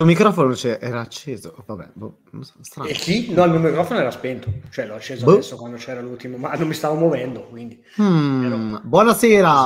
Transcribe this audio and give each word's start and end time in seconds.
Il 0.00 0.06
microfono 0.06 0.56
era 0.56 1.00
acceso, 1.00 1.54
vabbè, 1.66 1.90
boh, 1.92 2.20
strano. 2.62 2.88
E 2.88 2.94
chi? 2.94 3.34
No, 3.34 3.44
il 3.44 3.50
mio 3.50 3.60
microfono 3.60 4.00
era 4.00 4.10
spento, 4.10 4.50
cioè 4.70 4.86
l'ho 4.86 4.94
acceso 4.94 5.26
boh. 5.26 5.32
adesso 5.32 5.56
quando 5.56 5.76
c'era 5.76 6.00
l'ultimo, 6.00 6.38
ma 6.38 6.54
non 6.54 6.68
mi 6.68 6.72
stavo 6.72 6.94
muovendo, 6.94 7.42
quindi... 7.48 7.84
Hmm, 8.00 8.44
ero... 8.44 8.80
Buonasera! 8.82 9.64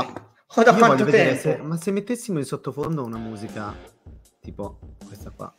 Ho 0.57 0.63
da 0.65 0.73
Io 0.73 0.77
quanto 0.77 1.05
tempo? 1.05 1.41
Se, 1.41 1.61
ma 1.63 1.77
se 1.77 1.93
mettessimo 1.93 2.41
in 2.41 2.45
sottofondo 2.45 3.05
una 3.05 3.17
musica 3.17 3.73
tipo 4.41 4.81
questa 5.07 5.31
qua. 5.31 5.55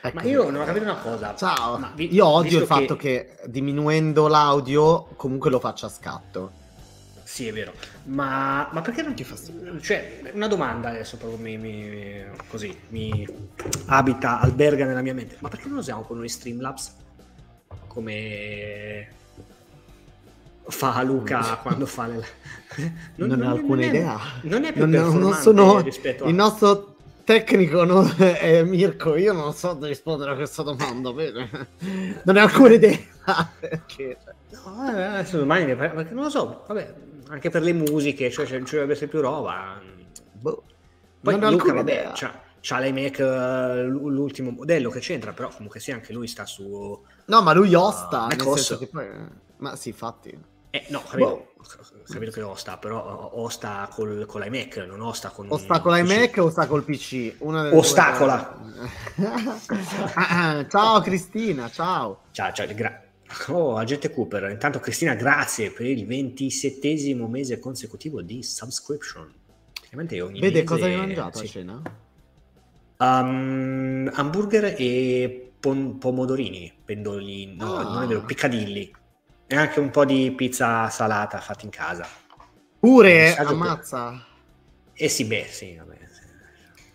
Ecco. 0.00 0.16
Ma 0.16 0.22
io 0.22 0.48
non 0.50 0.60
ho 0.60 0.64
capito 0.64 0.84
una 0.84 0.98
cosa. 0.98 1.34
Ciao, 1.34 1.90
vi, 1.96 2.14
io 2.14 2.24
odio 2.24 2.60
il 2.60 2.66
fatto 2.66 2.94
che... 2.94 3.36
che 3.42 3.48
diminuendo 3.50 4.28
l'audio 4.28 5.08
comunque 5.16 5.50
lo 5.50 5.58
faccia 5.58 5.86
a 5.86 5.90
scatto. 5.90 6.52
Sì, 7.34 7.48
è 7.48 7.52
vero. 7.52 7.72
Ma, 8.04 8.68
ma, 8.70 8.80
perché 8.80 9.02
non 9.02 9.12
ti 9.14 9.24
fa 9.24 9.34
Cioè, 9.80 10.30
una 10.34 10.46
domanda 10.46 10.90
adesso 10.90 11.16
proprio 11.16 11.40
mi, 11.40 11.56
mi, 11.56 12.24
così, 12.46 12.72
mi 12.90 13.26
abita, 13.86 14.38
alberga 14.38 14.84
nella 14.84 15.02
mia 15.02 15.14
mente. 15.14 15.38
Ma 15.40 15.48
perché 15.48 15.66
non 15.66 15.78
usiamo 15.78 16.02
con 16.02 16.18
noi 16.18 16.28
Streamlabs? 16.28 16.94
Come 17.88 19.08
fa 20.68 21.02
Luca 21.02 21.58
quando 21.60 21.86
fa 21.86 22.06
le... 22.06 22.24
Non, 23.16 23.26
non, 23.30 23.38
non 23.40 23.48
ho 23.48 23.50
alcuna 23.50 23.80
non 23.80 23.88
idea. 23.88 24.20
non 24.42 24.64
è 24.64 24.72
più 24.72 24.86
non, 24.86 25.18
non 25.18 25.34
sono 25.34 25.80
rispetto 25.80 26.26
a... 26.26 26.28
Il 26.28 26.36
nostro 26.36 26.94
tecnico 27.24 27.82
non 27.82 28.14
è 28.16 28.62
Mirko, 28.62 29.16
io 29.16 29.32
non 29.32 29.52
so 29.54 29.76
rispondere 29.80 30.30
a 30.30 30.34
questa 30.36 30.62
domanda, 30.62 31.10
bene. 31.12 31.50
Non 32.22 32.36
ho 32.36 32.40
alcuna 32.40 32.74
idea. 32.74 32.96
perché... 33.58 34.18
No, 34.50 34.96
eh, 34.96 35.02
adesso 35.02 35.38
domani, 35.38 35.74
perché 35.74 36.14
non 36.14 36.22
lo 36.22 36.30
so, 36.30 36.62
vabbè, 36.68 36.94
anche 37.34 37.50
per 37.50 37.62
le 37.62 37.72
musiche, 37.72 38.30
cioè 38.30 38.46
ci 38.46 38.58
dovrebbe 38.58 38.92
essere 38.92 39.08
più 39.08 39.20
roba. 39.20 39.80
Boh. 40.32 40.64
Poi 41.20 41.38
non 41.38 41.52
Luca, 41.52 41.72
vabbè, 41.72 42.12
c'ha, 42.14 42.40
c'ha 42.60 42.78
l'iMac 42.78 43.18
eh, 43.18 43.82
l'ultimo 43.84 44.50
modello 44.50 44.90
che 44.90 45.00
c'entra, 45.00 45.32
però 45.32 45.48
comunque 45.48 45.80
sì, 45.80 45.90
anche 45.90 46.12
lui 46.12 46.28
sta 46.28 46.44
su... 46.44 47.02
No, 47.26 47.42
ma 47.42 47.52
lui 47.52 47.74
osta, 47.74 48.24
uh, 48.24 48.26
nel 48.28 48.40
senso 48.40 48.78
che 48.78 48.86
poi... 48.86 49.08
Ma 49.58 49.74
sì, 49.74 49.88
infatti... 49.88 50.52
Eh, 50.70 50.86
no, 50.88 51.02
credo, 51.08 51.52
boh. 51.56 52.02
capito 52.04 52.32
che 52.32 52.42
osta, 52.42 52.78
però 52.78 53.30
osta 53.34 53.88
col, 53.90 54.26
con 54.26 54.40
l'iMac, 54.40 54.76
non 54.88 55.00
osta 55.00 55.30
con... 55.30 55.46
Osta 55.48 55.80
con 55.80 55.94
l'iMac 55.94 56.36
o 56.38 56.50
sta 56.50 56.66
col 56.66 56.84
PC? 56.84 57.36
Una 57.38 57.74
Ostacola! 57.74 58.60
ciao 60.68 61.00
Cristina, 61.00 61.70
ciao! 61.70 62.24
Ciao, 62.32 62.52
ciao, 62.52 62.66
grazie. 62.74 63.03
Oh, 63.48 63.76
agente 63.76 64.10
Cooper, 64.10 64.50
intanto 64.50 64.78
Cristina, 64.80 65.14
grazie 65.14 65.70
per 65.70 65.86
il 65.86 66.06
ventisettesimo 66.06 67.26
mese 67.26 67.58
consecutivo 67.58 68.22
di 68.22 68.42
subscription. 68.42 69.32
Praticamente 69.72 70.20
ogni 70.20 70.40
Vede 70.40 70.62
mese... 70.62 70.64
cosa 70.64 70.86
hai 70.86 70.96
mangiato 70.96 71.38
sì. 71.38 71.44
a 71.44 71.48
cena? 71.48 71.82
Um, 72.96 74.10
hamburger 74.12 74.74
e 74.78 75.52
pom- 75.58 75.98
pomodorini, 75.98 76.72
pendolini, 76.84 77.56
no, 77.56 77.76
ah. 77.76 77.82
non 77.82 78.02
è 78.02 78.06
vero, 78.06 78.24
piccadilli. 78.24 78.94
E 79.46 79.56
anche 79.56 79.80
un 79.80 79.90
po' 79.90 80.04
di 80.04 80.32
pizza 80.32 80.88
salata 80.88 81.38
fatta 81.40 81.64
in 81.64 81.70
casa. 81.70 82.06
Pure, 82.78 83.34
ammazza. 83.36 84.24
Eh 84.92 85.08
sì, 85.08 85.24
beh, 85.24 85.46
sì, 85.50 85.74
vabbè 85.76 86.03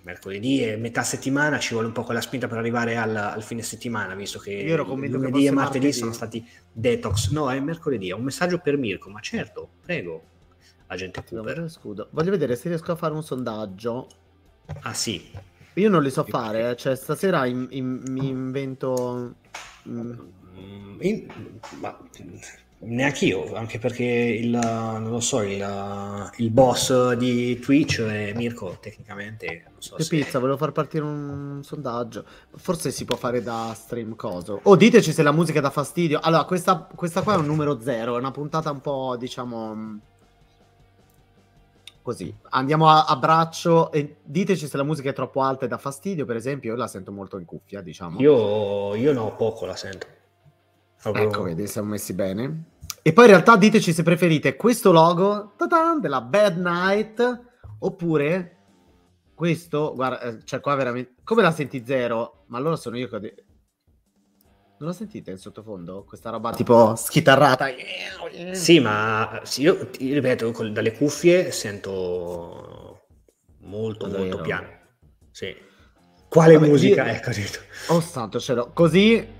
mercoledì 0.04 0.64
e 0.64 0.78
metà 0.78 1.04
settimana 1.04 1.60
ci 1.60 1.74
vuole 1.74 1.88
un 1.88 1.94
po' 1.94 2.04
quella 2.04 2.22
spinta 2.22 2.48
per 2.48 2.58
arrivare 2.58 2.96
al, 2.98 3.16
al 3.16 3.44
fine 3.44 3.62
settimana, 3.62 4.16
visto 4.16 4.40
che 4.40 4.64
lunedì 4.76 5.46
e 5.46 5.52
martedì, 5.52 5.52
martedì, 5.52 5.94
sono 5.94 6.14
stati 6.14 6.48
detox. 6.72 7.32
No, 7.32 7.52
è 7.52 7.60
mercoledì, 7.60 8.10
è 8.10 8.14
un 8.14 8.24
messaggio 8.24 8.60
per 8.60 8.78
Mirko, 8.78 9.10
ma 9.10 9.20
certo, 9.20 9.70
prego, 9.82 10.24
agente 10.88 11.24
Cooper. 11.24 11.70
Scudo. 11.70 12.08
Voglio 12.12 12.32
vedere 12.32 12.56
se 12.56 12.70
riesco 12.70 12.92
a 12.92 12.96
fare 12.96 13.14
un 13.14 13.24
sondaggio. 13.24 14.08
Ah 14.82 14.94
sì. 14.94 15.32
Io 15.74 15.90
non 15.90 16.04
li 16.04 16.12
so 16.12 16.24
fare, 16.24 16.76
cioè 16.76 16.96
stasera 16.96 17.46
in, 17.46 17.68
in, 17.72 18.04
mi 18.08 18.28
invento... 18.28 19.36
Mm. 19.88 20.20
In, 21.02 21.28
ma 21.80 21.98
Neanche 22.82 23.26
io, 23.26 23.54
anche 23.56 23.78
perché 23.78 24.06
il, 24.06 24.52
non 24.52 25.10
lo 25.10 25.20
so, 25.20 25.42
il, 25.42 26.32
il, 26.38 26.50
boss 26.50 27.12
di 27.14 27.60
Twitch 27.60 28.02
è 28.02 28.32
Mirko, 28.34 28.78
tecnicamente. 28.80 29.64
Non 29.66 29.82
so 29.82 29.96
che 29.96 30.04
se... 30.04 30.16
pizza, 30.16 30.40
volevo 30.40 30.56
far 30.56 30.72
partire 30.72 31.04
un 31.04 31.60
sondaggio. 31.62 32.24
Forse 32.56 32.92
si 32.92 33.04
può 33.04 33.18
fare 33.18 33.44
da 33.44 33.74
stream 33.76 34.16
coso. 34.16 34.62
O 34.64 34.72
oh, 34.72 34.76
diteci 34.78 35.12
se 35.12 35.24
la 35.24 35.34
musica 35.34 35.60
dà 35.60 35.70
fastidio. 35.70 36.22
Allora, 36.22 36.46
questa, 36.46 36.88
questa 36.96 37.22
qua 37.22 37.34
è 37.34 37.38
un 37.38 37.48
numero 37.48 37.82
zero, 37.82 38.16
è 38.16 38.18
una 38.18 38.32
puntata 38.32 38.72
un 38.72 38.80
po', 38.80 39.18
diciamo... 39.20 40.00
Così, 42.02 42.34
andiamo 42.52 42.88
a, 42.88 43.04
a 43.04 43.18
braccio 43.18 43.92
e 43.92 44.16
diteci 44.24 44.68
se 44.68 44.78
la 44.78 44.84
musica 44.84 45.10
è 45.10 45.14
troppo 45.14 45.42
alta 45.42 45.66
e 45.66 45.68
dà 45.68 45.78
fastidio, 45.78 46.26
per 46.26 46.38
esempio, 46.38 46.72
io 46.72 46.78
la 46.78 46.88
sento 46.88 47.12
molto 47.12 47.38
in 47.38 47.44
cuffia, 47.44 47.82
diciamo. 47.82 48.22
Io, 48.22 48.96
io 48.96 49.12
no, 49.12 49.36
poco 49.36 49.66
la 49.66 49.76
sento. 49.76 50.08
Proprio... 51.02 51.24
Ecco, 51.24 51.44
vedi, 51.44 51.68
siamo 51.68 51.90
messi 51.90 52.14
bene. 52.14 52.64
E 53.02 53.14
poi 53.14 53.26
in 53.26 53.32
realtà 53.32 53.56
diteci 53.56 53.94
se 53.94 54.04
preferite 54.04 54.56
questo 54.56 54.92
logo 54.92 55.54
della 56.02 56.22
Bad 56.22 56.58
Night 56.58 57.42
oppure 57.80 58.58
questo, 59.34 59.94
guarda, 59.96 60.22
eh, 60.22 60.44
cioè 60.44 60.60
qua 60.60 60.76
veramente... 60.76 61.16
Come 61.24 61.42
la 61.42 61.52
senti 61.52 61.84
zero? 61.86 62.44
Ma 62.48 62.58
allora 62.58 62.76
sono 62.76 62.98
io 62.98 63.08
che 63.08 63.16
ho... 63.16 63.20
De... 63.20 63.46
Non 64.80 64.90
la 64.90 64.94
sentite 64.94 65.32
in 65.32 65.38
sottofondo? 65.38 66.04
Questa 66.04 66.30
roba 66.30 66.52
tipo 66.54 66.96
schitarrata? 66.96 67.68
Sì, 68.52 68.80
ma 68.80 69.42
sì, 69.44 69.62
io, 69.62 69.90
io 70.00 70.14
ripeto, 70.14 70.52
dalle 70.72 70.94
cuffie 70.94 71.52
sento 71.52 73.08
molto, 73.62 74.08
Davvero? 74.08 74.24
molto 74.24 74.42
piano. 74.42 74.68
Sì. 75.32 75.56
Quale 76.30 76.54
Vabbè, 76.54 76.68
musica 76.68 77.06
io... 77.06 77.14
è 77.14 77.20
così? 77.22 77.44
Oh 77.88 78.02
santo 78.02 78.40
cielo, 78.40 78.72
così 78.74 79.38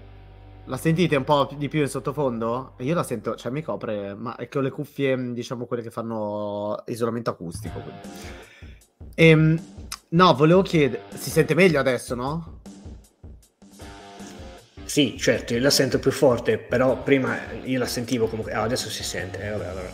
la 0.70 0.78
sentite 0.78 1.16
un 1.16 1.24
po' 1.24 1.50
di 1.58 1.68
più 1.68 1.82
in 1.82 1.88
sottofondo? 1.88 2.76
Io 2.80 2.94
la 2.94 3.02
sento, 3.02 3.36
cioè 3.36 3.52
mi 3.52 3.64
copre, 3.64 4.14
ma 4.14 4.36
è 4.36 4.48
che 4.48 4.60
ho 4.60 4.62
le 4.62 4.70
cuffie, 4.70 5.34
diciamo, 5.34 5.66
quelle 5.66 5.82
che 5.82 5.90
fanno 5.90 6.84
isolamento 6.86 7.32
acustico. 7.32 7.82
Ehm, 9.16 9.60
no, 10.10 10.34
volevo 10.36 10.62
chiedere, 10.62 11.02
si 11.16 11.32
sente 11.32 11.56
meglio 11.56 11.80
adesso, 11.80 12.14
no? 12.14 12.62
Sì, 14.84 15.18
certo, 15.18 15.56
io 15.56 15.60
la 15.60 15.72
sento 15.72 15.98
più 15.98 16.12
forte, 16.12 16.60
però 16.60 17.02
prima 17.02 17.36
io 17.64 17.80
la 17.80 17.88
sentivo 17.88 18.28
comunque, 18.28 18.56
oh, 18.56 18.62
adesso 18.62 18.90
si 18.90 19.04
sente, 19.04 19.42
eh, 19.42 19.50
vabbè, 19.50 19.66
allora 19.66 19.92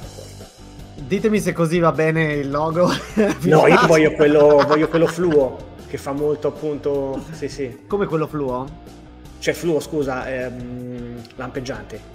Ditemi 0.95 1.39
se 1.39 1.53
così 1.53 1.79
va 1.79 1.93
bene 1.93 2.33
il 2.33 2.49
logo. 2.49 2.89
no, 3.43 3.67
io 3.67 3.87
voglio 3.87 4.11
quello, 4.11 4.61
voglio 4.67 4.89
quello 4.89 5.07
fluo, 5.07 5.73
che 5.87 5.97
fa 5.97 6.11
molto 6.11 6.49
appunto, 6.49 7.23
sì 7.31 7.47
sì. 7.47 7.85
Come 7.87 8.07
quello 8.07 8.27
fluo? 8.27 9.03
Cioè 9.39 9.53
fluo, 9.53 9.79
scusa, 9.79 10.27
ehm, 10.27 11.21
lampeggiante. 11.35 12.13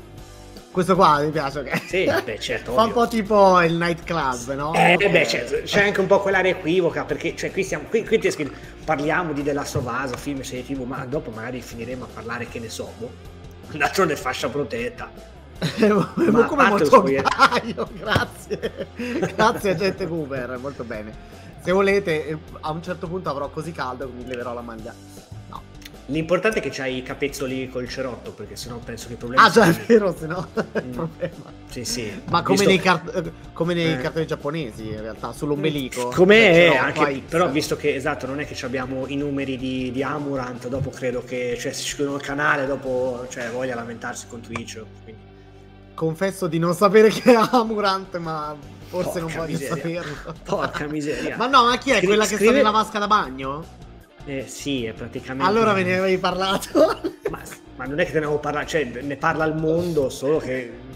Questo 0.71 0.95
qua 0.95 1.21
mi 1.21 1.31
piace, 1.31 1.59
ok? 1.59 1.83
Sì, 1.87 2.05
beh, 2.25 2.39
certo. 2.39 2.73
Fa 2.73 2.83
un 2.83 2.93
po' 2.93 3.09
tipo 3.09 3.61
il 3.63 3.75
nightclub, 3.75 4.55
no? 4.55 4.73
Eh, 4.75 4.97
beh, 4.97 5.27
certo, 5.27 5.63
c'è 5.65 5.85
anche 5.85 6.01
un 6.01 6.07
po' 6.07 6.21
quell'area 6.21 6.53
equivoca, 6.53 7.05
perché 7.05 7.35
cioè, 7.35 7.51
qui, 7.51 7.65
siamo, 7.65 7.85
qui, 7.89 8.05
qui 8.05 8.31
scritto, 8.31 8.53
parliamo 8.85 9.33
di 9.33 9.43
della 9.43 9.65
Sovasa, 9.65 10.17
film, 10.17 10.43
serie 10.43 10.65
tv, 10.65 10.83
ma 10.83 11.05
dopo 11.07 11.31
magari 11.31 11.61
finiremo 11.61 12.05
a 12.05 12.09
parlare, 12.13 12.47
che 12.49 12.61
ne 12.61 12.69
so, 12.69 12.93
boh, 12.99 13.11
d'altronde 13.73 14.15
fascia 14.15 14.49
protetta. 14.49 15.11
ma 16.31 16.45
come 16.47 16.69
molto 16.69 17.03
paio, 17.03 17.89
grazie. 17.93 18.87
grazie 19.35 19.71
agente 19.71 20.07
Cooper, 20.07 20.57
molto 20.59 20.85
bene. 20.85 21.13
Se 21.63 21.73
volete, 21.73 22.39
a 22.61 22.71
un 22.71 22.83
certo 22.83 23.07
punto 23.07 23.29
avrò 23.29 23.51
così 23.51 23.73
caldo 23.73 24.07
che 24.07 24.13
mi 24.13 24.27
leverò 24.27 24.55
la 24.55 24.63
maglia. 24.63 24.95
L'importante 26.11 26.59
è 26.59 26.63
che 26.63 26.71
c'hai 26.71 26.97
i 26.97 27.03
capezzoli 27.05 27.69
col 27.69 27.89
cerotto, 27.89 28.33
perché 28.33 28.57
sennò 28.57 28.79
penso 28.79 29.07
che 29.07 29.13
i 29.13 29.17
problemi. 29.17 29.45
Ah, 29.45 29.49
già, 29.49 29.69
è 29.69 29.73
vero, 29.87 30.15
sennò 30.17 30.45
è 30.73 30.79
il 30.79 30.87
mm. 30.87 30.93
problema. 30.93 31.53
Sì, 31.69 31.85
sì. 31.85 32.21
Ma 32.29 32.43
come 32.43 32.57
visto... 32.57 32.69
nei, 32.69 32.81
car- 32.81 33.33
come 33.53 33.75
nei 33.75 33.93
eh. 33.93 33.97
cartoni 33.99 34.27
giapponesi, 34.27 34.89
in 34.89 35.01
realtà, 35.01 35.33
sull'ombelico. 35.33 36.09
Come 36.09 36.69
cioè, 36.69 36.77
anche, 36.77 37.23
però 37.29 37.49
visto 37.49 37.77
che, 37.77 37.95
esatto, 37.95 38.27
non 38.27 38.41
è 38.41 38.47
che 38.47 38.65
abbiamo 38.67 39.07
i 39.07 39.15
numeri 39.15 39.57
di, 39.57 39.93
di 39.93 40.03
Amurant, 40.03 40.67
dopo 40.67 40.91
credo 40.91 41.23
che, 41.23 41.57
cioè, 41.59 41.73
se 41.73 41.83
ci 41.83 41.95
chiudono 41.95 42.17
il 42.17 42.23
canale, 42.23 42.67
dopo, 42.67 43.27
cioè, 43.31 43.49
voglia 43.51 43.77
lamentarsi 43.77 44.27
con 44.27 44.41
Twitch. 44.41 44.83
Quindi. 45.05 45.29
Confesso 45.95 46.49
di 46.49 46.59
non 46.59 46.75
sapere 46.75 47.11
che 47.11 47.33
è 47.33 47.49
Amurant, 47.53 48.17
ma 48.17 48.57
forse 48.89 49.21
Porca 49.21 49.21
non 49.21 49.33
voglio 49.33 49.59
miseria. 49.59 49.77
saperlo. 49.77 50.35
Porca 50.43 50.87
miseria. 50.89 51.37
ma 51.37 51.47
no, 51.47 51.67
ma 51.67 51.79
chi 51.79 51.91
è? 51.91 51.97
Scri- 51.97 52.07
quella 52.07 52.25
che 52.25 52.35
scrive... 52.35 52.45
sta 52.47 52.57
nella 52.57 52.71
vasca 52.71 52.99
da 52.99 53.07
bagno? 53.07 53.79
Eh, 54.25 54.47
sì, 54.47 54.85
è 54.85 54.93
praticamente. 54.93 55.49
Allora 55.49 55.73
me 55.73 55.83
ne 55.83 55.99
avevi 55.99 56.19
parlato. 56.19 57.01
ma, 57.31 57.41
ma, 57.77 57.85
non 57.85 57.99
è 57.99 58.05
che 58.05 58.13
te 58.13 58.19
ne 58.19 58.27
avevo 58.27 58.41
parlato, 58.41 58.67
cioè 58.69 58.85
ne 58.85 59.17
parla 59.17 59.45
il 59.45 59.55
mondo, 59.55 60.09
solo 60.09 60.39
che. 60.39 60.89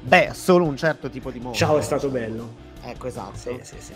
Beh, 0.00 0.30
solo 0.34 0.64
un 0.64 0.76
certo 0.76 1.10
tipo 1.10 1.30
di 1.30 1.40
mondo. 1.40 1.56
Ciao, 1.56 1.78
è 1.78 1.82
stato 1.82 2.08
bello. 2.08 2.60
Ecco, 2.82 3.06
esatto. 3.06 3.36
Sì, 3.36 3.58
sì, 3.62 3.76
sì. 3.78 3.94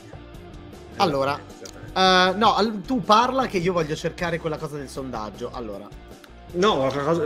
Allora, 0.96 1.34
uh, 1.34 2.36
no, 2.36 2.80
tu 2.84 3.02
parla 3.02 3.46
che 3.46 3.58
io 3.58 3.72
voglio 3.72 3.94
cercare 3.94 4.38
quella 4.38 4.56
cosa 4.56 4.76
del 4.76 4.88
sondaggio. 4.88 5.50
Allora, 5.52 5.88
no, 6.52 6.90
cosa... 6.90 7.24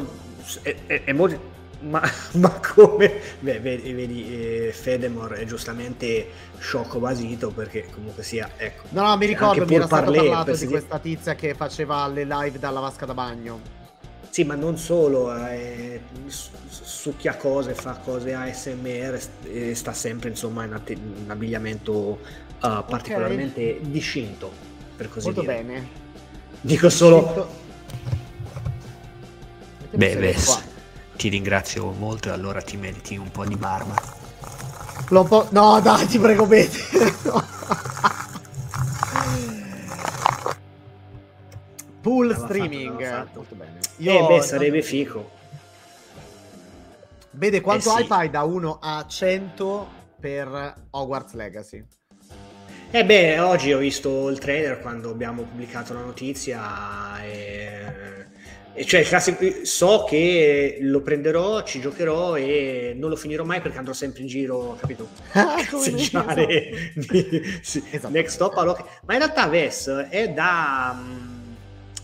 è, 0.62 0.76
è, 0.86 1.04
è 1.04 1.12
molto 1.12 1.58
ma, 1.80 2.02
ma, 2.34 2.60
come? 2.60 3.20
Beh, 3.40 3.60
vedi, 3.60 3.92
vedi 3.92 4.66
eh, 4.66 4.72
Fedemore 4.72 5.38
è 5.38 5.44
giustamente 5.44 6.28
sciocco 6.58 6.98
basito 6.98 7.50
perché 7.50 7.88
comunque 7.90 8.22
sia 8.22 8.50
ecco. 8.56 8.84
No 8.90 9.02
no 9.02 9.16
mi 9.16 9.26
ricordo 9.26 9.64
mi 9.64 9.74
era 9.74 9.86
stato 9.86 10.12
parlato 10.12 10.54
di 10.54 10.66
questa 10.66 10.98
tizia 10.98 11.34
che 11.34 11.54
faceva 11.54 12.06
le 12.08 12.24
live 12.24 12.58
dalla 12.58 12.80
vasca 12.80 13.06
da 13.06 13.14
bagno. 13.14 13.78
Sì 14.28 14.44
ma 14.44 14.54
non 14.54 14.76
solo 14.76 15.34
eh, 15.34 16.00
succhia 16.68 17.36
cose 17.36 17.74
fa 17.74 17.94
cose 17.94 18.32
ASMR 18.32 19.20
e 19.44 19.74
sta 19.74 19.92
sempre 19.92 20.28
insomma 20.28 20.64
in, 20.64 20.72
att- 20.72 20.90
in 20.90 21.26
abbigliamento 21.26 21.92
uh, 22.62 22.84
particolarmente 22.86 23.76
okay. 23.78 23.90
discinto 23.90 24.52
per 24.96 25.08
così 25.08 25.26
molto 25.26 25.40
dire. 25.40 25.54
bene. 25.54 25.88
Dico 26.60 26.90
solo 26.90 27.58
Beh, 29.92 30.16
beh, 30.16 30.36
ti 31.20 31.28
ringrazio 31.28 31.90
molto 31.90 32.30
e 32.30 32.32
allora 32.32 32.62
ti 32.62 32.78
meriti 32.78 33.14
un 33.18 33.30
po' 33.30 33.44
di 33.44 33.54
barba. 33.54 33.94
L'ho 35.10 35.24
po'... 35.24 35.48
No, 35.50 35.78
dai, 35.78 36.06
ti 36.06 36.18
prego, 36.18 36.46
vedi. 36.46 36.78
Pool 42.00 42.34
streaming. 42.34 43.06
Fatto, 43.06 43.30
Molto 43.34 43.54
bene. 43.54 43.80
Io... 43.98 44.12
Eh 44.12 44.26
beh, 44.26 44.40
sarebbe 44.40 44.80
fico. 44.80 45.28
Vede 47.32 47.60
quanto 47.60 47.94
eh 47.98 48.04
sì. 48.04 48.06
hai 48.08 48.30
da 48.30 48.44
1 48.44 48.78
a 48.80 49.04
100 49.06 49.88
per 50.18 50.74
Hogwarts 50.88 51.34
Legacy. 51.34 51.84
Eh 52.92 53.04
beh, 53.04 53.40
oggi 53.40 53.74
ho 53.74 53.78
visto 53.78 54.30
il 54.30 54.38
trailer 54.38 54.80
quando 54.80 55.10
abbiamo 55.10 55.42
pubblicato 55.42 55.92
la 55.92 56.00
notizia 56.00 57.22
e 57.22 58.24
cioè, 58.84 59.04
so 59.64 60.04
che 60.08 60.78
lo 60.80 61.00
prenderò, 61.02 61.62
ci 61.62 61.80
giocherò 61.80 62.36
e 62.36 62.94
non 62.96 63.10
lo 63.10 63.16
finirò 63.16 63.44
mai 63.44 63.60
perché 63.60 63.78
andrò 63.78 63.92
sempre 63.92 64.22
in 64.22 64.28
giro, 64.28 64.76
capito? 64.80 65.08
Ah, 65.32 65.62
Cazzeggiare 65.64 66.92
di, 66.94 67.58
sì, 67.62 67.82
esatto. 67.90 68.12
next 68.12 68.34
stop 68.34 68.56
allora. 68.56 68.84
Ma 69.06 69.14
in 69.14 69.18
realtà 69.20 69.46
Ves 69.48 69.88
è 70.08 70.28
da, 70.30 70.98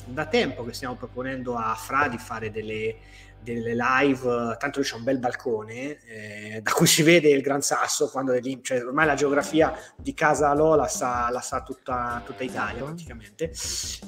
da 0.04 0.26
tempo 0.26 0.64
che 0.64 0.72
stiamo 0.72 0.94
proponendo 0.94 1.54
a 1.56 1.74
Fra 1.74 2.08
di 2.08 2.18
fare 2.18 2.50
delle, 2.50 2.96
delle 3.42 3.74
live, 3.74 4.56
tanto 4.58 4.80
c'è 4.80 4.96
un 4.96 5.04
bel 5.04 5.18
balcone 5.18 5.98
eh, 6.04 6.60
da 6.62 6.72
cui 6.72 6.86
si 6.86 7.02
vede 7.02 7.30
il 7.30 7.42
Gran 7.42 7.62
Sasso, 7.62 8.08
quando 8.08 8.32
è 8.32 8.40
lì, 8.40 8.60
cioè 8.62 8.84
ormai 8.84 9.06
la 9.06 9.14
geografia 9.14 9.72
di 9.96 10.14
casa 10.14 10.52
Lola 10.52 10.88
sa, 10.88 11.28
la 11.30 11.40
sa 11.40 11.62
tutta, 11.62 12.22
tutta 12.24 12.42
Italia 12.42 12.78
esatto. 12.78 12.86
praticamente, 12.86 13.52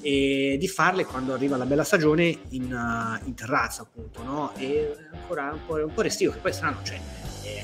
e 0.01 0.57
di 0.59 0.69
farle 0.69 1.05
quando 1.05 1.35
arriva 1.35 1.57
la 1.57 1.67
bella 1.67 1.85
stagione 1.85 2.37
in, 2.51 2.73
uh, 2.73 3.27
in 3.27 3.35
terrazza 3.35 3.83
appunto, 3.83 4.23
no? 4.23 4.53
E 4.57 4.97
ancora 5.13 5.53
un 5.53 5.61
po', 5.65 5.75
un 5.75 5.93
po' 5.93 6.03
restio, 6.03 6.33
che 6.33 6.39
poi 6.39 6.53
strano, 6.53 6.81
cioè 6.83 7.01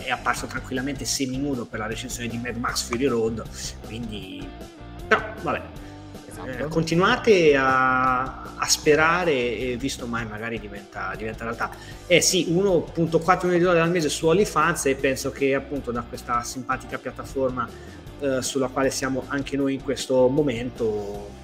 è 0.04 0.10
apparso 0.10 0.46
tranquillamente 0.46 1.04
seminudo 1.04 1.66
per 1.66 1.78
la 1.80 1.86
recensione 1.86 2.28
di 2.28 2.38
Mad 2.38 2.56
Max 2.56 2.82
Fury 2.82 3.06
Road, 3.06 3.42
quindi... 3.86 4.46
però 5.06 5.22
vabbè, 5.42 5.62
esatto. 6.42 6.64
eh, 6.64 6.68
continuate 6.68 7.56
a, 7.56 8.42
a, 8.56 8.66
sperare 8.66 9.32
e 9.32 9.76
visto 9.78 10.06
mai 10.06 10.26
magari 10.26 10.58
diventa, 10.58 11.14
diventa 11.16 11.44
realtà. 11.44 11.70
Eh 12.06 12.20
sì, 12.20 12.46
1.4 12.50 13.44
milioni 13.44 13.58
di 13.58 13.64
dollari 13.64 13.80
al 13.80 13.90
mese 13.90 14.08
su 14.08 14.26
OnlyFans 14.26 14.86
e 14.86 14.94
penso 14.96 15.30
che 15.30 15.54
appunto 15.54 15.90
da 15.92 16.02
questa 16.02 16.42
simpatica 16.42 16.98
piattaforma 16.98 17.68
eh, 18.20 18.42
sulla 18.42 18.68
quale 18.68 18.90
siamo 18.90 19.24
anche 19.28 19.56
noi 19.56 19.74
in 19.74 19.82
questo 19.82 20.28
momento 20.28 21.42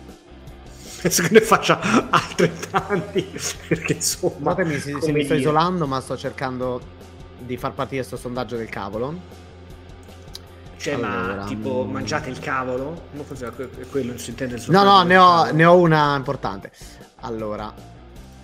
penso 1.01 1.23
che 1.23 1.31
ne 1.33 1.41
faccia 1.41 2.09
altrettanti 2.11 3.27
perché 3.69 3.95
insomma 3.95 4.55
se, 4.55 4.99
se 5.01 5.13
mi 5.13 5.25
sto 5.25 5.35
isolando 5.35 5.87
ma 5.87 6.01
sto 6.01 6.17
cercando 6.17 6.99
di 7.39 7.57
far 7.57 7.73
partire 7.73 7.99
questo 7.99 8.17
sondaggio 8.17 8.57
del 8.57 8.69
cavolo 8.69 9.39
cioè, 10.81 10.94
allora, 10.94 11.35
ma 11.35 11.44
tipo 11.44 11.85
mangiate 11.85 12.31
il 12.31 12.38
cavolo? 12.38 13.09
Non 13.12 13.27
forse 13.27 13.53
quello 13.91 14.17
si 14.17 14.31
intende 14.31 14.55
il 14.55 14.65
No, 14.69 14.82
no, 14.82 15.03
ne 15.03 15.19
ho, 15.19 15.53
ne 15.53 15.65
ho, 15.67 15.77
una 15.77 16.17
importante. 16.17 16.73
Allora, 17.17 17.71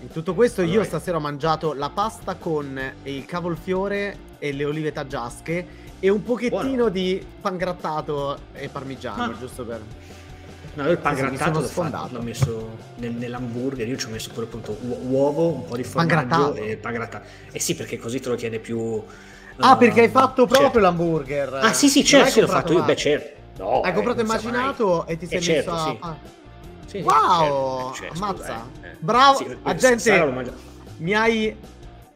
in 0.02 0.08
tutto 0.10 0.34
questo 0.34 0.60
allora, 0.60 0.76
io 0.76 0.84
stasera 0.84 1.16
ho 1.16 1.20
mangiato 1.20 1.72
la 1.72 1.88
pasta 1.88 2.34
con 2.34 2.78
il 3.04 3.24
cavolfiore 3.24 4.18
e 4.38 4.52
le 4.52 4.66
olive 4.66 4.92
taggiasche 4.92 5.66
e 5.98 6.10
un 6.10 6.22
pochettino 6.22 6.60
Buono. 6.60 6.88
di 6.90 7.24
pangrattato 7.40 8.38
e 8.52 8.68
parmigiano, 8.68 9.22
ah. 9.22 9.38
giusto 9.38 9.64
per... 9.64 9.80
No, 10.74 10.90
il 10.90 10.98
pangrattato 10.98 11.60
l'ho, 11.60 11.66
fatto, 11.66 12.08
l'ho 12.14 12.20
messo 12.20 12.76
nel, 12.96 13.12
nell'hamburger, 13.12 13.88
io 13.88 13.96
ci 13.96 14.08
ho 14.08 14.10
messo 14.10 14.28
pure 14.30 14.44
appunto 14.44 14.76
uovo, 14.78 15.54
un 15.54 15.64
po' 15.64 15.74
di 15.74 15.84
formaggio 15.84 16.54
e 16.56 16.76
pangrattato. 16.76 17.24
Eh 17.50 17.58
sì, 17.58 17.74
perché 17.74 17.96
così 17.98 18.20
te 18.20 18.28
lo 18.28 18.34
tiene 18.34 18.58
più 18.58 19.02
Ah, 19.58 19.76
perché 19.76 20.02
hai 20.02 20.08
fatto 20.08 20.46
proprio 20.46 20.64
certo. 20.64 20.78
l'hamburger. 20.78 21.54
Ah, 21.54 21.72
sì, 21.72 21.88
sì, 21.88 22.04
certo, 22.04 22.30
sì, 22.30 22.40
l'ho 22.40 22.48
fatto 22.48 22.72
io. 22.72 22.82
Beh, 22.82 22.96
certo. 22.96 23.34
No, 23.58 23.80
hai 23.80 23.92
comprato 23.94 24.20
immaginato 24.20 25.04
mai. 25.06 25.14
e 25.14 25.18
ti 25.18 25.26
sei 25.26 25.38
eh, 25.38 25.40
messo 25.40 25.52
certo, 25.52 25.70
a... 25.70 25.84
Sì. 25.84 25.98
Ah. 26.00 26.16
Sì, 26.86 26.98
wow, 26.98 27.92
certo, 27.92 27.94
cioè, 27.94 28.08
ammazza. 28.14 28.42
Scusa, 28.42 28.64
eh. 28.82 28.96
Bravo, 28.98 29.38
sì, 29.38 29.56
agente. 29.62 30.44
Mi 30.98 31.14
hai 31.14 31.56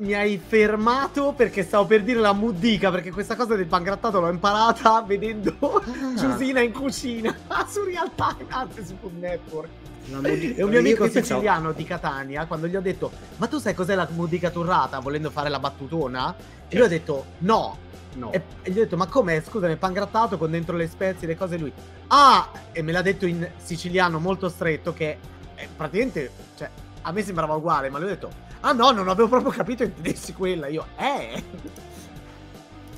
mi 0.01 0.15
hai 0.15 0.41
fermato 0.45 1.33
perché 1.37 1.63
stavo 1.63 1.85
per 1.85 2.03
dire 2.03 2.21
la 2.21 2.33
mudica 2.33 2.91
perché 2.91 3.11
questa 3.11 3.37
cosa 3.37 3.55
del 3.55 3.67
pangrattato 3.67 4.19
l'ho 4.19 4.31
imparata 4.31 5.03
vedendo 5.03 5.55
ah. 5.61 5.83
Giusina 6.17 6.61
in 6.61 6.73
cucina 6.73 7.37
su 7.69 7.85
Real 7.85 8.11
Time, 8.15 8.47
anzi 8.49 8.85
su 8.85 8.97
Food 8.99 9.19
Network. 9.19 9.69
E 10.11 10.63
un 10.63 10.71
mio 10.71 10.81
amico 10.81 11.09
siciliano 11.09 11.73
di 11.73 11.85
Catania, 11.85 12.47
quando 12.47 12.67
gli 12.67 12.75
ho 12.75 12.81
detto, 12.81 13.13
ma 13.37 13.47
tu 13.47 13.59
sai 13.59 13.75
cos'è 13.75 13.95
la 13.95 14.09
mudica 14.11 14.51
turrata, 14.51 14.99
volendo 14.99 15.31
fare 15.31 15.49
la 15.49 15.61
battutona? 15.61 16.35
E 16.69 16.77
lui 16.77 16.87
ha 16.87 16.89
detto, 16.89 17.27
no. 17.39 17.77
no. 18.15 18.33
E, 18.33 18.43
e, 18.63 18.71
gli 18.71 18.79
ho 18.79 18.83
detto, 18.83 18.97
ma 18.97 19.07
come? 19.07 19.41
Scusami, 19.41 19.77
pan 19.77 19.93
grattato 19.93 20.37
con 20.37 20.51
dentro 20.51 20.77
le 20.77 20.89
spezie, 20.89 21.29
le 21.29 21.37
cose 21.37 21.57
lui. 21.57 21.73
Ah! 22.09 22.51
E 22.73 22.83
me 22.83 22.91
l'ha 22.93 23.03
detto 23.03 23.27
in 23.27 23.49
siciliano 23.57 24.19
molto 24.19 24.49
stretto 24.49 24.93
che 24.93 25.19
eh, 25.55 25.69
praticamente, 25.77 26.31
cioè, 26.57 26.69
a 27.03 27.13
me 27.13 27.23
sembrava 27.23 27.55
uguale, 27.55 27.89
ma 27.89 27.99
lui 27.99 28.09
ha 28.09 28.13
detto, 28.13 28.31
ah 28.61 28.73
no, 28.73 28.91
non 28.91 29.09
avevo 29.09 29.29
proprio 29.29 29.53
capito 29.53 29.85
intendessi 29.85 30.33
quella. 30.33 30.67
Io, 30.67 30.87
eh! 30.97 31.43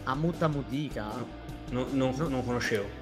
A 0.05 0.15
mutta 0.17 0.49
mudica. 0.49 1.05
No, 1.71 1.87
no, 1.91 2.13
no, 2.17 2.29
non 2.29 2.45
conoscevo. 2.45 3.02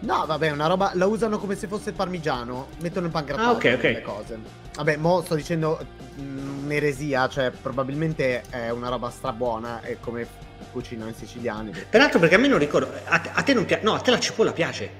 No, 0.00 0.24
vabbè, 0.26 0.50
una 0.50 0.66
roba. 0.66 0.92
La 0.94 1.06
usano 1.06 1.38
come 1.38 1.56
se 1.56 1.66
fosse 1.66 1.90
il 1.90 1.94
parmigiano. 1.94 2.68
Mettono 2.80 3.06
il 3.06 3.12
pangrattato 3.12 3.48
ah, 3.48 3.52
okay, 3.52 3.74
okay. 3.74 3.94
le 3.94 4.02
cose. 4.02 4.38
Vabbè, 4.74 4.96
mo 4.96 5.22
sto 5.22 5.34
dicendo 5.34 5.78
mm, 6.20 6.64
un'eresia, 6.64 7.28
cioè 7.28 7.50
probabilmente 7.50 8.42
è 8.48 8.70
una 8.70 8.88
roba 8.88 9.10
strabuona. 9.10 9.80
È 9.82 9.98
come 10.00 10.26
cucinano 10.72 11.10
i 11.10 11.14
siciliani. 11.14 11.72
Peraltro, 11.88 12.18
perché 12.18 12.36
a 12.36 12.38
me 12.38 12.48
non 12.48 12.58
ricordo. 12.58 12.90
A 13.04 13.18
te, 13.18 13.30
a 13.32 13.42
te 13.42 13.54
non 13.54 13.64
piace. 13.64 13.82
No, 13.82 13.94
a 13.94 14.00
te 14.00 14.10
la 14.10 14.18
cipolla 14.18 14.52
piace. 14.52 14.90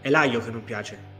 È 0.00 0.10
l'aglio 0.10 0.40
che 0.40 0.50
non 0.50 0.64
piace. 0.64 1.10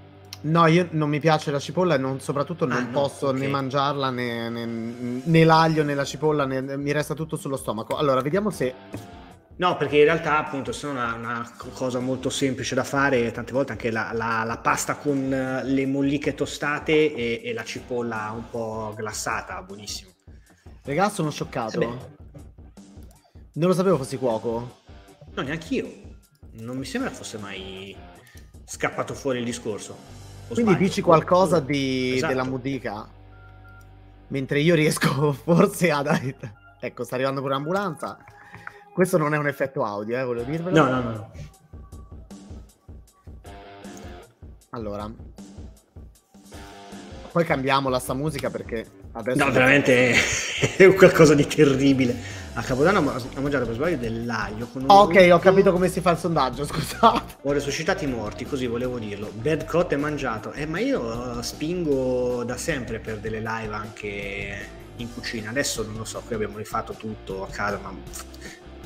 No, 0.43 0.67
io 0.67 0.89
non 0.91 1.09
mi 1.09 1.21
piace 1.21 1.53
la 1.53 1.61
cipolla 1.61 1.95
e 1.95 1.99
non, 1.99 2.21
soprattutto 2.21 2.67
non 2.67 2.77
ah, 2.77 2.81
no, 2.81 2.91
posso 2.91 3.29
okay. 3.29 3.43
né 3.43 3.47
mangiarla 3.47 4.11
né, 4.11 4.49
né, 4.49 4.65
né, 4.67 5.45
l'aglio 5.45 5.85
né 5.85 5.95
la 5.95 6.05
cipolla, 6.05 6.45
né, 6.45 6.61
mi 6.77 6.91
resta 6.91 7.15
tutto 7.15 7.37
sullo 7.37 7.57
stomaco. 7.57 7.97
Allora, 7.97 8.21
vediamo 8.23 8.51
se 8.51 8.75
No, 9.57 9.77
perché 9.77 9.99
in 9.99 10.05
realtà 10.05 10.39
appunto 10.39 10.73
se 10.73 10.87
una, 10.87 11.15
una 11.15 11.53
cosa 11.75 12.01
molto 12.01 12.31
semplice 12.31 12.75
da 12.75 12.85
fare, 12.85 13.31
tante 13.33 13.53
volte 13.53 13.73
anche 13.73 13.91
la, 13.91 14.11
la, 14.13 14.43
la 14.45 14.59
pasta 14.59 14.97
con 14.97 15.29
le 15.63 15.87
molliche 15.87 16.35
tostate 16.35 17.15
e, 17.15 17.43
e, 17.45 17.53
la 17.53 17.65
cipolla 17.65 18.33
un 18.35 18.49
po' 18.51 18.93
glassata, 18.97 19.63
buonissimo. 19.63 20.11
Regà, 20.85 21.09
sono 21.11 21.31
scioccato. 21.31 21.81
Eh 21.81 22.21
non 23.55 23.69
lo 23.69 23.75
sapevo 23.75 23.99
fossi 23.99 24.17
cuoco. 24.17 24.81
No, 25.35 25.43
neanche 25.43 25.75
io. 25.75 25.93
Non 26.53 26.79
mi 26.79 26.85
sembra 26.85 27.11
fosse 27.11 27.37
mai 27.37 27.95
scappato 28.65 29.13
fuori 29.13 29.41
il 29.41 29.45
discorso. 29.45 29.93
O 29.93 30.55
Quindi 30.55 30.73
sbaglio, 30.73 30.87
dici 30.87 31.03
qualcosa 31.03 31.61
di, 31.61 32.15
esatto. 32.15 32.33
della 32.33 32.49
mudica? 32.49 33.07
Mentre 34.29 34.61
io 34.61 34.75
riesco 34.75 35.33
forse 35.45 35.91
ad... 35.91 36.35
Ecco, 36.85 37.05
sta 37.05 37.15
arrivando 37.15 37.41
pure 37.41 37.53
l'ambulanza. 37.53 38.19
Questo 38.93 39.17
non 39.17 39.33
è 39.33 39.39
un 39.39 39.47
effetto 39.47 39.85
audio, 39.85 40.19
eh, 40.19 40.23
volevo 40.23 40.51
dirvelo. 40.51 40.85
No, 40.85 40.91
no, 40.91 41.01
no. 41.01 41.31
Allora. 44.71 45.11
Poi 47.33 47.45
cambiamo 47.47 47.89
la 47.89 47.99
sta 47.99 48.13
musica 48.13 48.51
perché 48.51 48.87
adesso... 49.13 49.43
No, 49.43 49.51
veramente 49.51 50.13
è 50.77 50.95
qualcosa 50.95 51.35
di 51.35 51.47
terribile. 51.47 52.41
A 52.55 52.63
Capodanno 52.63 52.99
ho 52.99 53.41
mangiato 53.41 53.65
per 53.65 53.75
sbaglio 53.75 53.97
dell'aglio 53.97 54.67
con 54.71 54.85
oh, 54.87 55.05
Ok, 55.05 55.31
ho 55.33 55.39
capito 55.39 55.73
come 55.73 55.89
si 55.89 56.03
fa 56.03 56.11
il 56.11 56.19
sondaggio, 56.19 56.65
scusate. 56.67 57.37
Ho 57.45 57.53
resuscitato 57.53 58.05
i 58.05 58.09
morti, 58.09 58.45
così 58.45 58.67
volevo 58.67 58.99
dirlo. 58.99 59.31
Bad 59.33 59.65
Cot 59.65 59.95
è 59.95 59.97
mangiato. 59.97 60.53
Eh, 60.53 60.67
ma 60.67 60.79
io 60.79 61.41
spingo 61.41 62.45
da 62.45 62.59
sempre 62.59 62.99
per 62.99 63.21
delle 63.21 63.41
live 63.41 63.75
anche 63.75 64.69
in 64.97 65.15
cucina. 65.15 65.49
Adesso 65.49 65.83
non 65.83 65.97
lo 65.97 66.05
so, 66.05 66.23
qui 66.27 66.35
abbiamo 66.35 66.59
rifatto 66.59 66.93
tutto 66.93 67.43
a 67.43 67.49
casa, 67.49 67.79
ma 67.79 67.95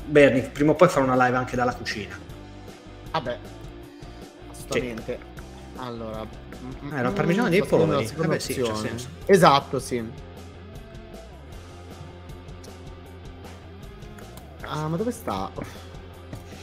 Bernie, 0.07 0.41
prima 0.43 0.71
o 0.71 0.75
poi 0.75 0.87
farò 0.87 1.05
una 1.05 1.25
live 1.25 1.37
anche 1.37 1.55
dalla 1.55 1.73
cucina. 1.73 2.17
Vabbè, 3.11 3.37
assolutamente. 4.49 5.19
Sì. 5.19 5.79
Allora, 5.79 6.21
eh, 6.21 6.95
era 6.95 7.11
parmigiano 7.11 7.49
dei 7.49 7.63
poveri. 7.63 8.09
Vabbè, 8.15 8.39
sì, 8.39 8.55
c'è 8.55 8.75
senso. 8.75 9.09
Esatto, 9.25 9.79
sì. 9.79 10.25
Ah, 14.61 14.87
ma 14.87 14.97
dove 14.97 15.11
sta? 15.11 15.51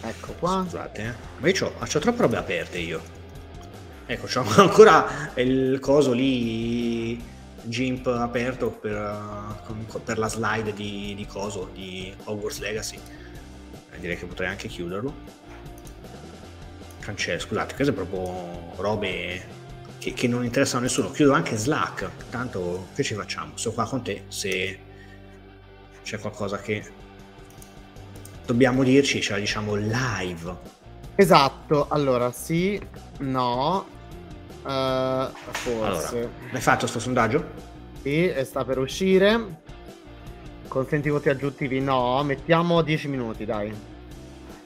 Ecco 0.00 0.32
qua. 0.38 0.62
Scusate, 0.64 1.02
eh. 1.02 1.14
Ma 1.38 1.48
io 1.48 1.72
ho 1.78 1.86
troppe 1.86 2.22
robe 2.22 2.36
aperte 2.36 2.78
io. 2.78 3.02
Ecco, 4.06 4.26
c'ho 4.26 4.44
ancora 4.60 5.30
il 5.34 5.78
coso 5.80 6.12
lì 6.12 7.22
GIMP 7.62 8.06
aperto 8.06 8.70
per, 8.70 9.62
per 10.02 10.18
la 10.18 10.28
slide 10.28 10.74
di, 10.74 11.14
di, 11.16 11.26
coso 11.26 11.70
di 11.72 12.14
Hogwarts 12.24 12.58
Legacy 12.58 12.96
eh, 12.96 13.23
direi 13.98 14.16
che 14.16 14.26
potrei 14.26 14.48
anche 14.48 14.68
chiuderlo 14.68 15.42
cancello 17.00 17.40
scusate 17.40 17.74
queste 17.74 17.92
proprio 17.92 18.72
robe 18.76 19.62
che, 19.98 20.12
che, 20.12 20.28
non 20.28 20.44
interessano 20.44 20.80
a 20.80 20.84
nessuno 20.84 21.10
chiudo 21.10 21.32
anche 21.32 21.56
Slack 21.56 22.28
tanto 22.30 22.88
che 22.94 23.02
ci 23.02 23.14
facciamo 23.14 23.56
sto 23.56 23.72
qua 23.72 23.84
con 23.84 24.02
te 24.02 24.24
se 24.28 24.78
c'è 26.02 26.18
qualcosa 26.18 26.58
che 26.58 26.84
dobbiamo 28.44 28.82
dirci 28.82 29.20
ce 29.20 29.32
la 29.32 29.38
diciamo 29.38 29.74
live 29.74 30.56
esatto 31.14 31.88
allora 31.88 32.32
sì 32.32 32.80
no 33.20 33.94
Uh, 34.64 35.28
forse. 35.50 36.16
Allora, 36.16 36.30
hai 36.52 36.60
fatto 36.60 36.86
sto 36.86 36.98
sondaggio? 36.98 37.44
Sì, 38.00 38.32
sta 38.44 38.64
per 38.64 38.78
uscire. 38.78 39.62
Consenti 40.74 41.08
voti 41.08 41.28
aggiuntivi? 41.28 41.78
No, 41.78 42.20
mettiamo 42.24 42.82
10 42.82 43.06
minuti, 43.06 43.44
dai. 43.44 43.72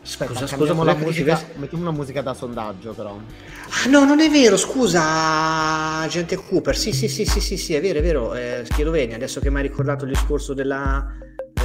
Aspetta, 0.03 0.33
scusa, 0.33 0.47
scusa, 0.47 0.73
la 0.83 0.95
musica, 0.95 1.39
mettiamo 1.57 1.85
una 1.87 1.93
musica 1.93 2.23
da 2.23 2.33
sondaggio 2.33 2.95
però. 2.95 3.11
Ah 3.11 3.91
no, 3.91 4.07
non 4.07 4.19
è 4.21 4.31
vero, 4.31 4.57
scusa, 4.57 6.07
gente 6.09 6.37
Cooper. 6.37 6.75
Sì, 6.75 6.93
sì, 6.93 7.09
sì, 7.09 7.27
sì, 7.27 7.41
sì, 7.41 7.59
sì 7.59 7.75
è 7.75 7.83
vero, 7.83 7.99
è 7.99 8.03
vero. 8.03 8.35
Eh, 8.35 8.63
Schieloveni, 8.65 9.13
adesso 9.13 9.39
che 9.39 9.51
mi 9.51 9.59
hai 9.59 9.65
ricordato 9.65 10.07
il 10.07 10.13
discorso 10.13 10.55
della, 10.55 11.07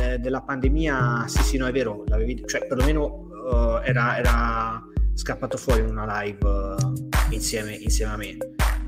eh, 0.02 0.18
della 0.18 0.42
pandemia, 0.42 1.24
sì, 1.26 1.42
sì, 1.42 1.56
no, 1.56 1.66
è 1.66 1.72
vero, 1.72 2.04
l'avevi, 2.08 2.44
cioè 2.46 2.68
perlomeno 2.68 3.06
uh, 3.06 3.80
era, 3.82 4.18
era 4.18 4.84
scappato 5.14 5.56
fuori 5.56 5.80
in 5.80 5.88
una 5.88 6.22
live 6.22 6.46
uh, 6.46 6.76
insieme, 7.30 7.76
insieme 7.76 8.12
a 8.12 8.18
me. 8.18 8.38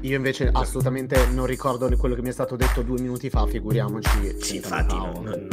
Io 0.05 0.15
invece 0.17 0.49
assolutamente 0.51 1.27
non 1.33 1.47
ricordo 1.47 1.89
quello 1.97 2.13
che 2.13 2.21
mi 2.21 2.29
è 2.29 2.31
stato 2.31 2.55
detto 2.55 2.83
due 2.83 3.01
minuti 3.01 3.31
fa, 3.31 3.47
figuriamoci. 3.47 4.35
Sì, 4.39 4.57
infatti, 4.57 4.95
non, 4.95 5.23
non, 5.23 5.47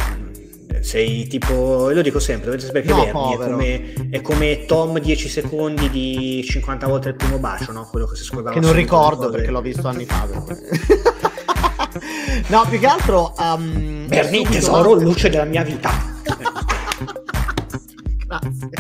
sei 0.83 1.27
tipo, 1.27 1.89
lo 1.91 2.03
dico 2.03 2.19
sempre, 2.19 2.51
dovete 2.51 2.67
sapere 2.67 2.85
che 2.85 2.93
no, 2.93 3.05
è 3.05 3.11
come, 3.11 3.95
è 4.11 4.21
come, 4.21 4.67
Tom 4.67 4.99
10 4.99 5.29
secondi 5.31 5.89
di 5.89 6.45
50 6.47 6.87
volte 6.87 7.09
il 7.09 7.15
primo 7.15 7.39
bacio, 7.39 7.73
no? 7.73 7.89
Quello 7.91 8.05
che 8.07 8.17
si 8.17 8.25
scordava. 8.25 8.55
Che 8.55 8.61
non 8.61 8.75
ricordo 8.75 9.31
perché 9.31 9.51
l'ho 9.51 9.63
visto 9.63 9.89
anni 9.89 10.05
fa. 10.05 10.27
no, 12.49 12.67
più 12.69 12.79
che 12.79 12.87
altro... 12.87 13.33
Um, 13.39 14.07
Bernie, 14.07 14.45
tesoro, 14.45 14.93
luce 14.93 15.31
della 15.31 15.45
mia 15.45 15.63
vita. 15.63 15.91
Grazie. 18.27 18.71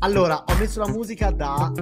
Allora, 0.00 0.44
ho 0.46 0.54
messo 0.58 0.78
la 0.78 0.88
musica 0.88 1.30
da 1.30 1.72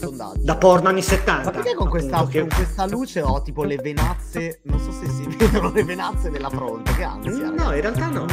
sondaggio. 0.00 0.40
Da 0.40 0.56
porno 0.56 0.88
anni 0.88 1.02
70. 1.02 1.44
Ma 1.44 1.50
perché 1.50 1.74
con 1.74 1.88
questa, 1.88 2.26
che... 2.26 2.40
con 2.40 2.48
questa, 2.48 2.86
luce 2.86 3.20
ho 3.20 3.42
tipo 3.42 3.64
le 3.64 3.76
venazze, 3.76 4.60
non 4.62 4.78
so 4.80 4.90
se 4.90 5.06
si 5.08 5.26
vedono 5.36 5.70
le 5.70 5.84
venazze 5.84 6.30
della 6.30 6.48
fronte, 6.48 6.94
che 6.94 7.02
ansia. 7.02 7.30
No, 7.30 7.70
ragazzi. 7.70 7.74
in 7.74 7.80
realtà 7.80 8.06
no. 8.06 8.26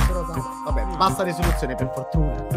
Vabbè, 0.66 0.96
bassa 0.96 1.24
risoluzione 1.24 1.76
per 1.76 1.92
fortuna. 1.94 2.48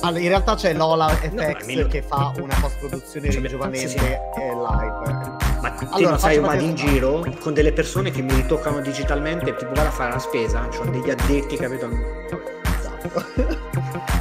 Allora, 0.00 0.20
in 0.20 0.28
realtà 0.28 0.54
c'è 0.54 0.74
Lola 0.74 1.08
FX 1.08 1.66
no, 1.66 1.86
che 1.86 2.02
fa 2.02 2.32
una 2.36 2.56
post-produzione 2.60 3.30
cioè, 3.30 3.40
ringiovanente 3.40 3.88
sì, 3.88 3.98
sì. 3.98 4.04
live. 4.04 5.36
Ma 5.60 5.70
te 5.70 5.86
allora, 5.90 6.10
non 6.10 6.18
sai, 6.18 6.38
vado 6.40 6.62
in 6.62 6.74
giro 6.74 7.24
con 7.38 7.54
delle 7.54 7.72
persone 7.72 8.10
che 8.10 8.20
mi 8.20 8.34
ritoccano 8.34 8.80
digitalmente, 8.80 9.54
tipo 9.54 9.72
vado 9.72 9.88
a 9.88 9.92
fare 9.92 10.12
la 10.12 10.18
spesa, 10.18 10.68
ho 10.78 10.84
degli 10.90 11.08
addetti, 11.08 11.56
capito? 11.56 11.88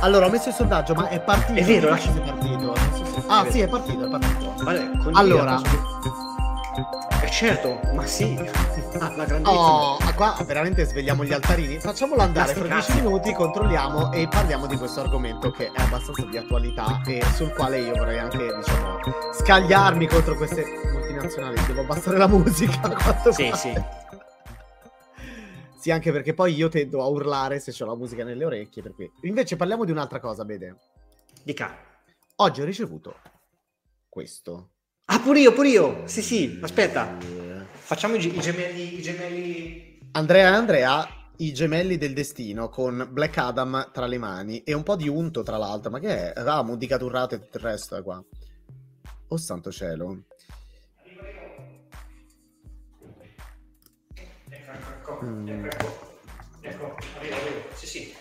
Allora, 0.01 0.25
ho 0.25 0.29
messo 0.29 0.49
il 0.49 0.55
sondaggio, 0.55 0.93
ma 0.93 1.09
è 1.09 1.19
partito. 1.21 1.59
È 1.59 1.63
vero, 1.63 1.89
lasci 1.89 2.09
è 2.09 2.21
partito. 2.21 2.73
Ah, 3.27 3.45
sì, 3.49 3.59
è 3.61 3.67
partito, 3.67 4.05
è 4.05 4.09
partito. 4.09 4.53
Vale, 4.63 4.91
allora. 5.13 5.61
Eh 7.21 7.29
certo, 7.29 7.79
ma 7.93 8.05
sì. 8.05 8.35
la 8.93 9.39
oh, 9.43 9.97
qua 10.15 10.35
veramente 10.43 10.85
svegliamo 10.85 11.23
gli 11.23 11.33
altarini. 11.33 11.79
Facciamolo 11.79 12.21
andare 12.21 12.53
per 12.53 12.67
10 12.67 12.93
minuti, 12.95 13.31
controlliamo 13.33 14.11
e 14.11 14.27
parliamo 14.27 14.65
di 14.65 14.75
questo 14.75 15.01
argomento 15.01 15.51
che 15.51 15.67
è 15.71 15.81
abbastanza 15.81 16.25
di 16.25 16.37
attualità 16.37 17.01
e 17.05 17.23
sul 17.35 17.53
quale 17.53 17.79
io 17.79 17.93
vorrei 17.93 18.17
anche, 18.17 18.37
diciamo, 18.37 18.99
scagliarmi 19.33 20.07
contro 20.07 20.35
queste 20.35 20.65
multinazionali. 20.91 21.63
Devo 21.67 21.81
abbassare 21.81 22.17
la 22.17 22.27
musica. 22.27 22.79
Sì, 23.31 23.49
fa. 23.49 23.55
sì. 23.55 23.73
Sì, 25.81 25.89
anche 25.89 26.11
perché 26.11 26.35
poi 26.35 26.53
io 26.53 26.69
tendo 26.69 27.01
a 27.01 27.07
urlare 27.07 27.59
se 27.59 27.73
ho 27.83 27.87
la 27.87 27.95
musica 27.95 28.23
nelle 28.23 28.45
orecchie. 28.45 28.83
Per 28.83 28.93
cui. 28.93 29.11
Invece 29.21 29.55
parliamo 29.55 29.83
di 29.83 29.89
un'altra 29.89 30.19
cosa, 30.19 30.45
Bede. 30.45 30.75
Dica. 31.41 31.75
Oggi 32.35 32.61
ho 32.61 32.65
ricevuto 32.65 33.15
questo. 34.07 34.73
Ah, 35.05 35.19
pure 35.19 35.39
io, 35.39 35.53
pure 35.53 35.69
io. 35.69 36.03
Sì, 36.05 36.21
sì, 36.21 36.59
aspetta. 36.61 37.17
Facciamo 37.71 38.13
i, 38.13 38.23
i 38.23 38.39
gemelli, 38.39 38.99
i 38.99 39.01
gemelli... 39.01 39.99
Andrea 40.11 40.49
e 40.49 40.53
Andrea, 40.53 41.07
i 41.37 41.51
gemelli 41.51 41.97
del 41.97 42.13
destino 42.13 42.69
con 42.69 43.07
Black 43.09 43.39
Adam 43.39 43.89
tra 43.91 44.05
le 44.05 44.19
mani 44.19 44.61
e 44.61 44.73
un 44.73 44.83
po' 44.83 44.95
di 44.95 45.07
unto 45.07 45.41
tra 45.41 45.57
l'altro. 45.57 45.89
Ma 45.89 45.97
che 45.97 46.31
è? 46.31 46.39
Ah, 46.41 46.61
modicaturrate 46.61 47.35
e 47.35 47.39
tutto 47.39 47.57
il 47.57 47.63
resto 47.63 47.95
è 47.95 48.03
qua. 48.03 48.23
Oh 49.29 49.37
santo 49.37 49.71
cielo. 49.71 50.25
Mm. 55.23 55.65
Ecco, 55.65 56.17
ecco, 56.61 56.95
arrivo, 57.17 57.35
arrivo. 57.35 57.61
Sì, 57.73 57.85
sì. 57.87 58.13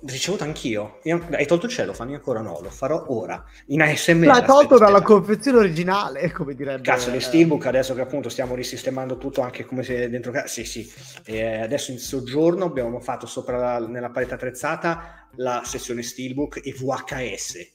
Ricevuto 0.00 0.44
anch'io. 0.44 1.00
Hai 1.04 1.46
tolto 1.46 1.66
il 1.66 1.72
cielo, 1.72 1.92
fammi 1.92 2.14
ancora 2.14 2.40
no, 2.40 2.60
lo 2.62 2.70
farò 2.70 3.04
ora. 3.08 3.44
In 3.66 3.82
ASMR. 3.82 4.24
L'hai 4.24 4.44
tolto 4.44 4.78
dalla 4.78 5.02
confezione 5.02 5.58
originale, 5.58 6.32
come 6.32 6.54
direbbe. 6.54 6.82
Cazzo, 6.82 7.10
di 7.10 7.20
Steelbook 7.20 7.66
adesso 7.66 7.94
che 7.94 8.00
appunto 8.00 8.28
stiamo 8.30 8.54
risistemando 8.54 9.18
tutto 9.18 9.42
anche 9.42 9.66
come 9.66 9.82
se 9.82 10.08
dentro 10.08 10.32
casa. 10.32 10.46
Sì, 10.46 10.64
sì. 10.64 10.90
E 11.24 11.60
adesso 11.60 11.90
in 11.90 11.98
soggiorno 11.98 12.64
abbiamo 12.64 13.00
fatto 13.00 13.26
sopra 13.26 13.58
la, 13.58 13.86
nella 13.86 14.10
parete 14.10 14.34
attrezzata 14.34 15.28
la 15.36 15.62
sezione 15.64 16.02
Steelbook 16.02 16.62
e 16.64 16.72
VHS 16.72 17.74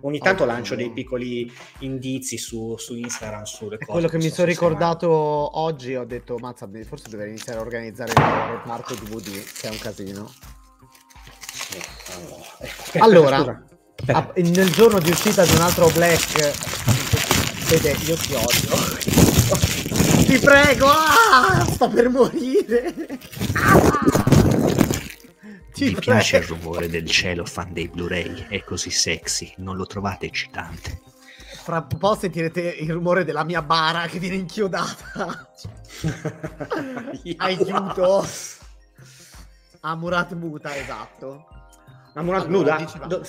Ogni 0.00 0.18
tanto 0.18 0.42
okay. 0.42 0.54
lancio 0.54 0.74
dei 0.74 0.90
piccoli 0.90 1.52
indizi 1.80 2.36
su, 2.36 2.76
su 2.76 2.96
Instagram 2.96 3.44
sulle 3.44 3.78
cose. 3.78 3.90
Quello 3.90 4.08
che 4.08 4.16
mi 4.16 4.30
sono 4.30 4.48
ricordato 4.48 5.08
oggi, 5.10 5.94
ho 5.94 6.04
detto, 6.04 6.38
mazza, 6.38 6.68
forse 6.84 7.08
dovrei 7.08 7.28
iniziare 7.28 7.60
a 7.60 7.62
organizzare 7.62 8.10
il 8.10 8.56
reparto 8.56 8.94
DVD, 8.94 9.44
che 9.60 9.68
è 9.68 9.70
un 9.70 9.78
casino. 9.78 10.32
Sì, 12.90 12.98
allora, 12.98 13.36
allora 13.36 13.64
a, 14.06 14.32
nel 14.36 14.70
giorno 14.70 14.98
di 14.98 15.10
uscita 15.10 15.44
di 15.44 15.54
un 15.54 15.60
altro 15.60 15.88
Black, 15.90 16.52
vede, 17.68 17.96
io 18.04 18.16
ti 18.16 18.34
odio. 18.34 18.76
ti 20.26 20.38
prego, 20.38 20.88
ah, 20.88 21.64
sto 21.70 21.88
per 21.88 22.08
morire. 22.08 22.94
Ah! 23.52 24.21
Mi 25.78 25.94
piace 25.94 26.36
il 26.36 26.44
rumore 26.44 26.88
del 26.88 27.06
cielo 27.06 27.44
fan 27.44 27.72
dei 27.72 27.88
Blu-ray, 27.88 28.46
è 28.48 28.62
così 28.62 28.90
sexy, 28.90 29.52
non 29.58 29.76
lo 29.76 29.86
trovate 29.86 30.26
eccitante? 30.26 31.00
Fra 31.36 31.86
un 31.90 31.98
po' 31.98 32.14
sentirete 32.14 32.60
il 32.60 32.92
rumore 32.92 33.24
della 33.24 33.44
mia 33.44 33.62
bara 33.62 34.06
che 34.06 34.18
viene 34.18 34.36
inchiodata. 34.36 35.50
Aiuto! 37.36 38.26
Amurat 39.80 40.32
muta, 40.34 40.76
esatto. 40.76 41.46
Amurat 42.14 42.46
allora, 42.46 42.78
muta? 42.78 43.06
Do, 43.06 43.26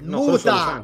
no, 0.00 0.18
muta! 0.18 0.82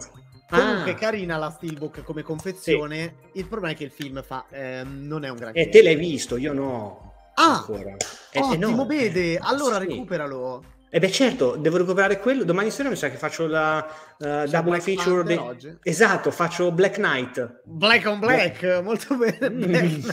Comunque 0.49 0.91
ah. 0.91 0.95
carina 0.95 1.37
la 1.37 1.51
Steelbook 1.51 2.03
come 2.03 2.23
confezione, 2.23 3.15
sì. 3.33 3.39
il 3.39 3.47
problema 3.47 3.75
è 3.75 3.77
che 3.77 3.85
il 3.85 3.93
film 3.93 4.23
fa, 4.23 4.47
eh, 4.51 4.83
non 4.85 5.25
è 5.25 5.29
un 5.29 5.37
gran 5.37 5.53
E 5.55 5.69
te 5.69 5.83
l'hai 5.83 5.95
visto, 5.97 6.37
io 6.37 6.53
no. 6.53 7.13
Ah, 7.35 7.59
ancora. 7.59 7.97
Eh, 8.33 8.41
ottimo, 8.41 8.69
eh, 8.69 8.75
no. 8.75 8.85
Bede, 8.85 9.39
allora 9.39 9.79
sì. 9.79 9.87
recuperalo. 9.87 10.65
E 10.93 10.97
eh 10.97 10.99
beh 10.99 11.13
certo, 11.13 11.55
devo 11.55 11.77
recuperare 11.77 12.19
quello. 12.19 12.43
Domani 12.43 12.73
sera 12.73 12.89
mi 12.89 12.97
sa 12.97 13.11
che 13.11 13.17
faccio 13.17 13.47
la 13.47 13.87
uh, 14.19 14.45
double 14.49 14.81
feature. 14.81 15.23
De... 15.23 15.37
Oggi. 15.37 15.79
Esatto, 15.85 16.33
faccio 16.33 16.73
Black 16.73 16.97
Knight. 16.97 17.61
Black 17.63 18.07
on 18.09 18.19
Black, 18.19 18.59
Black. 18.59 18.83
molto 18.83 19.15
bene. 19.15 19.49
Mm. 19.51 20.09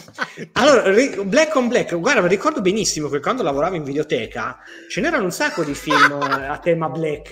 allora, 0.53 0.91
Black 1.23 1.55
on 1.55 1.67
Black, 1.67 1.97
guarda, 1.97 2.27
ricordo 2.27 2.61
benissimo 2.61 3.09
che 3.09 3.19
quando 3.19 3.41
lavoravo 3.41 3.73
in 3.73 3.83
videoteca 3.83 4.59
ce 4.87 5.01
n'erano 5.01 5.23
un 5.23 5.31
sacco 5.31 5.63
di 5.63 5.73
film 5.73 6.19
a 6.21 6.59
tema 6.59 6.89
Black. 6.89 7.31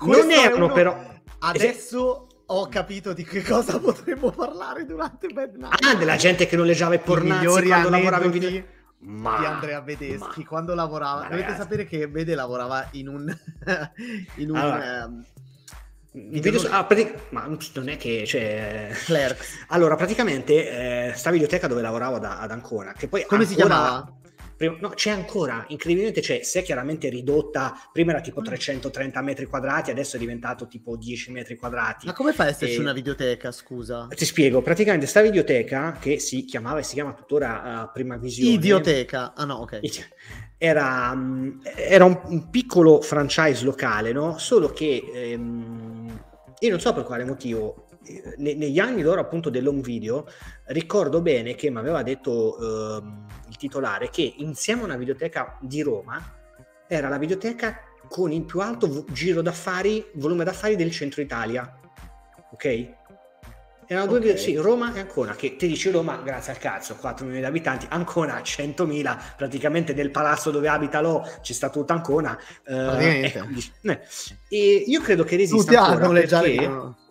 non 0.00 0.30
erano 0.32 0.64
uno... 0.64 0.74
però... 0.74 1.12
Adesso 1.38 2.26
ho 2.46 2.68
capito 2.68 3.12
di 3.12 3.22
che 3.22 3.42
cosa 3.42 3.78
potremmo 3.78 4.30
parlare 4.30 4.84
durante 4.84 5.28
Bad 5.28 5.54
Night. 5.54 5.84
Ah, 5.84 5.94
della 5.94 6.16
gente 6.16 6.46
che 6.46 6.56
non 6.56 6.66
leggeva 6.66 6.94
i 6.94 6.98
pornazzi 6.98 7.66
quando 7.68 7.88
lavorava 7.88 8.24
in 8.24 8.30
videoteca 8.32 8.73
ma, 9.04 9.38
di 9.38 9.44
Andrea 9.44 9.80
Vedeschi 9.80 10.40
ma, 10.40 10.46
quando 10.46 10.74
lavorava. 10.74 11.22
Dovete 11.22 11.42
ragazzi. 11.42 11.60
sapere 11.60 11.84
che 11.84 12.06
Vede 12.06 12.34
lavorava 12.34 12.88
in 12.92 13.08
un. 13.08 13.28
in 14.36 14.50
un 14.50 14.56
allora, 14.56 15.04
um, 15.04 15.24
video, 16.12 16.68
ah, 16.70 16.84
pratic- 16.84 17.30
ma 17.30 17.46
non 17.46 17.88
è 17.88 17.96
che 17.96 18.24
cioè... 18.26 18.90
Clerks. 19.04 19.66
Allora, 19.68 19.96
praticamente 19.96 21.10
eh, 21.10 21.12
sta 21.14 21.30
videoteca 21.30 21.66
dove 21.66 21.82
lavoravo 21.82 22.18
da, 22.18 22.38
ad 22.38 22.50
Ancona. 22.50 22.92
Che 22.92 23.08
poi 23.08 23.24
Come 23.26 23.42
Ancona, 23.42 23.48
si 23.48 23.54
chiamava? 23.54 24.12
Prima, 24.56 24.76
no, 24.80 24.90
c'è 24.90 25.10
ancora, 25.10 25.64
incredibilmente 25.68 26.20
c'è, 26.20 26.42
si 26.42 26.58
è 26.58 26.62
chiaramente 26.62 27.08
ridotta, 27.08 27.74
prima 27.92 28.12
era 28.12 28.20
tipo 28.20 28.40
330 28.40 29.20
mm. 29.20 29.24
metri 29.24 29.46
quadrati, 29.46 29.90
adesso 29.90 30.16
è 30.16 30.18
diventato 30.18 30.66
tipo 30.66 30.96
10 30.96 31.32
metri 31.32 31.56
quadrati. 31.56 32.06
Ma 32.06 32.12
come 32.12 32.32
fa 32.32 32.44
ad 32.44 32.50
esserci 32.50 32.76
e... 32.76 32.80
una 32.80 32.92
videoteca, 32.92 33.50
scusa? 33.50 34.06
Ti 34.08 34.24
spiego, 34.24 34.62
praticamente 34.62 35.06
sta 35.06 35.20
videoteca, 35.22 35.96
che 36.00 36.18
si 36.18 36.44
chiamava 36.44 36.78
e 36.78 36.82
si 36.82 36.94
chiama 36.94 37.12
tuttora 37.14 37.82
uh, 37.84 37.92
Prima 37.92 38.16
Visione... 38.16 38.54
Idioteca, 38.54 39.34
ah 39.34 39.44
no, 39.44 39.54
ok. 39.56 39.80
Era, 40.56 41.10
um, 41.12 41.60
era 41.62 42.04
un, 42.04 42.18
un, 42.24 42.48
piccolo 42.48 43.00
franchise 43.02 43.64
locale, 43.64 44.12
no? 44.12 44.38
Solo 44.38 44.72
che... 44.72 45.34
Um, 45.36 46.22
io 46.60 46.70
non 46.70 46.80
so 46.80 46.94
per 46.94 47.04
quale 47.04 47.24
motivo 47.24 47.84
ne, 48.38 48.54
negli 48.54 48.78
anni 48.78 49.02
loro 49.02 49.20
appunto 49.20 49.50
dell'home 49.50 49.80
video 49.80 50.26
ricordo 50.66 51.20
bene 51.20 51.54
che 51.54 51.70
mi 51.70 51.78
aveva 51.78 52.02
detto 52.02 52.58
eh, 52.58 53.02
il 53.48 53.56
titolare 53.56 54.10
che 54.10 54.34
insieme 54.38 54.82
a 54.82 54.84
una 54.84 54.96
videoteca 54.96 55.58
di 55.60 55.82
Roma 55.82 56.22
era 56.86 57.08
la 57.08 57.18
videoteca 57.18 57.80
con 58.08 58.32
il 58.32 58.44
più 58.44 58.60
alto 58.60 59.04
giro 59.10 59.42
d'affari, 59.42 60.10
volume 60.14 60.44
d'affari 60.44 60.76
del 60.76 60.90
centro 60.90 61.20
Italia. 61.20 61.80
Ok? 62.52 62.92
Erano 63.86 64.06
due 64.06 64.18
okay. 64.18 64.38
sì, 64.38 64.56
Roma 64.56 64.94
e 64.94 65.00
Ancona, 65.00 65.34
che 65.34 65.56
ti 65.56 65.66
dici 65.66 65.90
Roma, 65.90 66.16
grazie 66.24 66.52
al 66.52 66.58
cazzo, 66.58 66.96
4 66.96 67.24
milioni 67.26 67.44
di 67.44 67.50
abitanti, 67.50 67.86
Ancona 67.90 68.38
100.000, 68.38 69.18
praticamente 69.36 69.92
del 69.92 70.10
palazzo 70.10 70.50
dove 70.50 70.68
abita 70.68 71.00
Lo 71.00 71.22
c'è 71.42 71.52
sta 71.52 71.68
tutta 71.68 71.92
Ancona. 71.92 72.38
Eh, 72.64 73.24
ecco, 73.24 73.46
eh, 73.82 74.00
e 74.48 74.84
io 74.86 75.00
credo 75.02 75.24
che 75.24 75.36
resista 75.36 75.64
Tutti 75.64 75.76
ancora 75.76 76.20
perché... 76.20 77.02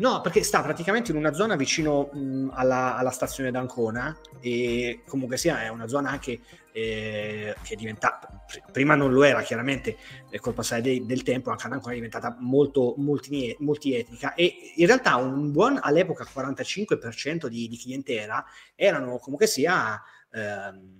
No, 0.00 0.22
perché 0.22 0.42
sta 0.42 0.62
praticamente 0.62 1.10
in 1.10 1.18
una 1.18 1.34
zona 1.34 1.56
vicino 1.56 2.08
mh, 2.10 2.52
alla, 2.54 2.96
alla, 2.96 3.10
stazione 3.10 3.50
d'Ancona 3.50 4.18
e 4.40 5.02
comunque 5.06 5.36
sia 5.36 5.62
è 5.62 5.68
una 5.68 5.88
zona 5.88 6.08
anche 6.08 6.40
eh, 6.72 7.54
che 7.62 7.74
è 7.74 7.76
diventata, 7.76 8.46
prima 8.72 8.94
non 8.94 9.12
lo 9.12 9.22
era 9.24 9.42
chiaramente 9.42 9.98
col 10.40 10.54
passare 10.54 10.80
de, 10.80 11.04
del 11.04 11.22
tempo, 11.22 11.50
anche 11.50 11.66
ad 11.66 11.72
Ancona 11.72 11.92
è 11.92 11.96
diventata 11.96 12.34
molto 12.40 12.94
multi, 12.96 13.54
multietnica 13.58 14.32
e 14.32 14.72
in 14.76 14.86
realtà 14.86 15.16
un 15.16 15.52
buon 15.52 15.78
all'epoca 15.78 16.24
45% 16.24 17.46
di, 17.48 17.68
di 17.68 17.76
clientela 17.76 18.42
erano 18.74 19.18
comunque 19.18 19.46
sia... 19.46 20.00
Ehm, 20.32 20.98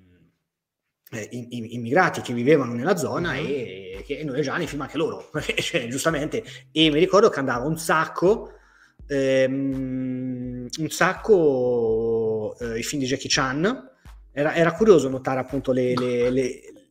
eh, 1.12 1.28
immigrati 1.33 2.21
che 2.21 2.33
vivevano 2.33 2.73
nella 2.73 2.95
zona 2.95 3.33
mm-hmm. 3.33 3.45
e 3.45 4.04
che 4.07 4.23
noleggiavano 4.23 4.62
i 4.62 4.69
film 4.69 4.83
anche 4.83 4.97
loro, 4.97 5.28
cioè, 5.59 5.88
giustamente. 5.88 6.45
E 6.71 6.88
mi 6.88 7.00
ricordo 7.00 7.28
che 7.30 7.40
andava 7.40 7.64
un 7.64 7.76
sacco 7.76 8.60
ehm, 9.11 10.69
un 10.79 10.88
sacco 10.88 12.57
eh, 12.61 12.79
i 12.79 12.83
film 12.83 13.02
di 13.02 13.09
Jackie 13.09 13.29
Chan. 13.29 13.88
Era, 14.33 14.55
era 14.55 14.73
curioso 14.73 15.09
notare 15.09 15.40
appunto 15.40 15.73
le, 15.73 15.95
le, 15.95 16.31
le, 16.31 16.40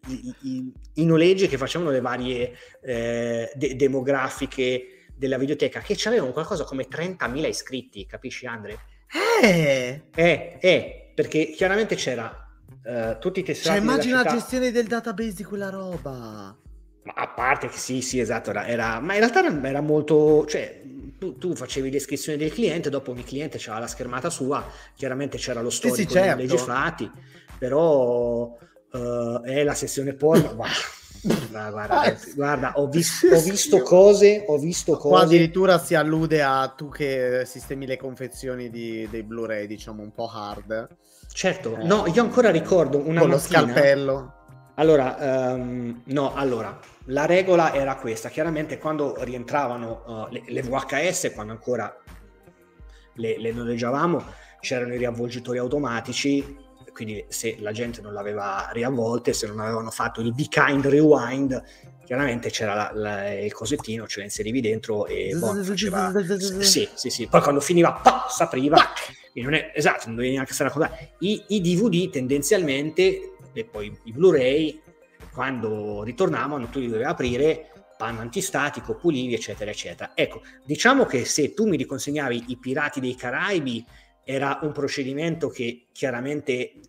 i, 0.07 0.35
i, 0.41 0.73
i, 0.95 1.05
noleggi 1.05 1.47
che 1.47 1.57
facevano 1.57 1.89
le 1.89 2.01
varie 2.01 2.51
eh, 2.81 3.49
de- 3.55 3.75
demografiche 3.77 5.05
della 5.15 5.37
videoteca, 5.37 5.79
che 5.79 5.97
avevano 6.05 6.33
qualcosa 6.33 6.65
come 6.65 6.87
30.000 6.87 7.47
iscritti, 7.47 8.05
capisci 8.05 8.45
Andre? 8.45 8.79
Eh! 9.41 10.01
Eh, 10.13 10.57
eh, 10.59 11.11
perché 11.15 11.51
chiaramente 11.51 11.95
c'era 11.95 12.43
Uh, 12.81 13.19
tutti 13.19 13.41
i 13.41 13.43
testati. 13.43 13.75
Cioè, 13.75 13.83
immagina 13.83 14.23
la 14.23 14.31
gestione 14.31 14.71
del 14.71 14.87
database 14.87 15.33
di 15.33 15.43
quella 15.43 15.69
roba. 15.69 16.55
Ma 17.03 17.13
a 17.13 17.27
parte 17.27 17.67
che 17.67 17.77
sì, 17.77 18.01
sì, 18.01 18.19
esatto, 18.19 18.51
era, 18.51 18.65
era 18.67 18.99
ma 18.99 19.13
in 19.15 19.19
realtà 19.19 19.67
era 19.67 19.81
molto, 19.81 20.45
cioè, 20.47 20.81
tu, 21.19 21.37
tu, 21.37 21.53
facevi 21.53 21.89
descrizione 21.89 22.37
del 22.37 22.51
cliente, 22.51 22.89
dopo 22.89 23.11
ogni 23.11 23.23
cliente 23.23 23.57
c'era 23.57 23.77
la 23.77 23.87
schermata 23.87 24.29
sua, 24.29 24.65
chiaramente 24.95 25.37
c'era 25.37 25.61
lo 25.61 25.69
storico 25.69 25.97
sì, 25.97 26.07
sì, 26.07 26.13
certo. 26.13 26.45
dei 26.45 26.57
fatti, 26.57 27.11
però 27.57 28.57
uh, 28.91 29.41
è 29.43 29.63
la 29.63 29.73
sessione 29.75 30.13
porno. 30.13 30.55
guarda, 31.21 31.69
guarda, 31.69 32.17
guarda 32.33 32.71
ho, 32.77 32.87
vis- 32.87 33.27
ho, 33.29 33.41
visto 33.41 33.81
cose, 33.81 34.45
ho 34.47 34.57
visto 34.57 34.93
cose. 34.93 35.09
Qua 35.09 35.21
addirittura 35.21 35.77
si 35.77 35.93
allude 35.93 36.41
a 36.41 36.73
tu 36.75 36.89
che 36.89 37.43
sistemi 37.45 37.85
le 37.85 37.97
confezioni 37.97 38.69
di, 38.69 39.07
dei 39.09 39.23
Blu-ray, 39.23 39.67
diciamo 39.67 40.01
un 40.01 40.13
po' 40.13 40.29
hard. 40.33 40.87
Certo, 41.31 41.77
eh, 41.77 41.83
no, 41.83 42.07
io 42.07 42.21
ancora 42.21 42.49
ricordo 42.49 42.97
una 42.97 43.19
con 43.19 43.29
mattina, 43.29 43.59
lo 43.59 43.67
scalpello. 43.67 44.33
Allora, 44.79 45.17
um, 45.55 46.03
no, 46.05 46.33
allora, 46.33 46.79
la 47.07 47.25
regola 47.25 47.73
era 47.73 47.95
questa, 47.95 48.29
chiaramente 48.29 48.77
quando 48.77 49.13
rientravano 49.19 50.03
uh, 50.05 50.31
le, 50.31 50.43
le, 50.47 50.61
VHS, 50.61 51.31
quando 51.33 51.51
ancora 51.51 51.93
le, 53.15 53.37
le 53.37 53.51
noleggiavamo, 53.51 54.23
c'erano 54.61 54.93
i 54.93 54.97
riavvolgitori 54.97 55.57
automatici, 55.57 56.57
quindi 56.93 57.25
se 57.27 57.57
la 57.59 57.73
gente 57.73 57.99
non 57.99 58.13
l'aveva 58.13 58.69
riavvolte, 58.71 59.33
se 59.33 59.47
non 59.47 59.59
avevano 59.59 59.91
fatto 59.91 60.21
il 60.21 60.33
Be 60.33 60.47
Kind 60.47 60.85
Rewind, 60.85 61.61
chiaramente 62.05 62.49
c'era 62.49 62.73
la, 62.73 62.91
la, 62.93 63.33
il 63.33 63.51
cosettino, 63.51 64.07
ce 64.07 64.19
lo 64.19 64.25
inserivi 64.25 64.61
dentro 64.61 65.07
e 65.07 65.35
boh, 65.37 65.61
faceva... 65.61 66.13
sì, 66.59 66.87
sì, 66.93 67.09
sì. 67.09 67.27
Poi 67.27 67.41
quando 67.41 67.59
finiva, 67.59 67.91
pa, 67.91 68.27
s'apriva. 68.29 68.77
Non 69.33 69.53
è, 69.53 69.71
esatto, 69.75 70.07
non 70.07 70.15
dovevi 70.15 70.33
neanche 70.33 70.53
stare 70.53 70.69
a 70.69 70.71
contare. 70.71 71.15
I, 71.19 71.43
I 71.49 71.61
DVD 71.61 72.09
tendenzialmente, 72.09 73.35
e 73.53 73.65
poi 73.65 73.95
i 74.03 74.11
Blu-ray, 74.11 74.81
quando 75.33 76.03
ritornavano 76.03 76.67
tu 76.67 76.79
li 76.79 76.87
dovevi 76.87 77.05
aprire, 77.05 77.71
panno 77.97 78.21
antistatico, 78.21 78.95
pulivi, 78.95 79.33
eccetera, 79.33 79.71
eccetera. 79.71 80.11
Ecco, 80.15 80.41
diciamo 80.65 81.05
che 81.05 81.25
se 81.25 81.53
tu 81.53 81.67
mi 81.67 81.77
riconsegnavi 81.77 82.45
i 82.47 82.57
Pirati 82.57 82.99
dei 82.99 83.15
Caraibi, 83.15 83.85
era 84.23 84.59
un 84.61 84.71
procedimento 84.71 85.49
che 85.49 85.87
chiaramente, 85.91 86.79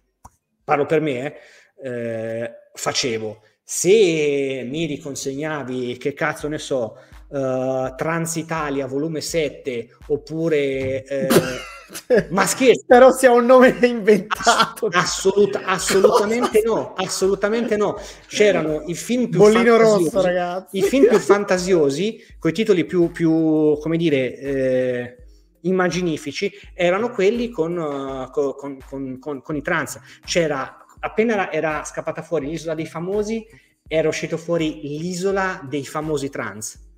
parlo 0.63 0.87
per 0.87 1.01
me, 1.01 1.35
eh, 1.83 2.51
facevo. 2.75 3.43
Se 3.63 4.63
mi 4.67 4.85
riconsegnavi, 4.87 5.97
che 5.97 6.13
cazzo 6.13 6.49
ne 6.49 6.59
so, 6.59 6.97
uh, 7.29 7.95
Transitalia 7.97 8.87
volume 8.87 9.21
7 9.21 9.97
oppure... 10.09 11.05
Eh, 11.05 11.29
Ma 12.31 12.47
scherzo. 12.47 12.85
Però 12.87 13.13
sia 13.13 13.33
un 13.33 13.47
nome 13.47 13.77
inventato. 13.83 14.89
Assoluta, 14.93 15.65
assolutamente 15.65 16.63
no, 16.65 16.95
assolutamente 16.95 17.77
no. 17.77 17.97
C'erano 18.27 18.83
i 18.87 18.95
film 18.95 19.29
più 19.29 19.39
Bollino 19.39 19.77
rosso, 19.77 20.23
ragazzi. 20.23 20.79
I 20.79 20.83
film 20.83 21.09
più 21.09 21.19
fantasiosi, 21.19 22.23
con 22.39 22.51
i 22.51 22.55
titoli 22.55 22.85
più, 22.85 23.11
più 23.11 23.79
come 23.81 23.97
dire, 23.97 24.39
eh, 24.39 25.17
immaginifici, 25.63 26.51
erano 26.75 27.11
quelli 27.11 27.51
con, 27.51 27.77
uh, 27.77 28.31
con, 28.31 28.79
con, 29.19 29.41
con, 29.43 29.57
i 29.57 29.63
trans. 29.63 29.99
C'era, 30.25 30.85
appena 31.01 31.51
era 31.53 31.85
scappata 31.85 32.23
fuori 32.23 32.47
l'isola 32.47 32.75
dei 32.75 32.87
famosi, 32.87 33.47
era 33.87 34.09
uscito 34.09 34.37
fuori 34.37 34.81
l'isola 34.83 35.61
dei 35.69 35.85
famosi 35.85 36.31
trans 36.31 36.89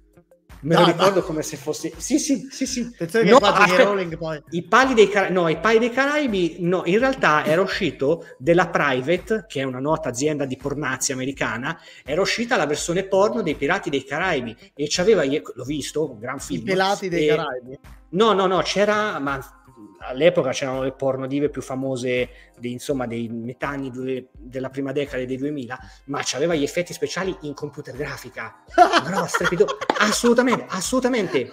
Me 0.63 0.77
lo 0.77 0.85
ricordo 0.85 1.23
come 1.23 1.43
se 1.43 1.57
fosse. 1.57 1.93
Sì, 1.97 2.19
sì, 2.19 2.49
sì, 2.51 2.67
sì. 2.67 2.91
No, 3.25 3.39
Rowling, 3.41 4.17
poi. 4.17 4.41
I 4.51 4.63
pali 4.63 4.95
dei 4.95 5.09
Caraibi, 5.09 5.35
no, 5.35 5.49
i 5.49 5.59
pali 5.59 5.79
dei 5.79 5.91
Caraibi, 5.91 6.57
no, 6.61 6.83
in 6.85 6.99
realtà 6.99 7.45
era 7.45 7.61
uscito 7.61 8.27
della 8.39 8.69
Private, 8.69 9.47
che 9.49 9.61
è 9.61 9.65
una 9.65 9.81
nota 9.81 10.09
azienda 10.11 10.45
di 10.45 10.57
pornazzi 10.57 11.13
americana, 11.13 11.81
era 12.05 12.21
uscita 12.21 12.57
la 12.57 12.67
versione 12.67 13.05
porno 13.05 13.43
dei 13.43 13.57
Pirati 13.57 13.91
dei 13.91 14.05
Caraibi 14.05 14.57
e 14.75 14.87
c'aveva, 14.89 15.25
l'ho 15.25 15.65
visto, 15.65 16.11
un 16.13 16.19
gran 16.21 16.39
film. 16.39 16.61
I 16.61 16.65
Pirati 16.65 17.09
dei 17.09 17.27
e... 17.27 17.35
Caraibi? 17.35 17.79
No, 18.11 18.33
no, 18.33 18.47
no, 18.47 18.61
c'era, 18.61 19.19
ma 19.19 19.62
all'epoca 20.05 20.51
c'erano 20.51 20.83
le 20.83 20.93
pornodive 20.93 21.49
più 21.49 21.63
famose 21.63 22.29
dei, 22.59 22.73
insomma, 22.73 23.07
dei 23.07 23.29
metà 23.29 23.69
anni 23.69 23.91
due, 23.91 24.29
della 24.33 24.71
prima 24.71 24.93
decade 24.93 25.27
dei 25.27 25.37
2000, 25.37 25.79
ma 26.07 26.23
aveva 26.35 26.55
gli 26.55 26.63
effetti 26.63 26.93
speciali 26.93 27.37
in 27.43 27.55
computer 27.55 27.95
grafica. 27.95 28.63
no, 29.11 29.27
assolutamente, 29.99 30.65
assolutamente. 30.69 31.49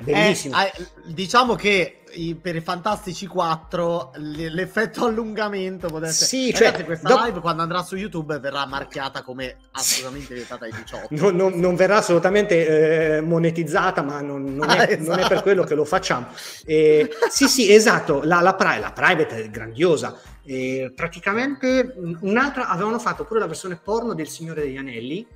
Bellissimo. 0.00 0.56
Eh, 0.60 0.72
diciamo 1.06 1.54
che 1.54 2.03
i, 2.14 2.34
per 2.34 2.56
i 2.56 2.60
Fantastici 2.60 3.26
4 3.26 4.12
l'effetto 4.16 5.06
allungamento 5.06 5.88
può 5.88 5.98
essere. 5.98 6.26
Sì, 6.26 6.54
cioè, 6.54 6.84
questa 6.84 7.08
dopo... 7.08 7.24
live 7.24 7.40
quando 7.40 7.62
andrà 7.62 7.82
su 7.82 7.96
YouTube 7.96 8.38
verrà 8.38 8.66
marchiata 8.66 9.22
come 9.22 9.56
assolutamente 9.72 10.34
vietata 10.34 10.64
ai 10.64 10.72
18 10.72 11.08
non, 11.10 11.36
non, 11.36 11.58
non 11.58 11.74
verrà 11.76 11.98
assolutamente 11.98 13.16
eh, 13.16 13.20
monetizzata 13.20 14.02
ma 14.02 14.20
non, 14.20 14.54
non, 14.54 14.68
ah, 14.68 14.86
è, 14.86 14.92
esatto. 14.92 15.20
è, 15.20 15.28
per 15.28 15.42
quello 15.42 15.64
che 15.64 15.74
lo 15.74 15.84
facciamo. 15.84 16.28
Eh, 16.64 17.10
sì 17.30 17.48
sì 17.48 17.72
esatto 17.72 18.22
la, 18.22 18.40
la, 18.40 18.54
pri- 18.54 18.80
la 18.80 18.92
private 18.92 19.44
è 19.44 19.50
grandiosa. 19.50 20.18
Eh, 20.46 20.92
praticamente 20.94 21.94
un'altra 22.20 22.68
avevano 22.68 22.98
fatto 22.98 23.24
pure 23.24 23.40
la 23.40 23.46
versione 23.46 23.76
porno 23.82 24.14
del 24.14 24.28
Signore 24.28 24.62
degli 24.62 24.76
Anelli. 24.76 25.26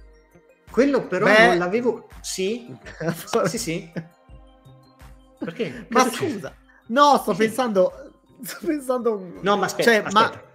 Quello 0.70 1.06
però 1.06 1.24
Beh... 1.24 1.46
non 1.46 1.58
l'avevo 1.58 2.08
sì? 2.20 2.76
Sì 3.46 3.58
sì. 3.58 3.92
Perché? 5.38 5.86
Ma 5.88 6.10
scusa, 6.10 6.52
no, 6.88 7.18
sto 7.18 7.34
pensando. 7.34 7.92
Sto 8.42 8.66
pensando. 8.66 9.32
No, 9.40 9.56
ma 9.56 9.66
aspetta. 9.66 9.90
Cioè, 9.90 10.02
aspetta. 10.04 10.12
Ma 10.20 10.46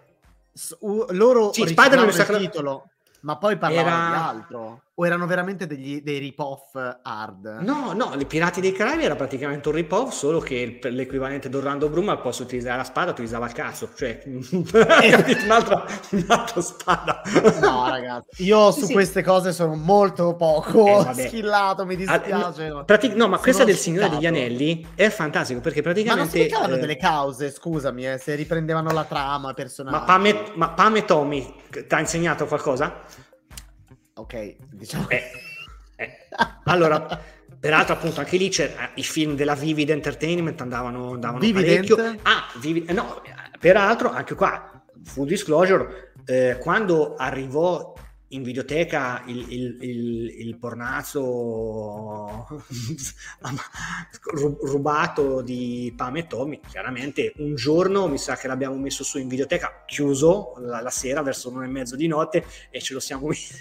loro 1.12 1.52
sì, 1.52 1.66
Spider-Man 1.66 2.10
il 2.10 2.38
titolo, 2.38 2.90
ma 3.22 3.38
poi 3.38 3.58
parlavano 3.58 3.96
Era... 3.96 4.08
di 4.08 4.38
altro. 4.38 4.82
O 4.96 5.06
erano 5.06 5.26
veramente 5.26 5.66
degli, 5.66 6.02
dei 6.02 6.20
rip-off 6.20 6.76
hard? 7.02 7.60
No, 7.62 7.94
no, 7.94 8.14
i 8.20 8.26
Pirati 8.26 8.62
dei 8.62 8.72
Caraibi 8.72 9.06
era 9.06 9.16
praticamente 9.16 9.68
un 9.70 9.76
rip-off, 9.76 10.14
solo 10.14 10.40
che 10.40 10.78
per 10.80 10.94
l'equivalente 10.94 11.50
di 11.50 11.56
Orlando 11.56 11.90
Bloom 11.90 12.10
al 12.10 12.22
posto 12.22 12.44
di 12.44 12.50
utilizzare 12.50 12.78
la 12.78 12.84
spada 12.84 13.12
utilizzava 13.12 13.48
il 13.48 13.54
cazzo, 13.54 13.90
cioè 13.96 14.22
un'altra, 14.26 15.86
un'altra, 16.12 16.62
spada. 16.62 17.22
No, 17.60 17.88
ragazzi, 17.88 18.44
io 18.44 18.72
su 18.72 18.86
sì, 18.86 18.94
queste 18.94 19.24
cose 19.24 19.52
sono 19.52 19.76
molto 19.76 20.36
poco 20.36 21.10
eh, 21.10 21.28
schillato, 21.28 21.86
mi 21.86 21.96
dispiace. 21.96 22.66
Ah, 22.66 22.68
no, 22.68 22.86
prati- 22.86 23.16
no 23.16 23.28
ma 23.28 23.40
questa 23.40 23.64
del 23.64 23.78
Signore 23.78 24.10
degli 24.10 24.28
Anelli 24.28 24.86
è 24.96 25.10
fantastico 25.10 25.60
perché 25.60 25.82
praticamente... 25.82 26.50
Ma 26.52 26.68
non 26.68 26.78
eh, 26.78 26.80
delle 26.80 26.98
cause, 26.98 27.52
scusami, 27.52 28.08
eh, 28.08 28.18
se 28.20 28.36
riprendevano 28.36 28.92
la 28.92 29.06
trama 29.06 29.54
personale. 29.54 29.98
Ma 29.98 30.04
Pam 30.04 30.26
e, 30.28 30.52
ma 30.54 30.70
Pam 30.70 30.96
e 30.98 31.06
Tommy 31.06 31.56
ti 31.70 31.86
ha 31.90 32.00
insegnato 32.00 32.46
qualcosa? 32.46 33.02
Ok, 34.16 34.56
diciamo. 34.72 35.10
Eh, 35.10 35.32
eh. 35.96 36.10
Allora, 36.66 37.20
peraltro, 37.60 37.96
appunto, 37.96 38.20
anche 38.20 38.38
lì 38.38 38.50
c'era 38.50 38.92
i 38.96 39.04
film 39.04 39.36
della 39.36 39.56
Vivid 39.56 39.90
Entertainment 39.90 40.62
andavano, 40.62 41.14
andavano 41.14 41.52
parecchio. 41.52 41.98
Ah, 42.22 42.52
Vivid, 42.60 42.90
eh, 42.90 42.94
no, 42.94 43.22
peraltro, 43.60 44.12
anche 44.12 44.36
qua, 44.36 44.84
full 45.04 45.26
disclosure, 45.26 46.14
eh, 46.26 46.58
quando 46.60 47.16
arrivò 47.16 47.94
in 48.34 48.44
videoteca 48.44 49.24
il, 49.28 49.46
il, 49.52 49.78
il, 49.82 50.40
il 50.48 50.58
pornazzo 50.58 52.48
rubato 54.62 55.42
di 55.42 55.94
Pam 55.96 56.18
e 56.18 56.28
Tommy, 56.28 56.60
chiaramente 56.68 57.34
un 57.38 57.56
giorno 57.56 58.08
mi 58.08 58.18
sa 58.18 58.36
che 58.36 58.48
l'abbiamo 58.48 58.76
messo 58.76 59.04
su 59.04 59.20
in 59.20 59.28
videoteca, 59.28 59.84
chiuso 59.86 60.54
la, 60.60 60.82
la 60.82 60.90
sera 60.90 61.22
verso 61.22 61.50
l'una 61.50 61.66
e 61.66 61.70
mezzo 61.70 61.96
di 61.96 62.08
notte 62.08 62.46
e 62.70 62.82
ce 62.82 62.94
lo 62.94 63.00
siamo 63.00 63.28
messi 63.34 63.54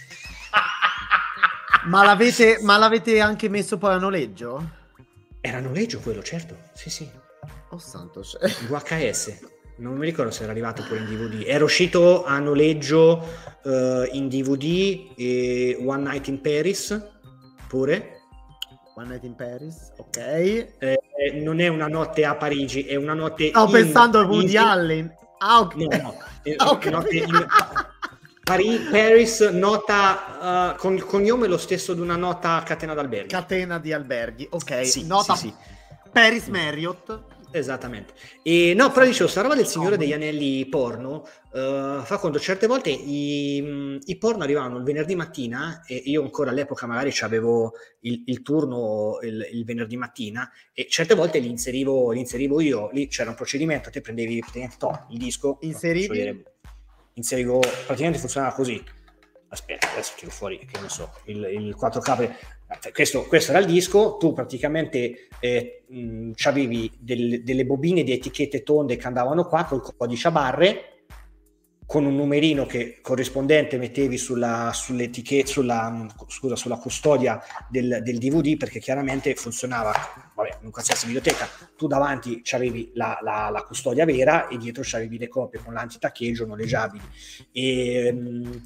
ma, 1.84 2.04
l'avete, 2.04 2.58
ma 2.62 2.76
l'avete 2.76 3.20
anche 3.20 3.48
messo 3.48 3.78
poi 3.78 3.94
a 3.94 3.98
noleggio? 3.98 4.80
Era 5.40 5.58
a 5.58 5.60
noleggio 5.60 6.00
quello, 6.00 6.22
certo. 6.22 6.56
Sì, 6.74 6.90
sì. 6.90 7.08
Oh 7.70 7.78
santo. 7.78 8.22
Cioè. 8.22 8.48
VHS. 8.68 9.50
Non 9.74 9.96
mi 9.96 10.04
ricordo 10.04 10.30
se 10.30 10.42
era 10.42 10.52
arrivato 10.52 10.84
pure 10.86 11.00
in 11.00 11.06
DVD. 11.06 11.44
Era 11.46 11.64
uscito 11.64 12.24
a 12.24 12.38
noleggio 12.38 13.26
uh, 13.62 14.04
in 14.12 14.28
DVD 14.28 15.12
e 15.16 15.82
One 15.84 16.02
Night 16.02 16.28
in 16.28 16.40
Paris 16.40 17.10
pure. 17.66 18.20
One 18.94 19.08
Night 19.08 19.24
in 19.24 19.34
Paris, 19.34 19.92
ok. 19.96 20.18
Eh, 20.18 21.00
non 21.40 21.58
è 21.58 21.68
una 21.68 21.88
notte 21.88 22.26
a 22.26 22.34
Parigi, 22.36 22.84
è 22.84 22.96
una 22.96 23.14
notte. 23.14 23.48
Stavo 23.48 23.76
in, 23.76 23.84
pensando 23.84 24.20
a 24.20 24.24
Woody 24.24 24.52
in... 24.52 24.58
Allen. 24.58 25.14
Ah, 25.38 25.60
ok. 25.60 25.74
No, 25.74 25.88
no. 25.96 26.14
Ah, 26.58 26.70
okay. 26.72 27.18
in, 27.18 27.46
Paris, 28.44 28.88
Paris 28.90 29.40
nota 29.50 30.72
uh, 30.72 30.76
con 30.76 30.94
il 30.94 31.04
cognome 31.04 31.46
lo 31.46 31.58
stesso 31.58 31.94
di 31.94 32.00
una 32.00 32.16
nota 32.16 32.60
catena 32.64 32.92
d'alberghi. 32.92 33.28
Catena 33.28 33.78
di 33.78 33.92
alberghi, 33.92 34.46
ok. 34.50 34.84
Sì, 34.84 35.06
nota 35.06 35.36
sì, 35.36 35.48
sì. 35.48 35.54
Paris 36.10 36.46
Marriott. 36.48 37.30
Esattamente. 37.54 38.14
E 38.42 38.72
no, 38.74 38.90
però 38.90 39.04
dicevo, 39.04 39.28
sta 39.28 39.42
roba 39.42 39.54
del 39.54 39.66
Signore 39.66 39.98
degli 39.98 40.14
Anelli 40.14 40.66
porno 40.70 41.26
uh, 41.50 42.00
fa 42.02 42.16
conto, 42.18 42.40
certe 42.40 42.66
volte 42.66 42.88
i, 42.88 43.98
i, 44.02 44.16
porno 44.16 44.42
arrivavano 44.42 44.78
il 44.78 44.84
venerdì 44.84 45.14
mattina 45.14 45.82
e 45.86 45.96
io 46.06 46.22
ancora 46.22 46.48
all'epoca 46.48 46.86
magari 46.86 47.12
avevo 47.20 47.74
il, 48.00 48.22
il 48.24 48.40
turno 48.40 49.18
il, 49.20 49.46
il, 49.52 49.64
venerdì 49.66 49.98
mattina 49.98 50.50
e 50.72 50.86
certe 50.88 51.14
volte 51.14 51.40
li 51.40 51.50
inserivo, 51.50 52.10
li 52.10 52.20
inserivo 52.20 52.58
io, 52.58 52.88
lì 52.90 53.06
c'era 53.08 53.28
un 53.28 53.36
procedimento, 53.36 53.90
te 53.90 54.00
prendevi 54.00 54.42
il 55.10 55.18
disco, 55.18 55.58
inserivi 55.60 56.42
inserivo, 57.14 57.58
praticamente 57.58 58.18
funzionava 58.18 58.54
così. 58.54 58.82
Aspetta, 59.48 59.90
adesso 59.92 60.14
tiro 60.16 60.30
fuori, 60.30 60.58
che 60.58 60.78
non 60.78 60.88
so, 60.88 61.12
il, 61.24 61.36
il 61.52 61.76
4K. 61.78 62.30
Questo, 62.92 63.24
questo, 63.24 63.50
era 63.50 63.60
il 63.60 63.66
disco, 63.66 64.16
tu 64.16 64.32
praticamente 64.32 65.28
eh, 65.40 65.84
avevi 66.44 66.90
del, 66.98 67.42
delle 67.42 67.66
bobine 67.66 68.02
di 68.02 68.12
etichette 68.12 68.62
tonde 68.62 68.96
che 68.96 69.06
andavano 69.06 69.44
qua 69.44 69.64
col 69.64 69.82
codice 69.94 70.28
a 70.28 70.30
barre 70.30 70.91
con 71.92 72.06
un 72.06 72.16
numerino 72.16 72.64
che 72.64 73.00
corrispondente 73.02 73.76
mettevi 73.76 74.16
sulla, 74.16 74.70
sulla, 74.72 75.04
scusa, 76.26 76.56
sulla 76.56 76.78
custodia 76.78 77.38
del, 77.68 78.00
del, 78.02 78.16
DVD 78.16 78.56
perché 78.56 78.78
chiaramente 78.78 79.34
funzionava, 79.34 79.92
vabbè, 80.34 80.60
in 80.62 80.70
qualsiasi 80.70 81.04
biblioteca, 81.04 81.46
tu 81.76 81.86
davanti 81.86 82.40
c'avevi 82.42 82.92
la, 82.94 83.18
la, 83.20 83.50
la 83.52 83.62
custodia 83.64 84.06
vera 84.06 84.48
e 84.48 84.56
dietro 84.56 84.82
c'avevi 84.82 85.18
le 85.18 85.28
copie 85.28 85.60
con 85.62 85.74
l'antitaccheggio 85.74 86.46
noleggiabili. 86.46 87.04
E, 87.52 88.10
mh, 88.10 88.62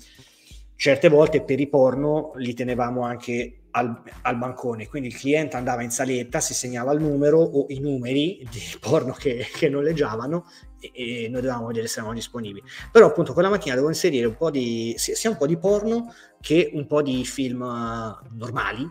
certe 0.76 1.08
volte 1.08 1.42
per 1.42 1.58
i 1.58 1.66
porno 1.66 2.30
li 2.36 2.54
tenevamo 2.54 3.02
anche 3.02 3.62
al, 3.72 4.02
al, 4.22 4.38
bancone, 4.38 4.86
quindi 4.86 5.08
il 5.08 5.16
cliente 5.16 5.56
andava 5.56 5.82
in 5.82 5.90
saletta, 5.90 6.38
si 6.38 6.54
segnava 6.54 6.92
il 6.92 7.02
numero 7.02 7.40
o 7.40 7.66
i 7.70 7.80
numeri 7.80 8.46
di 8.48 8.60
porno 8.78 9.12
che, 9.12 9.46
che 9.52 9.68
noleggiavano 9.68 10.46
e, 10.80 11.24
e 11.24 11.28
noi 11.28 11.40
dovevamo 11.40 11.66
vedere 11.66 11.86
se 11.86 11.94
eravamo 11.94 12.14
disponibili. 12.14 12.62
Però 12.90 13.06
appunto 13.06 13.32
quella 13.32 13.48
mattina 13.48 13.74
devo 13.74 13.88
inserire 13.88 14.26
un 14.26 14.36
po' 14.36 14.50
di, 14.50 14.94
sia 14.96 15.30
un 15.30 15.36
po' 15.36 15.46
di 15.46 15.56
porno 15.56 16.12
che 16.40 16.70
un 16.74 16.86
po' 16.86 17.02
di 17.02 17.24
film 17.24 17.60
uh, 17.62 18.36
normali. 18.36 18.90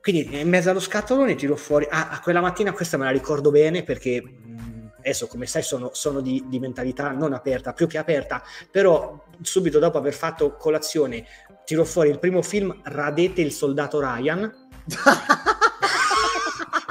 Quindi 0.00 0.40
in 0.40 0.48
mezzo 0.48 0.70
allo 0.70 0.80
scatolone 0.80 1.34
tiro 1.34 1.56
fuori, 1.56 1.86
ah, 1.90 2.08
a 2.10 2.20
quella 2.20 2.40
mattina 2.40 2.72
questa 2.72 2.96
me 2.96 3.04
la 3.04 3.10
ricordo 3.10 3.50
bene 3.50 3.82
perché 3.82 4.22
mh, 4.22 4.92
adesso 4.98 5.26
come 5.26 5.44
sai 5.46 5.62
sono, 5.62 5.90
sono 5.92 6.20
di, 6.20 6.44
di 6.48 6.58
mentalità 6.58 7.10
non 7.10 7.34
aperta, 7.34 7.74
più 7.74 7.86
che 7.86 7.98
aperta, 7.98 8.42
però 8.70 9.26
subito 9.42 9.78
dopo 9.78 9.98
aver 9.98 10.14
fatto 10.14 10.54
colazione 10.56 11.26
tiro 11.66 11.84
fuori 11.84 12.08
il 12.08 12.18
primo 12.18 12.40
film 12.40 12.80
Radete 12.82 13.42
il 13.42 13.52
soldato 13.52 14.00
Ryan. 14.00 14.68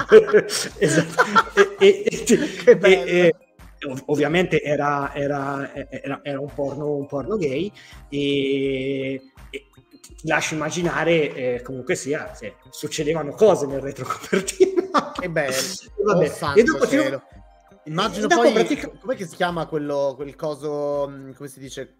esatto. 0.79 1.77
e, 1.79 2.03
e, 2.07 2.77
e, 2.77 3.35
ov- 3.87 4.03
ovviamente 4.07 4.61
era, 4.61 5.13
era, 5.13 5.73
era, 5.73 6.19
era, 6.23 6.39
un, 6.39 6.53
porno, 6.53 6.95
un 6.95 7.07
porno 7.07 7.37
gay 7.37 7.71
e, 8.09 9.21
e 9.49 9.65
lascio 10.23 10.55
immaginare 10.55 11.33
eh, 11.33 11.61
comunque 11.61 11.95
sia 11.95 12.33
se 12.33 12.55
succedevano 12.69 13.31
cose 13.31 13.65
nel 13.65 13.79
retrocopertina 13.79 15.11
che 15.19 15.29
bello 15.29 15.55
Vabbè. 16.03 16.31
Oh, 16.41 16.53
e 16.55 16.63
dopo 16.63 16.87
tiro... 16.87 17.23
Immagino 17.85 18.27
poi, 18.27 18.51
pratica... 18.51 18.87
come 18.89 19.17
si 19.17 19.35
chiama 19.35 19.65
quello, 19.65 20.13
quel 20.15 20.35
coso, 20.35 21.07
mm, 21.09 21.31
come 21.31 21.49
si 21.49 21.59
dice, 21.59 21.95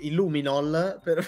Illuminol? 0.00 1.00
Per... 1.02 1.26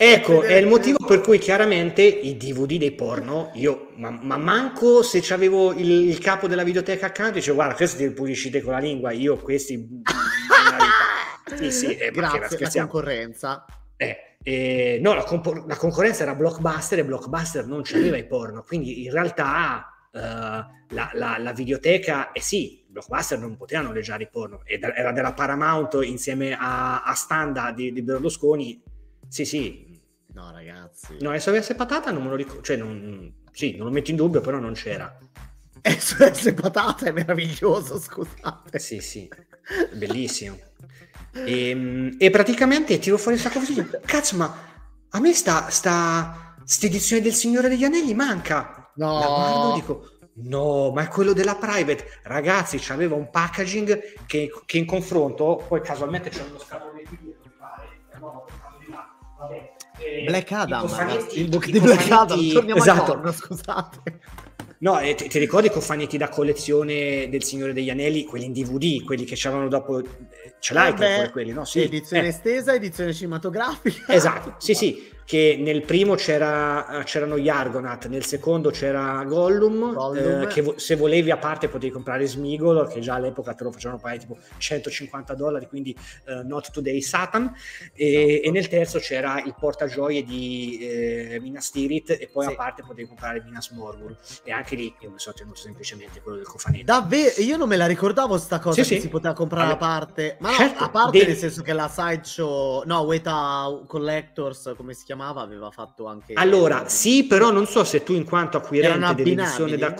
Ecco, 0.00 0.42
è 0.42 0.54
il 0.54 0.68
motivo 0.68 1.04
per 1.04 1.20
cui 1.20 1.38
chiaramente 1.38 2.02
i 2.02 2.36
DVD 2.36 2.78
dei 2.78 2.92
porno, 2.92 3.50
io, 3.54 3.88
ma, 3.96 4.10
ma 4.10 4.36
manco 4.36 5.02
se 5.02 5.18
c'avevo 5.20 5.72
il, 5.72 5.90
il, 5.90 6.18
capo 6.20 6.46
della 6.46 6.62
videoteca 6.62 7.06
accanto, 7.06 7.32
dicevo 7.32 7.56
guarda, 7.56 7.74
questi 7.74 8.06
li 8.06 8.12
puliscite 8.12 8.62
con 8.62 8.74
la 8.74 8.78
lingua, 8.78 9.10
io 9.10 9.36
questi... 9.38 10.00
sì, 11.56 11.72
sì, 11.72 11.96
eh, 11.96 12.12
Grazie, 12.12 12.58
la 12.60 12.70
concorrenza. 12.70 13.64
Eh, 13.96 14.36
eh, 14.40 15.00
no, 15.02 15.14
la, 15.14 15.24
compo- 15.24 15.64
la, 15.66 15.74
concorrenza 15.74 16.22
era 16.22 16.36
Blockbuster 16.36 17.00
e 17.00 17.04
Blockbuster 17.04 17.66
non 17.66 17.82
c'aveva 17.82 18.16
i 18.16 18.24
porno, 18.24 18.62
quindi 18.62 19.02
in 19.02 19.10
realtà 19.10 19.84
uh, 20.12 20.18
la, 20.20 21.10
la, 21.14 21.38
la, 21.40 21.52
videoteca, 21.52 22.30
eh 22.30 22.40
sì, 22.40 22.84
Blockbuster 22.86 23.40
non 23.40 23.56
poteva 23.56 23.82
noleggiare 23.82 24.22
i 24.22 24.28
porno, 24.30 24.60
era 24.64 25.10
della 25.10 25.32
Paramount 25.32 25.98
insieme 26.02 26.56
a, 26.56 27.02
a 27.02 27.14
Standa 27.14 27.72
di, 27.72 27.92
di 27.92 28.02
Berlusconi, 28.02 28.80
sì 29.26 29.44
sì, 29.44 29.87
No, 30.38 30.52
ragazzi. 30.52 31.16
No, 31.20 31.36
SOS 31.36 31.74
Patata 31.74 32.12
non 32.12 32.22
me 32.22 32.28
lo 32.28 32.36
ricordo. 32.36 32.62
Cioè, 32.62 32.76
non... 32.76 33.34
sì, 33.50 33.76
non 33.76 33.86
lo 33.88 33.92
metto 33.92 34.10
in 34.10 34.16
dubbio, 34.16 34.40
però 34.40 34.60
non 34.60 34.72
c'era. 34.74 35.18
SOS 35.82 36.52
Patata 36.54 37.06
è 37.06 37.10
meraviglioso, 37.10 37.98
scusate. 37.98 38.78
Sì, 38.78 39.00
sì, 39.00 39.28
bellissimo. 39.94 40.56
E, 41.32 41.70
ehm, 41.70 42.14
e 42.18 42.30
praticamente 42.30 43.00
tiro 43.00 43.18
fuori 43.18 43.36
un 43.36 43.42
sacco 43.42 43.58
di 43.58 43.84
Cazzo, 44.04 44.36
ma 44.36 44.66
a 45.10 45.18
me 45.18 45.34
sta, 45.34 45.70
sta, 45.70 46.54
edizione 46.82 47.20
del 47.20 47.34
Signore 47.34 47.68
degli 47.68 47.84
Anelli 47.84 48.14
manca. 48.14 48.92
No. 48.94 49.18
La 49.18 49.26
guardo 49.26 49.74
dico, 49.74 50.18
no, 50.34 50.92
ma 50.92 51.02
è 51.02 51.08
quello 51.08 51.32
della 51.32 51.56
private. 51.56 52.20
Ragazzi, 52.22 52.78
c'aveva 52.78 53.16
un 53.16 53.28
packaging 53.28 54.24
che, 54.24 54.52
che 54.64 54.78
in 54.78 54.86
confronto, 54.86 55.64
poi 55.66 55.80
casualmente 55.80 56.30
c'è 56.30 56.44
uno 56.48 56.60
scatolone 56.60 56.87
Vabbè 60.08 60.24
Black 60.24 60.52
Adam, 60.52 60.96
ragazzi, 60.96 61.40
il 61.40 61.48
book 61.48 61.68
di 61.68 61.80
Black 61.80 62.10
Adam, 62.10 62.48
torniamo 62.52 62.80
esatto. 62.80 63.00
al 63.00 63.06
porno, 63.06 63.32
scusate. 63.32 64.20
No, 64.80 65.00
eh, 65.00 65.14
ti, 65.14 65.28
ti, 65.28 65.38
ricordi 65.40 65.66
i 65.66 65.70
cofanetti 65.70 66.16
da 66.16 66.28
collezione 66.28 67.28
del 67.28 67.42
Signore 67.42 67.72
degli 67.72 67.90
Anelli, 67.90 68.24
quelli 68.24 68.44
in 68.44 68.52
DVD, 68.52 69.02
quelli 69.02 69.24
che 69.24 69.34
c'erano 69.34 69.66
dopo, 69.66 69.98
eh, 69.98 70.04
ce 70.60 70.74
l'hai 70.74 70.94
eh 70.96 71.30
quelli, 71.30 71.52
no? 71.52 71.64
Sì. 71.64 71.82
Edizione 71.82 72.26
eh. 72.26 72.28
estesa, 72.28 72.74
edizione 72.74 73.12
cinematografica. 73.12 74.12
Esatto, 74.12 74.54
sì, 74.58 74.74
sì. 74.74 75.16
che 75.28 75.58
nel 75.60 75.82
primo 75.82 76.14
c'era, 76.14 77.02
c'erano 77.04 77.36
gli 77.36 77.50
Argonaut, 77.50 78.06
nel 78.06 78.24
secondo 78.24 78.70
c'era 78.70 79.22
Gollum, 79.24 79.92
Gollum. 79.92 80.44
Eh, 80.44 80.46
che 80.46 80.62
vo- 80.62 80.78
se 80.78 80.96
volevi 80.96 81.30
a 81.30 81.36
parte 81.36 81.68
potevi 81.68 81.92
comprare 81.92 82.26
Smigolo, 82.26 82.86
che 82.86 83.00
già 83.00 83.16
all'epoca 83.16 83.52
te 83.52 83.64
lo 83.64 83.70
facevano 83.70 84.00
pagare 84.00 84.20
tipo 84.20 84.38
150 84.56 85.34
dollari, 85.34 85.66
quindi 85.66 85.94
uh, 86.28 86.46
Not 86.46 86.70
Today 86.70 87.02
Satan, 87.02 87.54
e, 87.92 88.06
esatto. 88.06 88.48
e, 88.48 88.50
nel 88.50 88.68
terzo 88.68 88.98
c'era 89.00 89.42
il 89.44 89.54
portagioie 89.60 90.24
di 90.24 90.78
eh, 90.80 91.38
Minas 91.42 91.72
Tirith 91.72 92.08
e 92.08 92.30
poi 92.32 92.46
sì. 92.46 92.52
a 92.52 92.54
parte 92.54 92.82
potevi 92.82 93.06
comprare 93.06 93.42
Minas 93.44 93.68
Morgul 93.72 94.16
e 94.44 94.50
anche 94.50 94.76
lì 94.76 94.94
io 95.00 95.10
mi 95.10 95.18
sono 95.18 95.34
tenuto 95.36 95.58
semplicemente 95.58 96.22
quello 96.22 96.38
del 96.38 96.46
cofanetto. 96.46 96.84
Davvero? 96.84 97.42
Io 97.42 97.58
non 97.58 97.68
me 97.68 97.76
la 97.76 97.86
ricordavo 97.86 98.38
sta 98.38 98.60
cosa 98.60 98.82
sì, 98.82 98.88
che 98.88 98.94
sì. 98.94 99.00
si 99.02 99.08
poteva 99.08 99.34
comprare 99.34 99.72
allora, 99.72 99.84
a 99.84 99.98
parte, 99.98 100.36
ma 100.40 100.52
certo, 100.52 100.78
no, 100.78 100.86
a 100.86 100.88
parte 100.88 101.18
devi... 101.18 101.30
nel 101.32 101.36
senso 101.36 101.60
che 101.60 101.74
la 101.74 101.88
sideshow, 101.88 102.82
no, 102.86 103.00
Weta 103.00 103.82
Collectors, 103.86 104.72
come 104.74 104.94
si 104.94 105.04
chiama? 105.04 105.16
Chiamava 105.18 105.42
aveva 105.42 105.70
fatto 105.70 106.06
anche... 106.06 106.34
Allora, 106.34 106.88
sì, 106.88 107.26
però 107.26 107.50
non 107.50 107.66
so 107.66 107.82
se 107.82 108.04
tu 108.04 108.12
in 108.12 108.24
quanto 108.24 108.56
acquirente 108.56 109.14
dell'edizione 109.14 109.76
da... 109.76 109.94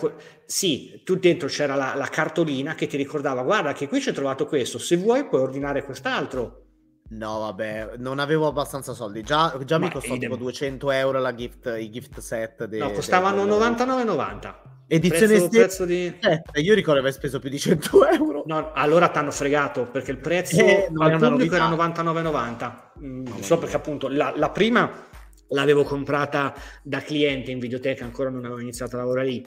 Sì, 0.47 1.03
tu 1.05 1.17
dentro 1.17 1.49
c'era 1.49 1.75
la, 1.75 1.95
la, 1.95 2.07
cartolina 2.07 2.75
che 2.75 2.87
ti 2.87 2.97
ricordava, 2.97 3.43
guarda 3.43 3.73
che 3.73 3.89
qui 3.89 4.01
c'è 4.01 4.13
trovato 4.13 4.47
questo, 4.47 4.79
se 4.79 4.97
vuoi 4.97 5.27
puoi 5.27 5.43
ordinare 5.43 5.85
quest'altro. 5.85 6.63
No, 7.11 7.39
vabbè, 7.39 7.95
non 7.99 8.19
avevo 8.19 8.47
abbastanza 8.47 8.93
soldi. 8.93 9.23
Già, 9.23 9.59
già 9.65 9.79
mi 9.79 9.91
costò 9.91 10.17
tipo 10.17 10.37
200 10.37 10.91
euro 10.91 11.19
la 11.19 11.35
gift, 11.35 11.75
i 11.79 11.91
gift 11.91 12.19
set. 12.21 12.67
De, 12.67 12.79
no, 12.79 12.93
costavano 12.93 13.45
99,90. 13.45 14.55
Edizione 14.91 15.35
prezzo, 15.35 15.49
prezzo 15.49 15.85
di... 15.85 16.07
eh, 16.07 16.61
io 16.63 16.73
ricordo 16.73 17.01
aver 17.01 17.13
speso 17.13 17.39
più 17.39 17.51
di 17.51 17.59
100 17.59 18.09
euro. 18.09 18.43
No, 18.47 18.73
allora 18.73 19.09
ti 19.09 19.19
hanno 19.19 19.31
fregato 19.31 19.85
perché 19.85 20.11
il 20.11 20.17
prezzo 20.17 20.65
eh, 20.65 20.89
al 20.97 21.19
pubblico 21.19 21.55
era 21.55 21.69
99,90. 21.69 22.73
Mm, 23.05 23.27
no, 23.27 23.43
so 23.43 23.59
perché 23.59 23.77
appunto 23.77 24.09
la, 24.09 24.33
la 24.35 24.49
prima 24.49 25.08
l'avevo 25.49 25.85
comprata 25.85 26.55
da 26.83 27.01
cliente 27.01 27.51
in 27.51 27.59
videoteca, 27.59 28.05
ancora 28.05 28.31
non 28.31 28.45
avevo 28.45 28.61
iniziato 28.61 28.97
a 28.97 29.01
lavorare 29.01 29.27
lì. 29.27 29.47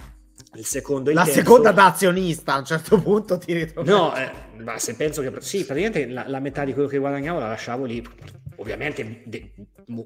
Il 0.55 0.65
secondo, 0.65 1.09
il 1.09 1.15
la 1.15 1.23
terzo... 1.23 1.39
seconda 1.39 1.71
da 1.71 1.85
azionista 1.85 2.55
a 2.55 2.57
un 2.59 2.65
certo 2.65 2.99
punto 2.99 3.37
ti 3.37 3.53
ritrovi. 3.53 3.89
No, 3.89 4.15
eh, 4.15 4.31
ma 4.57 4.77
se 4.79 4.95
penso 4.95 5.21
che 5.21 5.31
sì, 5.39 5.65
praticamente 5.65 6.07
la, 6.07 6.27
la, 6.27 6.39
metà 6.39 6.65
di 6.65 6.73
quello 6.73 6.87
che 6.87 6.97
guadagnavo 6.97 7.39
la 7.39 7.47
lasciavo 7.47 7.85
lì. 7.85 8.05
Ovviamente, 8.57 9.23
de... 9.25 9.53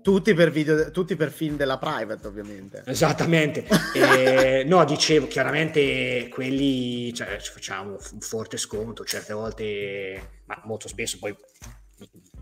tutti, 0.01 0.33
per 0.33 0.51
video, 0.51 0.91
tutti 0.91 1.15
per 1.15 1.31
film 1.31 1.55
della 1.55 1.77
private, 1.77 2.27
ovviamente. 2.27 2.83
Esattamente. 2.85 3.65
e, 3.95 4.63
no, 4.65 4.83
dicevo 4.85 5.27
chiaramente 5.27 6.27
quelli 6.29 7.13
cioè, 7.13 7.37
ci 7.39 7.51
facciamo 7.51 7.91
un 7.91 8.19
forte 8.19 8.57
sconto, 8.57 9.03
certe 9.03 9.33
volte, 9.33 10.41
ma 10.45 10.61
molto 10.65 10.87
spesso 10.87 11.17
poi 11.19 11.35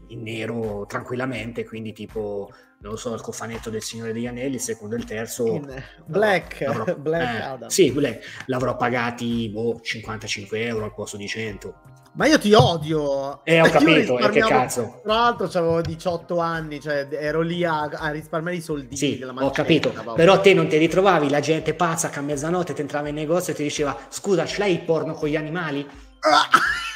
in 0.07 0.23
nero 0.23 0.85
tranquillamente, 0.87 1.63
quindi 1.63 1.93
tipo 1.93 2.51
non 2.83 2.91
lo 2.91 2.97
so, 2.97 3.13
il 3.13 3.21
cofanetto 3.21 3.69
del 3.69 3.81
Signore 3.81 4.11
degli 4.11 4.27
Anelli, 4.27 4.55
il 4.55 4.61
secondo 4.61 4.95
e 4.95 4.97
il 4.97 5.05
terzo. 5.05 5.47
In 5.47 5.83
Black, 6.05 6.59
l'avrò, 6.59 6.93
Black 6.99 7.39
eh, 7.39 7.41
Adam. 7.41 7.69
Sì, 7.69 7.91
Black, 7.91 8.43
l'avrò 8.47 8.75
pagati 8.75 9.49
boh, 9.49 9.79
55 9.81 10.65
euro 10.65 10.83
al 10.83 10.93
posto 10.93 11.15
di 11.15 11.25
100. 11.25 11.73
Ma 12.15 12.27
io 12.27 12.37
ti 12.37 12.53
odio! 12.53 13.43
Eh, 13.45 13.61
ho 13.61 13.69
capito, 13.71 14.19
eh, 14.19 14.29
che 14.29 14.41
cazzo. 14.41 14.99
Tra 15.01 15.13
l'altro 15.13 15.45
avevo 15.45 15.81
18 15.81 16.37
anni, 16.39 16.81
cioè 16.81 17.07
ero 17.09 17.39
lì 17.39 17.63
a, 17.63 17.83
a 17.83 18.11
risparmiare 18.11 18.57
i 18.57 18.61
soldi. 18.61 18.97
Sì, 18.97 19.23
ho 19.23 19.49
capito, 19.51 19.93
vabbè. 19.93 20.15
però 20.15 20.41
te 20.41 20.53
non 20.53 20.67
ti 20.67 20.75
ritrovavi 20.75 21.29
la 21.29 21.39
gente 21.39 21.73
pazza 21.73 22.09
che 22.09 22.19
a 22.19 22.21
mezzanotte 22.21 22.73
ti 22.73 22.81
entrava 22.81 23.07
in 23.07 23.15
negozio 23.15 23.53
e 23.53 23.55
ti 23.55 23.63
diceva 23.63 23.97
scusa, 24.09 24.45
ce 24.45 24.59
l'hai 24.59 24.73
il 24.73 24.81
porno 24.81 25.13
con 25.13 25.29
gli 25.29 25.37
animali? 25.37 25.87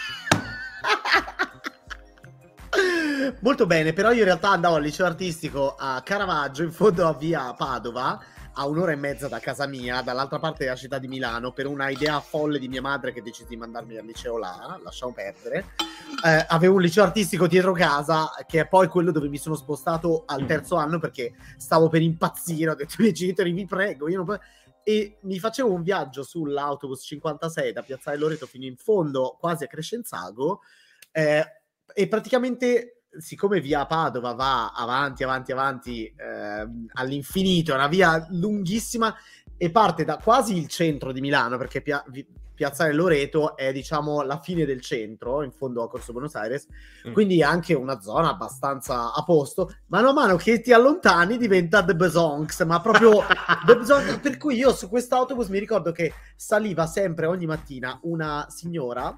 Molto 3.41 3.65
bene, 3.65 3.93
però 3.93 4.11
io 4.11 4.19
in 4.19 4.25
realtà 4.25 4.49
andavo 4.49 4.75
al 4.75 4.81
liceo 4.81 5.05
artistico 5.05 5.75
a 5.77 6.01
Caravaggio, 6.03 6.63
in 6.63 6.71
fondo 6.71 7.07
a 7.07 7.13
via 7.13 7.53
Padova, 7.53 8.19
a 8.53 8.65
un'ora 8.65 8.91
e 8.91 8.95
mezza 8.95 9.27
da 9.27 9.39
casa 9.39 9.67
mia, 9.67 10.01
dall'altra 10.01 10.39
parte 10.39 10.63
della 10.63 10.75
città 10.75 10.97
di 10.97 11.07
Milano, 11.07 11.51
per 11.51 11.67
una 11.67 11.89
idea 11.89 12.19
folle 12.19 12.57
di 12.57 12.67
mia 12.67 12.81
madre 12.81 13.13
che 13.13 13.21
decise 13.21 13.47
di 13.47 13.55
mandarmi 13.55 13.97
al 13.97 14.05
liceo 14.05 14.37
là, 14.37 14.79
lasciamo 14.83 15.13
perdere. 15.13 15.73
Eh, 16.25 16.45
avevo 16.47 16.75
un 16.75 16.81
liceo 16.81 17.03
artistico 17.03 17.47
dietro 17.47 17.73
casa, 17.73 18.31
che 18.47 18.61
è 18.61 18.67
poi 18.67 18.87
quello 18.87 19.11
dove 19.11 19.27
mi 19.27 19.37
sono 19.37 19.55
spostato 19.55 20.23
al 20.25 20.45
terzo 20.45 20.75
anno 20.75 20.99
perché 20.99 21.35
stavo 21.57 21.89
per 21.89 22.01
impazzire. 22.01 22.71
Ho 22.71 22.75
detto 22.75 22.95
ai 22.97 23.03
miei 23.03 23.13
genitori, 23.13 23.51
vi 23.51 23.65
prego, 23.65 24.07
io 24.09 24.23
non 24.23 24.39
e 24.83 25.17
mi 25.23 25.37
facevo 25.37 25.69
un 25.69 25.83
viaggio 25.83 26.23
sull'autobus 26.23 27.03
56 27.03 27.73
da 27.73 27.81
Piazzale 27.81 28.15
Loreto 28.15 28.45
fino 28.45 28.63
in 28.63 28.77
fondo, 28.77 29.35
quasi 29.37 29.65
a 29.65 29.67
Crescenzago, 29.67 30.61
eh, 31.11 31.45
e 31.93 32.07
praticamente 32.07 32.96
siccome 33.19 33.60
via 33.60 33.86
Padova 33.86 34.34
va 34.34 34.71
avanti, 34.71 35.23
avanti, 35.23 35.51
avanti 35.51 36.06
eh, 36.06 36.67
all'infinito, 36.93 37.71
è 37.71 37.75
una 37.75 37.88
via 37.88 38.25
lunghissima 38.30 39.15
e 39.58 39.71
parte 39.71 40.06
da 40.06 40.17
quasi 40.17 40.56
il 40.56 40.67
centro 40.67 41.12
di 41.12 41.21
Milano, 41.21 41.58
perché 41.58 41.82
Pia- 41.82 42.03
Piazzale 42.58 42.91
Loreto 42.91 43.56
è 43.56 43.71
diciamo 43.71 44.23
la 44.23 44.39
fine 44.39 44.65
del 44.65 44.82
centro, 44.82 45.43
in 45.43 45.51
fondo 45.51 45.84
a 45.84 45.88
Corso 45.88 46.12
Buenos 46.12 46.34
Aires, 46.34 46.65
mm. 47.08 47.13
quindi 47.13 47.39
è 47.39 47.43
anche 47.43 47.75
una 47.75 48.01
zona 48.01 48.30
abbastanza 48.30 49.13
a 49.13 49.23
posto. 49.23 49.75
Mano 49.88 50.10
a 50.10 50.13
mano 50.13 50.38
che 50.38 50.60
ti 50.60 50.73
allontani 50.73 51.38
diventa 51.38 51.86
The 51.86 51.95
Besonks, 51.95 52.62
ma 52.62 52.82
proprio 52.82 53.23
The 53.65 53.77
Besonks, 53.77 54.17
per 54.17 54.38
cui 54.38 54.56
io 54.56 54.73
su 54.73 54.89
quest'autobus 54.89 55.49
mi 55.49 55.60
ricordo 55.60 55.91
che 55.91 56.12
saliva 56.36 56.88
sempre 56.88 57.27
ogni 57.27 57.45
mattina 57.45 57.99
una 58.03 58.47
signora 58.49 59.15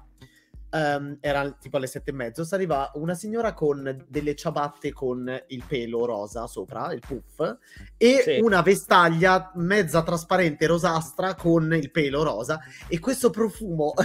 um, 0.70 1.16
era 1.20 1.50
tipo 1.52 1.76
alle 1.76 1.86
sette 1.86 2.10
e 2.10 2.14
mezzo, 2.14 2.44
saliva 2.44 2.90
una 2.94 3.14
signora 3.14 3.52
con 3.52 4.04
delle 4.08 4.34
ciabatte 4.34 4.92
con 4.92 5.42
il 5.48 5.64
pelo 5.66 6.04
rosa 6.04 6.46
sopra, 6.46 6.92
il 6.92 7.00
puff, 7.00 7.56
e 7.96 8.20
sì. 8.22 8.38
una 8.40 8.62
vestaglia 8.62 9.50
mezza 9.54 10.02
trasparente 10.02 10.66
rosastra 10.66 11.34
con 11.34 11.72
il 11.74 11.90
pelo 11.90 12.22
rosa, 12.22 12.60
e 12.88 12.98
questo 12.98 13.30
profumo... 13.30 13.94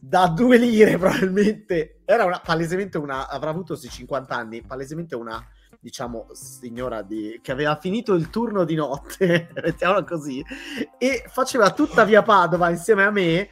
da 0.00 0.28
due 0.28 0.58
lire 0.58 0.96
probabilmente 0.96 2.00
era 2.04 2.24
una, 2.24 2.40
palesemente 2.40 2.98
una 2.98 3.26
avrà 3.26 3.50
avuto 3.50 3.74
sì 3.74 3.88
50 3.88 4.32
anni 4.32 4.62
palesemente 4.62 5.16
una 5.16 5.44
diciamo 5.80 6.26
signora 6.32 7.02
di, 7.02 7.38
che 7.42 7.52
aveva 7.52 7.76
finito 7.76 8.14
il 8.14 8.30
turno 8.30 8.64
di 8.64 8.74
notte 8.74 9.50
mettiamola 9.62 10.04
così 10.04 10.44
e 10.98 11.24
faceva 11.28 11.70
tutta 11.70 12.04
via 12.04 12.22
Padova 12.22 12.70
insieme 12.70 13.04
a 13.04 13.10
me 13.10 13.48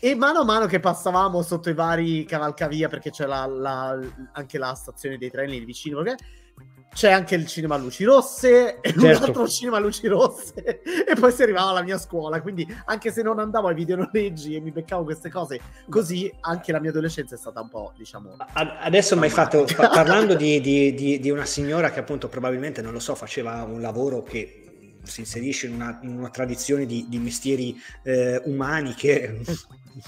e 0.00 0.14
mano 0.14 0.40
a 0.40 0.44
mano 0.44 0.66
che 0.66 0.80
passavamo 0.80 1.42
sotto 1.42 1.70
i 1.70 1.74
vari 1.74 2.24
cavalcavia, 2.24 2.88
perché 2.88 3.10
c'è 3.10 3.26
la, 3.26 3.46
la, 3.46 3.98
anche 4.32 4.58
la 4.58 4.74
stazione 4.74 5.18
dei 5.18 5.30
treni 5.30 5.58
lì 5.58 5.64
vicino, 5.64 6.02
c'è 6.92 7.12
anche 7.12 7.34
il 7.34 7.46
cinema 7.46 7.74
a 7.74 7.78
luci 7.78 8.02
rosse 8.04 8.80
e 8.80 8.92
certo. 8.92 9.06
un 9.06 9.22
altro 9.22 9.48
cinema 9.48 9.76
a 9.76 9.80
luci 9.80 10.06
rosse 10.06 10.80
e 10.82 11.14
poi 11.18 11.30
si 11.30 11.42
arrivava 11.42 11.70
alla 11.70 11.82
mia 11.82 11.98
scuola 11.98 12.40
quindi 12.40 12.66
anche 12.86 13.12
se 13.12 13.22
non 13.22 13.38
andavo 13.38 13.68
ai 13.68 13.74
videonoleggi 13.74 14.56
e 14.56 14.60
mi 14.60 14.72
beccavo 14.72 15.04
queste 15.04 15.30
cose 15.30 15.60
così 15.88 16.32
anche 16.40 16.72
la 16.72 16.80
mia 16.80 16.90
adolescenza 16.90 17.34
è 17.34 17.38
stata 17.38 17.60
un 17.60 17.68
po' 17.68 17.92
diciamo 17.96 18.36
adesso 18.54 19.16
mi 19.16 19.24
hai 19.24 19.30
fatto 19.30 19.64
parlando 19.76 20.34
di, 20.34 20.60
di, 20.60 20.94
di, 20.94 21.20
di, 21.20 21.30
una 21.30 21.44
signora 21.44 21.90
che 21.90 22.00
appunto 22.00 22.28
probabilmente 22.28 22.82
non 22.82 22.92
lo 22.92 23.00
so 23.00 23.14
faceva 23.14 23.62
un 23.62 23.80
lavoro 23.80 24.22
che 24.22 24.64
si 25.02 25.20
inserisce 25.20 25.66
in 25.66 25.74
una, 25.74 25.98
in 26.02 26.16
una 26.16 26.30
tradizione 26.30 26.84
di, 26.84 27.06
mestieri 27.12 27.80
eh, 28.02 28.40
umani 28.44 28.94
che 28.94 29.40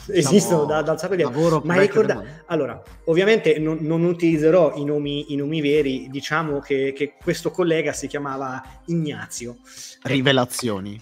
esistono 0.08 0.64
da, 0.64 0.82
dal 0.82 0.98
tempo. 0.98 1.60
Ma 1.64 1.78
ricorda, 1.78 2.42
allora, 2.46 2.82
ovviamente 3.04 3.58
non, 3.58 3.78
non 3.80 4.04
utilizzerò 4.04 4.76
i 4.76 4.84
nomi, 4.84 5.32
i 5.32 5.36
nomi, 5.36 5.60
veri, 5.60 6.08
diciamo 6.10 6.60
che, 6.60 6.92
che, 6.94 7.14
questo 7.20 7.50
collega 7.50 7.92
si 7.92 8.06
chiamava 8.06 8.62
Ignazio. 8.86 9.58
Rivelazioni. 10.02 11.00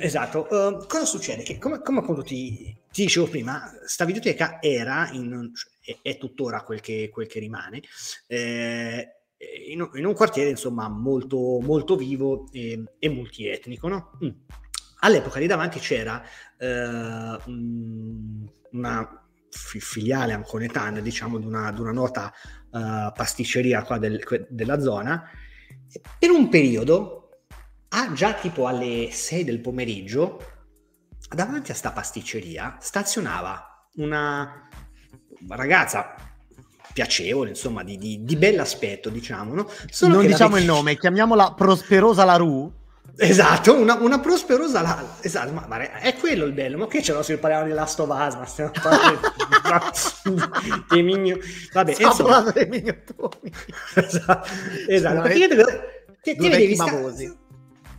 Esatto. 0.00 0.46
Uh, 0.50 0.86
cosa 0.86 1.04
succede? 1.04 1.42
Che 1.42 1.58
come, 1.58 1.80
come 1.80 2.00
appunto 2.00 2.22
ti, 2.22 2.76
ti, 2.92 3.02
dicevo 3.02 3.26
prima, 3.26 3.70
sta 3.86 4.04
videoteca 4.04 4.60
era, 4.60 5.08
in, 5.12 5.50
è, 5.80 5.96
è 6.02 6.18
tuttora 6.18 6.62
quel 6.62 6.80
che, 6.80 7.08
quel 7.10 7.26
che 7.26 7.38
rimane, 7.40 7.82
eh, 8.26 9.18
in, 9.68 9.88
in, 9.94 10.04
un 10.04 10.14
quartiere 10.14 10.50
insomma 10.50 10.88
molto, 10.88 11.60
molto 11.60 11.96
vivo 11.96 12.48
e, 12.52 12.82
e 12.98 13.08
multietnico, 13.08 13.88
no? 13.88 14.18
Mm. 14.24 14.30
All'epoca 15.00 15.38
lì 15.38 15.46
davanti 15.46 15.78
c'era 15.78 16.22
eh, 16.58 17.38
una 18.72 19.22
filiale 19.50 20.32
anconetana, 20.32 21.00
diciamo, 21.00 21.38
di 21.38 21.46
una, 21.46 21.72
di 21.72 21.80
una 21.80 21.92
nota 21.92 22.32
uh, 22.70 23.12
pasticceria 23.14 23.82
qua 23.82 23.98
del, 23.98 24.46
della 24.48 24.80
zona. 24.80 25.28
Per 26.18 26.30
un 26.30 26.48
periodo, 26.48 27.40
ah, 27.88 28.12
già 28.12 28.34
tipo 28.34 28.66
alle 28.66 29.08
6 29.10 29.44
del 29.44 29.60
pomeriggio, 29.60 30.56
davanti 31.28 31.70
a 31.70 31.74
sta 31.74 31.92
pasticceria 31.92 32.76
stazionava 32.80 33.88
una 33.96 34.68
ragazza 35.48 36.14
piacevole, 36.92 37.50
insomma, 37.50 37.84
di, 37.84 37.96
di, 37.96 38.24
di 38.24 38.36
bell'aspetto, 38.36 39.08
diciamo. 39.08 39.54
No? 39.54 39.68
Non 40.00 40.26
diciamo 40.26 40.56
il 40.58 40.64
nome, 40.64 40.96
chiamiamola 40.96 41.54
Prosperosa 41.54 42.24
Larue. 42.24 42.70
Esatto, 43.16 43.74
una, 43.74 43.94
una 43.94 44.20
prosperosa 44.20 44.80
la... 44.80 45.16
esatto, 45.20 45.52
ma, 45.52 45.66
ma, 45.66 45.98
è 45.98 46.14
quello 46.14 46.44
il 46.44 46.52
bello, 46.52 46.78
ma 46.78 46.86
che 46.86 47.02
ce 47.02 47.12
l'ho 47.12 47.22
se 47.22 47.38
parliamo 47.38 47.66
di 47.66 47.72
Last 47.72 47.98
of 48.00 48.08
Us, 48.08 48.34
ma 48.34 48.44
stiamo 48.46 48.70
parlando 48.80 49.20
dei 50.88 51.02
migno... 51.02 51.38
Vabbè, 51.72 51.92
stiamo 51.94 52.12
insomma... 52.12 52.28
parlando 52.28 52.52
dei 52.52 52.68
mignottoni. 52.68 53.52
esatto, 53.94 54.48
esatto. 54.86 55.20
Praticamente 55.22 55.96
Te, 56.22 56.36
te 56.36 56.48
vedevi 56.48 56.74
sta... 56.74 56.90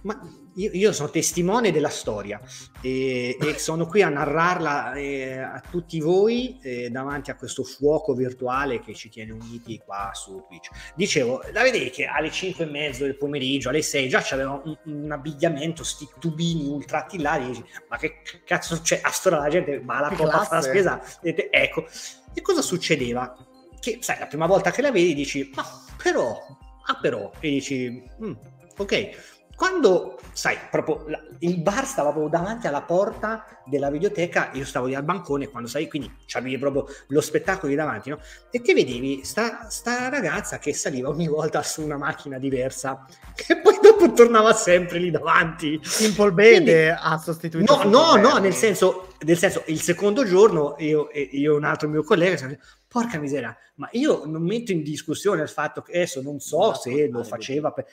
Ma 0.02 0.20
io, 0.60 0.70
io, 0.74 0.92
sono 0.92 1.10
testimone 1.10 1.72
della 1.72 1.90
storia 1.90 2.40
e, 2.82 3.38
e 3.40 3.58
sono 3.60 3.88
qui 3.88 4.02
a 4.02 4.10
narrarla 4.10 4.94
eh, 4.94 5.40
a 5.40 5.62
tutti 5.70 6.00
voi 6.00 6.60
eh, 6.62 6.90
davanti 6.90 7.32
a 7.32 7.36
questo 7.36 7.64
fuoco 7.64 8.14
virtuale 8.14 8.82
che 8.82 8.94
ci 8.94 9.10
tiene 9.10 9.32
uniti 9.32 9.82
qua 9.84 10.12
su 10.14 10.44
Twitch. 10.48 10.70
Dicevo, 10.96 11.42
la 11.54 11.64
vedevi 11.64 11.90
che 11.90 12.06
alle 12.06 12.30
5 12.30 12.66
e 12.66 12.68
mezzo 12.68 13.04
del 13.04 13.16
pomeriggio, 13.16 13.70
alle 13.70 13.82
6 13.82 14.10
già 14.10 14.22
c'aveva 14.22 14.62
un, 14.64 14.78
un 14.86 15.12
abbigliamento, 15.12 15.84
sti 15.84 16.08
tubini 16.20 16.68
ultra 16.68 17.00
attillati, 17.00 17.46
dici, 17.46 17.64
ma 17.88 17.98
che 17.98 18.22
cazzo 18.46 18.82
c'è? 18.82 19.00
A 19.02 19.12
storia 19.12 19.40
la 19.40 19.50
gente 19.50 19.80
va 19.80 19.98
alla 19.98 20.10
porta 20.10 20.42
a 20.42 20.44
fare 20.44 20.56
la 20.56 20.62
spesa. 20.62 21.02
E, 21.22 21.50
ecco, 21.52 21.86
e 22.34 22.42
cosa 22.42 22.62
succedeva? 22.62 23.36
Che, 23.80 24.00
sai, 24.02 24.20
la 24.20 24.28
prima 24.28 24.46
volta 24.46 24.72
che 24.72 24.82
la 24.82 24.92
vedi 24.92 25.14
dici, 25.14 25.50
ma 25.56 25.66
però, 26.02 26.38
ah 26.86 27.00
però, 27.00 27.32
e 27.40 27.50
dici, 27.50 28.04
mm, 28.22 28.34
ok, 28.78 29.38
quando, 29.60 30.19
sai, 30.34 30.58
proprio 30.70 31.06
il 31.40 31.62
bar 31.62 31.86
stava 31.86 32.12
proprio 32.12 32.30
davanti 32.30 32.68
alla 32.68 32.82
porta 32.82 33.46
della 33.66 33.90
videoteca, 33.90 34.52
io 34.54 34.66
stavo 34.66 34.88
lì 34.88 34.96
al 34.96 35.04
bancone 35.04 35.48
quando 35.48 35.70
sai, 35.70 35.88
quindi 35.88 36.12
c'avevi 36.26 36.58
proprio 36.58 36.86
lo 37.08 37.22
spettacolo 37.22 37.70
lì 37.70 37.76
davanti, 37.76 38.10
no? 38.10 38.20
E 38.50 38.62
che 38.62 38.74
vedevi 38.74 39.24
sta, 39.24 39.70
sta 39.70 40.10
ragazza 40.10 40.60
che 40.60 40.74
saliva 40.74 41.10
ogni 41.10 41.28
volta 41.28 41.62
su 41.64 41.84
una 41.84 41.98
macchina 41.98 42.38
diversa, 42.38 43.06
che 43.36 43.60
poi 43.60 43.78
dopo 43.82 44.12
tornava 44.14 44.54
sempre 44.54 45.00
lì 45.00 45.12
davanti. 45.12 45.80
Simple 45.84 46.32
Bede 46.32 46.92
ha 46.92 47.18
sostituito. 47.18 47.74
No, 47.74 47.90
no, 47.90 48.16
no, 48.16 48.38
nel 48.38 48.54
senso, 48.54 49.14
nel 49.20 49.38
senso, 49.38 49.64
il 49.68 49.82
secondo 49.82 50.26
giorno 50.26 50.76
io, 50.80 51.10
io 51.14 51.54
e 51.54 51.56
un 51.56 51.64
altro 51.64 51.88
mio 51.88 52.04
collega 52.04 52.58
porca 52.88 53.20
miseria, 53.20 53.56
ma 53.76 53.88
io 53.92 54.26
non 54.26 54.44
metto 54.44 54.72
in 54.72 54.82
discussione 54.82 55.44
il 55.44 55.50
fatto 55.50 55.82
che 55.82 55.92
adesso 55.92 56.22
non 56.22 56.40
so 56.40 56.74
se 56.74 57.08
lo 57.08 57.24
faceva 57.24 57.72
per 57.72 57.86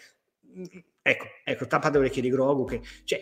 Ecco, 1.09 1.27
ecco, 1.45 1.69
tappa 1.69 1.89
le 1.89 1.99
orecchie 1.99 2.21
di 2.21 2.31
Grogu 2.31 2.65
che, 2.65 2.81
cioè, 3.05 3.21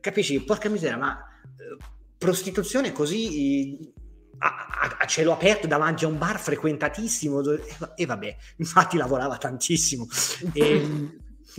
capisci, 0.00 0.42
porca 0.42 0.68
miseria, 0.68 0.96
ma 0.96 1.16
eh, 1.44 1.76
prostituzione 2.18 2.90
così 2.90 3.94
a, 4.38 4.96
a, 4.98 5.06
cielo 5.06 5.32
aperto 5.32 5.68
davanti 5.68 6.04
a 6.04 6.08
un 6.08 6.18
bar 6.18 6.40
frequentatissimo 6.40 7.40
e, 7.52 7.62
e 7.94 8.04
vabbè, 8.04 8.36
infatti 8.56 8.96
lavorava 8.96 9.36
tantissimo. 9.36 10.08
E, 10.52 11.18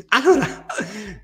allora, 0.09 0.65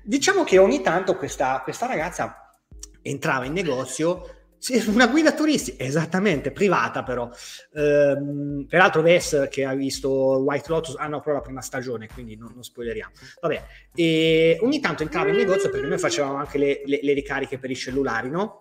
diciamo 0.02 0.44
che 0.44 0.56
ogni 0.56 0.80
tanto 0.80 1.16
questa, 1.16 1.60
questa 1.62 1.86
ragazza 1.86 2.58
entrava 3.02 3.44
in 3.44 3.52
negozio 3.52 4.37
sì, 4.58 4.82
una 4.88 5.06
guida 5.06 5.32
turistica, 5.32 5.82
esattamente, 5.84 6.50
privata 6.50 7.02
però. 7.02 7.30
Ehm, 7.74 8.66
peraltro 8.68 9.02
Ves 9.02 9.46
che 9.50 9.64
ha 9.64 9.74
visto 9.74 10.10
White 10.10 10.68
Lotus, 10.68 10.96
hanno 10.96 11.16
ah, 11.16 11.20
proprio 11.20 11.34
la 11.34 11.40
prima 11.40 11.60
stagione, 11.60 12.08
quindi 12.12 12.36
non, 12.36 12.52
non 12.54 12.62
spoileriamo. 12.62 13.12
Vabbè, 13.40 13.64
e 13.94 14.58
ogni 14.62 14.80
tanto 14.80 15.02
entrava 15.02 15.30
in 15.30 15.36
negozio 15.36 15.70
perché 15.70 15.86
noi 15.86 15.98
facevamo 15.98 16.36
anche 16.36 16.58
le, 16.58 16.82
le, 16.84 17.00
le 17.02 17.12
ricariche 17.12 17.58
per 17.58 17.70
i 17.70 17.76
cellulari, 17.76 18.30
no? 18.30 18.60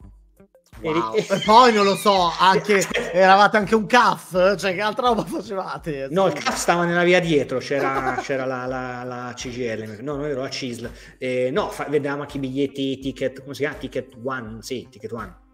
Wow. 0.80 1.16
E, 1.16 1.26
e 1.28 1.42
poi 1.44 1.74
non 1.74 1.86
lo 1.86 1.96
so, 1.96 2.32
anche 2.38 2.86
eravate 3.12 3.58
anche 3.58 3.74
un 3.74 3.88
CAF, 3.88 4.56
cioè 4.58 4.76
che 4.76 4.82
altra 4.82 5.08
roba 5.08 5.26
facevate? 5.26 6.08
No, 6.12 6.28
il 6.28 6.34
CAF 6.34 6.56
stava 6.56 6.86
nella 6.86 7.04
via 7.04 7.20
dietro, 7.20 7.58
c'era, 7.58 8.20
c'era 8.22 8.46
la, 8.46 8.68
la, 8.68 9.04
la, 9.04 9.34
CGL, 9.34 10.04
no, 10.04 10.18
non 10.18 10.26
ero 10.26 10.42
la 10.42 10.50
CISL. 10.50 10.92
Eh, 11.18 11.50
no, 11.52 11.70
fa, 11.70 11.86
vedevamo 11.86 12.22
anche 12.22 12.38
i 12.38 12.40
biglietti, 12.40 13.00
ticket, 13.00 13.42
come 13.42 13.56
si 13.56 13.62
chiama? 13.62 13.78
Ticket 13.78 14.18
One, 14.24 14.58
sì, 14.62 14.88
Ticket 14.92 15.12
One 15.12 15.46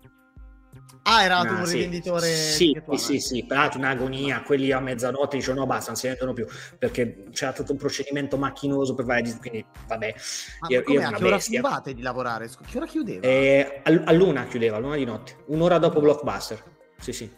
Ah, 1.03 1.23
era 1.23 1.39
ah, 1.39 1.59
un 1.59 1.65
sì. 1.65 1.75
rivenditore. 1.75 2.27
Sì, 2.27 2.81
sì, 2.91 2.97
sì, 2.97 3.19
sì, 3.19 3.45
peraltro 3.45 3.79
un'agonia. 3.79 4.41
Quelli 4.41 4.71
a 4.71 4.79
mezzanotte 4.79 5.37
dicono 5.37 5.61
no, 5.61 5.65
basta, 5.65 5.91
non 5.91 5.99
si 5.99 6.07
vendono 6.07 6.33
più 6.33 6.47
perché 6.77 7.25
c'era 7.31 7.51
tutto 7.51 7.73
un 7.73 7.77
procedimento 7.77 8.37
macchinoso 8.37 8.93
per 8.93 9.05
fare. 9.05 9.21
Quindi, 9.39 9.65
vabbè. 9.87 10.15
Ma 10.59 10.67
io, 10.69 10.83
io 10.87 11.07
a 11.07 11.11
che 11.11 11.25
ora 11.25 11.39
finivate 11.39 11.93
di 11.93 12.01
lavorare? 12.01 12.49
Che 12.49 12.77
ora 12.77 12.85
chiudeva? 12.85 13.27
Eh, 13.27 13.81
a 13.83 14.11
luna 14.13 14.45
chiudeva, 14.45 14.77
a 14.77 14.79
luna 14.79 14.95
di 14.95 15.05
notte, 15.05 15.37
un'ora 15.47 15.77
dopo 15.77 15.99
Blockbuster. 15.99 16.63
Sì, 16.99 17.11
sì. 17.11 17.29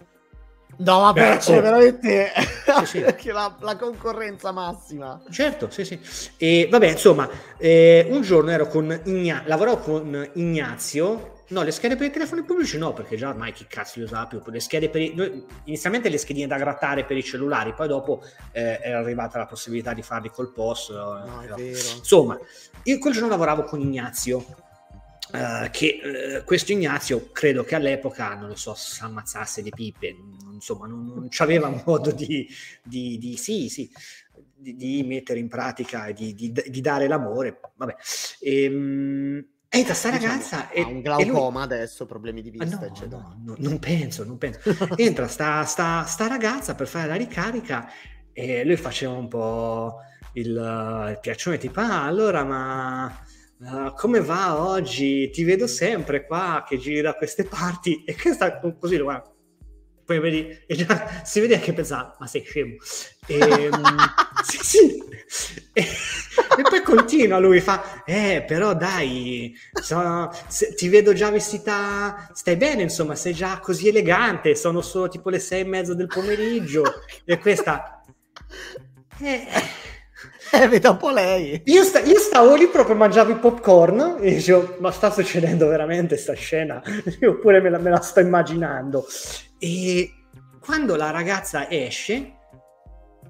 No, 0.77 0.99
vabbè, 0.99 1.37
c'è 1.37 1.61
veramente 1.61 2.31
sì, 2.83 3.03
sì. 3.17 3.31
La, 3.31 3.55
la, 3.61 3.75
concorrenza 3.77 4.51
massima. 4.51 5.21
Certo, 5.29 5.69
sì, 5.69 5.85
sì. 5.85 5.99
E 6.37 6.67
vabbè, 6.69 6.89
insomma, 6.89 7.29
eh, 7.57 8.05
un 8.09 8.21
giorno 8.21 8.51
ero 8.51 8.67
con 8.67 9.01
Ignazio, 9.05 9.47
lavoravo 9.47 9.77
con 9.77 10.29
Ignazio 10.33 11.34
No, 11.47 11.61
le 11.61 11.71
schede 11.71 11.95
per 11.95 12.07
i 12.07 12.11
telefoni 12.11 12.43
pubblici 12.43 12.77
no, 12.77 12.93
perché 12.93 13.15
già 13.17 13.29
ormai 13.29 13.51
chi 13.51 13.67
cazzo 13.67 13.99
li 13.99 14.05
usava 14.05 14.25
più. 14.25 14.41
Le 14.45 14.59
schede 14.59 14.89
per 14.89 15.01
i... 15.01 15.13
Noi, 15.13 15.45
inizialmente 15.65 16.09
le 16.09 16.17
schedine 16.17 16.47
da 16.47 16.57
grattare 16.57 17.05
per 17.05 17.17
i 17.17 17.23
cellulari, 17.23 17.73
poi 17.73 17.87
dopo 17.87 18.23
eh, 18.51 18.79
è 18.79 18.91
arrivata 18.91 19.37
la 19.37 19.45
possibilità 19.45 19.93
di 19.93 20.01
farli 20.01 20.29
col 20.29 20.51
POS. 20.51 20.89
No, 20.89 21.41
è 21.41 21.47
vero. 21.47 21.89
Insomma, 21.97 22.39
io 22.83 22.97
quel 22.97 23.13
giorno 23.13 23.29
lavoravo 23.29 23.63
con 23.63 23.79
Ignazio, 23.79 24.63
Uh, 25.27 25.71
che 25.71 26.39
uh, 26.39 26.45
questo 26.45 26.71
Ignazio 26.71 27.31
credo 27.31 27.63
che 27.63 27.73
all'epoca, 27.73 28.35
non 28.35 28.47
lo 28.47 28.55
so, 28.55 28.75
si 28.75 29.03
ammazzasse 29.03 29.63
di 29.63 29.71
pipe, 29.71 30.15
insomma, 30.53 30.85
non, 30.85 31.03
non 31.03 31.27
aveva 31.39 31.67
modo 31.83 32.11
di, 32.11 32.47
di, 32.83 33.17
di 33.17 33.35
sì, 33.35 33.67
sì, 33.67 33.89
di, 34.55 34.75
di, 34.75 35.03
mettere 35.03 35.39
in 35.39 35.49
pratica 35.49 36.05
e 36.05 36.13
di, 36.13 36.35
di 36.35 36.79
dare 36.79 37.07
l'amore. 37.07 37.59
Vabbè. 37.75 37.95
E, 38.39 39.45
ehm, 39.75 39.79
Entra 39.79 39.93
sta 39.93 40.09
diciamo, 40.09 40.33
ragazza 40.33 40.69
e, 40.69 40.81
ha 40.81 40.87
un 40.87 41.01
glaucoma 41.01 41.65
lui... 41.65 41.73
adesso, 41.73 42.05
problemi 42.05 42.41
di 42.41 42.49
vista, 42.49 42.77
no, 42.79 42.85
eccetera. 42.85 43.17
No, 43.17 43.37
no, 43.43 43.55
non 43.57 43.79
penso, 43.79 44.23
non 44.23 44.37
penso. 44.37 44.59
Entra 44.95 45.27
sta, 45.27 45.63
sta, 45.65 46.03
sta, 46.05 46.27
ragazza 46.27 46.75
per 46.75 46.87
fare 46.87 47.07
la 47.07 47.15
ricarica 47.15 47.89
e 48.31 48.63
lui 48.65 48.77
faceva 48.77 49.13
un 49.13 49.27
po' 49.27 49.97
il, 50.33 50.49
il 50.49 51.19
piaccione, 51.21 51.57
tipo, 51.57 51.79
ah, 51.79 52.05
allora, 52.05 52.43
ma 52.43 53.23
uh, 53.59 53.93
come 53.93 54.21
va 54.21 54.59
oggi? 54.61 55.29
Ti 55.29 55.43
vedo 55.43 55.67
sempre 55.67 56.25
qua 56.25 56.63
che 56.67 56.77
giri 56.77 57.01
da 57.01 57.13
queste 57.13 57.43
parti 57.43 58.03
e 58.03 58.15
che 58.15 58.33
sta 58.33 58.59
così, 58.59 58.97
guarda. 58.99 59.34
Poi 60.05 60.19
vedi, 60.19 60.57
e 60.67 60.75
già 60.75 61.21
si 61.23 61.39
vede 61.39 61.59
che 61.59 61.73
pensava, 61.73 62.15
ma 62.19 62.27
sei 62.27 62.43
scemo. 62.43 62.75
E, 63.25 63.37
ehm, 63.37 63.83
sì, 64.45 64.57
sì. 64.61 65.03
E, 65.73 65.81
e, 65.81 66.61
poi 66.61 66.81
continua 66.83 67.39
lui, 67.39 67.59
fa, 67.59 68.03
eh, 68.05 68.43
però 68.45 68.75
dai, 68.75 69.53
so, 69.81 70.29
se, 70.47 70.75
ti 70.75 70.87
vedo 70.89 71.13
già 71.13 71.31
vestita, 71.31 72.29
stai 72.33 72.55
bene, 72.55 72.83
insomma, 72.83 73.15
sei 73.15 73.33
già 73.33 73.59
così 73.59 73.87
elegante, 73.87 74.55
sono 74.55 74.81
solo 74.81 75.07
tipo 75.07 75.29
le 75.29 75.39
sei 75.39 75.61
e 75.61 75.65
mezzo 75.65 75.95
del 75.95 76.07
pomeriggio, 76.07 76.83
e 77.25 77.39
questa... 77.39 78.01
Eh, 79.19 79.47
eh, 80.51 80.67
veda 80.67 80.91
un 80.91 80.97
po' 80.97 81.09
lei. 81.09 81.61
Io, 81.65 81.83
sta, 81.83 81.99
io, 81.99 82.19
stavo 82.19 82.55
lì 82.55 82.67
proprio, 82.67 82.95
mangiavo 82.95 83.31
i 83.31 83.37
popcorn 83.37 84.17
e 84.21 84.35
dicevo, 84.35 84.77
ma 84.79 84.91
sta 84.91 85.09
succedendo 85.11 85.67
veramente 85.67 86.17
sta 86.17 86.33
scena? 86.33 86.81
Io 87.19 87.39
pure 87.39 87.59
me 87.59 87.69
la, 87.69 87.79
me 87.79 87.89
la 87.89 87.99
sto 87.99 88.19
immaginando. 88.19 89.05
E 89.65 90.13
quando 90.59 90.95
la 90.95 91.09
ragazza 91.09 91.67
esce, 91.71 92.35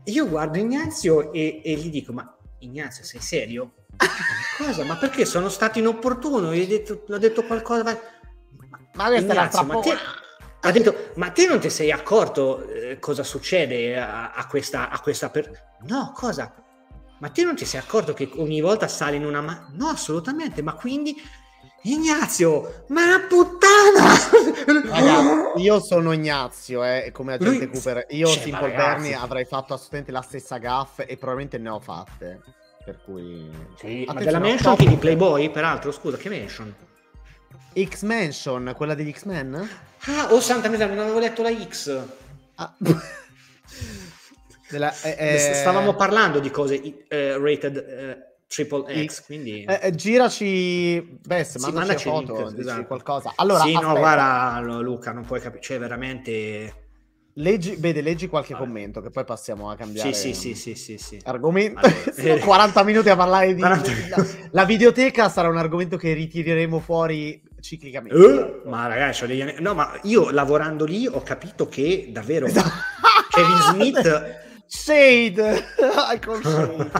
io 0.04 0.28
guardo 0.28 0.58
Ignazio 0.58 1.32
e, 1.32 1.62
e 1.64 1.76
gli 1.76 1.90
dico, 1.90 2.12
ma 2.12 2.30
Ignazio 2.60 3.06
sei 3.06 3.22
serio? 3.22 3.86
Cosa? 4.58 4.84
Ma 4.84 4.98
perché 4.98 5.24
sono 5.24 5.48
stato 5.48 5.80
inopportuno? 5.80 6.54
Gli 6.54 6.64
ho 6.64 6.68
detto, 6.68 7.06
ho 7.08 7.18
detto 7.18 7.46
qualcosa? 7.46 7.84
Ma, 7.84 7.98
ma 8.96 9.06
questa 9.06 9.32
Ignazio, 9.32 9.64
ma 9.64 9.80
te, 9.80 9.98
ha 10.60 10.72
detto, 10.72 11.12
ma 11.16 11.30
te 11.30 11.48
non 11.48 11.60
ti 11.62 11.70
sei 11.70 11.94
accorto 11.94 12.68
eh, 12.68 13.00
cosa 13.00 13.24
succede 13.24 13.98
a, 13.98 14.32
a 14.32 14.46
questa, 14.48 14.90
a 14.90 15.00
questa 15.00 15.30
per... 15.30 15.78
No, 15.88 16.12
cosa? 16.14 16.54
Ma 17.20 17.30
te 17.30 17.46
non 17.46 17.56
ti 17.56 17.64
sei 17.64 17.80
accorto 17.80 18.14
che 18.14 18.30
ogni 18.36 18.60
volta 18.60 18.90
sale 18.90 19.16
in 19.16 19.26
una... 19.26 19.40
Ma... 19.40 19.70
No, 19.72 19.88
assolutamente, 19.88 20.62
ma 20.62 20.74
quindi 20.74 21.16
Ignazio, 21.88 22.86
ma 22.88 23.24
puttana! 23.30 24.16
Ragazzi, 24.90 25.62
io 25.62 25.80
sono 25.80 26.14
Ignazio, 26.14 26.84
eh, 26.84 27.12
come 27.12 27.34
agente 27.34 27.66
Lui... 27.66 27.74
Cooper. 27.74 28.08
Io, 28.10 28.28
cioè, 28.28 28.42
Simple 28.42 28.74
Bernie, 28.74 29.14
avrei 29.14 29.46
fatto 29.46 29.76
assolutamente 29.76 30.12
la 30.12 30.22
stessa 30.22 30.58
gaff 30.58 31.00
e 31.02 31.16
probabilmente 31.18 31.60
ne 31.60 31.70
ho 31.70 31.80
fatte. 31.80 32.42
Per 32.84 33.02
cui... 33.04 33.52
Sì, 33.78 34.04
ma 34.08 34.14
della 34.14 34.40
mansion 34.40 34.76
di 34.78 34.98
Playboy, 34.98 35.52
peraltro, 35.52 35.92
scusa, 35.92 36.18
che 36.18 36.30
mansion? 36.30 36.74
X-Mansion, 37.78 38.74
quella 38.76 38.96
degli 38.96 39.12
X-Men? 39.12 39.70
Ah, 40.06 40.34
oh 40.34 40.40
santa 40.40 40.70
miseria, 40.70 40.96
non 40.96 41.04
avevo 41.04 41.20
letto 41.20 41.44
la 41.44 41.54
X. 41.54 42.04
Ah. 42.56 42.74
Della, 44.68 44.92
eh, 45.02 45.16
eh... 45.20 45.54
Stavamo 45.54 45.94
parlando 45.94 46.40
di 46.40 46.50
cose 46.50 47.06
eh, 47.08 47.38
rated 47.38 47.78
eh, 47.78 48.35
Triple 48.56 49.06
X, 49.06 49.26
quindi... 49.26 49.64
Eh, 49.64 49.80
eh, 49.82 49.92
giraci, 49.94 51.20
beh, 51.26 51.44
se 51.44 51.60
sì, 51.60 51.72
mandaci 51.72 52.08
foto, 52.08 52.48
link, 52.48 52.60
esatto. 52.60 52.86
qualcosa. 52.86 53.34
Allora, 53.36 53.60
sì, 53.60 53.74
aspetta. 53.74 53.92
no, 53.92 53.98
guarda, 54.00 54.60
Luca, 54.80 55.12
non 55.12 55.26
puoi 55.26 55.42
capire, 55.42 55.62
cioè 55.62 55.78
veramente... 55.78 56.84
Leggi, 57.38 57.76
vede, 57.76 58.00
leggi 58.00 58.30
qualche 58.30 58.54
allora. 58.54 58.70
commento 58.70 59.02
che 59.02 59.10
poi 59.10 59.26
passiamo 59.26 59.70
a 59.70 59.76
cambiare 59.76 60.14
sì, 60.14 60.34
sì, 60.34 60.56
sì, 60.56 60.74
sì, 60.74 60.98
sì, 60.98 61.20
argomento. 61.26 61.82
Allora, 62.18 62.40
40 62.46 62.84
minuti 62.84 63.10
a 63.10 63.18
parlare 63.18 63.54
di 63.54 63.60
40... 63.60 63.92
la, 64.16 64.26
la, 64.52 64.64
videoteca 64.64 65.28
sarà 65.28 65.50
un 65.50 65.58
argomento 65.58 65.98
che 65.98 66.14
ritireremo 66.14 66.80
fuori 66.80 67.44
ciclicamente. 67.60 68.18
Uh, 68.18 68.62
ma 68.70 68.88
ragazzi, 68.88 69.28
degli... 69.28 69.44
no, 69.60 69.74
ma 69.74 70.00
io 70.04 70.30
lavorando 70.30 70.86
lì 70.86 71.08
ho 71.08 71.22
capito 71.24 71.68
che 71.68 72.08
davvero 72.10 72.46
esatto. 72.46 72.70
Kevin 73.32 73.58
Smith 73.74 74.44
Shade, 74.66 75.64
Icon 76.16 76.42
Shade. 76.42 76.92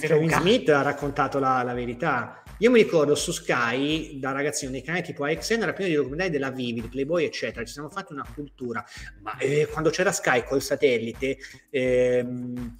Kevin 0.00 0.30
Smith 0.30 0.68
ha 0.68 0.82
raccontato 0.82 1.38
la, 1.38 1.62
la, 1.62 1.74
verità. 1.74 2.42
Io 2.58 2.70
mi 2.70 2.82
ricordo 2.82 3.14
su 3.14 3.32
Sky, 3.32 4.18
da 4.18 4.32
ragazzino, 4.32 4.70
dei 4.70 4.82
canali 4.82 5.02
tipo 5.02 5.24
AXN, 5.24 5.62
era 5.62 5.72
pieno 5.72 5.90
di 5.90 5.96
documentari 5.96 6.30
della 6.30 6.50
Vivid, 6.50 6.88
Playboy, 6.88 7.24
eccetera. 7.24 7.64
Ci 7.64 7.72
siamo 7.72 7.90
fatti 7.90 8.12
una 8.12 8.26
cultura. 8.34 8.84
Ma 9.20 9.36
eh, 9.38 9.68
quando 9.70 9.90
c'era 9.90 10.12
Sky 10.12 10.44
col 10.44 10.62
satellite... 10.62 11.36
Ehm, 11.70 12.76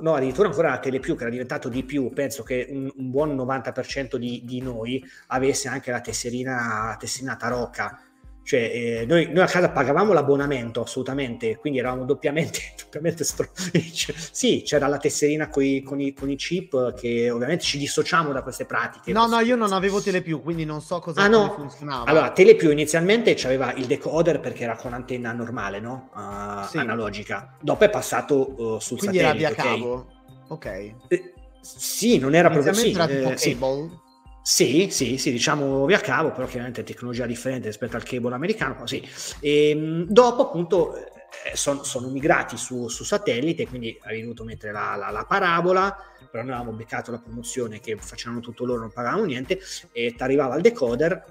no, 0.00 0.14
addirittura 0.14 0.48
ancora 0.48 0.70
la 0.70 0.78
Telepiù 0.80 1.14
che 1.14 1.22
era 1.22 1.30
diventato 1.30 1.68
di 1.68 1.84
più, 1.84 2.10
penso 2.12 2.42
che 2.42 2.66
un, 2.68 2.90
un 2.96 3.10
buon 3.10 3.36
90% 3.36 4.16
di, 4.16 4.42
di, 4.44 4.60
noi 4.60 5.04
avesse 5.28 5.68
anche 5.68 5.92
la 5.92 6.00
tesserina, 6.00 6.86
la 6.88 6.96
tesserina 6.98 7.36
tarocca 7.36 8.07
cioè, 8.48 8.60
eh, 8.60 9.04
noi, 9.06 9.26
noi, 9.30 9.42
a 9.42 9.46
casa 9.46 9.68
pagavamo 9.68 10.14
l'abbonamento 10.14 10.80
assolutamente, 10.80 11.58
quindi 11.58 11.80
eravamo 11.80 12.06
doppiamente, 12.06 12.72
doppiamente 12.82 13.22
stro- 13.22 13.50
sì, 13.52 14.62
c'era 14.64 14.86
la 14.86 14.96
tesserina 14.96 15.50
coi, 15.50 15.82
con, 15.82 16.00
i, 16.00 16.14
con, 16.14 16.30
i, 16.30 16.36
chip 16.36 16.94
che 16.94 17.28
ovviamente 17.28 17.62
ci 17.62 17.76
dissociamo 17.76 18.32
da 18.32 18.40
queste 18.40 18.64
pratiche. 18.64 19.12
No, 19.12 19.26
no, 19.26 19.40
io 19.40 19.54
non 19.54 19.74
avevo 19.74 20.00
Telepiù, 20.00 20.40
quindi 20.40 20.64
non 20.64 20.80
so 20.80 20.98
cosa 20.98 21.20
ah, 21.20 21.28
no. 21.28 21.52
funzionava. 21.52 22.04
Allora, 22.06 22.30
Telepiù 22.30 22.70
inizialmente 22.70 23.36
aveva 23.44 23.74
il 23.74 23.84
decoder 23.84 24.40
perché 24.40 24.62
era 24.62 24.76
con 24.76 24.94
antenna 24.94 25.30
normale, 25.32 25.78
no? 25.78 26.08
Uh, 26.14 26.66
sì. 26.68 26.78
Analogica. 26.78 27.54
Dopo 27.60 27.84
è 27.84 27.90
passato 27.90 28.54
uh, 28.56 28.78
sul 28.78 28.96
quindi 28.96 29.18
satellite. 29.18 29.18
Quindi 29.18 29.18
era 29.18 29.32
via 29.34 29.62
cavo? 29.62 30.06
Ok. 30.48 30.94
Eh, 31.08 31.34
sì, 31.60 32.16
non 32.16 32.34
era 32.34 32.48
proprio... 32.48 32.72
Sì, 32.72 32.92
era 32.92 33.06
tipo 33.06 33.28
eh, 33.28 33.34
cable? 33.34 33.36
Sì. 33.36 34.06
Sì, 34.50 34.88
sì, 34.90 35.18
sì, 35.18 35.30
diciamo 35.30 35.84
via 35.84 36.00
cavo, 36.00 36.32
però 36.32 36.46
chiaramente 36.46 36.82
tecnologia 36.82 37.26
differente 37.26 37.66
rispetto 37.66 37.96
al 37.96 38.02
cable 38.02 38.34
americano, 38.34 38.86
sì. 38.86 39.06
E, 39.40 39.68
ehm, 39.68 40.06
dopo 40.08 40.46
appunto 40.46 40.96
eh, 40.96 41.54
son, 41.54 41.84
sono 41.84 42.08
migrati 42.08 42.56
su, 42.56 42.88
su, 42.88 43.04
satellite, 43.04 43.68
quindi 43.68 43.98
avevi 44.04 44.22
dovuto 44.22 44.44
mettere 44.44 44.72
la, 44.72 44.96
la, 44.96 45.10
la, 45.10 45.26
parabola, 45.26 45.94
però 46.30 46.42
noi 46.44 46.54
avevamo 46.54 46.74
beccato 46.74 47.10
la 47.10 47.18
promozione 47.18 47.78
che 47.78 47.98
facevano 47.98 48.40
tutto 48.40 48.64
loro, 48.64 48.80
non 48.80 48.90
pagavamo 48.90 49.24
niente, 49.24 49.60
e 49.92 50.14
ti 50.14 50.22
arrivava 50.22 50.56
il 50.56 50.62
decoder 50.62 51.24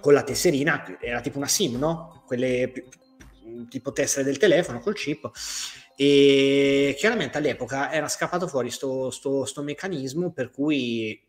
con 0.00 0.12
la 0.12 0.22
tesserina, 0.22 0.98
era 1.00 1.20
tipo 1.20 1.38
una 1.38 1.48
SIM, 1.48 1.76
no? 1.78 2.22
Quelle 2.26 2.72
tipo 3.68 3.90
tessere 3.90 4.22
del 4.22 4.38
telefono 4.38 4.78
col 4.78 4.94
chip 4.94 5.30
e 5.96 6.94
chiaramente 6.96 7.38
all'epoca 7.38 7.90
era 7.90 8.06
scappato 8.06 8.46
fuori 8.46 8.70
sto, 8.70 9.10
sto, 9.10 9.46
sto 9.46 9.62
meccanismo 9.62 10.30
per 10.30 10.50
cui 10.50 11.25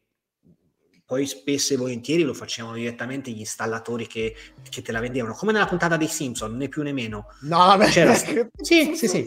poi 1.07 1.25
spesso 1.25 1.73
e 1.73 1.77
volentieri 1.77 2.23
lo 2.23 2.33
facevano 2.33 2.75
direttamente 2.75 3.31
gli 3.31 3.39
installatori 3.39 4.07
che, 4.07 4.35
che, 4.69 4.81
te 4.81 4.91
la 4.91 4.99
vendevano, 4.99 5.33
come 5.35 5.53
nella 5.53 5.65
puntata 5.65 5.95
dei 5.95 6.09
Simpson, 6.09 6.57
né 6.57 6.67
più 6.67 6.83
né 6.83 6.91
meno. 6.91 7.27
No, 7.43 7.57
vabbè. 7.59 7.87
C'era, 7.87 8.13
sì, 8.13 8.93
sì, 8.93 9.07
sì. 9.07 9.25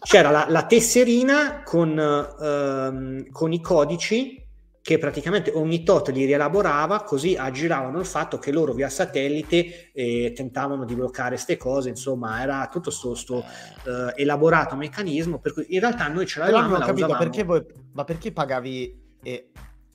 C'era 0.00 0.30
la, 0.30 0.46
la 0.48 0.64
tesserina 0.64 1.62
con, 1.64 1.98
ehm, 1.98 3.30
con, 3.30 3.52
i 3.52 3.60
codici 3.60 4.42
che 4.80 4.96
praticamente 4.96 5.52
ogni 5.54 5.82
tot 5.82 6.08
li 6.08 6.24
rielaborava, 6.24 7.02
così 7.02 7.36
aggiravano 7.36 7.98
il 7.98 8.06
fatto 8.06 8.38
che 8.38 8.50
loro 8.50 8.72
via 8.72 8.88
satellite 8.88 9.90
eh, 9.92 10.32
tentavano 10.34 10.86
di 10.86 10.94
bloccare 10.94 11.34
queste 11.34 11.58
cose, 11.58 11.90
insomma 11.90 12.40
era 12.40 12.66
tutto 12.72 12.90
questo 12.90 13.44
eh, 13.84 14.14
elaborato 14.16 14.76
meccanismo, 14.76 15.40
per 15.40 15.52
cui 15.52 15.66
in 15.68 15.80
realtà 15.80 16.08
noi 16.08 16.26
ce 16.26 16.38
l'avevamo. 16.38 16.68
Però 16.68 16.78
non 16.78 16.82
ho 16.82 16.90
capito, 16.90 17.18
perché 17.18 17.44
voi, 17.44 17.62
ma 17.92 18.04
perché 18.04 18.32
pagavi... 18.32 19.00
E 19.24 19.50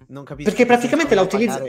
non 0.07 0.23
capisco. 0.23 0.49
Perché 0.49 0.65
praticamente 0.65 1.15
la, 1.15 1.21
utilizz- 1.21 1.61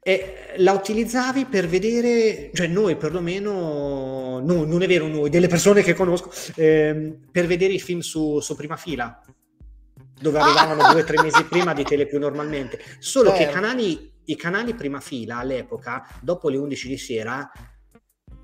eh, 0.00 0.54
la, 0.56 0.72
utilizzavi 0.72 1.44
per 1.46 1.68
vedere, 1.68 2.50
cioè 2.52 2.66
noi 2.66 2.96
perlomeno, 2.96 4.40
no, 4.40 4.64
non 4.64 4.82
è 4.82 4.86
vero 4.86 5.06
noi, 5.06 5.30
delle 5.30 5.48
persone 5.48 5.82
che 5.82 5.94
conosco, 5.94 6.30
eh, 6.56 7.18
per 7.30 7.46
vedere 7.46 7.74
i 7.74 7.80
film 7.80 8.00
su, 8.00 8.40
su 8.40 8.56
prima 8.56 8.76
fila, 8.76 9.20
dove 10.20 10.38
arrivavano 10.38 10.82
ah! 10.82 10.92
due 10.92 11.02
o 11.02 11.04
tre 11.04 11.22
mesi 11.22 11.44
prima 11.44 11.72
di 11.72 11.84
Telepiù 11.84 12.18
normalmente. 12.18 12.80
Solo 12.98 13.30
certo. 13.30 13.36
che 13.36 13.48
i 13.48 13.52
certo. 13.52 13.60
canali, 13.60 14.12
i 14.24 14.36
canali 14.36 14.74
prima 14.74 15.00
fila 15.00 15.38
all'epoca, 15.38 16.06
dopo 16.20 16.48
le 16.48 16.56
11 16.56 16.88
di 16.88 16.98
sera, 16.98 17.50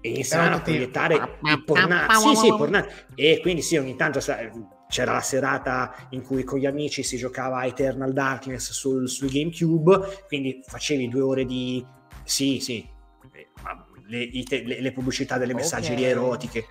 iniziavano 0.00 0.56
a 0.56 0.60
proiettare 0.60 1.38
i 1.42 1.62
pornati. 1.64 2.14
Sì, 2.14 2.34
sì, 2.36 2.48
pornati. 2.48 2.92
E 3.14 3.40
quindi 3.40 3.62
sì, 3.62 3.76
ogni 3.76 3.96
tanto 3.96 4.20
c'era 4.94 5.14
la 5.14 5.20
serata 5.20 5.92
in 6.10 6.22
cui 6.22 6.44
con 6.44 6.60
gli 6.60 6.66
amici 6.66 7.02
si 7.02 7.16
giocava 7.16 7.58
a 7.58 7.66
Eternal 7.66 8.12
Darkness 8.12 8.70
sul, 8.70 9.08
sul 9.08 9.28
GameCube, 9.28 10.22
quindi 10.28 10.62
facevi 10.64 11.08
due 11.08 11.20
ore 11.20 11.44
di... 11.44 11.84
Sì, 12.22 12.60
sì, 12.60 12.88
le, 14.06 14.30
le, 14.30 14.80
le 14.80 14.92
pubblicità 14.92 15.36
delle 15.36 15.52
messaggerie 15.52 15.96
okay. 15.96 16.10
erotiche. 16.10 16.66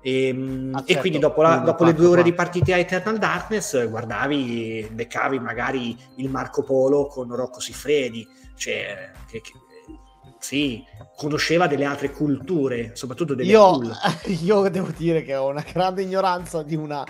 E, 0.00 0.28
ehm, 0.28 0.70
ah, 0.72 0.78
certo. 0.78 0.92
e, 0.92 0.96
quindi 0.96 1.18
dopo, 1.18 1.42
la, 1.42 1.56
dopo 1.56 1.84
le 1.84 1.92
due 1.92 2.06
ore 2.06 2.22
di 2.22 2.32
partita 2.32 2.74
a 2.74 2.78
Eternal 2.78 3.18
Darkness 3.18 3.86
guardavi, 3.86 4.88
beccavi 4.90 5.38
magari 5.38 5.94
il 6.16 6.30
Marco 6.30 6.62
Polo 6.62 7.04
con 7.04 7.36
Rocco 7.36 7.60
Siffredi, 7.60 8.26
cioè 8.56 9.10
che, 9.30 9.42
che, 9.42 9.52
sì, 10.38 10.82
conosceva 11.18 11.66
delle 11.66 11.84
altre 11.84 12.12
culture, 12.12 12.92
soprattutto 12.94 13.34
delle 13.34 13.50
io, 13.50 13.72
cool. 13.72 13.92
io 14.40 14.68
devo 14.70 14.88
dire 14.96 15.22
che 15.22 15.36
ho 15.36 15.48
una 15.48 15.64
grande 15.70 16.00
ignoranza 16.00 16.62
di 16.62 16.76
una 16.76 17.04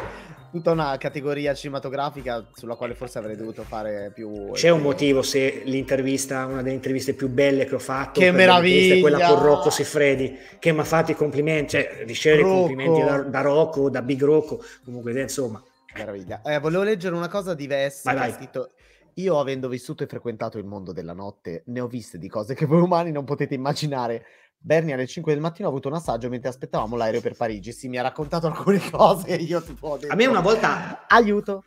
tutta 0.52 0.70
una 0.70 0.98
categoria 0.98 1.54
cinematografica 1.54 2.46
sulla 2.52 2.74
quale 2.74 2.94
forse 2.94 3.18
avrei 3.18 3.36
dovuto 3.36 3.62
fare 3.62 4.12
più. 4.14 4.50
C'è 4.52 4.68
un 4.68 4.82
motivo 4.82 5.22
se 5.22 5.62
l'intervista, 5.64 6.44
una 6.44 6.60
delle 6.60 6.74
interviste 6.74 7.14
più 7.14 7.28
belle 7.28 7.64
che 7.64 7.74
ho 7.74 7.80
fatto, 7.80 8.20
che 8.20 8.30
meraviglia! 8.30 9.00
Quella 9.00 9.28
con 9.28 9.42
Rocco 9.42 9.70
Siffredi, 9.70 10.36
che 10.58 10.72
mi 10.72 10.80
ha 10.80 10.84
fatto 10.84 11.10
i 11.10 11.14
complimenti, 11.14 11.70
cioè 11.70 12.04
ricevere 12.04 12.42
i 12.42 12.44
complimenti 12.44 13.00
da, 13.00 13.22
da, 13.22 13.40
Rocco, 13.40 13.88
da 13.88 14.02
Big 14.02 14.22
Rocco, 14.22 14.62
comunque 14.84 15.18
insomma. 15.18 15.62
Meraviglia. 15.94 16.42
Eh, 16.44 16.58
volevo 16.58 16.82
leggere 16.82 17.14
una 17.14 17.28
cosa 17.28 17.54
diversa. 17.54 18.12
Vai, 18.12 18.28
vai. 18.28 18.32
Scritto, 18.32 18.70
io 19.14 19.38
avendo 19.38 19.68
vissuto 19.68 20.04
e 20.04 20.06
frequentato 20.06 20.58
il 20.58 20.64
mondo 20.64 20.92
della 20.92 21.12
notte, 21.12 21.62
ne 21.66 21.80
ho 21.80 21.86
viste 21.86 22.18
di 22.18 22.28
cose 22.28 22.54
che 22.54 22.66
voi 22.66 22.80
umani 22.80 23.10
non 23.10 23.24
potete 23.24 23.54
immaginare. 23.54 24.24
Bernie 24.64 24.94
alle 24.94 25.08
5 25.08 25.32
del 25.32 25.42
mattino 25.42 25.66
ha 25.66 25.70
avuto 25.70 25.88
un 25.88 25.94
assaggio 25.94 26.28
mentre 26.28 26.48
aspettavamo 26.48 26.96
l'aereo 26.96 27.20
per 27.20 27.34
Parigi. 27.34 27.72
Sì, 27.72 27.88
mi 27.88 27.98
ha 27.98 28.02
raccontato 28.02 28.46
alcune 28.46 28.78
cose 28.90 29.26
e 29.26 29.34
io 29.36 29.60
tipo 29.60 29.88
ho 29.88 29.96
detto, 29.98 30.12
A 30.12 30.16
me 30.16 30.26
una 30.26 30.40
volta... 30.40 31.04
Aiuto! 31.08 31.64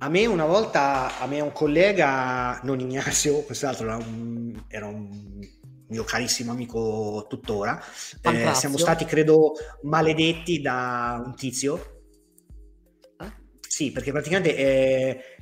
A 0.00 0.08
me 0.08 0.26
una 0.26 0.44
volta, 0.44 1.18
a 1.18 1.26
me 1.26 1.40
un 1.40 1.50
collega, 1.50 2.60
non 2.62 2.78
Ignazio, 2.78 3.40
quest'altro 3.42 3.86
era 3.86 3.96
un, 3.96 4.62
era 4.68 4.86
un 4.86 5.40
mio 5.88 6.04
carissimo 6.04 6.52
amico 6.52 7.26
tuttora, 7.28 7.82
eh, 8.20 8.54
siamo 8.54 8.76
stati 8.76 9.04
credo 9.06 9.54
maledetti 9.82 10.60
da 10.60 11.20
un 11.24 11.34
tizio. 11.34 12.02
Eh? 13.18 13.32
Sì, 13.66 13.90
perché 13.90 14.12
praticamente... 14.12 14.56
Eh, 14.56 15.37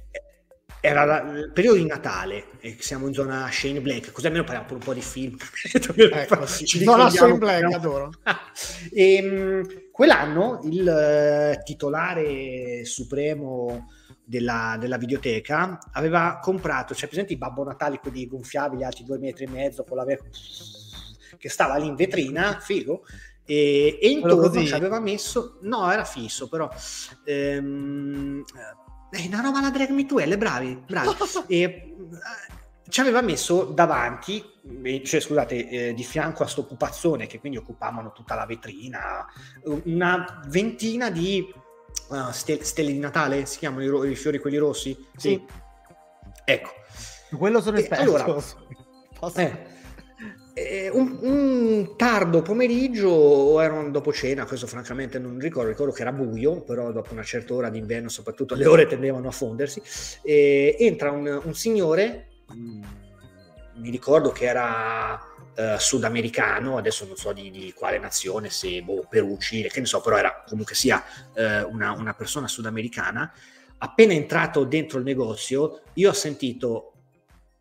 era 0.81 1.05
la, 1.05 1.21
il 1.33 1.51
periodo 1.53 1.79
di 1.79 1.87
Natale 1.87 2.51
e 2.61 2.77
siamo 2.81 3.07
in 3.07 3.15
zona 3.15 3.49
Shane 3.51 3.81
Black, 3.81 4.13
così 4.13 4.27
almeno 4.27 4.45
parliamo 4.45 4.73
un 4.73 4.79
po' 4.79 4.95
di 4.95 5.01
film. 5.01 5.37
ecco, 5.97 6.47
ci 6.47 6.83
zona 6.83 7.11
Shane 7.11 7.39
Black, 7.39 7.63
no? 7.63 7.77
adoro. 7.77 8.11
e, 8.93 9.29
um, 9.29 9.91
quell'anno 9.91 10.61
il 10.65 11.57
uh, 11.59 11.63
titolare 11.63 12.85
supremo 12.85 13.91
della, 14.23 14.77
della, 14.79 14.99
videoteca 14.99 15.79
aveva 15.93 16.39
comprato, 16.43 16.95
cioè 16.95 17.09
presenti 17.09 17.35
i 17.35 17.39
Babbo 17.39 17.65
Natale, 17.65 17.99
quelli 17.99 18.27
gonfiabili, 18.27 18.85
alti 18.85 19.05
due 19.05 19.19
metri 19.19 19.45
e 19.45 19.49
mezzo, 19.49 19.85
con 19.85 19.97
la 19.97 20.05
che 21.39 21.49
stava 21.49 21.77
lì 21.77 21.87
in 21.87 21.95
vetrina, 21.95 22.59
figo, 22.61 23.05
e, 23.45 23.99
e 24.01 24.09
intorno 24.09 24.65
ci 24.65 24.75
aveva 24.75 24.99
messo, 24.99 25.59
no 25.63 25.91
era 25.91 26.05
fisso 26.05 26.49
però, 26.49 26.69
ehm, 27.25 28.43
eh, 29.11 29.27
una 29.27 29.41
roba 29.41 29.59
alla 29.59 29.71
Drag 29.71 29.91
Me 29.91 30.07
To 30.07 30.19
L, 30.19 30.37
bravi, 30.37 30.83
bravi. 30.87 31.17
e, 31.49 31.61
eh, 31.63 31.87
ci 32.89 33.01
aveva 33.01 33.21
messo 33.21 33.65
davanti, 33.65 34.45
cioè 35.05 35.21
scusate, 35.21 35.69
eh, 35.69 35.95
di 35.95 36.05
fianco 36.05 36.45
a 36.45 36.47
sto 36.47 36.65
pupazzone 36.65 37.27
che 37.27 37.41
quindi 37.41 37.59
occupavano 37.59 38.13
tutta 38.13 38.35
la 38.35 38.47
vetrina, 38.47 39.27
una 39.85 40.43
ventina 40.47 41.11
di 41.11 41.53
uh, 42.09 42.31
stel- 42.31 42.63
stelle 42.63 42.93
di 42.93 42.99
Natale, 42.99 43.45
si 43.47 43.59
chiamano 43.59 43.83
i, 43.83 43.89
ro- 43.89 44.05
i, 44.05 44.15
fiori 44.15 44.39
quelli 44.39 44.57
rossi? 44.57 44.97
Sì. 45.17 45.31
sì. 45.31 45.45
Ecco. 46.45 46.71
Quello 47.37 47.61
sono 47.61 47.79
esperto. 47.79 48.05
Allora, 48.05 48.25
Posso... 49.19 49.41
eh, 49.41 49.66
eh, 50.59 50.89
un, 50.89 51.19
un, 51.21 51.97
tardo 51.97 52.41
pomeriggio 52.41 53.11
o 53.11 53.63
era 53.63 53.75
un 53.75 53.93
dopo 53.93 54.11
cena, 54.11 54.47
questo 54.47 54.67
francamente 54.67 55.19
non 55.19 55.39
ricordo, 55.39 55.69
ricordo 55.69 55.93
che 55.93 56.01
era 56.01 56.13
buio, 56.13 56.63
però 56.63 56.93
dopo 56.93 57.13
una 57.13 57.23
certa 57.23 57.53
ora 57.53 57.69
d'inverno 57.69 58.09
soprattutto 58.09 58.55
le 58.55 58.65
ore 58.65 58.87
tendevano 58.87 59.29
a 59.29 59.33
fondersi, 59.33 59.83
eh, 60.23 60.75
entra 60.79 61.11
un, 61.11 61.43
un 61.45 61.55
signore, 61.55 62.29
mm, 62.55 62.83
mi 63.75 63.91
ricordo 63.91 64.31
che 64.31 64.47
era 64.47 65.21
eh, 65.55 65.77
sudamericano, 65.79 66.79
adesso 66.79 67.05
non 67.05 67.17
so 67.17 67.35
di, 67.35 67.51
di, 67.51 67.75
quale 67.75 67.99
nazione, 67.99 68.49
se 68.49 68.81
boh, 68.81 69.07
Perù, 69.11 69.37
Cile, 69.37 69.69
che 69.69 69.81
ne 69.81 69.87
so, 69.87 70.01
però 70.01 70.17
era 70.17 70.43
comunque 70.49 70.75
sia 70.75 71.05
eh, 71.35 71.65
una, 71.65 71.93
una 71.93 72.15
persona 72.15 72.49
sudamericana, 72.49 73.31
appena 73.77 74.15
entrato 74.15 74.65
dentro 74.65 74.97
il 74.97 75.05
negozio 75.05 75.83
io 75.93 76.09
ho 76.09 76.15
sentito 76.15 76.93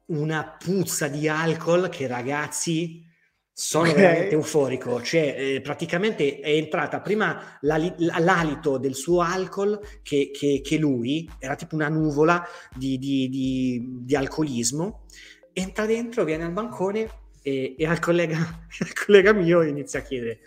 una 0.07 0.55
puzza 0.57 1.07
di 1.07 1.27
alcol 1.27 1.89
che 1.89 2.07
ragazzi 2.07 3.03
Sono 3.51 3.89
okay. 3.89 4.01
veramente 4.01 4.33
euforico, 4.35 5.01
cioè 5.01 5.35
eh, 5.37 5.61
praticamente 5.61 6.39
è 6.39 6.49
entrata 6.49 6.99
prima 6.99 7.57
l'alito 7.61 8.77
del 8.77 8.95
suo 8.95 9.21
alcol 9.21 9.79
che, 10.03 10.29
che, 10.33 10.61
che, 10.61 10.77
lui, 10.77 11.29
era 11.39 11.55
tipo 11.55 11.75
una 11.75 11.87
nuvola 11.87 12.45
di, 12.75 12.97
di, 12.97 13.29
di, 13.29 13.81
di 14.01 14.15
alcolismo, 14.15 15.05
entra 15.53 15.85
dentro, 15.85 16.25
viene 16.25 16.43
al 16.43 16.51
bancone 16.51 17.09
e, 17.41 17.75
e 17.77 17.85
al, 17.85 17.99
collega, 17.99 18.37
al 18.79 18.93
collega 18.93 19.31
mio 19.31 19.61
inizia 19.61 19.99
a 19.99 20.03
chiedere 20.03 20.39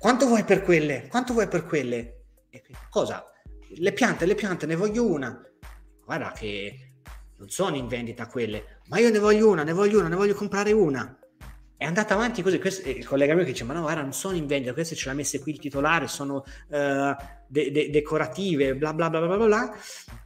quanto 0.00 0.24
vuoi 0.24 0.44
per 0.44 0.62
quelle? 0.62 1.08
Quanto 1.08 1.34
vuoi 1.34 1.46
per 1.46 1.66
quelle? 1.66 2.22
E, 2.48 2.62
cosa? 2.88 3.30
Le 3.74 3.92
piante, 3.92 4.24
le 4.24 4.34
piante, 4.34 4.64
ne 4.64 4.74
voglio 4.74 5.04
una. 5.04 5.38
Guarda 6.02 6.32
che 6.32 6.89
non 7.40 7.48
sono 7.48 7.74
in 7.74 7.88
vendita 7.88 8.26
quelle, 8.26 8.80
ma 8.88 8.98
io 8.98 9.10
ne 9.10 9.18
voglio 9.18 9.48
una, 9.48 9.64
ne 9.64 9.72
voglio 9.72 9.98
una, 9.98 10.08
ne 10.08 10.16
voglio 10.16 10.34
comprare 10.34 10.72
una 10.72 11.18
è 11.80 11.86
andata 11.86 12.12
avanti 12.12 12.42
così. 12.42 12.58
Questo, 12.58 12.86
il 12.90 13.06
collega 13.06 13.32
mio 13.34 13.42
che 13.42 13.52
dice: 13.52 13.64
Ma 13.64 13.72
no, 13.72 13.80
guarda, 13.80 14.02
non 14.02 14.12
sono 14.12 14.36
in 14.36 14.46
vendita, 14.46 14.74
queste 14.74 14.94
ce 14.94 15.06
le 15.06 15.12
ha 15.12 15.14
messe 15.14 15.40
qui 15.40 15.52
il 15.52 15.58
titolare, 15.58 16.08
sono 16.08 16.44
uh, 16.68 17.16
de- 17.46 17.70
de- 17.70 17.88
decorative, 17.88 18.76
bla 18.76 18.92
bla 18.92 19.08
bla 19.08 19.20
bla 19.20 19.36
bla 19.38 19.46
bla. 19.46 19.74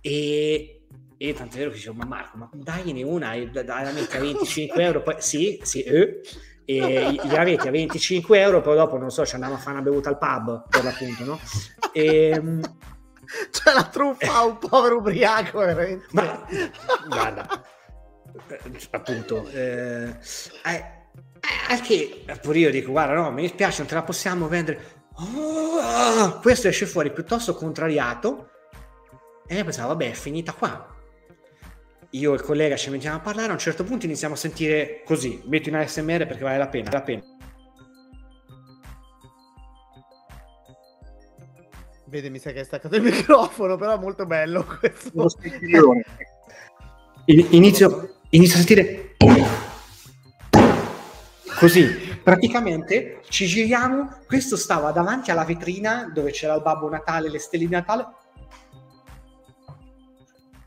E, 0.01 0.81
e 1.17 1.33
è 1.33 1.47
vero 1.53 1.71
che 1.71 1.77
dicevo: 1.77 1.95
Ma 1.95 2.07
Marco, 2.07 2.39
ma 2.39 2.51
dagliene 2.53 3.05
una, 3.05 3.35
e 3.35 3.49
dai 3.51 3.85
la 3.85 3.93
metti 3.93 4.17
a 4.17 4.21
25 4.21 4.83
euro. 4.83 5.03
Poi 5.05 5.15
sì, 5.19 5.61
sì, 5.63 5.83
eh. 5.83 6.23
e 6.65 7.21
gliela 7.23 7.45
metti 7.45 7.69
a 7.69 7.71
25 7.71 8.41
euro, 8.41 8.61
poi 8.61 8.75
dopo 8.75 8.99
non 8.99 9.11
so, 9.11 9.25
ci 9.25 9.35
andiamo 9.35 9.55
a 9.55 9.59
fare 9.59 9.77
una 9.77 9.85
bevuta 9.85 10.09
al 10.09 10.19
pub 10.19 10.65
per 10.69 10.83
l'appunto, 10.83 11.25
no? 11.25 11.41
E, 11.93 12.31
ehm, 12.31 12.61
cioè 13.51 13.75
la 13.75 13.85
truffa 13.85 14.35
a 14.35 14.45
un 14.45 14.59
povero 14.59 14.99
ubriaco, 14.99 15.59
veramente. 15.59 16.07
Ma 16.11 16.47
guarda, 17.07 17.65
eh, 18.49 18.79
appunto, 18.91 19.49
eh, 19.49 20.17
eh 20.65 21.03
eh, 21.71 21.81
che 21.81 22.25
pure 22.41 22.59
io 22.59 22.71
dico, 22.71 22.91
guarda, 22.91 23.15
no, 23.15 23.31
mi 23.31 23.43
dispiace, 23.43 23.79
non 23.79 23.87
te 23.87 23.95
la 23.95 24.03
possiamo 24.03 24.49
vendere. 24.49 25.03
Oh, 25.17 26.41
questo 26.41 26.69
esce 26.69 26.87
fuori 26.87 27.13
piuttosto 27.13 27.55
contrariato. 27.55 28.51
E 29.47 29.57
io 29.57 29.65
pensavo, 29.65 29.89
vabbè, 29.89 30.11
è 30.11 30.15
finita 30.15 30.53
qua. 30.53 30.89
Io 32.11 32.33
e 32.33 32.35
il 32.35 32.43
collega 32.43 32.77
ci 32.77 32.91
mettiamo 32.91 33.17
a 33.17 33.21
parlare, 33.21 33.51
a 33.51 33.53
un 33.53 33.59
certo 33.59 33.85
punto 33.85 34.07
iniziamo 34.07 34.35
a 34.35 34.37
sentire 34.37 35.03
così, 35.05 35.43
metti 35.47 35.69
in 35.69 35.77
ASMR 35.77 36.27
perché 36.27 36.45
vale 36.45 36.59
la 36.59 36.69
pena, 36.69 36.85
vale 36.85 36.97
la 36.99 37.03
pena. 37.03 37.23
Vede, 42.07 42.29
mi 42.29 42.39
sa 42.39 42.53
che 42.53 42.61
è 42.61 42.65
staccato 42.65 42.97
il 42.97 43.03
microfono, 43.05 43.77
però 43.77 43.95
è 43.95 43.99
molto 43.99 44.27
bello 44.27 44.65
questo. 44.65 45.27
Inizio, 47.27 48.17
inizio 48.31 48.55
a 48.55 48.59
sentire 48.59 49.17
Così, 51.57 51.85
praticamente 52.23 53.23
ci 53.29 53.47
giriamo, 53.47 54.19
questo 54.27 54.57
stava 54.57 54.91
davanti 54.91 55.31
alla 55.31 55.45
vetrina 55.45 56.11
dove 56.13 56.31
c'era 56.31 56.55
il 56.55 56.63
Babbo 56.63 56.91
Natale, 56.91 57.31
le 57.31 57.39
stelle 57.39 57.65
di 57.65 57.71
Natale. 57.71 58.07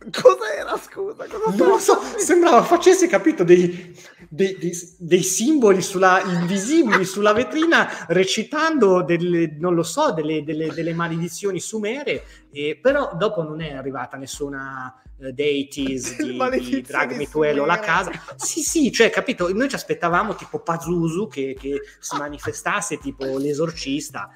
Cos'era, 0.10 0.78
scusa? 0.78 1.28
Cosa 1.28 1.56
non 1.56 1.68
lo 1.68 1.78
so, 1.78 2.00
sembrava 2.18 2.64
facesse, 2.64 3.08
capito, 3.08 3.44
dei, 3.44 3.94
dei, 4.30 4.58
dei, 4.58 4.74
dei, 4.98 5.24
simboli 5.24 5.82
sulla, 5.82 6.22
invisibili 6.22 7.06
sulla 7.06 7.34
vetrina 7.34 8.06
recitando 8.08 9.04
delle, 9.04 9.56
non 9.58 9.74
lo 9.74 9.84
so, 9.84 10.12
delle, 10.12 10.44
delle, 10.44 10.74
delle 10.74 10.94
maledizioni 10.94 11.60
sumere, 11.60 12.24
e, 12.52 12.78
però 12.82 13.12
dopo 13.16 13.44
non 13.44 13.62
è 13.62 13.74
arrivata 13.74 14.18
nessuna 14.18 14.94
uh, 15.18 15.32
deities 15.32 16.18
di, 16.22 16.38
di 16.70 16.82
Drag 16.82 17.16
Me 17.16 17.30
to 17.30 17.66
la 17.66 17.80
casa. 17.80 18.12
Sì, 18.36 18.62
sì, 18.62 18.92
cioè, 18.92 19.10
capito, 19.10 19.52
noi 19.54 19.70
ci 19.70 19.76
aspettavamo 19.76 20.36
tipo 20.36 20.60
Pazuzu 20.60 21.28
che, 21.28 21.56
che 21.60 21.82
si 22.00 22.18
manifestasse 22.18 22.98
tipo 22.98 23.38
l'esorcista 23.38 24.30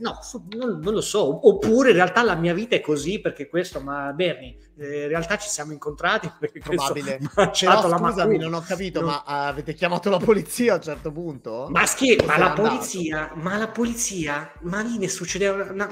no, 0.00 0.18
non, 0.56 0.80
non, 0.80 0.94
lo 0.94 1.00
so, 1.00 1.48
oppure 1.48 1.90
in 1.90 1.96
realtà 1.96 2.22
la 2.22 2.34
mia 2.34 2.54
vita 2.54 2.74
è 2.74 2.80
così 2.80 3.20
perché 3.20 3.48
questo, 3.48 3.80
ma 3.80 4.12
Bernie, 4.12 4.56
eh, 4.76 5.02
in 5.02 5.08
realtà 5.08 5.36
ci 5.36 5.48
siamo 5.48 5.72
incontrati 5.72 6.30
perché 6.38 6.58
probabile. 6.58 7.18
Però 7.34 7.50
scusami, 7.52 8.38
non 8.38 8.54
ho 8.54 8.60
capito, 8.60 9.00
no. 9.00 9.06
ma 9.06 9.16
uh, 9.18 9.48
avete 9.48 9.74
chiamato 9.74 10.10
la 10.10 10.18
polizia 10.18 10.72
a 10.72 10.76
un 10.76 10.82
certo 10.82 11.12
punto? 11.12 11.68
Ma 11.70 11.86
scherzo, 11.86 12.26
ma 12.26 12.38
la 12.38 12.52
polizia, 12.52 13.32
ma 13.34 13.56
la 13.56 13.68
polizia, 13.68 14.52
ma 14.62 14.80
lì 14.80 14.98
ne 14.98 15.08
succedeva... 15.08 15.70
Una... 15.70 15.88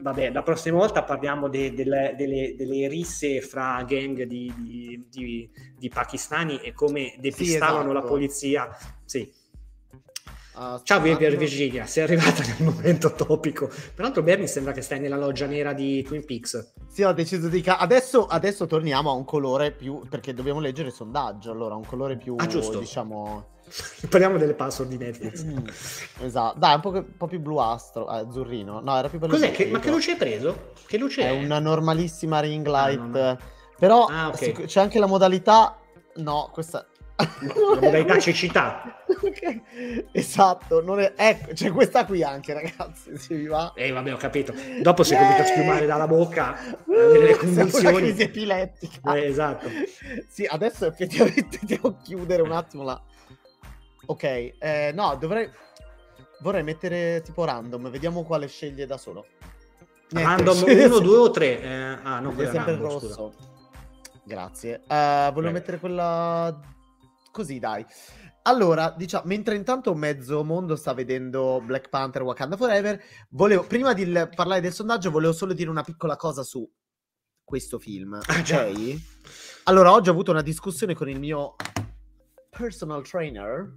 Vabbè, 0.00 0.32
la 0.32 0.42
prossima 0.42 0.78
volta 0.78 1.04
parliamo 1.04 1.48
de, 1.48 1.74
de, 1.74 1.84
de, 1.84 2.14
delle, 2.16 2.54
delle, 2.56 2.88
risse 2.88 3.40
fra 3.40 3.84
gang 3.86 4.24
di, 4.24 4.52
di, 4.58 5.06
di, 5.08 5.48
di 5.78 5.88
pakistani 5.88 6.58
e 6.58 6.72
come 6.72 7.14
depistavano 7.20 7.84
sì, 7.84 7.90
esatto. 7.90 7.92
la 7.92 8.00
polizia. 8.00 8.68
Sì. 9.04 9.40
Uh, 10.54 10.78
Ciao 10.82 11.00
Pier 11.00 11.34
Virginia, 11.34 11.86
sei 11.86 12.02
arrivata 12.02 12.42
nel 12.42 12.62
momento 12.74 13.14
topico. 13.14 13.70
Peraltro 13.94 14.22
Bernie 14.22 14.46
sembra 14.46 14.72
che 14.72 14.82
stai 14.82 15.00
nella 15.00 15.16
loggia 15.16 15.46
nera 15.46 15.72
di 15.72 16.02
Twin 16.02 16.26
Peaks. 16.26 16.72
Sì, 16.90 17.02
ho 17.02 17.12
deciso 17.12 17.48
di... 17.48 17.62
Ca- 17.62 17.78
adesso, 17.78 18.26
adesso 18.26 18.66
torniamo 18.66 19.08
a 19.08 19.14
un 19.14 19.24
colore 19.24 19.72
più... 19.72 20.06
perché 20.10 20.34
dobbiamo 20.34 20.60
leggere 20.60 20.88
il 20.88 20.94
sondaggio, 20.94 21.50
allora 21.50 21.74
un 21.74 21.86
colore 21.86 22.18
più... 22.18 22.36
Ah, 22.36 22.46
giusto. 22.46 22.80
Diciamo... 22.80 23.46
Parliamo 24.10 24.36
delle 24.36 24.52
password 24.52 24.90
di 24.90 24.98
Netflix. 24.98 25.42
Mm, 25.42 25.66
esatto, 26.20 26.58
dai, 26.58 26.74
un 26.74 26.80
po', 26.82 26.90
un 26.90 27.16
po', 27.16 27.26
più 27.26 27.40
bluastro, 27.40 28.10
eh, 28.12 28.18
azzurrino. 28.18 28.80
No, 28.80 28.98
era 28.98 29.08
più 29.08 29.18
bello. 29.18 29.32
Cos'è? 29.32 29.52
Che, 29.52 29.68
ma 29.68 29.78
che 29.78 29.90
luce 29.90 30.10
hai 30.10 30.16
preso? 30.18 30.72
Che 30.86 30.98
luce 30.98 31.22
è? 31.22 31.28
È 31.28 31.30
una 31.30 31.60
normalissima 31.60 32.40
ring 32.40 32.66
light. 32.66 32.98
Ah, 32.98 33.04
no, 33.04 33.20
no. 33.22 33.38
Però 33.78 34.04
ah, 34.04 34.28
okay. 34.28 34.52
c'è 34.66 34.80
anche 34.80 34.98
la 34.98 35.06
modalità... 35.06 35.78
No, 36.16 36.50
questa 36.52 36.86
la 37.74 37.80
modalità 37.80 38.18
cecità. 38.18 39.02
okay. 39.06 39.62
Esatto, 40.12 40.82
non 40.82 41.00
è... 41.00 41.12
ecco, 41.16 41.52
c'è 41.52 41.70
questa 41.70 42.04
qui 42.04 42.22
anche, 42.22 42.52
ragazzi. 42.52 43.16
Si 43.18 43.46
va. 43.46 43.72
Eh, 43.74 43.90
vabbè, 43.90 44.12
ho 44.12 44.16
capito. 44.16 44.54
Dopo 44.80 45.02
si 45.02 45.14
comincia 45.14 45.42
a 45.42 45.46
schiumare 45.46 45.86
dalla 45.86 46.06
bocca, 46.06 46.56
avere 46.88 47.36
convulsioni. 47.38 47.96
crisi 47.96 48.22
epilettica. 48.22 49.14
Eh, 49.14 49.26
esatto. 49.26 49.68
Sì, 50.28 50.44
adesso 50.44 50.86
effettivamente 50.86 51.58
devo 51.66 51.96
chiudere 52.02 52.42
un 52.42 52.52
attimo 52.52 52.84
la... 52.84 53.00
Ok, 54.06 54.22
eh, 54.22 54.90
no, 54.94 55.16
dovrei... 55.18 55.48
Vorrei 56.40 56.64
mettere 56.64 57.22
tipo 57.22 57.44
random, 57.44 57.88
vediamo 57.88 58.24
quale 58.24 58.48
sceglie 58.48 58.84
da 58.84 58.98
solo. 58.98 59.26
Niente. 60.08 60.44
Random 60.44 60.62
1, 60.66 60.98
2 60.98 61.16
o 61.16 61.30
3? 61.30 61.62
Eh, 61.62 61.98
ah, 62.02 62.18
no, 62.18 62.32
è 62.32 62.44
sempre 62.46 62.72
random, 62.72 62.80
rosso. 62.80 63.32
Scusa. 63.32 63.50
Grazie. 64.24 64.82
Uh, 64.86 65.32
volevo 65.32 65.40
Beh. 65.40 65.52
mettere 65.52 65.78
quella 65.78 66.60
così 67.32 67.58
dai. 67.58 67.84
Allora, 68.42 68.94
diciamo, 68.96 69.24
mentre 69.26 69.56
intanto 69.56 69.94
mezzo 69.94 70.44
mondo 70.44 70.76
sta 70.76 70.94
vedendo 70.94 71.60
Black 71.64 71.88
Panther 71.88 72.22
Wakanda 72.22 72.56
Forever, 72.56 73.02
volevo, 73.30 73.64
prima 73.64 73.92
di 73.92 74.06
l- 74.06 74.30
parlare 74.32 74.60
del 74.60 74.72
sondaggio, 74.72 75.10
volevo 75.10 75.32
solo 75.32 75.52
dire 75.52 75.70
una 75.70 75.82
piccola 75.82 76.14
cosa 76.14 76.44
su 76.44 76.68
questo 77.42 77.80
film. 77.80 78.14
Ah, 78.14 78.38
ok? 78.38 79.00
Allora, 79.64 79.92
oggi 79.92 80.08
ho 80.08 80.12
avuto 80.12 80.30
una 80.30 80.42
discussione 80.42 80.94
con 80.94 81.08
il 81.08 81.18
mio 81.18 81.56
personal 82.56 83.02
trainer, 83.02 83.72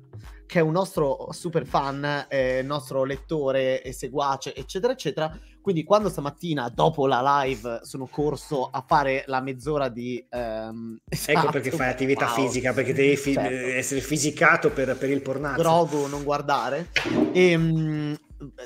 che 0.45 0.59
è 0.59 0.61
un 0.61 0.73
nostro 0.73 1.30
super 1.32 1.65
fan, 1.65 2.26
eh, 2.28 2.61
nostro 2.61 3.05
lettore 3.05 3.82
e 3.82 3.93
seguace, 3.93 4.53
eccetera, 4.53 4.91
eccetera. 4.91 5.39
Quindi 5.61 5.84
quando 5.84 6.09
stamattina, 6.09 6.69
dopo 6.69 7.07
la 7.07 7.41
live, 7.43 7.80
sono 7.84 8.05
corso 8.05 8.69
a 8.69 8.84
fare 8.86 9.23
la 9.28 9.41
mezz'ora 9.41 9.88
di... 9.88 10.23
Um, 10.30 10.97
esatto, 11.07 11.39
ecco 11.39 11.51
perché 11.51 11.71
fai 11.71 11.89
attività 11.89 12.26
wow. 12.26 12.36
fisica, 12.36 12.73
perché 12.73 12.93
devi 12.93 13.15
fi- 13.15 13.34
certo. 13.34 13.49
essere 13.49 14.01
fisicato 14.01 14.69
per, 14.69 14.95
per 14.97 15.09
il 15.09 15.21
pornato. 15.21 15.61
Drogo, 15.61 16.07
non 16.07 16.23
guardare. 16.23 16.89
E, 17.32 17.55
um, 17.55 18.15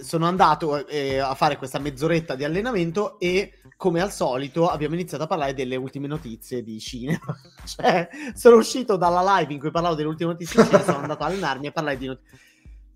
sono 0.01 0.25
andato 0.25 0.87
eh, 0.87 1.19
a 1.19 1.33
fare 1.35 1.57
questa 1.57 1.79
mezz'oretta 1.79 2.35
di 2.35 2.43
allenamento 2.43 3.19
e 3.19 3.53
come 3.77 4.01
al 4.01 4.11
solito 4.11 4.67
abbiamo 4.67 4.95
iniziato 4.95 5.23
a 5.23 5.27
parlare 5.27 5.53
delle 5.53 5.75
ultime 5.75 6.07
notizie 6.07 6.63
di 6.63 6.79
cinema. 6.79 7.19
cioè, 7.65 8.09
sono 8.33 8.57
uscito 8.57 8.97
dalla 8.97 9.37
live 9.37 9.53
in 9.53 9.59
cui 9.59 9.71
parlavo 9.71 9.95
delle 9.95 10.09
ultime 10.09 10.31
notizie 10.31 10.63
di 10.63 10.67
cinema, 10.67 10.83
sono 10.83 10.97
andato 10.97 11.23
a 11.23 11.27
allenarmi 11.27 11.67
e 11.67 11.71
parlare 11.71 11.97
di 11.97 12.07
notizie. 12.07 12.39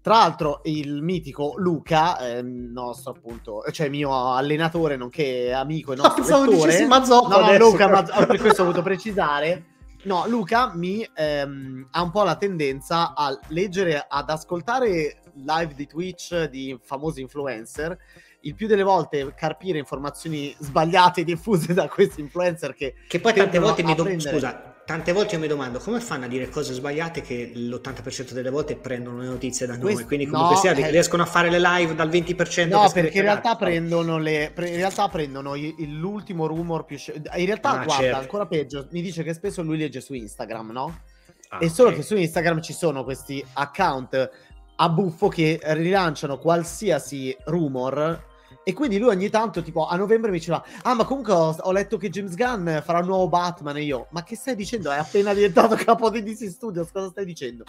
Tra 0.02 0.16
l'altro, 0.16 0.60
il 0.66 1.02
mitico 1.02 1.54
Luca, 1.56 2.18
eh, 2.18 2.42
nostro 2.42 3.12
appunto, 3.12 3.64
cioè 3.72 3.88
mio 3.88 4.34
allenatore, 4.34 4.98
nonché 4.98 5.54
amico 5.54 5.94
e 5.94 5.96
nostro 5.96 6.28
no, 6.28 6.44
lettore. 6.44 6.86
Mazzocco 6.86 7.40
no, 7.40 7.50
no, 7.50 7.58
Luca, 7.58 7.88
ma, 7.88 8.04
per 8.04 8.38
questo 8.38 8.64
ho 8.64 8.66
voluto 8.66 8.82
precisare. 8.82 9.73
No, 10.04 10.28
Luca 10.28 10.74
mi 10.76 11.08
ehm, 11.16 11.88
ha 11.92 12.02
un 12.02 12.12
po' 12.12 12.24
la 12.24 12.36
tendenza 12.36 13.14
a 13.16 13.38
leggere, 13.48 14.06
ad 14.08 14.30
ascoltare 14.30 15.22
live 15.36 15.74
di 15.76 15.88
Twitch 15.88 16.46
di 16.46 16.78
famosi 16.82 17.22
influencer. 17.22 17.98
Il 18.42 18.56
più 18.56 18.68
delle 18.68 18.84
volte 18.84 19.34
carpire 19.36 19.78
informazioni 19.78 20.54
sbagliate 20.60 21.24
diffuse 21.24 21.74
da 21.74 21.88
questi 21.88 22.20
influencer 22.20 22.74
che, 22.74 22.96
che 23.08 23.20
poi 23.20 23.34
tante 23.34 23.60
volte 23.60 23.84
mi 23.84 23.96
domando 23.96 24.30
scusa 24.30 24.73
tante 24.86 25.14
volte 25.14 25.36
io 25.36 25.40
mi 25.42 25.48
domando 25.48 25.80
come 25.80 26.00
fanno 26.02 26.26
a 26.26 26.28
dire 26.28 26.50
cose 26.50 26.74
sbagliate 26.74 27.22
che 27.22 27.52
l'80% 27.54 28.32
delle 28.32 28.50
volte 28.50 28.76
prendono 28.76 29.20
le 29.20 29.28
notizie 29.28 29.66
da 29.66 29.78
noi 29.78 30.04
quindi 30.04 30.26
comunque 30.26 30.56
no, 30.56 30.62
sia 30.62 30.72
eh, 30.74 30.92
riescono 30.92 31.24
a 31.24 31.26
fare 31.26 31.50
le 31.50 31.60
live 31.60 31.96
dal 31.96 32.10
20% 32.10 32.68
no 32.68 32.90
perché 32.92 33.18
in 33.18 33.24
realtà 33.24 33.56
prendono 33.56 34.18
le 34.18 34.52
in 34.56 34.76
realtà 34.76 35.08
prendono 35.08 35.56
l'ultimo 35.56 36.48
rumor 36.48 36.84
più 36.84 36.98
in 37.08 37.46
realtà 37.46 37.70
ah, 37.70 37.84
guarda 37.84 38.04
certo. 38.04 38.20
ancora 38.20 38.46
peggio 38.46 38.88
mi 38.92 39.02
dice 39.02 39.24
che 39.24 39.34
spesso 39.34 39.62
lui 39.62 39.78
legge 39.78 40.02
su 40.02 40.14
Instagram 40.14 40.72
no? 40.72 41.02
Ah, 41.50 41.60
è 41.60 41.68
solo 41.70 41.90
okay. 41.90 42.02
che 42.02 42.06
su 42.06 42.16
Instagram 42.16 42.62
ci 42.62 42.74
sono 42.74 43.04
questi 43.04 43.44
account 43.54 44.30
a 44.76 44.90
buffo 44.90 45.30
che 45.30 45.60
rilanciano 45.62 46.38
qualsiasi 46.40 47.36
rumor 47.46 48.32
e 48.64 48.74
quindi 48.74 48.98
lui 48.98 49.10
ogni 49.10 49.30
tanto, 49.30 49.62
tipo, 49.62 49.88
a 49.88 49.96
novembre 49.96 50.32
mi 50.32 50.38
diceva: 50.38 50.64
Ah, 50.84 50.94
ma 50.94 51.06
comunque 51.06 51.34
ho, 51.34 51.56
ho, 51.60 51.72
letto 51.72 51.98
che 51.98 52.10
James 52.10 52.36
Gunn 52.36 52.80
farà 52.84 53.00
un 53.00 53.06
nuovo 53.06 53.28
Batman. 53.28 53.78
E 53.78 53.84
io, 53.84 54.08
ma 54.12 54.24
che 54.24 54.36
stai 54.36 54.56
dicendo? 54.56 54.92
È 54.92 54.98
appena 54.98 55.34
diventato 55.34 55.76
capo 55.84 56.10
di 56.10 56.24
DC 56.24 56.50
Studios. 56.50 56.92
Cosa 56.92 57.10
stai 57.10 57.26
dicendo? 57.26 57.66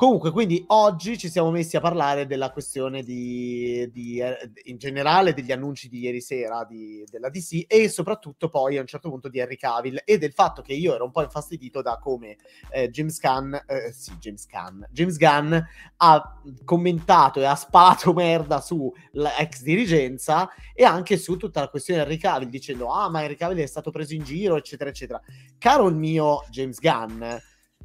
Comunque, 0.00 0.30
quindi 0.30 0.64
oggi 0.68 1.18
ci 1.18 1.28
siamo 1.28 1.50
messi 1.50 1.76
a 1.76 1.80
parlare 1.80 2.24
della 2.24 2.52
questione 2.52 3.02
di, 3.02 3.86
di 3.92 4.18
in 4.64 4.78
generale 4.78 5.34
degli 5.34 5.52
annunci 5.52 5.90
di 5.90 5.98
ieri 5.98 6.22
sera 6.22 6.64
di, 6.64 7.04
della 7.10 7.28
DC 7.28 7.64
e 7.66 7.86
soprattutto 7.90 8.48
poi 8.48 8.78
a 8.78 8.80
un 8.80 8.86
certo 8.86 9.10
punto 9.10 9.28
di 9.28 9.40
Henry 9.40 9.56
Cavill 9.56 10.00
e 10.06 10.16
del 10.16 10.32
fatto 10.32 10.62
che 10.62 10.72
io 10.72 10.94
ero 10.94 11.04
un 11.04 11.10
po' 11.10 11.20
infastidito 11.20 11.82
da 11.82 11.98
come 11.98 12.38
eh, 12.70 12.88
James 12.88 13.20
Gunn, 13.20 13.52
eh, 13.52 13.92
sì, 13.92 14.16
James 14.18 14.46
Gunn, 14.46 14.84
James 14.90 15.18
Gunn 15.18 15.54
ha 15.98 16.40
commentato 16.64 17.40
e 17.40 17.44
ha 17.44 17.54
sparato 17.54 18.14
merda 18.16 18.62
sull'ex 18.62 19.60
dirigenza 19.60 20.48
e 20.72 20.82
anche 20.82 21.18
su 21.18 21.36
tutta 21.36 21.60
la 21.60 21.68
questione 21.68 22.00
di 22.00 22.06
Henry 22.06 22.18
Cavill 22.18 22.48
dicendo 22.48 22.90
ah 22.90 23.10
ma 23.10 23.20
Henry 23.20 23.36
Cavill 23.36 23.58
è 23.58 23.66
stato 23.66 23.90
preso 23.90 24.14
in 24.14 24.22
giro 24.22 24.56
eccetera 24.56 24.88
eccetera. 24.88 25.20
Caro 25.58 25.88
il 25.88 25.96
mio 25.96 26.42
James 26.48 26.78
Gunn, 26.80 27.22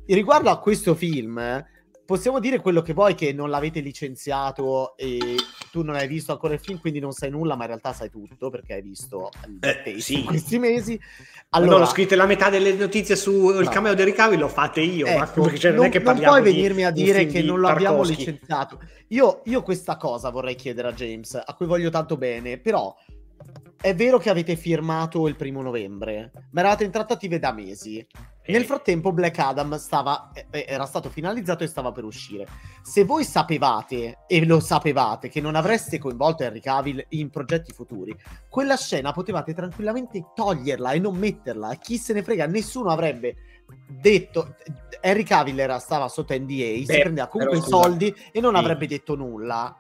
riguardo 0.05 0.49
a 0.49 0.59
questo 0.59 0.95
film 0.95 1.73
possiamo 2.05 2.39
dire 2.39 2.59
quello 2.59 2.81
che 2.81 2.93
vuoi 2.93 3.15
che 3.15 3.33
non 3.33 3.49
l'avete 3.49 3.79
licenziato 3.79 4.95
e 4.95 5.35
tu 5.71 5.81
non 5.81 5.95
hai 5.95 6.07
visto 6.07 6.31
ancora 6.31 6.53
il 6.53 6.59
film, 6.59 6.79
quindi 6.79 6.99
non 6.99 7.11
sai 7.11 7.29
nulla, 7.29 7.55
ma 7.55 7.63
in 7.63 7.69
realtà 7.69 7.93
sai 7.93 8.09
tutto 8.09 8.49
perché 8.49 8.75
hai 8.75 8.81
visto 8.81 9.31
eh, 9.59 9.99
sì. 9.99 10.19
in 10.19 10.25
questi 10.25 10.59
mesi. 10.59 10.99
Allora, 11.49 11.71
non 11.71 11.81
ho 11.81 11.85
scritto 11.85 12.15
la 12.15 12.25
metà 12.25 12.49
delle 12.49 12.73
notizie 12.73 13.15
sul 13.15 13.63
no. 13.63 13.69
cameo 13.69 13.95
dei 13.95 14.05
ricavi, 14.05 14.37
l'ho 14.37 14.47
fatte 14.47 14.81
io. 14.81 15.07
Ecco, 15.07 15.43
ma 15.43 15.55
cioè, 15.55 15.71
non, 15.71 15.79
non, 15.79 15.85
è 15.85 15.89
che 15.89 15.99
non 15.99 16.19
puoi 16.19 16.41
venirmi 16.41 16.85
a 16.85 16.91
dire 16.91 17.25
che 17.25 17.41
non 17.41 17.59
l'abbiamo 17.59 18.03
licenziato. 18.03 18.79
Io, 19.09 19.41
io 19.45 19.61
questa 19.63 19.97
cosa 19.97 20.29
vorrei 20.29 20.55
chiedere 20.55 20.89
a 20.89 20.93
James, 20.93 21.41
a 21.43 21.53
cui 21.55 21.65
voglio 21.65 21.89
tanto 21.89 22.17
bene, 22.17 22.57
però 22.59 22.95
è 23.79 23.93
vero 23.93 24.17
che 24.17 24.29
avete 24.29 24.55
firmato 24.55 25.27
il 25.27 25.35
primo 25.35 25.61
novembre, 25.61 26.31
ma 26.51 26.61
eravate 26.61 26.83
in 26.83 26.91
trattative 26.91 27.39
da 27.39 27.51
mesi. 27.51 28.05
Nel 28.47 28.65
frattempo 28.65 29.11
Black 29.11 29.37
Adam 29.39 29.75
stava, 29.77 30.31
era 30.49 30.85
stato 30.85 31.09
finalizzato 31.09 31.63
e 31.63 31.67
stava 31.67 31.91
per 31.91 32.03
uscire. 32.03 32.47
Se 32.83 33.03
voi 33.03 33.23
sapevate, 33.23 34.19
e 34.27 34.45
lo 34.45 34.59
sapevate, 34.59 35.29
che 35.29 35.41
non 35.41 35.55
avreste 35.55 35.97
coinvolto 35.97 36.43
Henry 36.43 36.59
Cavill 36.59 37.05
in 37.09 37.29
progetti 37.29 37.73
futuri, 37.73 38.15
quella 38.49 38.77
scena 38.77 39.11
potevate 39.11 39.53
tranquillamente 39.53 40.31
toglierla 40.35 40.91
e 40.91 40.99
non 40.99 41.15
metterla. 41.15 41.75
Chi 41.75 41.97
se 41.97 42.13
ne 42.13 42.23
frega, 42.23 42.45
nessuno 42.45 42.89
avrebbe 42.89 43.35
detto... 43.87 44.55
Henry 45.01 45.23
Cavill 45.23 45.59
era, 45.59 45.77
stava 45.77 46.07
sotto 46.07 46.33
NDA, 46.33 46.45
Beh, 46.45 46.85
si 46.85 46.99
prendeva 46.99 47.27
comunque 47.27 47.57
i 47.57 47.61
soldi 47.61 48.15
e 48.31 48.39
non 48.39 48.53
sì. 48.53 48.59
avrebbe 48.59 48.87
detto 48.87 49.15
nulla. 49.15 49.77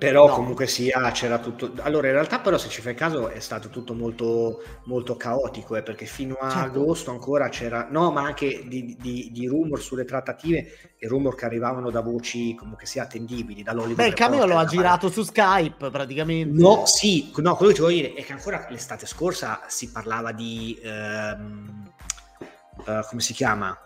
Però 0.00 0.28
no. 0.28 0.32
comunque 0.32 0.66
sia, 0.66 1.10
c'era 1.10 1.38
tutto... 1.38 1.72
Allora, 1.80 2.06
in 2.06 2.14
realtà 2.14 2.40
però 2.40 2.56
se 2.56 2.70
ci 2.70 2.80
fai 2.80 2.94
caso 2.94 3.28
è 3.28 3.38
stato 3.38 3.68
tutto 3.68 3.92
molto, 3.92 4.62
molto 4.84 5.14
caotico, 5.14 5.76
eh, 5.76 5.82
perché 5.82 6.06
fino 6.06 6.36
a 6.40 6.48
certo. 6.48 6.80
agosto 6.80 7.10
ancora 7.10 7.50
c'era... 7.50 7.86
No, 7.90 8.10
ma 8.10 8.22
anche 8.22 8.64
di, 8.66 8.96
di, 8.98 9.28
di, 9.30 9.46
rumor 9.46 9.78
sulle 9.82 10.06
trattative, 10.06 10.94
e 10.96 11.06
rumor 11.06 11.34
che 11.34 11.44
arrivavano 11.44 11.90
da 11.90 12.00
voci 12.00 12.54
comunque 12.54 12.86
sia 12.86 13.02
attendibili, 13.02 13.62
dall'Hollywood 13.62 13.96
Beh, 13.96 14.06
il 14.06 14.14
cameo 14.14 14.46
lo 14.46 14.56
ha 14.56 14.64
girato 14.64 15.10
su 15.10 15.22
Skype 15.22 15.90
praticamente. 15.90 16.58
No, 16.58 16.86
sì, 16.86 17.30
no, 17.36 17.54
quello 17.54 17.72
che 17.72 17.76
ti 17.76 17.82
voglio 17.82 17.96
dire 17.96 18.14
è 18.14 18.24
che 18.24 18.32
ancora 18.32 18.66
l'estate 18.70 19.04
scorsa 19.04 19.60
si 19.66 19.90
parlava 19.90 20.32
di... 20.32 20.80
Ehm, 20.82 21.92
uh, 22.86 23.06
come 23.06 23.20
si 23.20 23.34
chiama? 23.34 23.78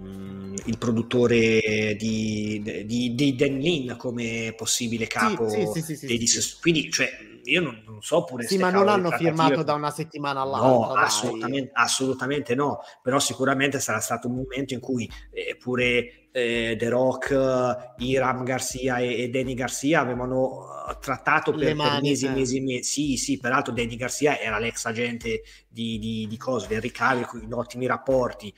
Mm, 0.00 0.54
il 0.64 0.78
produttore 0.78 1.94
di, 1.98 2.84
di, 2.86 3.14
di, 3.14 3.34
Dan 3.34 3.58
Lin 3.58 3.96
come 3.98 4.54
possibile 4.56 5.06
capo 5.06 5.48
sì, 5.50 5.66
sì, 5.82 5.96
sì, 5.96 6.06
dei 6.06 6.26
sì, 6.26 6.56
quindi 6.60 6.90
cioè 6.90 7.10
io 7.44 7.60
non, 7.60 7.82
non 7.86 8.00
so 8.00 8.24
pure 8.24 8.44
sì 8.46 8.56
ma 8.56 8.70
non 8.70 8.88
hanno 8.88 9.10
firmato 9.10 9.62
da 9.62 9.74
una 9.74 9.90
settimana 9.90 10.40
all'altra 10.40 10.68
no 10.70 10.92
assolutamente, 10.94 11.70
assolutamente, 11.74 12.54
no 12.54 12.80
però 13.02 13.18
sicuramente 13.18 13.80
sarà 13.80 14.00
stato 14.00 14.28
un 14.28 14.36
momento 14.36 14.72
in 14.72 14.80
cui 14.80 15.08
eh, 15.30 15.56
pure 15.56 16.21
eh, 16.32 16.76
The 16.78 16.88
Rock, 16.88 17.94
Iram 17.98 18.42
Garcia 18.42 18.96
e, 18.96 19.22
e 19.22 19.28
Danny 19.28 19.52
Garcia 19.52 20.00
avevano 20.00 20.64
uh, 20.88 20.98
trattato 20.98 21.52
per, 21.52 21.76
per 21.76 22.00
mesi 22.00 22.26
e 22.26 22.30
eh. 22.30 22.32
mesi 22.32 22.56
e 22.56 22.60
mesi. 22.62 22.82
Sì, 22.82 23.16
sì, 23.16 23.38
peraltro 23.38 23.72
Danny 23.72 23.96
Garcia 23.96 24.38
era 24.38 24.58
l'ex 24.58 24.86
agente 24.86 25.42
di, 25.68 25.98
di, 25.98 26.26
di 26.26 26.38
del 26.68 26.80
Ricavi, 26.80 27.26
in 27.42 27.52
ottimi 27.52 27.86
rapporti. 27.86 28.52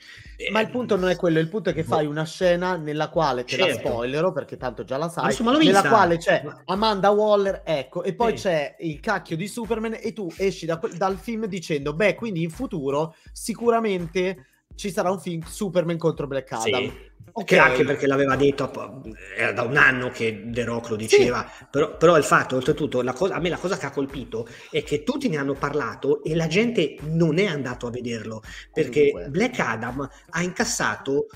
Ma 0.51 0.61
eh, 0.61 0.63
il 0.63 0.69
punto 0.69 0.95
non 0.95 1.09
è 1.09 1.17
quello, 1.17 1.39
il 1.39 1.49
punto 1.49 1.69
è 1.69 1.73
che 1.73 1.83
boh. 1.83 1.95
fai 1.95 2.05
una 2.05 2.25
scena 2.25 2.77
nella 2.77 3.09
quale, 3.09 3.43
te 3.43 3.57
certo. 3.57 3.67
la 3.67 3.73
spoilero 3.73 4.31
perché 4.31 4.55
tanto 4.55 4.85
già 4.85 4.97
la 4.97 5.09
sai, 5.09 5.25
insomma, 5.25 5.57
nella 5.57 5.83
quale 5.83 6.17
c'è 6.17 6.43
Amanda 6.65 7.09
Waller, 7.09 7.61
ecco, 7.65 8.03
e 8.03 8.15
poi 8.15 8.37
sì. 8.37 8.43
c'è 8.43 8.77
il 8.79 9.01
cacchio 9.01 9.35
di 9.35 9.47
Superman 9.47 9.97
e 9.99 10.13
tu 10.13 10.31
esci 10.37 10.65
da, 10.65 10.79
dal 10.95 11.17
film 11.17 11.45
dicendo, 11.45 11.93
beh, 11.93 12.15
quindi 12.15 12.41
in 12.41 12.49
futuro 12.49 13.15
sicuramente 13.33 14.47
ci 14.75 14.91
sarà 14.91 15.11
un 15.11 15.19
film 15.19 15.41
Superman 15.45 15.97
contro 15.97 16.27
Black 16.27 16.51
Adam. 16.53 16.81
Sì. 16.81 17.13
Okay. 17.37 17.59
Anche 17.59 17.83
perché 17.83 18.07
l'aveva 18.07 18.37
detto, 18.37 19.03
era 19.35 19.51
da 19.51 19.63
un 19.63 19.75
anno 19.75 20.09
che 20.09 20.43
The 20.45 20.63
Rock 20.63 20.91
lo 20.91 20.95
diceva, 20.95 21.45
sì. 21.57 21.65
però, 21.69 21.97
però, 21.97 22.17
il 22.17 22.23
fatto, 22.23 22.55
oltretutto, 22.55 23.01
la 23.01 23.11
cosa, 23.11 23.35
a 23.35 23.39
me 23.39 23.49
la 23.49 23.57
cosa 23.57 23.77
che 23.77 23.85
ha 23.85 23.91
colpito 23.91 24.47
è 24.71 24.83
che 24.83 25.03
tutti 25.03 25.27
ne 25.27 25.35
hanno 25.35 25.53
parlato 25.53 26.23
e 26.23 26.33
la 26.33 26.47
gente 26.47 26.95
non 27.01 27.37
è 27.37 27.45
andato 27.45 27.87
a 27.87 27.89
vederlo, 27.89 28.41
perché 28.71 29.11
Dunque. 29.11 29.29
Black 29.31 29.59
Adam 29.59 30.09
ha 30.29 30.41
incassato 30.43 31.27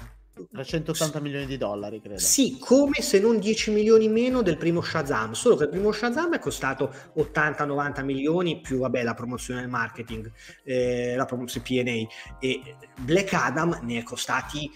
380 0.50 1.20
milioni 1.20 1.46
di 1.46 1.58
dollari, 1.58 2.00
credo. 2.00 2.18
Sì, 2.18 2.58
come 2.58 3.02
se 3.02 3.20
non 3.20 3.38
10 3.38 3.72
milioni 3.72 4.08
meno 4.08 4.42
del 4.42 4.56
primo 4.56 4.82
Shazam, 4.82 5.34
solo 5.34 5.58
che 5.58 5.64
il 5.64 5.70
primo 5.70 5.92
Shazam 5.92 6.34
è 6.34 6.40
costato 6.40 6.94
80-90 7.18 8.06
milioni 8.06 8.62
più, 8.62 8.80
vabbè, 8.80 9.04
la 9.04 9.14
promozione 9.14 9.60
del 9.60 9.70
marketing, 9.70 10.32
eh, 10.64 11.16
la 11.18 11.26
promozione 11.26 11.66
PNA, 11.68 12.38
e 12.40 12.76
Black 13.02 13.34
Adam 13.34 13.80
ne 13.84 14.00
è 14.00 14.04
costati 14.04 14.72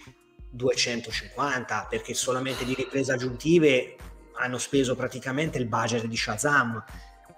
250 0.54 1.88
perché 1.90 2.14
solamente 2.14 2.64
di 2.64 2.76
riprese 2.76 3.12
aggiuntive 3.12 3.96
hanno 4.36 4.58
speso 4.60 4.96
praticamente 4.96 5.58
il 5.58 5.66
budget 5.66 6.06
di 6.06 6.16
Shazam 6.16 6.84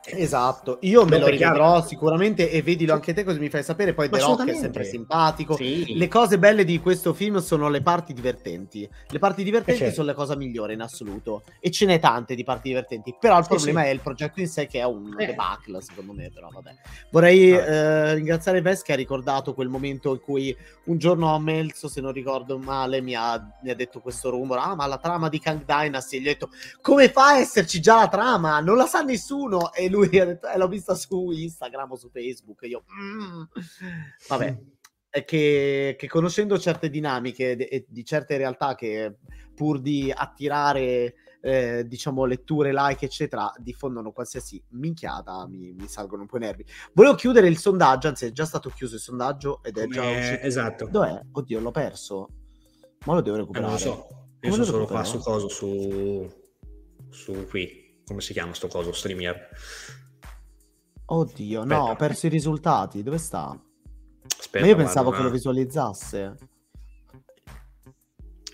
Esatto, 0.08 0.78
io 0.82 1.06
me 1.06 1.18
lo 1.18 1.28
rivedrò 1.28 1.84
sicuramente 1.84 2.51
e 2.51 2.62
vedilo 2.62 2.93
anche 2.93 3.14
te 3.14 3.24
così 3.24 3.39
mi 3.39 3.49
fai 3.49 3.64
sapere, 3.64 3.93
poi 3.93 4.10
The 4.10 4.20
Rock 4.20 4.47
è 4.47 4.53
sempre 4.53 4.84
simpatico. 4.84 5.56
Sì. 5.56 5.97
Le 5.97 6.08
cose 6.08 6.38
belle 6.38 6.64
di 6.64 6.80
questo 6.80 7.14
film 7.14 7.39
sono 7.39 7.70
le 7.70 7.82
parti 7.82 8.14
divertenti. 8.14 8.88
Le 9.08 9.20
parti 9.20 9.43
divertenti 9.43 9.80
certo. 9.80 9.95
sono 9.95 10.08
le 10.08 10.14
cose 10.14 10.36
migliori 10.36 10.74
in 10.74 10.82
assoluto 10.82 11.43
e 11.60 11.72
ce 11.72 11.86
n'è 11.86 11.99
tante 11.99 12.36
di 12.36 12.43
parti 12.43 12.68
divertenti, 12.68 13.16
però 13.20 13.38
il 13.38 13.45
sì, 13.45 13.49
problema 13.49 13.82
sì. 13.82 13.88
è 13.88 13.89
il 13.91 13.99
progetto 13.99 14.39
in 14.39 14.47
sé 14.47 14.68
che 14.68 14.80
è 14.80 14.86
un 14.86 15.16
eh. 15.18 15.26
debacle 15.26 15.82
secondo 15.82 16.14
me, 16.14 16.30
però 16.32 16.49
vabbè. 16.51 16.76
Vorrei 17.10 17.53
ah. 17.53 17.64
eh, 17.64 18.14
ringraziare 18.16 18.62
Ves 18.62 18.84
che 18.84 18.93
ha 18.93 18.97
ricordato 18.97 19.53
quel 19.53 19.70
momento 19.70 20.12
in 20.12 20.20
cui 20.20 20.56
un 20.86 20.97
giorno 20.97 21.34
a 21.34 21.39
Melzo, 21.39 21.88
se 21.88 22.01
non 22.01 22.12
ricordo 22.12 22.60
male, 22.60 23.01
mi 23.01 23.16
ha, 23.16 23.43
mi 23.64 23.72
ha 23.72 23.76
detto 23.76 24.01
questo 24.01 24.30
rumore, 24.30 24.62
ah 24.62 24.76
ma 24.76 24.86
la 24.86 24.97
trama 24.97 25.30
di 25.30 25.39
Kang 25.39 25.66
Dynasty, 25.66 26.18
e 26.18 26.20
gli 26.20 26.28
ho 26.28 26.32
detto 26.32 26.49
come 26.82 27.10
fa 27.10 27.30
a 27.30 27.39
esserci 27.39 27.80
già 27.80 27.95
la 27.95 28.08
trama? 28.08 28.60
Non 28.60 28.78
la 28.78 28.86
sa 28.86 29.01
nessuno 29.01 29.74
e 29.74 29.89
lui 29.95 30.19
ha 30.19 30.25
detto, 30.25 30.47
eh, 30.47 30.57
l'ho 30.57 30.67
vista 30.67 30.93
su 30.95 31.31
Instagram 31.31 31.91
o 31.91 31.95
su 31.95 32.09
Facebook. 32.09 32.61
Io, 32.63 32.83
mm. 32.93 33.43
vabbè, 34.27 34.57
è 35.09 35.23
che, 35.23 35.95
che, 35.97 36.07
conoscendo 36.07 36.59
certe 36.59 36.89
dinamiche 36.89 37.55
e 37.55 37.85
di 37.87 38.03
certe 38.03 38.37
realtà 38.37 38.75
che 38.75 39.15
pur 39.55 39.79
di 39.79 40.11
attirare, 40.13 41.15
eh, 41.41 41.85
diciamo, 41.87 42.25
letture, 42.25 42.73
like, 42.73 43.05
eccetera, 43.05 43.51
diffondono 43.57 44.11
qualsiasi 44.11 44.61
minchiata, 44.71 45.47
mi, 45.47 45.71
mi, 45.71 45.87
salgono 45.87 46.23
un 46.23 46.27
po' 46.27 46.37
i 46.37 46.41
nervi. 46.41 46.65
Volevo 46.93 47.15
chiudere 47.15 47.47
il 47.47 47.57
sondaggio, 47.57 48.09
anzi 48.09 48.25
è 48.25 48.31
già 48.31 48.45
stato 48.45 48.69
chiuso 48.69 48.95
il 48.95 49.01
sondaggio 49.01 49.63
ed 49.63 49.77
è 49.77 49.83
Come... 49.83 49.93
già 49.93 50.09
uscito. 50.09 50.45
Esatto. 50.45 50.87
Dov'è? 50.87 51.21
Oddio, 51.31 51.59
l'ho 51.61 51.71
perso. 51.71 52.29
Ma 53.05 53.13
lo 53.13 53.21
devo 53.21 53.37
recuperare. 53.37 53.79
Eh, 53.79 53.85
non 53.85 53.95
lo 53.95 54.05
so. 54.07 54.27
Io 54.41 54.51
sono 54.51 54.63
solo 54.65 54.85
qua 54.85 55.03
su 55.03 55.19
coso, 55.19 55.47
su, 55.47 56.29
su 57.09 57.47
qui 57.47 57.84
come 58.06 58.22
si 58.22 58.34
chiama 58.34 58.53
sto 58.53 58.68
coso, 58.68 58.91
streamer? 58.91 59.49
Oddio, 61.08 61.62
Aspetta. 61.62 61.80
no, 61.80 61.89
ho 61.89 61.95
perso 61.95 62.28
i 62.28 62.30
risultati. 62.30 63.03
Dove 63.03 63.18
sta? 63.18 63.60
Aspetta, 64.39 64.66
Ma 64.66 64.72
io 64.72 64.76
pensavo 64.76 65.10
guarda, 65.10 65.18
che 65.18 65.24
lo 65.28 65.34
visualizzasse. 65.34 66.36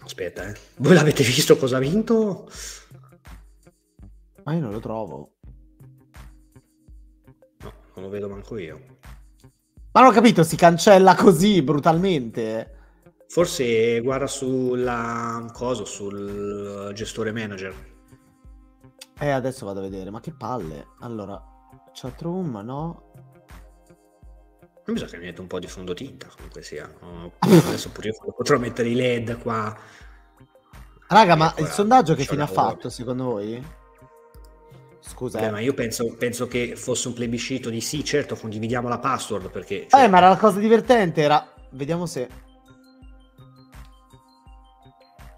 Aspetta, 0.04 0.48
eh. 0.48 0.56
Voi 0.78 0.94
l'avete 0.94 1.24
visto 1.24 1.58
cosa 1.58 1.78
ha 1.78 1.80
vinto? 1.80 2.50
Ma 4.44 4.54
io 4.54 4.60
non 4.60 4.72
lo 4.72 4.80
trovo. 4.80 5.36
No, 7.60 7.74
non 7.96 8.04
lo 8.04 8.10
vedo 8.10 8.28
manco 8.28 8.58
io. 8.58 8.80
Ma 9.92 10.02
non 10.02 10.10
ho 10.10 10.14
capito, 10.14 10.44
si 10.44 10.56
cancella 10.56 11.16
così 11.16 11.62
brutalmente. 11.62 12.78
Forse 13.28 14.00
guarda 14.02 14.28
sulla 14.28 15.50
cosa, 15.54 15.86
sul 15.86 16.92
gestore 16.94 17.32
manager. 17.32 17.91
Eh, 19.22 19.30
adesso 19.30 19.68
vado 19.68 19.78
a 19.78 19.84
vedere, 19.84 20.10
ma 20.10 20.20
che 20.20 20.34
palle. 20.34 20.88
Allora, 21.02 21.40
chatroom, 21.94 22.60
no? 22.64 23.04
Non 24.84 24.96
bisogna 24.96 25.12
che 25.12 25.18
mi 25.20 25.26
metta 25.26 25.42
un 25.42 25.48
po' 25.48 25.60
di 25.60 25.68
fondotinta, 25.68 26.28
comunque 26.36 26.64
sia. 26.64 26.92
Oh, 27.02 27.32
adesso 27.38 27.92
pure 27.92 28.08
io 28.10 28.34
potrò 28.36 28.58
mettere 28.58 28.90
i 28.90 28.96
LED 28.96 29.38
qua. 29.38 29.78
Raga, 31.08 31.36
ma 31.36 31.54
il 31.60 31.68
sondaggio 31.68 32.16
che 32.16 32.24
fine 32.24 32.42
ha 32.42 32.48
fatto, 32.48 32.90
secondo 32.90 33.26
voi? 33.26 33.64
Scusa. 35.02 35.40
Beh, 35.40 35.52
ma 35.52 35.60
io 35.60 35.76
penso, 35.76 36.16
penso, 36.18 36.48
che 36.48 36.76
fosse 36.76 37.08
un 37.08 37.14
plebiscito 37.14 37.70
di 37.70 37.80
sì, 37.80 38.04
certo, 38.04 38.36
condividiamo 38.36 38.88
la 38.90 38.98
password 38.98 39.52
perché... 39.52 39.86
Cioè... 39.88 40.04
Eh, 40.04 40.08
ma 40.08 40.18
era 40.18 40.30
la 40.30 40.38
cosa 40.38 40.58
divertente, 40.58 41.22
era... 41.22 41.54
Vediamo 41.74 42.08
se... 42.08 42.28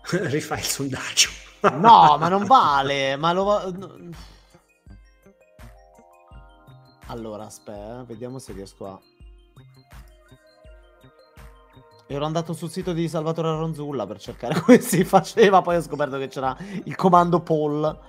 Rifai 0.09 0.59
il 0.59 0.63
sondaggio. 0.63 1.42
No, 1.71 2.17
ma 2.17 2.27
non 2.27 2.45
vale, 2.45 3.15
ma 3.15 3.33
lo... 3.33 3.73
Allora, 7.07 7.45
aspetta, 7.45 8.03
vediamo 8.07 8.39
se 8.39 8.53
riesco 8.53 8.87
a... 8.87 8.99
Ero 12.07 12.25
andato 12.25 12.53
sul 12.53 12.69
sito 12.69 12.93
di 12.93 13.07
Salvatore 13.07 13.49
Ronzulla 13.49 14.05
per 14.05 14.19
cercare 14.19 14.59
come 14.61 14.79
si 14.79 15.03
faceva, 15.03 15.61
poi 15.61 15.77
ho 15.77 15.81
scoperto 15.81 16.17
che 16.17 16.27
c'era 16.27 16.55
il 16.83 16.95
comando 16.95 17.41
poll, 17.41 17.99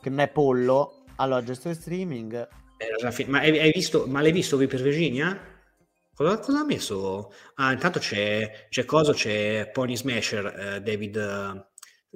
che 0.00 0.10
non 0.10 0.20
è 0.20 0.28
pollo. 0.28 1.04
Allora, 1.16 1.42
gestore 1.42 1.74
streaming. 1.74 2.48
Ma, 3.28 3.38
hai 3.40 3.72
visto, 3.72 4.06
ma 4.06 4.20
l'hai 4.20 4.32
visto 4.32 4.56
qui 4.56 4.66
per 4.66 4.82
Virginia? 4.82 5.38
Cosa, 6.14 6.38
cosa, 6.38 6.60
ha 6.60 6.64
messo? 6.64 7.32
Ah, 7.54 7.72
intanto 7.72 7.98
c'è, 7.98 8.66
c'è 8.68 8.84
Coso, 8.84 9.12
c'è 9.12 9.70
Pony 9.72 9.96
Smasher, 9.96 10.46
eh, 10.46 10.80
David 10.82 11.16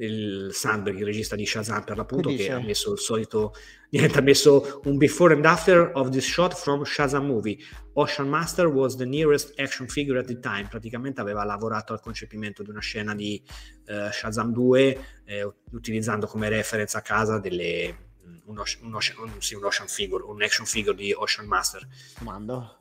il 0.00 0.50
Sandberg, 0.52 0.98
il 0.98 1.04
regista 1.04 1.36
di 1.36 1.44
Shazam 1.44 1.84
per 1.84 1.96
l'appunto, 1.96 2.30
che, 2.30 2.36
che 2.36 2.52
ha 2.52 2.60
messo 2.60 2.92
il 2.92 2.98
solito 2.98 3.54
niente, 3.90 4.18
ha 4.18 4.22
messo 4.22 4.80
un 4.84 4.96
before 4.96 5.34
and 5.34 5.44
after 5.44 5.90
of 5.94 6.10
this 6.10 6.24
shot 6.24 6.54
from 6.54 6.84
Shazam 6.84 7.26
movie. 7.26 7.58
Ocean 7.94 8.28
Master 8.28 8.68
was 8.68 8.96
the 8.96 9.04
nearest 9.04 9.58
action 9.58 9.88
figure 9.88 10.18
at 10.18 10.26
the 10.26 10.38
time. 10.38 10.68
Praticamente 10.68 11.20
aveva 11.20 11.44
lavorato 11.44 11.92
al 11.92 12.00
concepimento 12.00 12.62
di 12.62 12.70
una 12.70 12.80
scena 12.80 13.14
di 13.14 13.42
uh, 13.88 14.10
Shazam 14.10 14.52
2 14.52 15.04
eh, 15.24 15.52
utilizzando 15.72 16.26
come 16.26 16.48
reference 16.48 16.96
a 16.96 17.02
casa 17.02 17.38
delle 17.38 18.08
un, 18.46 18.58
ocean, 18.58 18.86
un, 18.86 18.94
ocean, 18.94 19.18
un, 19.18 19.40
sì, 19.40 19.54
un 19.54 19.64
ocean 19.64 19.88
figure, 19.88 20.24
un 20.24 20.42
action 20.42 20.66
figure 20.66 20.96
di 20.96 21.12
Ocean 21.12 21.46
Master. 21.46 21.86
Mando. 22.20 22.78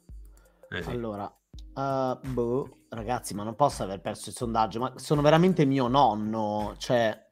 Eh, 0.70 0.84
sì. 0.84 0.90
Allora, 0.90 1.32
uh, 1.74 2.20
boh 2.32 2.78
ragazzi, 2.90 3.34
ma 3.34 3.44
non 3.44 3.56
posso 3.56 3.84
aver 3.84 4.02
perso 4.02 4.30
il 4.30 4.36
sondaggio, 4.36 4.80
ma 4.80 4.94
sono 4.96 5.22
veramente 5.22 5.66
mio 5.66 5.88
nonno, 5.88 6.76
cioè... 6.78 7.28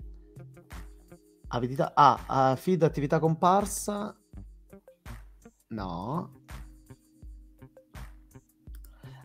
Avidità... 1.50 1.94
Ah, 1.96 2.52
uh, 2.52 2.56
feed 2.56 2.84
attività 2.84 3.20
comparsa... 3.20 4.16
No. 5.70 6.32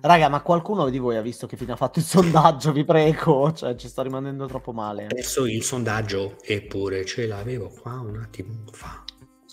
Raga, 0.00 0.28
ma 0.28 0.42
qualcuno 0.42 0.88
di 0.88 0.98
voi 0.98 1.16
ha 1.16 1.22
visto 1.22 1.46
che 1.46 1.56
fine 1.56 1.72
ha 1.72 1.76
fatto 1.76 2.00
il 2.00 2.04
sondaggio, 2.04 2.72
vi 2.72 2.84
prego? 2.84 3.52
Cioè, 3.52 3.76
ci 3.76 3.86
sta 3.86 4.02
rimanendo 4.02 4.46
troppo 4.46 4.72
male. 4.72 5.04
Adesso 5.04 5.46
il 5.46 5.62
sondaggio, 5.62 6.38
eppure 6.42 7.04
ce 7.04 7.28
l'avevo 7.28 7.68
qua 7.68 8.00
un 8.00 8.16
attimo 8.16 8.64
fa. 8.72 9.04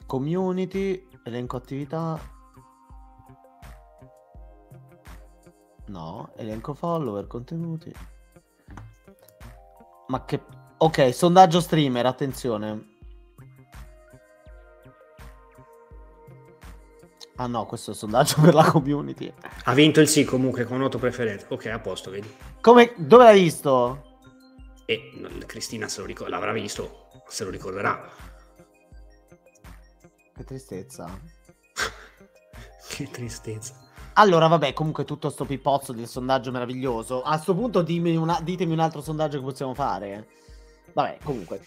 Community, 0.08 1.08
elenco 1.24 1.56
attività, 1.56 2.20
No, 5.90 6.34
elenco 6.38 6.76
follower, 6.76 7.26
contenuti. 7.26 7.92
Ma 10.08 10.24
che... 10.24 10.42
Ok, 10.78 11.14
sondaggio 11.14 11.60
streamer, 11.60 12.06
attenzione. 12.06 12.98
Ah 17.38 17.48
no, 17.48 17.66
questo 17.66 17.90
è 17.90 17.94
il 17.94 18.00
sondaggio 18.00 18.40
per 18.40 18.54
la 18.54 18.70
community. 18.70 19.34
Ha 19.64 19.74
vinto 19.74 20.00
il 20.00 20.08
sì 20.08 20.24
comunque 20.24 20.64
con 20.66 20.78
noto 20.78 21.00
preferenza. 21.00 21.48
Ok, 21.50 21.66
a 21.66 21.80
posto, 21.80 22.12
vedi. 22.12 22.32
Come? 22.62 22.94
Dove 22.96 23.24
l'hai 23.24 23.42
visto? 23.42 24.22
E 24.86 25.44
Cristina 25.48 25.88
se 25.88 26.02
lo 26.02 26.06
ricorda, 26.06 26.36
l'avrà 26.36 26.52
visto, 26.52 27.10
se 27.28 27.44
lo 27.44 27.50
ricorderà. 27.50 28.08
Che 30.36 30.44
tristezza. 30.44 31.20
che 32.90 33.10
tristezza. 33.10 33.89
Allora, 34.20 34.48
vabbè, 34.48 34.74
comunque 34.74 35.06
tutto 35.06 35.30
sto 35.30 35.46
pippozzo 35.46 35.94
del 35.94 36.06
sondaggio 36.06 36.52
meraviglioso. 36.52 37.22
A 37.22 37.32
questo 37.36 37.56
punto 37.56 37.86
una, 37.88 38.38
ditemi 38.44 38.74
un 38.74 38.80
altro 38.80 39.02
sondaggio 39.02 39.38
che 39.38 39.46
possiamo 39.46 39.74
fare. 39.74 40.28
Vabbè, 40.92 41.20
comunque. 41.24 41.62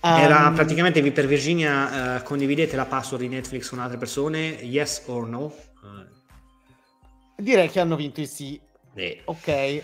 Era 0.00 0.46
um, 0.46 0.54
praticamente 0.54 1.02
per 1.10 1.26
Virginia, 1.26 2.18
uh, 2.18 2.22
condividete 2.22 2.76
la 2.76 2.84
password 2.84 3.24
di 3.24 3.28
Netflix 3.28 3.70
con 3.70 3.80
altre 3.80 3.98
persone? 3.98 4.38
Yes 4.38 5.02
or 5.06 5.26
no? 5.26 5.52
Uh. 5.82 7.42
Direi 7.42 7.68
che 7.68 7.80
hanno 7.80 7.96
vinto 7.96 8.20
i 8.20 8.26
sì. 8.26 8.60
Eh. 8.94 9.22
Ok. 9.24 9.82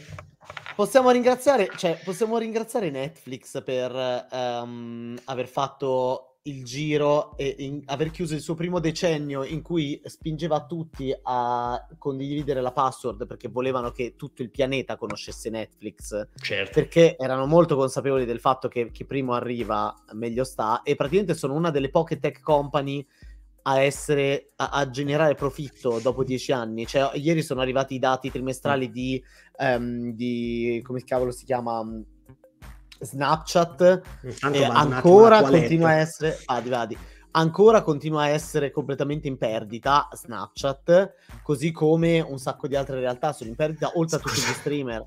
Possiamo 0.76 1.10
ringraziare, 1.10 1.70
cioè, 1.76 1.98
possiamo 2.04 2.38
ringraziare 2.38 2.90
Netflix 2.90 3.64
per 3.64 4.28
um, 4.30 5.18
aver 5.24 5.48
fatto 5.48 6.31
il 6.44 6.64
giro 6.64 7.36
e 7.36 7.54
in, 7.58 7.82
aver 7.86 8.10
chiuso 8.10 8.34
il 8.34 8.40
suo 8.40 8.54
primo 8.54 8.80
decennio 8.80 9.44
in 9.44 9.62
cui 9.62 10.00
spingeva 10.04 10.64
tutti 10.64 11.14
a 11.22 11.86
condividere 11.98 12.60
la 12.60 12.72
password 12.72 13.26
perché 13.26 13.48
volevano 13.48 13.92
che 13.92 14.16
tutto 14.16 14.42
il 14.42 14.50
pianeta 14.50 14.96
conoscesse 14.96 15.50
Netflix 15.50 16.28
certo. 16.34 16.72
perché 16.72 17.16
erano 17.16 17.46
molto 17.46 17.76
consapevoli 17.76 18.24
del 18.24 18.40
fatto 18.40 18.66
che 18.66 18.90
chi 18.90 19.04
primo 19.04 19.34
arriva 19.34 19.94
meglio 20.14 20.42
sta 20.42 20.82
e 20.82 20.96
praticamente 20.96 21.34
sono 21.34 21.54
una 21.54 21.70
delle 21.70 21.90
poche 21.90 22.18
tech 22.18 22.40
company 22.40 23.06
a 23.64 23.80
essere 23.80 24.50
a, 24.56 24.70
a 24.70 24.90
generare 24.90 25.36
profitto 25.36 26.00
dopo 26.00 26.24
dieci 26.24 26.50
anni 26.50 26.86
cioè 26.86 27.16
ieri 27.16 27.42
sono 27.42 27.60
arrivati 27.60 27.94
i 27.94 28.00
dati 28.00 28.32
trimestrali 28.32 28.90
di, 28.90 29.22
um, 29.58 30.10
di 30.12 30.80
come 30.84 31.04
cavolo 31.04 31.30
si 31.30 31.44
chiama 31.44 31.86
Snapchat 33.02 34.00
eh, 34.52 34.64
ancora 34.64 35.42
continua 35.42 35.88
a 35.88 35.94
essere 35.94 36.38
vadi, 36.46 36.68
vadi, 36.68 36.98
ancora 37.32 37.82
continua 37.82 38.22
a 38.22 38.28
essere 38.28 38.70
completamente 38.70 39.28
in 39.28 39.36
perdita 39.36 40.08
Snapchat 40.12 41.14
così 41.42 41.72
come 41.72 42.20
un 42.20 42.38
sacco 42.38 42.66
di 42.66 42.76
altre 42.76 43.00
realtà 43.00 43.32
sono 43.32 43.50
in 43.50 43.56
perdita 43.56 43.92
oltre 43.94 44.16
a 44.16 44.20
tutti 44.20 44.40
gli 44.40 44.52
streamer. 44.54 45.02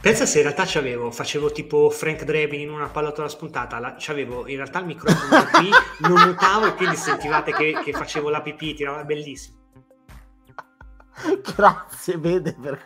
Pensa 0.00 0.26
se 0.26 0.38
in 0.38 0.44
realtà 0.44 0.64
c'avevo 0.66 1.10
facevo 1.10 1.52
tipo 1.52 1.90
Frank 1.90 2.24
Drebin 2.24 2.60
in 2.60 2.70
una 2.70 2.88
pallottola 2.88 3.28
spuntata 3.28 3.78
la, 3.78 3.96
c'avevo 3.98 4.46
in 4.46 4.56
realtà 4.56 4.80
il 4.80 4.86
microfono 4.86 5.44
qui 5.52 5.70
non 6.08 6.28
mutavo 6.28 6.66
e 6.66 6.74
quindi 6.74 6.96
sentivate 6.96 7.52
che, 7.52 7.80
che 7.84 7.92
facevo 7.92 8.30
la 8.30 8.42
pipì 8.42 8.74
tirava 8.74 9.04
bellissimo 9.04 9.64
Grazie, 11.56 12.18
vede. 12.18 12.54
Per... 12.54 12.78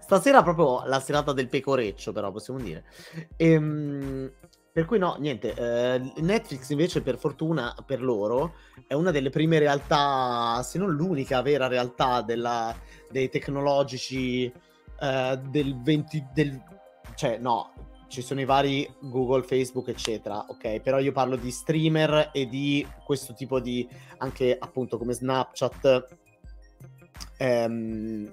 Stasera 0.00 0.42
proprio 0.42 0.84
la 0.86 1.00
serata 1.00 1.32
del 1.32 1.48
pecoreccio, 1.48 2.12
però 2.12 2.30
possiamo 2.30 2.60
dire. 2.60 2.84
Ehm, 3.36 4.30
per 4.72 4.84
cui 4.84 4.98
no, 4.98 5.16
niente. 5.18 5.54
Eh, 5.54 6.12
Netflix 6.16 6.68
invece, 6.70 7.02
per 7.02 7.18
fortuna 7.18 7.74
per 7.84 8.02
loro, 8.02 8.54
è 8.86 8.94
una 8.94 9.10
delle 9.10 9.30
prime 9.30 9.58
realtà, 9.58 10.62
se 10.62 10.78
non 10.78 10.90
l'unica 10.92 11.42
vera 11.42 11.66
realtà 11.66 12.22
della, 12.22 12.74
dei 13.10 13.28
tecnologici 13.28 14.44
eh, 15.00 15.40
del 15.50 15.80
20... 15.82 16.26
Del, 16.32 16.62
cioè, 17.14 17.38
no, 17.38 17.72
ci 18.08 18.22
sono 18.22 18.40
i 18.40 18.44
vari 18.44 18.88
Google, 19.00 19.42
Facebook, 19.42 19.88
eccetera, 19.88 20.44
ok? 20.48 20.80
Però 20.80 20.98
io 20.98 21.12
parlo 21.12 21.36
di 21.36 21.50
streamer 21.50 22.30
e 22.32 22.46
di 22.46 22.86
questo 23.04 23.34
tipo 23.34 23.60
di, 23.60 23.88
anche 24.18 24.56
appunto 24.58 24.98
come 24.98 25.12
Snapchat, 25.12 26.17
ehm, 27.36 28.30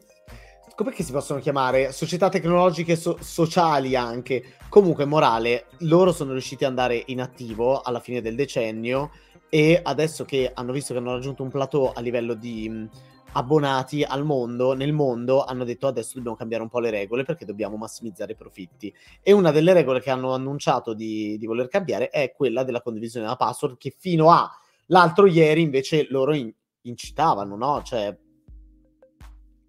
come 0.76 0.94
si 0.94 1.12
possono 1.12 1.40
chiamare? 1.40 1.92
Società 1.94 2.28
tecnologiche 2.30 2.96
so- 2.96 3.18
sociali 3.22 3.96
anche. 3.96 4.56
Comunque, 4.68 5.06
morale, 5.06 5.68
loro 5.80 6.12
sono 6.12 6.34
riusciti 6.34 6.66
ad 6.66 6.72
andare 6.72 7.02
in 7.08 7.22
attivo 7.22 7.82
alla 7.82 8.02
fine 8.02 8.22
del 8.22 8.36
decennio 8.36 9.12
e 9.50 9.80
adesso 9.82 10.26
che 10.26 10.52
hanno 10.54 10.74
visto 10.74 10.94
che 10.94 11.00
hanno 11.00 11.14
raggiunto 11.14 11.44
un 11.44 11.50
plateau 11.50 11.92
a 11.94 12.02
livello 12.02 12.34
di 12.34 12.68
mh, 12.68 12.90
abbonati 13.34 14.04
al 14.04 14.26
mondo, 14.26 14.74
nel 14.74 14.92
mondo, 14.92 15.46
hanno 15.46 15.64
detto 15.64 15.88
adesso 15.88 16.16
dobbiamo 16.16 16.36
cambiare 16.36 16.64
un 16.64 16.70
po' 16.70 16.80
le 16.80 16.90
regole 16.90 17.24
perché 17.24 17.46
dobbiamo 17.46 17.78
massimizzare 17.78 18.34
i 18.34 18.36
profitti. 18.36 18.94
E 19.22 19.32
una 19.32 19.52
delle 19.52 19.72
regole 19.72 20.02
che 20.02 20.10
hanno 20.10 20.34
annunciato 20.34 20.94
di, 20.94 21.38
di 21.38 21.46
voler 21.46 21.70
cambiare 21.70 22.10
è 22.10 22.34
quella 22.34 22.64
della 22.64 22.82
condivisione 22.82 23.26
della 23.26 23.38
password 23.38 23.78
che 23.78 23.94
fino 23.98 24.32
a 24.32 24.50
l'altro 24.88 25.26
ieri 25.26 25.62
invece 25.62 26.08
loro 26.10 26.34
in- 26.34 26.54
incitavano, 26.82 27.56
no? 27.56 27.82
Cioè 27.84 28.18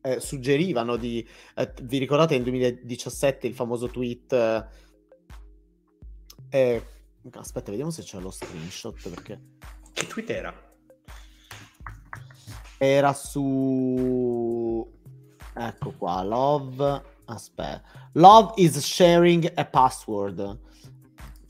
eh, 0.06 0.20
suggerivano 0.20 0.96
di... 0.96 1.26
Eh, 1.56 1.72
vi 1.82 1.98
ricordate 1.98 2.34
nel 2.34 2.44
2017 2.44 3.48
il 3.48 3.54
famoso 3.54 3.88
tweet... 3.88 4.32
Eh, 4.32 4.64
eh, 6.48 6.82
aspetta, 7.32 7.70
vediamo 7.70 7.90
se 7.90 8.02
c'è 8.02 8.20
lo 8.20 8.30
screenshot 8.30 9.08
perché... 9.08 9.40
Che 9.92 10.06
tweet 10.06 10.30
era? 10.30 10.54
Era 12.78 13.12
su... 13.12 14.88
Ecco 15.54 15.92
qua, 15.98 16.22
love... 16.22 17.14
Aspetta. 17.24 17.82
Love 18.12 18.52
is 18.56 18.78
sharing 18.78 19.50
a 19.56 19.64
password. 19.64 20.60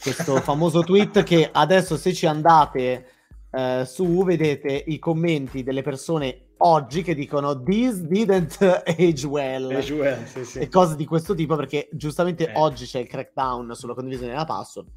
Questo 0.01 0.41
famoso 0.41 0.81
tweet 0.83 1.23
che 1.25 1.51
adesso 1.53 1.99
se 1.99 2.15
ci 2.15 2.25
andate 2.25 3.11
eh, 3.51 3.85
su 3.87 4.25
vedete 4.25 4.85
i 4.87 4.99
commenti 4.99 5.63
delle 5.63 5.83
persone 5.83 6.46
oggi 6.59 7.03
che 7.03 7.15
dicono 7.15 7.63
this 7.63 8.01
didn't 8.01 8.57
age 8.87 9.27
well, 9.27 9.71
age 9.71 9.93
well 9.93 10.25
sì, 10.25 10.45
sì. 10.45 10.59
e 10.59 10.69
cose 10.69 10.97
di 10.97 11.05
questo 11.05 11.35
tipo 11.35 11.57
perché 11.57 11.89
giustamente 11.93 12.49
eh. 12.49 12.53
oggi 12.57 12.87
c'è 12.87 13.01
il 13.01 13.09
crackdown 13.09 13.75
sulla 13.75 13.95
condivisione 13.95 14.33
della 14.33 14.45
password 14.45 14.89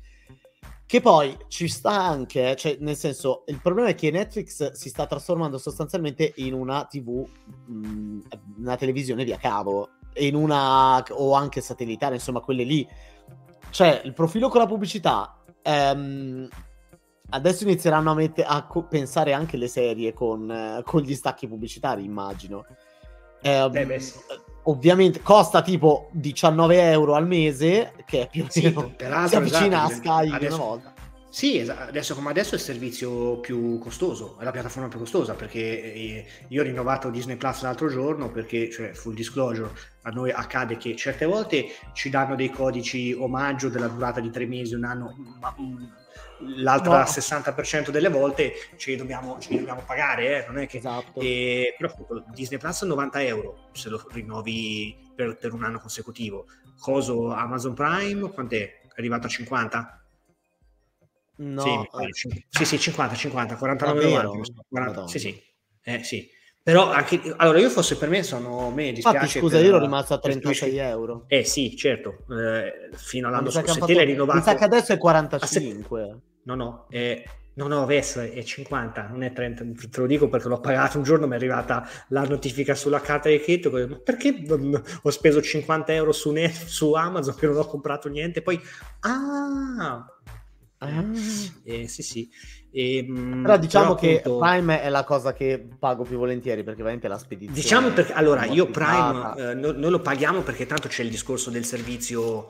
che 0.89 1.01
poi 1.01 1.38
ci 1.49 1.68
sta 1.68 1.91
anche, 1.91 2.55
cioè 2.55 2.78
nel 2.80 2.95
senso, 2.95 3.43
il 3.45 3.60
problema 3.62 3.89
è 3.89 3.93
che 3.93 4.10
Netflix 4.10 4.72
si 4.72 4.89
sta 4.89 5.05
trasformando 5.05 5.60
sostanzialmente 5.60 6.34
in 6.38 6.55
una 6.55 6.86
TV, 6.86 7.24
mh, 7.68 8.20
una 8.57 8.76
televisione 8.76 9.24
via 9.24 9.38
cavo, 9.38 9.89
in 10.16 10.34
una 10.34 10.97
o 11.12 11.34
anche 11.34 11.62
satellitare, 11.62 12.16
insomma, 12.16 12.39
quelle 12.39 12.64
lì. 12.64 12.88
Cioè, 13.70 14.01
il 14.03 14.14
profilo 14.14 14.49
con 14.49 14.62
la 14.62 14.66
pubblicità 14.66 15.39
ehm, 15.62 16.47
adesso 17.30 17.64
inizieranno 17.64 18.12
a, 18.12 18.16
mette- 18.16 18.44
a 18.44 18.66
co- 18.66 18.84
pensare 18.84 19.34
anche 19.34 19.58
le 19.58 19.68
serie 19.68 20.14
con, 20.14 20.50
eh, 20.50 20.82
con, 20.84 21.02
gli 21.02 21.16
stacchi 21.16 21.48
pubblicitari, 21.48 22.04
immagino. 22.04 22.66
Eh, 23.42 23.70
eh, 23.72 24.00
sì. 24.00 24.20
Ovviamente 24.64 25.22
costa 25.22 25.62
tipo 25.62 26.10
19 26.12 26.92
euro 26.92 27.16
al 27.16 27.26
mese, 27.26 27.94
che 28.06 28.24
è 28.24 28.30
più 28.30 28.44
o 28.44 28.48
meno 28.54 28.94
sì, 28.98 29.28
si 29.28 29.36
avvicina 29.36 29.90
esatto, 29.90 30.10
a 30.10 30.20
Sky 30.20 30.32
adesso, 30.32 30.56
una 30.56 30.64
volta. 30.64 30.94
Sì, 31.32 31.60
adesso 31.60 32.16
come 32.16 32.32
adesso 32.32 32.56
è 32.56 32.58
il 32.58 32.64
servizio 32.64 33.40
più 33.40 33.78
costoso, 33.78 34.38
è 34.40 34.44
la 34.44 34.52
piattaforma 34.52 34.90
più 34.90 34.98
costosa 34.98 35.36
perché 35.36 35.60
eh, 35.60 36.26
io 36.48 36.62
ho 36.62 36.64
rinnovato 36.64 37.12
Disney 37.12 37.36
Plus 37.36 37.62
l'altro 37.62 37.88
giorno 37.88 38.32
perché, 38.32 38.70
cioè, 38.72 38.94
full 38.94 39.14
disclosure, 39.14 39.70
a 40.02 40.10
noi 40.10 40.32
accade 40.32 40.78
che 40.78 40.96
certe 40.96 41.26
volte 41.26 41.68
ci 41.94 42.10
danno 42.10 42.36
dei 42.36 42.50
codici 42.50 43.14
omaggio 43.14 43.70
della 43.70 43.88
durata 43.88 44.20
di 44.20 44.32
tre 44.32 44.48
mesi, 44.48 44.74
un 44.74 44.86
anno, 44.86 45.16
ma 45.40 45.54
l'altra 46.58 47.00
no. 47.00 47.04
60% 47.04 47.90
delle 47.90 48.10
volte 48.10 48.54
ce 48.78 48.92
li 48.92 48.98
dobbiamo, 48.98 49.40
ce 49.40 49.50
li 49.52 49.58
dobbiamo 49.58 49.84
pagare, 49.86 50.44
eh? 50.44 50.48
non 50.48 50.60
è 50.60 50.68
che... 50.68 50.78
Esatto. 50.78 51.20
E, 51.20 51.76
però 51.78 51.94
Disney 52.34 52.60
Plus 52.60 52.82
90 52.84 53.24
euro 53.24 53.70
se 53.74 53.90
lo 53.90 54.06
rinnovi 54.12 55.12
per, 55.16 55.38
per 55.38 55.54
un 55.54 55.64
anno 55.64 55.80
consecutivo. 55.80 56.46
Coso 56.80 57.32
Amazon 57.32 57.74
Prime, 57.74 58.32
quant'è? 58.32 58.82
È 58.82 59.00
arrivato 59.00 59.28
a 59.28 59.30
50? 59.30 60.04
No. 61.36 61.88
Sì, 62.12 62.46
sì, 62.50 62.66
sì, 62.66 62.80
50, 62.80 63.16
50, 63.16 63.56
49,90. 63.56 64.42
40, 64.70 65.08
sì, 65.08 65.20
sì. 65.20 65.44
Eh, 65.82 66.04
sì. 66.04 66.30
Però 66.62 66.92
anche 66.92 67.34
allora 67.38 67.60
io 67.60 67.70
fosse 67.70 67.98
per 67.98 68.10
me 68.10 68.22
sono 68.22 68.70
me 68.70 68.92
dispiace 68.92 69.18
Infatti, 69.18 69.40
scusa 69.40 69.56
per, 69.56 69.66
io 69.66 69.72
ero 69.72 69.80
rimasto 69.80 70.14
a 70.14 70.20
36 70.20 70.78
euro 70.78 71.24
eh 71.28 71.44
sì 71.44 71.76
certo 71.76 72.26
eh, 72.30 72.96
fino 72.96 73.28
all'anno 73.28 73.50
scorso 73.50 73.74
se 73.74 73.80
te 73.80 73.94
l'hai 73.96 74.06
rinnovato 74.06 74.38
mi 74.38 74.44
sa 74.44 74.56
che 74.56 74.66
adesso 74.66 74.94
è 74.94 74.98
45 74.98 76.20
no 76.56 76.64
no 76.64 76.86
è 76.89 77.24
No, 77.60 77.68
no, 77.68 77.84
adesso 77.84 78.22
è 78.22 78.41
50, 78.41 79.08
non 79.10 79.22
è 79.22 79.34
30, 79.34 79.66
te 79.89 80.00
lo 80.00 80.08
dico 80.08 80.30
perché 80.30 80.47
l'ho 80.47 80.62
pagato 80.62 80.97
un 80.97 81.04
giorno, 81.04 81.28
mi 81.28 81.34
è 81.34 81.36
arrivata 81.36 81.86
la 82.08 82.22
notifica 82.24 82.74
sulla 82.74 83.02
carta 83.02 83.28
di 83.28 83.38
credito, 83.41 83.70
ma 83.70 84.00
perché 84.02 84.45
ho 85.02 85.10
speso 85.10 85.41
50 85.41 85.91
euro 85.93 86.14
su, 86.14 86.32
Net, 86.32 86.54
su 86.54 86.93
Amazon 86.93 87.36
che 87.36 87.47
non 87.47 87.58
ho 87.58 87.66
comprato 87.66 88.08
niente, 88.08 88.41
poi, 88.41 88.58
ah, 89.02 90.06
ah. 90.78 91.06
Eh, 91.66 91.89
sì 91.89 92.02
sì, 92.02 92.30
e, 92.72 92.97
ehm, 92.97 93.41
però 93.41 93.58
diciamo 93.58 93.95
però 93.95 94.08
appunto, 94.08 94.38
che 94.38 94.45
Prime 94.45 94.82
è 94.82 94.89
la 94.89 95.04
cosa 95.04 95.34
che 95.34 95.68
pago 95.78 96.04
più 96.04 96.18
volentieri 96.18 96.64
perché 96.64 96.82
veramente 96.82 97.08
la 97.08 97.18
spedizione. 97.18 97.60
Diciamo 97.60 97.89
perché 97.89 98.14
allora 98.14 98.45
io 98.45 98.68
Prime 98.68 99.34
eh, 99.38 99.54
no, 99.56 99.72
noi 99.72 99.89
lo 99.89 100.00
paghiamo 100.00 100.41
perché 100.41 100.66
tanto 100.66 100.88
c'è 100.88 101.04
il 101.04 101.10
discorso 101.10 101.50
del 101.50 101.66
servizio 101.66 102.47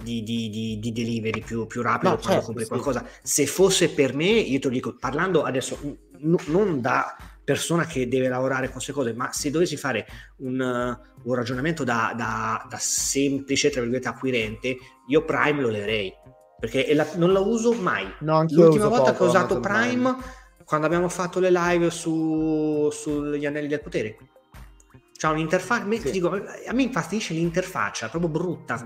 di, 0.00 0.22
di, 0.22 0.48
di, 0.48 0.78
di, 0.78 0.92
delivery 0.92 1.40
più, 1.40 1.66
più 1.66 1.82
rapido 1.82 2.10
no, 2.10 2.16
quando 2.16 2.32
certo, 2.32 2.46
compri 2.46 2.64
sì. 2.64 2.68
qualcosa. 2.68 3.06
Se 3.22 3.46
fosse 3.46 3.90
per 3.90 4.14
me, 4.14 4.26
io 4.26 4.58
te 4.58 4.68
lo 4.68 4.74
dico 4.74 4.96
parlando 4.96 5.42
adesso 5.42 5.78
n- 5.82 6.36
non 6.46 6.80
da 6.80 7.16
persona 7.44 7.86
che 7.86 8.08
deve 8.08 8.28
lavorare 8.28 8.64
con 8.64 8.74
queste 8.74 8.92
cose, 8.92 9.14
ma 9.14 9.32
se 9.32 9.50
dovessi 9.50 9.76
fare 9.76 10.06
un, 10.38 10.60
un 11.22 11.34
ragionamento 11.34 11.82
da, 11.82 12.12
da, 12.14 12.66
da 12.68 12.76
semplice, 12.78 13.70
tra 13.70 13.80
virgolette, 13.80 14.08
acquirente, 14.08 14.76
io 15.06 15.24
Prime 15.24 15.60
lo 15.60 15.68
leverei 15.68 16.12
perché 16.58 16.92
la, 16.92 17.06
non 17.14 17.32
la 17.32 17.40
uso 17.40 17.72
mai. 17.72 18.12
No, 18.20 18.44
L'ultima 18.48 18.88
volta 18.88 19.14
che 19.14 19.22
ho 19.22 19.26
usato 19.26 19.60
Prime, 19.60 20.16
quando 20.64 20.86
abbiamo 20.86 21.08
fatto 21.08 21.38
le 21.38 21.50
live 21.50 21.90
su, 21.90 22.88
sugli 22.90 23.46
anelli 23.46 23.68
del 23.68 23.80
potere. 23.80 24.16
C'ha 25.16 25.30
un'interfaccia, 25.30 26.10
sì. 26.10 26.20
a 26.66 26.72
me 26.72 26.82
infastidisce 26.82 27.34
l'interfaccia, 27.34 28.06
è 28.06 28.10
proprio 28.10 28.30
brutta. 28.30 28.84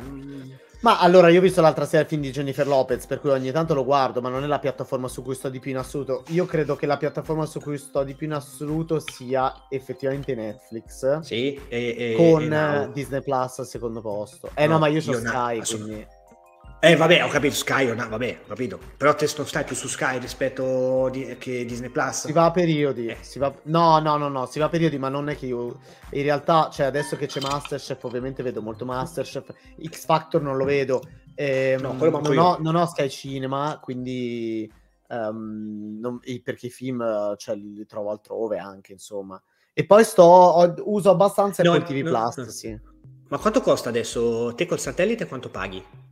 Ma 0.83 0.99
allora, 0.99 1.28
io 1.28 1.39
ho 1.39 1.43
visto 1.43 1.61
l'altra 1.61 1.85
sera 1.87 2.03
il 2.03 2.09
film 2.09 2.22
di 2.22 2.33
Jennifer 2.33 2.66
Lopez, 2.66 3.07
per 3.07 3.20
cui 3.20 3.30
ogni 3.30 3.53
tanto 3.53 3.72
lo 3.72 3.85
guardo, 3.85 4.20
ma 4.20 4.28
non 4.28 4.43
è 4.43 4.49
la 4.49 4.59
piattaforma 4.59 5.07
su 5.07 5.22
cui 5.22 5.37
sto 5.37 5.49
di 5.49 5.61
più 5.61 5.70
in 5.70 5.76
assoluto. 5.76 6.24
Io 6.28 6.45
credo 6.45 6.74
che 6.74 6.87
la 6.87 6.97
piattaforma 6.97 7.47
su 7.47 7.61
cui 7.61 7.78
sto 7.78 8.03
di 8.03 8.14
più 8.14 8.26
in 8.26 8.33
assoluto 8.33 8.99
sia 8.99 9.66
effettivamente 9.68 10.35
Netflix. 10.35 11.20
Sì, 11.20 11.55
e, 11.68 11.95
e, 11.97 12.14
con 12.16 12.53
e 12.53 12.91
Disney 12.93 13.22
Plus 13.22 13.61
al 13.61 13.66
secondo 13.66 14.01
posto. 14.01 14.51
Eh 14.55 14.66
no, 14.66 14.72
no 14.72 14.78
ma 14.80 14.89
io 14.89 15.01
sono 15.01 15.18
Sky, 15.18 15.59
no, 15.59 15.64
quindi... 15.64 16.07
Eh 16.85 16.97
vabbè, 16.97 17.22
ho 17.22 17.28
capito 17.28 17.55
Sky, 17.55 17.95
no, 17.95 18.09
vabbè, 18.09 18.41
ho 18.43 18.49
capito. 18.49 18.76
Però 18.97 19.14
te 19.14 19.33
non 19.37 19.47
stai 19.47 19.62
più 19.62 19.76
su 19.76 19.87
Sky 19.87 20.18
rispetto 20.18 21.09
di, 21.12 21.37
che 21.39 21.64
Disney 21.64 21.91
Plus. 21.91 22.26
Si 22.26 22.33
va 22.33 22.47
a 22.47 22.51
periodi. 22.51 23.07
Eh. 23.07 23.18
Si 23.20 23.39
va... 23.39 23.55
No, 23.66 24.01
no, 24.01 24.16
no, 24.16 24.26
no, 24.26 24.47
si 24.47 24.59
va 24.59 24.64
a 24.64 24.68
periodi, 24.68 24.99
ma 24.99 25.09
non 25.09 25.28
è 25.28 25.37
che 25.37 25.47
io 25.47 25.78
in 26.11 26.22
realtà, 26.24 26.70
cioè 26.72 26.87
adesso 26.87 27.14
che 27.16 27.26
c'è 27.26 27.41
Masterchef, 27.41 28.03
ovviamente 28.03 28.43
vedo 28.43 28.61
molto 28.61 28.85
Masterchef. 28.85 29.55
X 29.80 30.05
Factor 30.07 30.43
non 30.43 30.57
lo 30.57 30.64
vedo. 30.64 31.03
Eh, 31.37 31.76
no, 31.80 31.93
non, 31.93 32.37
ho, 32.37 32.59
non, 32.59 32.74
ho, 32.74 32.87
Sky 32.87 33.09
Cinema, 33.09 33.78
quindi 33.80 34.68
um, 35.07 35.99
non, 36.01 36.18
perché 36.43 36.66
i 36.66 36.70
film 36.70 37.37
cioè, 37.37 37.55
li 37.55 37.87
trovo 37.87 38.11
altrove 38.11 38.59
anche, 38.59 38.91
insomma. 38.91 39.41
E 39.72 39.87
poi 39.87 40.03
sto 40.03 40.24
ho, 40.24 40.74
uso 40.78 41.11
abbastanza 41.11 41.62
no, 41.62 41.74
Apple 41.74 42.03
TV 42.03 42.09
Plus, 42.09 42.45
sì. 42.49 42.76
Ma 43.28 43.39
quanto 43.39 43.61
costa 43.61 43.89
adesso? 43.89 44.53
Te 44.57 44.66
col 44.66 44.80
satellite 44.80 45.28
quanto 45.28 45.49
paghi? 45.49 46.11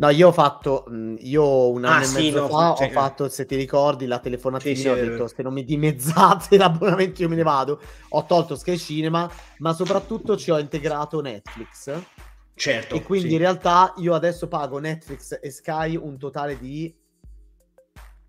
No, 0.00 0.08
io 0.08 0.28
ho 0.28 0.32
fatto, 0.32 0.86
io 1.18 1.68
un 1.68 1.84
anno 1.84 2.06
ah, 2.06 2.08
e 2.08 2.22
mezzo 2.22 2.40
no, 2.40 2.48
fa 2.48 2.74
cioè, 2.74 2.88
ho 2.88 2.90
fatto, 2.90 3.28
se 3.28 3.44
ti 3.44 3.54
ricordi, 3.54 4.06
la 4.06 4.18
telefonatina, 4.18 4.74
sì, 4.74 4.80
sì, 4.80 4.88
ho 4.88 4.94
detto 4.94 5.26
se 5.26 5.42
non 5.42 5.52
mi 5.52 5.62
dimezzate 5.62 6.56
l'abbonamento 6.58 7.20
io 7.20 7.28
me 7.28 7.36
ne 7.36 7.42
vado, 7.42 7.78
ho 8.08 8.24
tolto 8.24 8.56
Sky 8.56 8.78
Cinema, 8.78 9.30
ma 9.58 9.74
soprattutto 9.74 10.38
ci 10.38 10.50
ho 10.50 10.58
integrato 10.58 11.20
Netflix. 11.20 12.02
Certo. 12.54 12.94
E 12.94 13.02
quindi 13.02 13.32
in 13.32 13.38
realtà 13.40 13.92
io 13.98 14.14
adesso 14.14 14.48
pago 14.48 14.78
Netflix 14.78 15.38
e 15.38 15.50
Sky 15.50 15.96
un 15.96 16.16
totale 16.16 16.58
di 16.58 16.94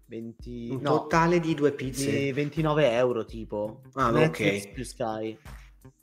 20... 0.07 0.67
Un 0.71 0.81
no, 0.81 0.89
totale 0.89 1.39
di 1.39 1.53
due 1.53 1.71
pizze? 1.71 2.11
Di 2.11 2.31
29 2.33 2.91
euro 2.91 3.23
tipo. 3.23 3.81
Ah, 3.93 4.11
Netflix 4.11 4.65
ok. 4.65 4.71
più 4.73 4.83
Sky. 4.83 5.37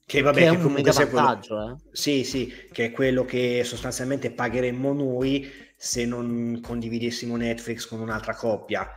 Che 0.09 0.23
vabbè, 0.23 0.47
che 0.47 0.47
è 0.47 0.51
che 0.59 0.67
un 0.67 0.73
mega 0.73 0.93
vantaggio, 0.93 1.55
quello... 1.55 1.83
eh? 1.85 1.97
Sì, 1.97 2.25
sì, 2.25 2.51
che 2.73 2.87
è 2.87 2.91
quello 2.93 3.25
che 3.25 3.63
sostanzialmente 3.65 4.31
pagheremmo 4.33 4.93
noi 4.95 5.47
se 5.77 6.07
non 6.07 6.61
condividessimo 6.63 7.37
Netflix 7.37 7.87
con 7.87 8.01
un'altra 8.01 8.35
coppia. 8.35 8.89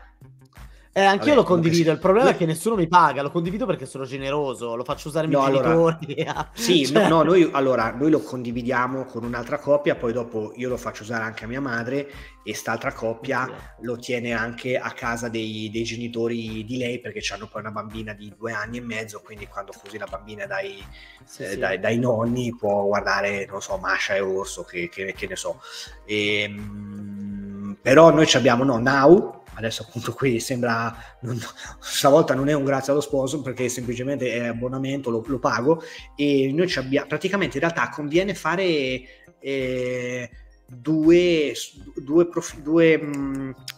Eh, 0.93 1.01
anch'io 1.01 1.27
Vabbè, 1.27 1.35
lo 1.35 1.43
condivido. 1.43 1.83
Si... 1.83 1.89
Il 1.91 1.99
problema 1.99 2.25
no. 2.25 2.31
è 2.31 2.37
che 2.37 2.45
nessuno 2.45 2.75
mi 2.75 2.87
paga. 2.87 3.21
Lo 3.21 3.31
condivido 3.31 3.65
perché 3.65 3.85
sono 3.85 4.03
generoso. 4.03 4.75
Lo 4.75 4.83
faccio 4.83 5.07
usare 5.07 5.25
i 5.25 5.29
miei 5.29 5.39
no, 5.41 5.49
genitori. 5.49 6.21
Allora... 6.23 6.49
sì, 6.53 6.85
cioè... 6.85 7.07
no, 7.07 7.17
no, 7.17 7.23
noi 7.23 7.49
allora 7.53 7.91
noi 7.91 8.11
lo 8.11 8.19
condividiamo 8.19 9.05
con 9.05 9.23
un'altra 9.23 9.57
coppia. 9.57 9.95
Poi 9.95 10.11
dopo 10.11 10.51
io 10.57 10.67
lo 10.67 10.75
faccio 10.75 11.03
usare 11.03 11.23
anche 11.23 11.45
a 11.45 11.47
mia 11.47 11.61
madre. 11.61 12.09
E 12.43 12.53
st'altra 12.55 12.91
coppia 12.91 13.45
sì. 13.45 13.85
lo 13.85 13.97
tiene 13.97 14.33
anche 14.33 14.77
a 14.77 14.91
casa 14.91 15.29
dei, 15.29 15.69
dei, 15.71 15.83
genitori 15.83 16.65
di 16.65 16.77
lei 16.77 16.99
perché 16.99 17.21
hanno 17.33 17.47
poi 17.47 17.61
una 17.61 17.69
bambina 17.69 18.13
di 18.13 18.33
due 18.35 18.51
anni 18.51 18.77
e 18.77 18.81
mezzo. 18.81 19.21
Quindi 19.23 19.47
quando 19.47 19.71
così 19.81 19.97
la 19.97 20.07
bambina 20.09 20.45
dai, 20.45 20.83
sì, 21.23 21.43
eh, 21.43 21.49
sì. 21.51 21.57
dai, 21.57 21.79
dai 21.79 21.99
nonni 21.99 22.53
può 22.53 22.83
guardare, 22.83 23.45
non 23.45 23.61
so, 23.61 23.77
Masha 23.77 24.15
e 24.15 24.19
Orso, 24.19 24.63
che, 24.63 24.89
che, 24.89 25.13
che 25.13 25.27
ne 25.27 25.35
so. 25.37 25.61
E, 26.03 26.41
ehm, 26.41 27.77
però 27.81 28.11
noi 28.11 28.29
abbiamo 28.33 28.63
no, 28.65 28.77
Now 28.77 29.40
adesso 29.55 29.83
appunto 29.87 30.13
qui 30.13 30.39
sembra 30.39 30.95
non, 31.21 31.39
stavolta 31.79 32.33
non 32.33 32.47
è 32.47 32.53
un 32.53 32.63
grazie 32.63 32.91
allo 32.91 33.01
sponsor 33.01 33.41
perché 33.41 33.69
semplicemente 33.69 34.31
è 34.31 34.47
abbonamento 34.47 35.09
lo, 35.09 35.23
lo 35.25 35.39
pago. 35.39 35.83
E 36.15 36.51
noi 36.53 36.67
ci 36.67 36.79
abbiamo 36.79 37.07
praticamente 37.07 37.57
in 37.57 37.63
realtà 37.63 37.89
conviene 37.89 38.33
fare 38.33 39.01
eh, 39.39 40.29
due, 40.65 41.53
due, 41.95 42.27
profi, 42.27 42.61
due 42.61 42.99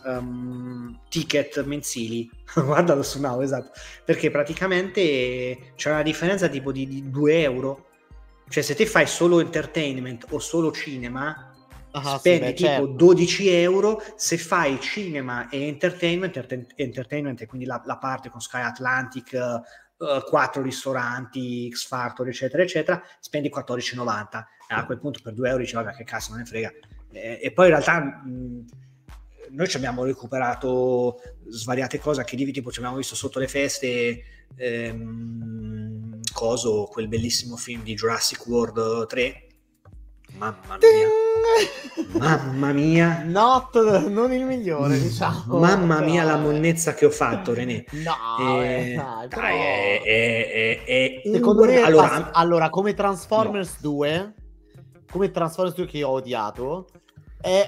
um, 0.06 1.00
ticket 1.10 1.64
mensili. 1.66 2.30
Guardalo 2.54 3.04
su 3.04 3.20
Now 3.20 3.42
esatto. 3.42 3.72
Perché 4.06 4.30
praticamente 4.30 5.74
c'è 5.76 5.90
una 5.90 6.04
differenza 6.04 6.48
tipo 6.48 6.72
di, 6.72 6.88
di 6.88 7.10
2 7.10 7.42
euro. 7.42 7.88
Cioè 8.48 8.62
se 8.62 8.76
te 8.76 8.86
fai 8.86 9.08
solo 9.08 9.40
entertainment 9.40 10.28
o 10.30 10.40
solo 10.40 10.72
cinema 10.72 11.53
Ah, 11.96 12.18
spendi 12.18 12.48
sì, 12.48 12.54
tipo 12.54 12.70
certo. 12.70 12.88
12 12.88 13.50
euro 13.50 14.04
se 14.16 14.40
fai 14.40 14.80
cinema 14.80 15.48
e 15.50 15.68
entertainment, 15.68 16.36
entertainment 16.76 17.40
è 17.40 17.46
quindi 17.46 17.68
la, 17.68 17.80
la, 17.86 17.98
parte 17.98 18.30
con 18.30 18.42
Sky 18.42 18.62
Atlantic, 18.62 19.62
uh, 19.98 20.24
4 20.28 20.62
ristoranti, 20.64 21.70
X 21.72 21.86
Factor, 21.86 22.28
eccetera, 22.28 22.64
eccetera, 22.64 23.04
spendi 23.20 23.52
14,90. 23.56 24.44
a 24.70 24.86
quel 24.86 25.00
punto 25.00 25.20
per 25.22 25.34
2 25.34 25.48
euro 25.48 25.62
dici, 25.62 25.76
vabbè, 25.76 25.94
che 25.94 26.04
cazzo, 26.04 26.32
non 26.32 26.40
ne 26.40 26.46
frega. 26.46 26.72
Eh, 27.12 27.40
e 27.44 27.52
poi 27.52 27.66
in 27.66 27.72
realtà 27.72 28.00
mh, 28.00 28.66
noi 29.52 29.68
ci 29.68 29.78
abbiamo 29.78 30.04
recuperato 30.04 31.22
svariate 31.48 32.00
cose, 32.00 32.22
anche 32.22 32.36
lì 32.36 32.52
tipo 32.52 32.72
ci 32.72 32.80
abbiamo 32.80 32.98
visto 32.98 33.14
sotto 33.14 33.38
le 33.38 33.48
feste 33.48 34.24
ehm, 34.56 36.22
coso, 36.34 36.86
quel 36.86 37.08
bellissimo 37.08 37.56
film 37.56 37.84
di 37.84 37.94
Jurassic 37.94 38.48
World 38.48 39.06
3 39.06 39.48
Mamma 40.38 40.78
mia. 40.80 42.20
Mamma 42.20 42.72
mia. 42.72 43.24
Not, 43.24 44.08
non 44.10 44.32
il 44.34 44.46
migliore, 44.46 45.00
diciamo. 45.00 45.60
Mamma 45.60 46.00
mia 46.02 46.24
la 46.24 46.38
monnezza 46.38 46.94
che 46.94 47.06
ho 47.06 47.10
fatto, 47.10 47.54
René. 47.54 47.86
No, 47.92 48.62
eh, 48.62 48.96
dai, 48.96 49.28
però... 49.28 49.48
è, 49.48 50.02
è, 50.02 50.84
è, 50.84 51.22
è 51.22 51.32
Secondo 51.32 51.66
me, 51.66 51.82
allora, 51.82 52.32
allora 52.32 52.70
come 52.70 52.94
Transformers 52.94 53.80
no. 53.82 53.92
2, 53.92 54.34
come 55.12 55.32
Transformers 55.32 55.76
2 55.76 55.86
che 55.86 56.04
ho 56.04 56.10
odiato, 56.12 56.90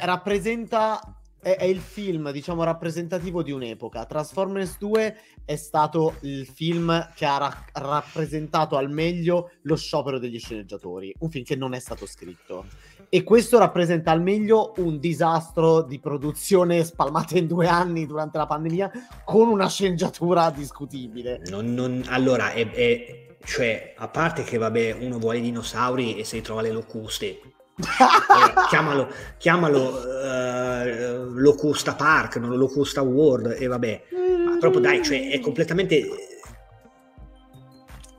rappresenta 0.01 1.14
è, 1.53 1.65
il 1.65 1.79
film, 1.79 2.31
diciamo, 2.31 2.63
rappresentativo 2.63 3.43
di 3.43 3.51
un'epoca. 3.51 4.05
Transformers 4.05 4.79
2 4.79 5.15
è 5.45 5.55
stato 5.55 6.15
il 6.21 6.47
film 6.47 7.09
che 7.13 7.25
ha 7.25 7.37
ra- 7.37 7.65
rappresentato 7.73 8.77
al 8.77 8.89
meglio 8.89 9.51
lo 9.61 9.75
sciopero 9.75 10.17
degli 10.17 10.39
sceneggiatori, 10.39 11.13
un 11.19 11.29
film 11.29 11.43
che 11.43 11.55
non 11.55 11.75
è 11.75 11.79
stato 11.79 12.07
scritto. 12.07 12.65
E 13.09 13.21
questo 13.23 13.59
rappresenta 13.59 14.09
al 14.09 14.23
meglio 14.23 14.73
un 14.77 14.97
disastro 14.97 15.83
di 15.83 15.99
produzione 15.99 16.83
spalmata 16.83 17.37
in 17.37 17.45
due 17.45 17.67
anni 17.67 18.07
durante 18.07 18.39
la 18.39 18.47
pandemia 18.47 18.91
con 19.23 19.47
una 19.47 19.69
sceneggiatura 19.69 20.49
discutibile. 20.49 21.41
Non, 21.45 21.75
non, 21.75 22.03
allora, 22.07 22.53
è, 22.53 22.67
è, 22.71 23.37
cioè, 23.43 23.93
a 23.95 24.07
parte 24.07 24.41
che 24.41 24.57
vabbè, 24.57 24.97
uno 24.99 25.19
vuole 25.19 25.37
i 25.37 25.41
dinosauri 25.41 26.17
e 26.17 26.23
si 26.23 26.37
ritrova 26.37 26.61
le 26.61 26.71
locuste, 26.71 27.39
allora, 27.75 28.67
chiamalo, 28.67 29.11
chiamalo 29.37 29.89
uh, 29.89 31.33
Locusta 31.33 31.95
Park, 31.95 32.37
non 32.37 32.55
Locusta 32.57 33.01
World 33.01 33.57
e 33.59 33.67
vabbè, 33.67 34.03
ma 34.45 34.57
proprio 34.57 34.81
dai, 34.81 35.03
cioè 35.03 35.29
è 35.29 35.39
completamente... 35.39 36.07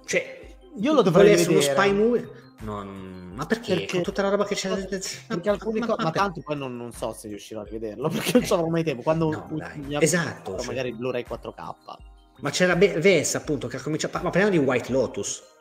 Cioè, 0.04 0.56
io 0.78 0.92
lo 0.92 1.02
dovrei 1.02 1.30
vedere. 1.30 1.50
uno 1.50 1.60
spy 1.60 1.92
movie? 1.92 2.30
No, 2.60 2.84
ma 2.84 3.44
perché? 3.44 3.74
perché? 3.74 3.92
Con 3.92 4.02
tutta 4.02 4.22
la 4.22 4.30
roba 4.30 4.46
che 4.46 4.54
c'è 4.54 4.70
perché 5.26 5.50
alcuni 5.50 5.80
ma, 5.80 5.86
co- 5.86 5.96
ma, 5.98 6.04
ma 6.04 6.10
tanto 6.10 6.40
poi 6.40 6.56
non, 6.56 6.74
non, 6.74 6.90
so 6.92 7.12
se 7.12 7.28
riuscirò 7.28 7.60
a 7.60 7.64
rivederlo 7.64 8.08
perché 8.08 8.38
non 8.38 8.46
avrò 8.50 8.66
mai 8.68 8.82
tempo 8.82 9.02
quando 9.02 9.30
no, 9.30 9.46
un, 9.50 9.96
esatto, 10.00 10.56
cioè... 10.56 10.66
magari 10.66 10.94
Blu-ray 10.94 11.26
4K 11.28 11.74
ma 12.38 12.50
c'era 12.50 12.74
Be- 12.76 12.98
Vess 12.98 13.34
appunto 13.34 13.66
che 13.68 13.76
ha 13.76 13.80
cominciato 13.82 14.16
ma 14.22 14.30
parliamo 14.30 14.50
di 14.50 14.56
White 14.56 14.90
Lotus 14.90 15.34
cioè, 15.34 15.55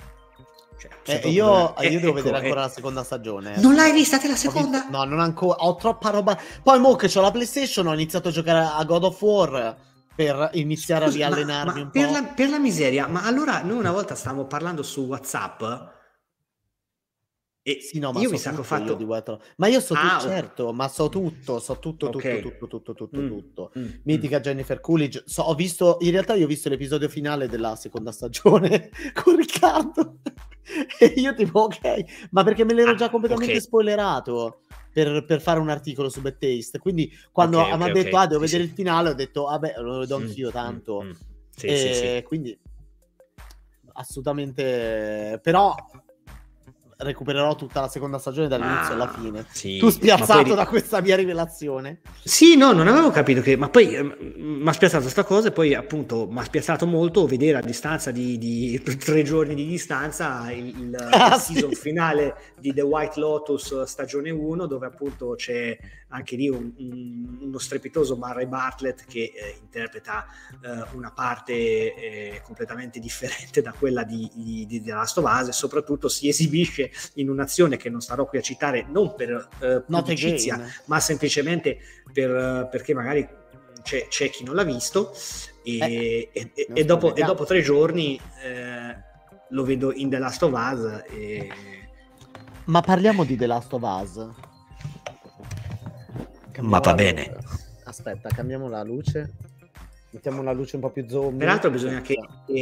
eh, 1.06 1.30
io, 1.30 1.76
eh, 1.78 1.88
io, 1.88 1.99
devo 1.99 2.18
ecco, 2.18 2.24
vedere 2.24 2.38
ancora 2.38 2.62
eh. 2.62 2.64
la 2.64 2.70
seconda 2.70 3.03
stagione. 3.03 3.58
Non 3.58 3.76
l'hai 3.76 3.91
vista 3.91 4.18
te 4.18 4.28
la 4.28 4.36
seconda? 4.36 4.80
Visto, 4.80 4.97
no, 4.97 5.03
non 5.03 5.20
ancora. 5.20 5.64
Ho 5.64 5.76
troppa 5.76 6.10
roba. 6.10 6.38
Poi, 6.64 6.80
mo 6.80 6.95
che 6.95 7.12
ho 7.14 7.22
la 7.22 7.32
PlayStation, 7.32 7.88
ho 7.88 7.93
iniziato 7.93 8.30
a 8.30 8.32
giocare 8.32 8.68
a 8.76 8.84
God 8.84 9.03
of 9.03 9.22
War 9.22 9.76
per 10.16 10.49
iniziare 10.53 11.06
Scusa, 11.06 11.26
a 11.26 11.30
riallenarmi 11.30 11.72
ma, 11.72 11.78
ma 11.78 11.82
un 11.84 11.89
per 11.91 12.06
po'. 12.08 12.12
La, 12.12 12.24
per 12.24 12.49
la 12.49 12.60
miseria, 12.60 13.08
ma 13.08 13.24
allora 13.24 13.62
noi 13.62 13.78
una 13.78 13.91
volta 13.91 14.16
stavamo 14.16 14.45
parlando 14.45 14.82
su 14.82 15.01
WhatsApp. 15.01 15.64
E 17.68 17.80
sì, 17.82 17.97
no, 17.97 18.11
ma 18.11 18.20
io 18.20 18.38
so 18.38 18.51
mi 18.51 18.57
ho 18.59 18.63
fatto 18.63 18.93
di 18.93 19.07
Ma 19.55 19.66
io 19.66 19.80
so 19.80 19.95
ah, 19.95 20.18
tutto, 20.18 20.30
certo, 20.30 20.72
ma 20.72 20.88
so 20.88 21.09
tutto, 21.09 21.57
so 21.57 21.80
tutto, 21.80 22.09
okay. 22.09 22.39
tutto, 22.39 22.68
tutto, 22.68 22.93
tutto, 22.93 22.93
tutto, 22.93 23.20
mm, 23.20 23.28
tutto. 23.28 23.72
Mm, 23.80 23.88
Mitica 24.03 24.38
mm. 24.38 24.41
Jennifer 24.41 24.80
Coolidge. 24.80 25.24
So, 25.26 25.41
ho 25.41 25.55
visto, 25.55 25.97
in 26.01 26.11
realtà 26.11 26.36
io 26.36 26.45
ho 26.45 26.47
visto 26.47 26.70
l'episodio 26.70 27.09
finale 27.09 27.47
della 27.47 27.76
seconda 27.76 28.11
stagione 28.11 28.91
con 29.20 29.36
Riccardo. 29.36 30.18
e 30.99 31.05
io 31.16 31.34
tipo, 31.34 31.61
ok, 31.61 32.28
ma 32.30 32.43
perché 32.43 32.63
me 32.66 32.76
l'ero 32.76 32.91
ah, 32.91 32.95
già 32.95 33.09
completamente 33.09 33.53
okay. 33.53 33.66
spoilerato 33.66 34.59
per, 34.93 35.26
per, 35.26 35.41
fare 35.41 35.59
un 35.59 35.70
articolo 35.70 36.07
su 36.09 36.22
Bad 36.22 36.38
Taste. 36.38 36.78
Quindi 36.78 37.11
quando 37.32 37.61
okay, 37.61 37.78
mi 37.78 37.84
ha 37.84 37.91
detto, 37.91 38.16
ah, 38.16 38.28
devo 38.28 38.45
sì, 38.45 38.51
vedere 38.51 38.63
sì. 38.66 38.70
il 38.70 38.76
finale, 38.76 39.09
ho 39.09 39.16
detto, 39.16 39.45
vabbè, 39.45 39.74
lo 39.80 39.97
vedo 39.97 40.20
mm, 40.20 40.22
anch'io 40.22 40.51
tanto. 40.51 41.01
Mm, 41.01 41.07
mm. 41.07 41.13
Sì, 41.49 41.66
e 41.66 42.24
quindi 42.28 42.55
assolutamente... 43.93 45.39
Però 45.41 45.76
recupererò 46.98 47.56
tutta 47.56 47.82
la 47.82 47.88
seconda 47.88 48.18
stagione 48.18 48.48
dall'inizio 48.48 48.91
ah, 48.91 48.93
alla 48.93 49.08
fine. 49.08 49.46
Sì, 49.52 49.78
tu 49.78 49.89
spiazzato 49.89 50.43
poi... 50.43 50.56
da 50.56 50.66
questa 50.66 51.02
mia 51.02 51.16
rivelazione? 51.16 52.00
Sì, 52.24 52.56
no, 52.56 52.72
non 52.72 52.88
avevo 52.88 53.12
capito 53.12 53.41
che... 53.41 53.58
Ma 53.58 53.70
poi 53.70 54.02
mi 54.38 54.68
ha 54.68 54.72
spiazzato 54.72 55.04
questa 55.04 55.24
cosa 55.24 55.50
e 55.50 55.52
poi 55.52 55.74
appunto 55.74 56.28
mi 56.30 56.39
ha 56.39 56.43
spiazzato 56.43 56.86
molto 56.86 57.26
vedere 57.26 57.58
a 57.58 57.62
distanza 57.62 58.12
di, 58.12 58.38
di 58.38 58.82
tre 58.98 59.24
giorni 59.24 59.56
di 59.56 59.66
distanza 59.66 60.52
il, 60.52 60.68
il, 60.68 60.96
ah, 61.12 61.36
il 61.36 61.41
season 61.41 61.74
sì. 61.74 61.82
finale 61.82 62.36
di 62.60 62.74
The 62.74 62.82
White 62.82 63.20
Lotus 63.20 63.84
stagione 63.84 64.30
1 64.30 64.66
dove 64.66 64.86
appunto 64.86 65.34
c'è 65.36 65.78
anche 66.16 66.36
lì 66.38 66.47
un, 66.47 66.72
un, 66.78 67.38
uno 67.41 67.57
strepitoso 67.57 68.16
Murray 68.16 68.45
Bartlett 68.45 69.05
che 69.05 69.34
eh, 69.36 69.57
interpreta 69.59 70.26
eh, 70.63 70.95
una 70.95 71.11
parte 71.11 71.53
eh, 71.53 72.41
completamente 72.41 72.99
differente 72.99 73.61
da 73.61 73.74
quella 73.74 74.03
di, 74.03 74.30
di, 74.34 74.66
di 74.66 74.82
The 74.82 74.93
Last 74.93 75.18
of 75.18 75.26
Us 75.26 75.49
e 75.49 75.51
soprattutto 75.51 76.07
si 76.07 76.30
esibisce 76.30 76.89
in 77.16 77.30
un'azione 77.30 77.76
che 77.76 77.89
non 77.89 77.99
starò 77.99 78.26
qui 78.26 78.38
a 78.38 78.41
citare 78.41 78.86
non 78.89 79.13
per 79.16 79.49
eh, 79.59 79.84
pubblicizia 79.86 80.66
ma 80.86 80.99
semplicemente 80.99 81.78
per, 82.11 82.70
perché 82.72 82.93
magari 82.93 83.28
c'è, 83.84 84.07
c'è, 84.07 84.30
chi 84.30 84.43
non 84.43 84.55
l'ha 84.55 84.63
visto 84.63 85.13
e, 85.63 85.78
eh, 85.78 86.30
e, 86.32 86.51
e, 86.53 86.68
e 86.74 86.86
dopo, 86.86 87.11
dopo, 87.11 87.45
tre 87.45 87.61
giorni 87.61 88.20
eh, 88.41 88.95
lo 89.49 89.63
vedo 89.63 89.91
in 89.93 90.09
The 90.09 90.18
Last 90.18 90.43
of 90.43 90.53
Us 90.53 91.03
ma 92.66 92.82
parliamo 92.82 93.26
di 93.26 93.36
The 93.36 93.45
Last 93.45 93.74
of 93.74 93.82
Us 93.84 94.53
Ma 96.62 96.80
va 96.80 96.93
bene. 96.93 97.36
Aspetta, 97.84 98.30
cambiamo 98.30 98.68
la 98.68 98.84
luce. 98.84 99.34
Mettiamo 100.12 100.39
una 100.39 100.53
luce 100.53 100.76
un 100.76 100.82
po' 100.82 100.91
più 100.91 101.06
zombie. 101.08 101.39
Peraltro 101.39 101.70
bisogna 101.70 102.01
che 102.01 102.16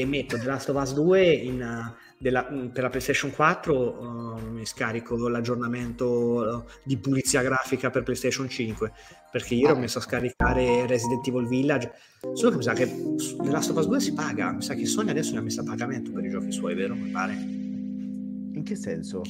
metto 0.05 0.37
The 0.37 0.45
Last 0.45 0.69
of 0.69 0.81
Us 0.81 0.93
2 0.93 1.31
in, 1.31 1.61
uh, 1.61 1.93
della, 2.17 2.47
mm, 2.49 2.67
per 2.69 2.83
la 2.83 2.89
PlayStation 2.89 3.31
4 3.31 3.75
uh, 3.75 4.49
mi 4.49 4.65
scarico 4.65 5.27
l'aggiornamento 5.27 6.07
uh, 6.07 6.63
di 6.83 6.97
pulizia 6.97 7.41
grafica 7.43 7.89
per 7.89 8.03
PlayStation 8.03 8.49
5 8.49 8.91
perché 9.29 9.55
io 9.55 9.67
ah. 9.67 9.73
ho 9.73 9.75
messo 9.75 9.99
a 9.99 10.01
scaricare 10.01 10.87
Resident 10.87 11.27
Evil 11.27 11.47
Village 11.47 11.91
solo 12.33 12.51
che 12.51 12.57
mi 12.57 12.63
sa 12.63 12.73
che 12.73 12.85
The 12.87 13.49
Last 13.49 13.71
of 13.71 13.77
Us 13.77 13.87
2 13.87 13.99
si 13.99 14.13
paga 14.13 14.51
mi 14.51 14.61
sa 14.61 14.73
che 14.73 14.85
Sony 14.85 15.09
adesso 15.09 15.33
ne 15.33 15.39
ha 15.39 15.41
messo 15.41 15.61
a 15.61 15.65
pagamento 15.65 16.11
per 16.11 16.23
i 16.23 16.29
giochi 16.29 16.51
suoi 16.51 16.73
vero? 16.75 16.95
mi 16.95 17.09
pare 17.09 17.33
in 17.33 18.63
che 18.63 18.75
senso? 18.75 19.21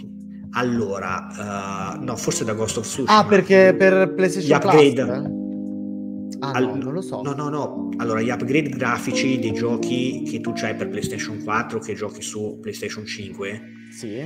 Allora, 0.56 1.96
uh, 1.98 2.04
no, 2.04 2.16
forse 2.16 2.44
da 2.44 2.54
Ghost 2.54 2.78
of 2.78 2.86
Tsushima. 2.86 3.18
Ah, 3.18 3.26
perché 3.26 3.76
per 3.78 4.14
PlayStation 4.14 4.50
gli 4.50 4.54
upgrade. 4.54 5.06
Plus? 5.06 6.38
Ah, 6.40 6.52
All... 6.52 6.66
no, 6.66 6.76
non 6.76 6.94
lo 6.94 7.02
so. 7.02 7.22
No, 7.22 7.34
no, 7.34 7.50
no. 7.50 7.90
Allora, 7.98 8.22
gli 8.22 8.30
upgrade 8.30 8.70
grafici 8.70 9.40
dei 9.40 9.54
giochi 9.54 10.24
che 10.30 10.42
tu 10.42 10.54
hai 10.62 10.76
per 10.76 10.90
PlayStation 10.90 11.42
4, 11.44 11.80
che 11.80 11.94
giochi 11.96 12.22
su 12.22 12.60
PlayStation 12.62 13.06
5, 13.06 13.62
sì. 13.92 14.22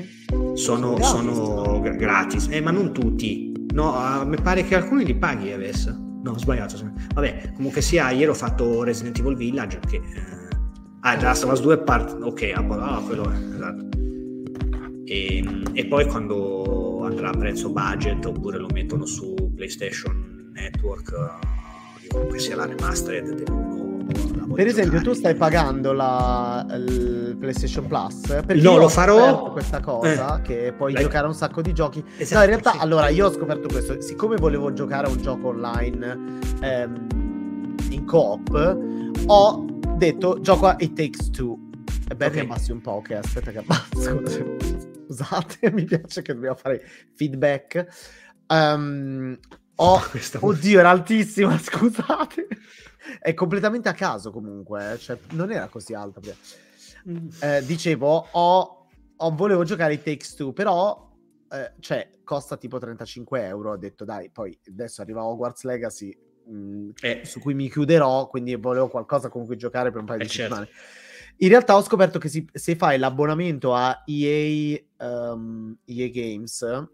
sono, 0.53 0.95
gratis, 0.95 1.07
sono 1.07 1.80
gratis. 1.80 2.47
Eh, 2.49 2.59
ma 2.59 2.71
non 2.71 2.93
tutti. 2.93 3.53
No, 3.73 3.93
uh, 3.93 4.28
mi 4.28 4.38
pare 4.41 4.63
che 4.63 4.75
alcuni 4.75 5.05
li 5.05 5.15
paghi 5.15 5.51
adesso. 5.51 5.95
No, 6.23 6.32
ho 6.32 6.38
sbagliato. 6.38 6.75
Vabbè, 7.13 7.53
comunque 7.55 7.82
sia, 7.82 8.11
ieri 8.11 8.30
ho 8.30 8.34
fatto 8.34 8.84
Resident 8.84 9.17
Evil 9.19 9.36
Village, 9.36 9.80
che... 9.88 9.95
Eh... 9.95 10.45
Ah, 11.01 11.21
Last 11.21 11.45
of 11.45 11.51
Us 11.51 11.61
2 11.61 11.78
part... 11.84 12.17
Ok, 12.21 12.51
ah, 12.53 13.01
quello 13.05 13.30
è, 13.30 13.36
esatto. 13.55 13.96
E, 15.09 15.41
e, 15.71 15.85
poi 15.85 16.05
quando 16.05 17.03
andrà 17.03 17.29
a 17.29 17.37
prezzo 17.37 17.69
budget 17.71 18.25
oppure 18.25 18.57
lo 18.57 18.67
mettono 18.73 19.05
su 19.05 19.33
PlayStation 19.55 20.51
Network 20.53 21.13
eh, 22.01 22.07
comunque 22.09 22.39
sia 22.39 22.57
la 22.57 22.65
remastered 22.65 23.33
dell'1 23.33 23.77
per 24.53 24.67
esempio 24.67 25.01
tu 25.01 25.13
stai 25.13 25.35
pagando 25.35 25.91
la, 25.91 26.65
il 26.71 27.35
PlayStation 27.37 27.85
Plus? 27.85 28.21
Perché 28.27 28.55
no 28.55 28.77
lo 28.77 28.87
farò. 28.87 29.51
questa 29.51 29.81
cosa 29.81 30.37
eh, 30.37 30.41
che 30.41 30.73
puoi 30.75 30.93
Dai. 30.93 31.03
giocare 31.03 31.25
a 31.25 31.27
un 31.27 31.35
sacco 31.35 31.61
di 31.61 31.73
giochi. 31.73 32.03
Esatto, 32.17 32.37
no 32.37 32.43
in 32.43 32.49
realtà 32.49 32.71
sì. 32.71 32.77
allora 32.79 33.09
io 33.09 33.27
ho 33.27 33.31
scoperto 33.31 33.67
questo. 33.67 34.01
Siccome 34.01 34.37
volevo 34.37 34.71
giocare 34.73 35.07
a 35.07 35.09
un 35.09 35.21
gioco 35.21 35.49
online 35.49 36.39
ehm, 36.61 37.07
in 37.89 38.05
coop 38.05 38.77
ho 39.27 39.65
detto 39.97 40.39
gioco 40.39 40.67
a 40.67 40.75
It 40.79 40.93
Takes 40.93 41.29
Two 41.31 41.57
e 42.09 42.15
beh 42.15 42.25
okay. 42.27 42.39
abbassi 42.39 42.71
un 42.71 42.81
po' 42.81 42.91
ok 42.91 43.11
aspetta 43.11 43.51
che 43.51 43.57
abbasso 43.59 44.95
scusate, 45.07 45.71
mi 45.71 45.85
piace 45.85 46.21
che 46.21 46.33
dobbiamo 46.33 46.55
fare 46.55 46.83
feedback. 47.15 47.85
Um, 48.47 49.37
oh, 49.75 50.01
oddio, 50.41 50.79
era 50.79 50.89
altissima, 50.89 51.57
scusate. 51.57 52.47
È 53.19 53.33
completamente 53.33 53.87
a 53.87 53.93
caso 53.93 54.31
comunque, 54.31 54.93
eh, 54.93 54.97
cioè, 54.97 55.17
non 55.31 55.51
era 55.51 55.67
così 55.67 55.93
alta. 55.93 56.19
Mm. 57.09 57.29
Eh, 57.39 57.65
dicevo, 57.65 58.27
ho, 58.31 58.87
ho, 59.15 59.35
volevo 59.35 59.63
giocare 59.63 59.93
i 59.93 60.03
Takes 60.03 60.35
Two, 60.35 60.51
però 60.51 61.15
eh, 61.49 61.73
cioè, 61.79 62.09
costa 62.23 62.57
tipo 62.57 62.77
35 62.79 63.45
euro. 63.45 63.71
Ho 63.71 63.77
detto, 63.77 64.03
dai, 64.03 64.29
poi 64.29 64.57
adesso 64.67 65.01
arriva 65.01 65.23
Hogwarts 65.23 65.63
Legacy, 65.63 66.17
mh, 66.47 66.53
mm, 66.53 66.89
eh. 67.01 67.21
su 67.23 67.39
cui 67.39 67.53
mi 67.53 67.69
chiuderò, 67.69 68.27
quindi 68.27 68.55
volevo 68.55 68.89
qualcosa 68.89 69.29
con 69.29 69.45
cui 69.45 69.55
giocare 69.55 69.89
per 69.89 70.01
un 70.01 70.05
paio 70.05 70.19
di 70.19 70.27
certo. 70.27 70.55
settimane. 70.55 70.77
In 71.38 71.49
realtà 71.49 71.75
ho 71.75 71.83
scoperto 71.83 72.19
che 72.19 72.29
si, 72.29 72.47
se 72.51 72.75
fai 72.75 72.97
l'abbonamento 72.97 73.73
a 73.73 74.03
EA, 74.05 74.79
um, 74.97 75.77
EA 75.85 76.09
Games, 76.09 76.88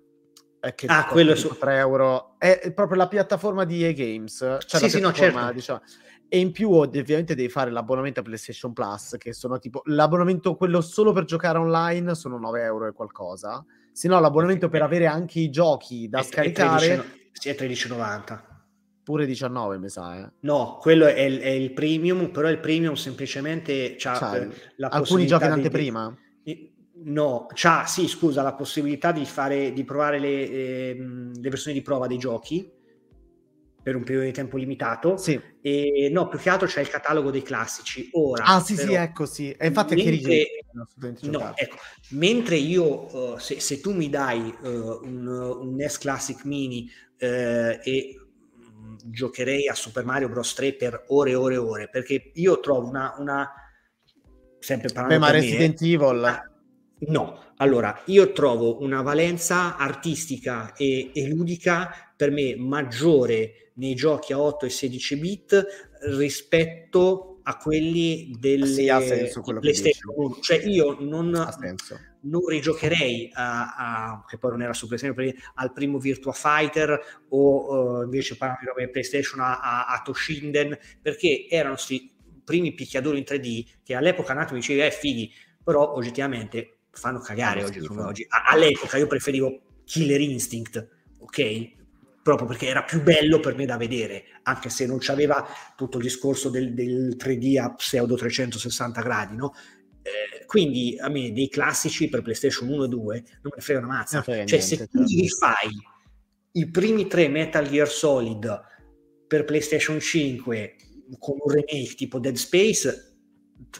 è 0.59 0.75
che 0.75 0.85
ah, 0.87 1.07
quello 1.07 1.31
è 1.31 1.35
su 1.35 1.49
3 1.57 1.77
euro. 1.77 2.35
È 2.37 2.71
proprio 2.73 2.97
la 2.97 3.07
piattaforma 3.07 3.63
di 3.65 3.83
EA 3.83 3.93
Games. 3.93 4.37
Cioè 4.65 4.81
sì, 4.81 4.89
sì, 4.89 4.99
no, 4.99 5.11
certo. 5.11 5.51
Diciamo, 5.51 5.81
e 6.27 6.39
in 6.39 6.51
più 6.51 6.71
ovviamente 6.71 7.35
devi 7.35 7.49
fare 7.49 7.69
l'abbonamento 7.69 8.21
a 8.21 8.23
PlayStation 8.23 8.73
Plus, 8.73 9.17
che 9.19 9.33
sono 9.33 9.59
tipo 9.59 9.81
l'abbonamento 9.85 10.55
quello 10.55 10.81
solo 10.81 11.11
per 11.11 11.25
giocare 11.25 11.59
online 11.59 12.15
sono 12.15 12.39
9 12.39 12.63
euro 12.63 12.87
e 12.87 12.91
qualcosa. 12.91 13.63
Se 13.91 14.07
no, 14.07 14.19
l'abbonamento 14.19 14.67
per 14.67 14.81
avere 14.81 15.05
anche 15.05 15.39
i 15.39 15.49
giochi 15.49 16.09
da 16.09 16.19
è, 16.19 16.23
scaricare. 16.23 16.95
È 16.95 17.03
sì, 17.33 17.49
è 17.49 17.55
13,90. 17.55 18.52
Pure 19.03 19.25
19, 19.25 19.77
mi 19.79 19.89
sa. 19.89 20.17
Eh. 20.17 20.31
No, 20.41 20.77
quello 20.79 21.05
è 21.05 21.21
il, 21.21 21.39
è 21.39 21.49
il, 21.49 21.73
premium, 21.73 22.29
però 22.31 22.49
il 22.49 22.59
premium 22.59 22.93
semplicemente 22.93 23.95
c'ha 23.97 24.15
cioè, 24.15 24.47
la 24.77 24.87
alcuni 24.87 25.27
giochi 25.27 25.45
in 25.45 25.51
anteprima. 25.51 26.17
Di, 26.41 26.73
no, 27.03 27.47
c'ha, 27.53 27.85
sì, 27.85 28.07
scusa, 28.07 28.41
la 28.41 28.53
possibilità 28.53 29.11
di 29.11 29.25
fare, 29.25 29.73
di 29.73 29.83
provare 29.83 30.19
le, 30.19 30.49
eh, 30.49 30.95
le 31.33 31.49
versioni 31.49 31.77
di 31.77 31.83
prova 31.83 32.07
dei 32.07 32.17
giochi 32.17 32.81
per 33.83 33.97
un 33.97 34.03
periodo 34.03 34.25
di 34.25 34.31
tempo 34.31 34.55
limitato. 34.55 35.17
Sì. 35.17 35.39
E 35.61 36.09
no, 36.09 36.29
più 36.29 36.39
che 36.39 36.49
altro 36.49 36.67
c'è 36.67 36.79
il 36.79 36.89
catalogo 36.89 37.29
dei 37.29 37.41
classici. 37.41 38.07
Ora, 38.13 38.45
ah, 38.45 38.61
sì, 38.61 38.75
però, 38.75 38.87
sì, 38.87 38.93
ecco, 38.93 39.25
sì. 39.25 39.51
E 39.51 39.67
infatti 39.67 39.95
mentre, 39.95 40.17
che 40.17 40.65
no, 41.23 41.51
ecco, 41.55 41.75
mentre 42.11 42.55
io, 42.55 43.33
uh, 43.33 43.37
se, 43.37 43.59
se, 43.59 43.81
tu 43.81 43.93
mi 43.93 44.09
dai 44.09 44.55
uh, 44.61 44.67
un, 45.03 45.27
un, 45.27 45.75
NES 45.75 45.97
Classic 45.97 46.41
Mini 46.45 46.89
uh, 47.19 47.25
e 47.25 48.22
giocherei 49.03 49.67
a 49.67 49.73
Super 49.73 50.05
Mario 50.05 50.29
Bros. 50.29 50.53
3 50.53 50.73
per 50.73 51.05
ore 51.07 51.31
e 51.31 51.35
ore 51.35 51.55
e 51.55 51.57
ore, 51.57 51.89
perché 51.89 52.31
io 52.33 52.59
trovo 52.59 52.87
una... 52.87 53.15
una 53.17 53.51
sempre 54.59 54.89
parlando 54.93 55.19
Beh, 55.19 55.19
ma 55.19 55.31
Resident 55.31 55.81
me, 55.81 55.87
Evil... 55.87 56.51
No, 57.05 57.53
allora 57.57 58.01
io 58.05 58.31
trovo 58.31 58.81
una 58.81 59.01
valenza 59.01 59.75
artistica 59.75 60.73
e, 60.73 61.11
e 61.13 61.27
ludica 61.27 62.13
per 62.15 62.31
me 62.31 62.55
maggiore 62.55 63.71
nei 63.75 63.95
giochi 63.95 64.31
a 64.33 64.39
8 64.39 64.65
e 64.65 64.69
16 64.69 65.17
bit 65.17 65.65
rispetto 66.15 67.39
a 67.43 67.57
quelli 67.57 68.35
delle 68.39 68.67
sì, 68.67 68.89
ha 68.89 69.01
senso 69.01 69.41
quello 69.41 69.59
PlayStation 69.59 70.13
1. 70.15 70.37
Cioè 70.39 70.63
io 70.65 70.97
non, 70.99 71.29
non 72.23 72.45
rigiocherei 72.45 73.29
a, 73.33 73.75
a, 73.75 74.25
che 74.27 74.37
poi 74.37 74.51
non 74.51 74.61
era 74.61 74.73
su 74.73 74.87
PlayStation, 74.87 75.33
al 75.55 75.73
primo 75.73 75.97
Virtua 75.97 76.33
Fighter 76.33 76.99
o 77.29 77.99
uh, 77.99 78.03
invece 78.03 78.37
parlando 78.37 78.71
come 78.73 78.89
PlayStation 78.89 79.39
a, 79.39 79.59
a, 79.59 79.85
a 79.87 80.01
Toshinden 80.03 80.77
perché 81.01 81.47
erano 81.49 81.73
questi 81.73 82.11
primi 82.43 82.73
picchiadori 82.73 83.19
in 83.19 83.25
3D 83.27 83.65
che 83.83 83.95
all'epoca 83.95 84.33
nato 84.33 84.53
mi 84.53 84.59
dicevi 84.59 84.81
eh 84.81 84.91
fighi, 84.91 85.31
però 85.63 85.93
oggettivamente 85.93 86.79
fanno 86.91 87.19
cagare 87.19 87.63
oggi 87.63 87.79
come 87.79 88.03
oggi. 88.03 88.25
All'epoca 88.29 88.97
io 88.97 89.07
preferivo 89.07 89.61
Killer 89.85 90.21
Instinct, 90.21 90.87
ok? 91.19 91.81
proprio 92.23 92.47
perché 92.47 92.67
era 92.67 92.83
più 92.83 93.03
bello 93.03 93.41
per 93.41 93.55
me 93.55 93.65
da 93.65 93.75
vedere, 93.75 94.23
anche 94.43 94.69
se 94.69 94.85
non 94.85 94.97
c'aveva 94.99 95.45
tutto 95.75 95.97
il 95.97 96.03
discorso 96.03 96.49
del, 96.49 96.73
del 96.73 97.17
3D 97.19 97.61
a 97.61 97.73
pseudo 97.73 98.15
360 98.15 99.01
gradi, 99.01 99.35
no? 99.35 99.53
Quindi 100.45 100.97
a 100.99 101.09
me 101.09 101.31
dei 101.31 101.49
classici 101.49 102.09
per 102.09 102.21
PlayStation 102.21 102.69
1 102.69 102.83
e 102.83 102.87
2 102.87 103.13
non 103.15 103.41
me 103.43 103.51
ne 103.55 103.61
frega 103.61 103.79
una 103.79 103.87
mazza. 103.87 104.21
Frega 104.21 104.45
cioè, 104.45 104.59
niente, 104.59 104.75
se 104.75 104.87
tu 104.87 105.05
certo. 105.05 105.37
fai 105.37 105.69
i 106.55 106.69
primi 106.69 107.07
tre 107.07 107.27
Metal 107.27 107.67
Gear 107.67 107.87
Solid 107.87 108.61
per 109.27 109.45
PlayStation 109.45 109.99
5 109.99 110.75
con 111.19 111.35
un 111.39 111.51
remake 111.51 111.95
tipo 111.95 112.19
Dead 112.19 112.35
Space, 112.35 113.15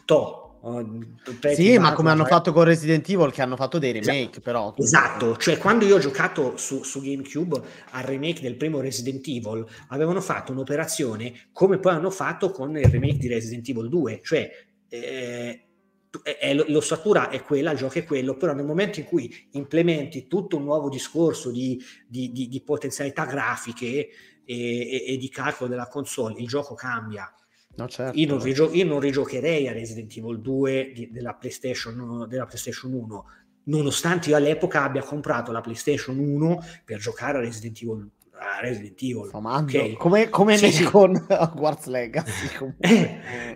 to, 0.05 0.43
sì, 1.55 1.77
ma 1.77 1.91
come 1.91 2.09
hanno 2.09 2.23
fatto 2.23 2.53
con 2.53 2.63
Resident 2.63 3.07
Evil, 3.09 3.33
che 3.33 3.41
hanno 3.41 3.57
fatto 3.57 3.79
dei 3.79 3.91
remake, 3.91 4.21
esatto. 4.21 4.39
però. 4.39 4.73
Esatto, 4.77 5.35
cioè 5.35 5.57
quando 5.57 5.83
io 5.83 5.97
ho 5.97 5.99
giocato 5.99 6.55
su, 6.55 6.83
su, 6.83 7.01
GameCube 7.01 7.61
al 7.91 8.03
remake 8.03 8.39
del 8.39 8.55
primo 8.55 8.79
Resident 8.79 9.27
Evil, 9.27 9.65
avevano 9.89 10.21
fatto 10.21 10.53
un'operazione 10.53 11.49
come 11.51 11.79
poi 11.79 11.91
hanno 11.93 12.09
fatto 12.09 12.49
con 12.51 12.77
il 12.77 12.85
remake 12.85 13.17
di 13.17 13.27
Resident 13.27 13.67
Evil 13.67 13.89
2, 13.89 14.21
cioè 14.23 14.49
eh, 14.87 15.65
l'ossatura 16.67 17.29
è 17.29 17.41
quella, 17.43 17.71
il 17.71 17.77
gioco 17.77 17.97
è 17.99 18.03
quello, 18.03 18.35
però 18.35 18.53
nel 18.53 18.65
momento 18.65 18.99
in 18.99 19.05
cui 19.05 19.33
implementi 19.51 20.27
tutto 20.27 20.57
un 20.57 20.63
nuovo 20.63 20.89
discorso 20.89 21.51
di, 21.51 21.81
di, 22.07 22.31
di, 22.31 22.47
di 22.47 22.61
potenzialità 22.61 23.25
grafiche 23.25 23.85
e, 23.85 24.09
e, 24.45 25.05
e 25.07 25.17
di 25.17 25.29
calcolo 25.29 25.69
della 25.69 25.87
console, 25.87 26.39
il 26.39 26.47
gioco 26.47 26.75
cambia 26.75 27.33
No, 27.75 27.87
certo. 27.87 28.17
io, 28.19 28.27
non 28.27 28.41
rigio- 28.41 28.71
io, 28.71 28.85
non 28.85 28.99
rigiocherei 28.99 29.67
a 29.67 29.71
Resident 29.71 30.15
Evil 30.15 30.41
2 30.41 30.91
di- 30.93 31.09
della, 31.11 31.33
PlayStation, 31.33 32.27
della 32.29 32.45
PlayStation 32.45 32.93
1, 32.93 33.25
nonostante 33.65 34.29
io 34.29 34.35
all'epoca 34.35 34.83
abbia 34.83 35.01
comprato 35.01 35.51
la 35.51 35.61
PlayStation 35.61 36.19
1 36.19 36.63
per 36.85 36.99
giocare 36.99 37.39
a 37.39 37.41
Resident 37.41 37.81
Evil. 37.81 38.09
A 38.43 38.59
Resident 38.59 39.01
Evil. 39.01 39.29
Okay. 39.31 39.93
Come, 39.93 40.29
come 40.29 40.57
sì, 40.57 40.71
sì. 40.71 40.83
con 40.91 41.15
Hogwarts 41.15 41.85
Legacy. 41.87 42.31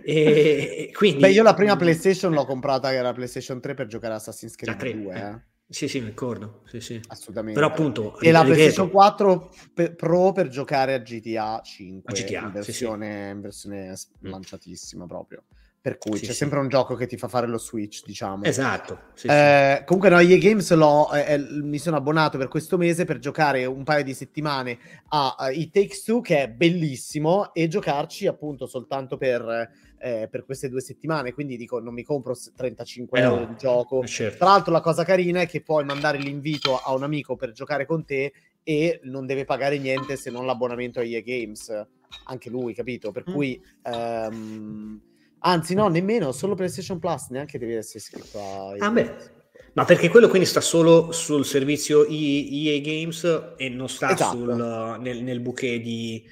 e, 0.04 0.90
quindi, 0.92 1.20
Beh, 1.20 1.30
io 1.30 1.42
la 1.42 1.52
prima 1.52 1.76
PlayStation 1.76 2.32
l'ho 2.32 2.46
comprata 2.46 2.88
che 2.88 2.94
era 2.94 3.08
la 3.08 3.12
PlayStation 3.12 3.60
3 3.60 3.74
per 3.74 3.86
giocare 3.86 4.14
a 4.14 4.16
Assassin's 4.16 4.54
Creed 4.54 5.02
2. 5.02 5.14
Eh. 5.14 5.20
eh. 5.20 5.40
Sì, 5.70 5.86
sì, 5.86 6.00
mi 6.00 6.06
ricordo. 6.06 6.62
Sì, 6.64 6.80
sì. 6.80 6.98
Assolutamente. 7.08 7.60
Però 7.60 7.70
appunto... 7.70 8.18
E 8.20 8.30
la 8.30 8.42
PlayStation 8.42 8.88
4 8.88 9.52
per, 9.74 9.94
Pro 9.96 10.32
per 10.32 10.48
giocare 10.48 10.94
a 10.94 10.98
GTA 10.98 11.60
5 11.62 12.10
a 12.10 12.16
GTA, 12.16 12.40
in, 12.40 12.52
versione, 12.52 13.24
sì, 13.26 13.30
in 13.34 13.40
versione 13.42 13.90
mm. 13.90 14.30
lanciatissima 14.30 15.06
proprio. 15.06 15.44
Per 15.80 15.96
cui 15.98 16.18
c'è 16.18 16.32
sempre 16.32 16.58
un 16.58 16.68
gioco 16.68 16.94
che 16.94 17.06
ti 17.06 17.16
fa 17.16 17.28
fare 17.28 17.46
lo 17.46 17.58
switch, 17.58 18.04
diciamo. 18.04 18.44
Esatto. 18.44 19.00
Eh, 19.22 19.82
comunque, 19.86 20.10
no, 20.10 20.18
EA 20.18 20.38
Games 20.38 20.70
l'ho, 20.72 21.10
eh, 21.12 21.34
eh, 21.34 21.38
mi 21.38 21.78
sono 21.78 21.96
abbonato 21.96 22.36
per 22.36 22.48
questo 22.48 22.76
mese 22.76 23.04
per 23.04 23.18
giocare 23.18 23.64
un 23.64 23.84
paio 23.84 24.04
di 24.04 24.12
settimane 24.12 24.78
a, 25.08 25.36
a 25.38 25.50
It 25.50 25.72
Takes 25.72 26.02
Two, 26.02 26.20
che 26.20 26.42
è 26.42 26.48
bellissimo, 26.48 27.54
e 27.54 27.68
giocarci 27.68 28.26
appunto 28.26 28.66
soltanto 28.66 29.16
per 29.16 29.86
eh, 30.00 30.28
per 30.30 30.44
queste 30.44 30.68
due 30.68 30.80
settimane, 30.80 31.32
quindi 31.32 31.56
dico 31.56 31.80
non 31.80 31.92
mi 31.92 32.02
compro 32.02 32.34
35 32.56 33.18
eh 33.18 33.22
euro 33.22 33.44
di 33.46 33.56
gioco. 33.56 34.06
Certo. 34.06 34.38
Tra 34.38 34.46
l'altro 34.46 34.72
la 34.72 34.80
cosa 34.80 35.04
carina 35.04 35.40
è 35.40 35.46
che 35.46 35.60
puoi 35.60 35.84
mandare 35.84 36.18
l'invito 36.18 36.78
a 36.78 36.92
un 36.94 37.02
amico 37.02 37.36
per 37.36 37.52
giocare 37.52 37.86
con 37.86 38.04
te 38.04 38.32
e 38.62 39.00
non 39.04 39.26
deve 39.26 39.44
pagare 39.44 39.78
niente 39.78 40.16
se 40.16 40.30
non 40.30 40.46
l'abbonamento 40.46 41.00
a 41.00 41.04
EA 41.04 41.20
Games, 41.22 41.86
anche 42.24 42.50
lui, 42.50 42.74
capito? 42.74 43.12
Per 43.12 43.24
mm. 43.28 43.32
cui... 43.32 43.60
Um, 43.84 45.02
anzi 45.40 45.74
no, 45.74 45.88
nemmeno, 45.88 46.32
solo 46.32 46.54
PlayStation 46.54 46.98
Plus, 46.98 47.28
neanche 47.28 47.58
devi 47.58 47.74
essere 47.74 47.98
iscritto 47.98 48.38
a 48.38 48.74
ah, 48.78 48.90
beh. 48.90 49.36
Ma 49.74 49.84
perché 49.84 50.08
quello 50.08 50.28
quindi 50.28 50.46
sta 50.46 50.60
solo 50.60 51.12
sul 51.12 51.44
servizio 51.44 52.04
EA 52.04 52.80
Games 52.80 53.54
e 53.56 53.68
non 53.68 53.88
sta 53.88 54.10
esatto. 54.10 54.36
sul, 54.36 54.98
nel, 55.00 55.22
nel 55.22 55.40
bouquet 55.40 55.80
di, 55.80 56.24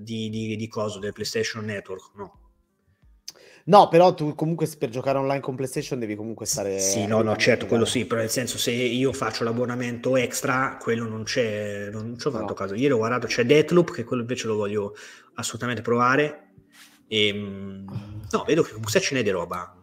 di, 0.00 0.28
di, 0.28 0.56
di 0.56 0.68
coso 0.68 0.98
del 0.98 1.12
PlayStation 1.12 1.64
Network, 1.64 2.10
no? 2.16 2.38
No, 3.68 3.88
però 3.88 4.14
tu 4.14 4.34
comunque 4.34 4.66
per 4.78 4.88
giocare 4.88 5.18
online 5.18 5.40
con 5.40 5.54
PlayStation 5.54 5.98
devi 5.98 6.16
comunque 6.16 6.46
stare... 6.46 6.78
Sì, 6.78 7.06
no, 7.06 7.20
no, 7.20 7.36
certo, 7.36 7.66
quello 7.66 7.84
sì, 7.84 8.06
però 8.06 8.20
nel 8.20 8.30
senso 8.30 8.56
se 8.56 8.70
io 8.70 9.12
faccio 9.12 9.44
l'abbonamento 9.44 10.16
extra, 10.16 10.78
quello 10.80 11.06
non 11.06 11.24
c'è, 11.24 11.90
non 11.90 12.16
ci 12.18 12.26
ho 12.26 12.30
fatto 12.30 12.44
no. 12.44 12.54
caso. 12.54 12.74
Ieri 12.74 12.94
ho 12.94 12.96
guardato, 12.96 13.26
c'è 13.26 13.44
Deathloop, 13.44 13.92
che 13.92 14.04
quello 14.04 14.22
invece 14.22 14.46
lo 14.46 14.56
voglio 14.56 14.96
assolutamente 15.34 15.82
provare. 15.82 16.47
E, 17.08 17.26
ehm, 17.28 17.84
no, 18.30 18.44
vedo 18.46 18.62
che 18.62 18.72
comunque 18.72 19.00
ce 19.00 19.14
n'è 19.14 19.22
di 19.22 19.30
roba. 19.30 19.74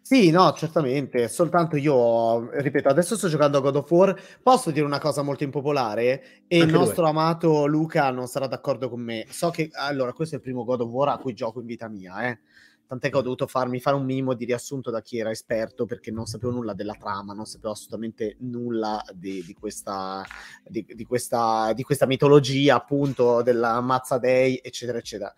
Sì, 0.00 0.30
no, 0.30 0.52
certamente. 0.52 1.28
Soltanto 1.28 1.76
io, 1.76 2.50
ripeto, 2.50 2.88
adesso 2.88 3.16
sto 3.16 3.28
giocando 3.28 3.58
a 3.58 3.60
God 3.60 3.76
of 3.76 3.90
War. 3.90 4.20
Posso 4.42 4.70
dire 4.70 4.84
una 4.84 5.00
cosa 5.00 5.22
molto 5.22 5.44
impopolare? 5.44 6.44
E 6.46 6.60
Anche 6.60 6.66
il 6.66 6.72
nostro 6.72 7.02
due. 7.02 7.10
amato 7.10 7.66
Luca 7.66 8.10
non 8.10 8.26
sarà 8.26 8.46
d'accordo 8.46 8.88
con 8.90 9.00
me. 9.00 9.26
So 9.30 9.50
che 9.50 9.70
allora, 9.72 10.12
questo 10.12 10.34
è 10.34 10.38
il 10.38 10.44
primo 10.44 10.64
God 10.64 10.82
of 10.82 10.90
War 10.90 11.08
a 11.08 11.18
cui 11.18 11.32
gioco 11.32 11.60
in 11.60 11.66
vita 11.66 11.88
mia, 11.88 12.28
eh 12.28 12.38
tant'è 12.86 13.10
che 13.10 13.16
ho 13.16 13.22
dovuto 13.22 13.46
farmi 13.46 13.80
fare 13.80 13.96
un 13.96 14.04
minimo 14.04 14.34
di 14.34 14.44
riassunto 14.44 14.90
da 14.90 15.00
chi 15.00 15.18
era 15.18 15.30
esperto 15.30 15.86
perché 15.86 16.10
non 16.10 16.26
sapevo 16.26 16.52
nulla 16.52 16.74
della 16.74 16.94
trama, 16.94 17.32
non 17.32 17.46
sapevo 17.46 17.72
assolutamente 17.72 18.36
nulla 18.40 19.02
di, 19.12 19.42
di, 19.44 19.54
questa, 19.54 20.24
di, 20.62 20.84
di 20.94 21.04
questa, 21.04 21.72
questa, 21.82 22.06
mitologia 22.06 22.76
appunto 22.76 23.42
della 23.42 23.80
Mazza 23.80 24.18
Day 24.18 24.60
eccetera 24.62 24.98
eccetera. 24.98 25.34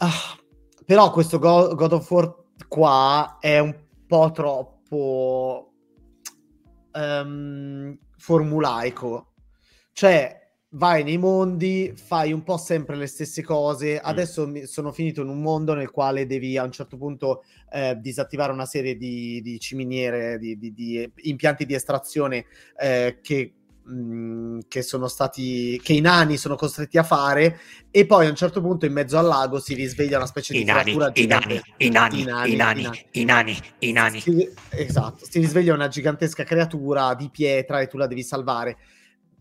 Ah, 0.00 0.38
però 0.84 1.10
questo 1.10 1.38
God, 1.38 1.74
God 1.74 1.92
of 1.92 2.10
War 2.10 2.34
qua 2.68 3.38
è 3.40 3.58
un 3.58 3.76
po' 4.06 4.30
troppo 4.32 5.72
um, 6.92 7.98
formulaico, 8.16 9.34
cioè 9.92 10.38
vai 10.72 11.02
nei 11.02 11.18
mondi, 11.18 11.92
fai 11.96 12.32
un 12.32 12.42
po' 12.42 12.58
sempre 12.58 12.94
le 12.96 13.06
stesse 13.06 13.42
cose. 13.42 13.94
Mm. 13.94 13.98
Adesso 14.02 14.46
mm. 14.46 14.62
sono 14.62 14.92
finito 14.92 15.22
in 15.22 15.28
un 15.28 15.40
mondo 15.40 15.74
nel 15.74 15.90
quale 15.90 16.26
devi 16.26 16.56
a 16.56 16.64
un 16.64 16.72
certo 16.72 16.96
punto 16.96 17.42
eh, 17.72 17.96
disattivare 17.98 18.52
una 18.52 18.66
serie 18.66 18.96
di, 18.96 19.40
di 19.40 19.58
ciminiere, 19.58 20.38
di, 20.38 20.58
di, 20.58 20.72
di, 20.72 21.12
impianti 21.22 21.66
di 21.66 21.74
estrazione 21.74 22.46
eh, 22.78 23.18
che 23.22 23.54
mh, 23.88 24.60
che 24.68 24.82
sono 24.82 25.08
stati 25.08 25.80
che 25.82 25.92
i 25.92 26.00
nani 26.00 26.36
sono 26.36 26.56
costretti 26.56 26.98
a 26.98 27.02
fare 27.02 27.58
e 27.90 28.06
poi 28.06 28.26
a 28.26 28.28
un 28.28 28.36
certo 28.36 28.60
punto 28.60 28.86
in 28.86 28.92
mezzo 28.92 29.18
al 29.18 29.26
lago 29.26 29.58
si 29.58 29.74
risveglia 29.74 30.18
una 30.18 30.26
specie 30.26 30.54
I 30.54 30.58
di 30.58 30.64
nani, 30.64 30.92
creatura 30.94 31.10
i 31.14 31.26
nani, 31.26 31.60
i 31.78 31.88
nani, 31.88 32.20
i 32.20 32.24
nani, 32.24 32.50
i 32.52 32.56
nani, 32.56 32.90
i 33.12 33.24
nani, 33.24 33.58
i 33.78 33.92
nani. 33.92 34.20
Si, 34.20 34.48
esatto, 34.70 35.24
si 35.28 35.40
risveglia 35.40 35.74
una 35.74 35.88
gigantesca 35.88 36.44
creatura 36.44 37.14
di 37.14 37.30
pietra 37.30 37.80
e 37.80 37.86
tu 37.86 37.96
la 37.96 38.06
devi 38.06 38.22
salvare 38.22 38.76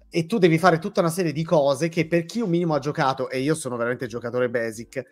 e 0.10 0.26
tu 0.26 0.38
devi 0.38 0.58
fare 0.58 0.80
tutta 0.80 1.02
una 1.02 1.10
serie 1.10 1.34
di 1.34 1.44
cose 1.44 1.90
che 1.90 2.08
per 2.08 2.26
chi 2.26 2.40
un 2.40 2.50
minimo 2.50 2.74
ha 2.74 2.80
giocato 2.80 3.30
e 3.30 3.40
io 3.40 3.56
sono 3.56 3.76
veramente 3.76 4.08
giocatore 4.08 4.50
basic 4.50 5.04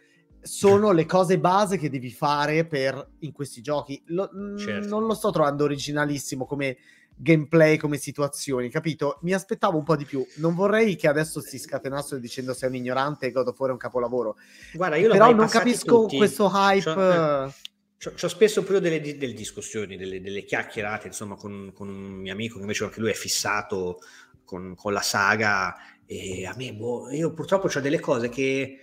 sono 0.46 0.92
le 0.92 1.08
cose 1.08 1.40
base 1.40 1.78
che 1.78 1.90
devi 1.90 2.12
fare 2.12 2.66
per 2.66 3.14
in 3.20 3.32
questi 3.32 3.62
giochi. 3.62 4.02
Lo, 4.08 4.30
certo. 4.58 4.88
Non 4.88 5.08
lo 5.08 5.16
sto 5.16 5.32
trovando 5.32 5.64
originalissimo 5.64 6.46
come 6.46 6.78
gameplay, 7.16 7.78
come 7.78 7.98
situazioni, 7.98 8.70
capito? 8.70 9.20
Mi 9.22 9.34
aspettavo 9.34 9.78
un 9.78 9.84
po' 9.84 9.96
di 9.96 10.06
più. 10.06 10.26
Non 10.38 10.56
vorrei 10.56 10.96
che 10.96 11.08
adesso 11.08 11.42
si 11.42 11.58
scatenassero 11.58 12.20
dicendo 12.20 12.54
sei 12.54 12.70
un 12.70 12.76
ignorante 12.76 13.28
e 13.28 13.32
God 13.32 13.48
of 13.48 13.60
War 13.60 13.70
è 13.70 13.74
un 13.74 13.78
capolavoro. 13.78 14.38
Guarda, 14.74 14.96
io 14.96 15.10
Però 15.10 15.34
non 15.34 15.48
capisco 15.48 16.02
tutti. 16.02 16.18
questo 16.18 16.50
hype. 16.54 16.82
Cioè, 16.82 17.48
eh, 17.48 18.14
C'ho 18.14 18.28
spesso 18.28 18.62
proprio 18.62 18.82
delle, 18.82 19.18
delle 19.18 19.34
discussioni, 19.34 19.98
delle, 19.98 20.22
delle, 20.22 20.44
chiacchierate, 20.44 21.08
insomma, 21.08 21.36
con, 21.36 21.72
con, 21.74 21.88
un 21.88 21.96
mio 21.96 22.34
amico 22.34 22.56
che 22.56 22.62
invece 22.62 22.84
anche 22.84 23.00
lui 23.00 23.10
è 23.10 23.14
fissato 23.14 24.00
con, 24.44 24.76
con 24.76 24.94
la 24.94 25.02
saga 25.02 25.76
e 26.06 26.46
a 26.46 26.54
me, 26.56 26.74
boh, 26.74 27.10
io 27.10 27.34
purtroppo 27.34 27.68
ho 27.74 27.80
delle 27.80 28.00
cose 28.00 28.30
che 28.30 28.82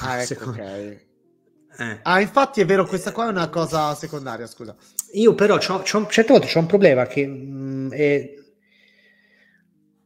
Ah, 0.00 0.16
ecco, 0.16 0.26
secondo... 0.26 0.52
okay. 0.52 1.06
eh. 1.78 1.98
ah, 2.02 2.20
infatti 2.20 2.60
è 2.60 2.64
vero, 2.64 2.86
questa 2.86 3.12
qua 3.12 3.26
è 3.26 3.30
una 3.30 3.48
cosa 3.48 3.94
secondaria, 3.94 4.46
scusa. 4.46 4.74
Io 5.12 5.34
però 5.34 5.58
c'ho, 5.58 5.82
c'ho, 5.82 6.06
certe 6.08 6.32
volte 6.32 6.46
c'ho 6.46 6.58
un 6.60 6.66
problema 6.66 7.06
che 7.06 7.26
mh, 7.26 7.32
mm, 7.32 7.90
è 7.92 8.34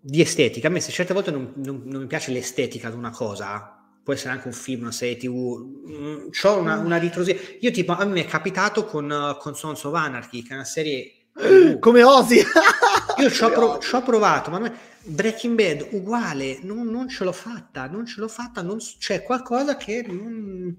di 0.01 0.21
estetica. 0.21 0.69
A 0.69 0.71
me 0.71 0.81
se 0.81 0.93
certe 0.93 1.15
volte 1.15 1.31
non, 1.31 1.53
non, 1.57 1.83
non, 1.85 2.03
mi 2.03 2.07
piace 2.07 2.33
l'estetica 2.33 2.91
di 2.91 2.97
una 2.97 3.11
cosa, 3.11 3.83
può 4.03 4.13
essere 4.13 4.31
anche 4.31 4.49
un 4.49 4.53
film, 4.53 4.83
una 4.83 4.93
serie 4.93 5.17
tv, 5.17 5.65
mm, 5.89 6.29
c'ho 6.31 6.59
una, 6.59 6.79
una 6.79 6.97
ritrosia. 6.97 7.37
Io 7.61 7.71
tipo, 7.71 7.93
a 7.93 8.05
me 8.05 8.21
è 8.21 8.27
capitato 8.27 8.85
con, 8.85 9.11
uh, 9.11 9.41
con 9.41 9.55
Sons 9.55 9.85
of 9.85 9.95
Anarchy, 9.95 10.43
che 10.43 10.51
è 10.51 10.55
una 10.55 10.65
serie... 10.65 11.13
Come 11.79 12.03
Osi! 12.03 12.43
Io 13.19 13.31
ci 13.31 13.45
ho, 13.45 13.51
pro- 13.51 14.03
provato, 14.05 14.51
ma... 14.51 14.59
Me 14.59 14.95
Breaking 15.09 15.55
Bad 15.55 15.89
uguale, 15.93 16.59
non, 16.63 16.89
non, 16.89 17.09
ce 17.09 17.23
l'ho 17.23 17.33
fatta, 17.33 17.87
non 17.87 18.07
ce 18.07 18.19
l'ho 18.19 18.29
fatta, 18.29 18.61
non, 18.61 18.79
c'è 18.79 19.23
qualcosa 19.23 19.77
che 19.77 20.05
non, 20.05 20.75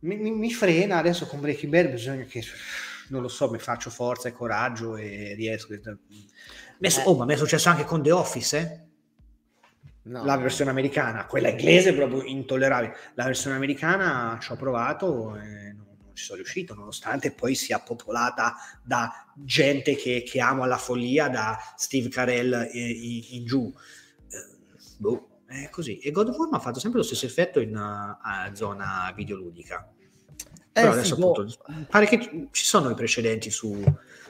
mi, 0.00 0.16
mi, 0.16 0.30
mi, 0.30 0.52
frena. 0.52 0.98
Adesso 0.98 1.26
con 1.26 1.40
Breaking 1.40 1.72
Bad 1.72 1.90
bisogna 1.90 2.24
che, 2.24 2.42
non 3.08 3.22
lo 3.22 3.28
so, 3.28 3.50
mi 3.50 3.58
faccio 3.58 3.90
forza 3.90 4.28
e 4.28 4.32
coraggio 4.32 4.96
e 4.96 5.34
riesco. 5.34 5.72
Eh. 5.72 7.02
Oh, 7.04 7.16
ma 7.16 7.24
mi 7.24 7.34
è 7.34 7.36
successo 7.36 7.68
anche 7.68 7.84
con 7.84 8.02
The 8.02 8.12
Office, 8.12 8.58
eh? 8.58 8.86
No. 10.08 10.24
La 10.24 10.38
versione 10.38 10.70
americana, 10.70 11.26
quella 11.26 11.48
inglese 11.48 11.90
è 11.90 11.94
proprio 11.94 12.22
intollerabile. 12.22 12.96
La 13.14 13.24
versione 13.24 13.56
americana 13.56 14.38
ci 14.40 14.52
ho 14.52 14.56
provato 14.56 15.36
e 15.36 15.76
ci 16.14 16.24
sono 16.24 16.38
riuscito, 16.38 16.74
nonostante 16.74 17.30
poi 17.30 17.54
sia 17.54 17.78
popolata 17.78 18.54
da 18.82 19.26
gente 19.34 19.94
che, 19.94 20.24
che 20.26 20.40
amo 20.40 20.62
alla 20.62 20.78
follia, 20.78 21.28
da 21.28 21.58
Steve 21.76 22.08
Carell 22.08 22.68
in, 22.72 23.24
in 23.30 23.44
giù. 23.44 23.72
Eh, 24.28 24.76
boh, 24.96 25.27
è 25.48 25.68
così. 25.70 25.98
E 25.98 26.10
God 26.10 26.28
of 26.28 26.36
War 26.36 26.48
mi 26.50 26.56
ha 26.56 26.60
fatto 26.60 26.78
sempre 26.78 26.98
lo 26.98 27.04
stesso 27.04 27.26
effetto 27.26 27.58
in 27.60 27.74
uh, 27.74 28.54
zona 28.54 29.12
videoludica. 29.16 29.90
Eh, 30.36 30.80
Però 30.80 30.92
adesso 30.92 31.14
sì, 31.14 31.20
appunto, 31.20 31.44
boh. 31.44 31.86
pare 31.88 32.06
che 32.06 32.48
ci 32.50 32.64
sono 32.64 32.90
i 32.90 32.94
precedenti 32.94 33.50
su, 33.50 33.82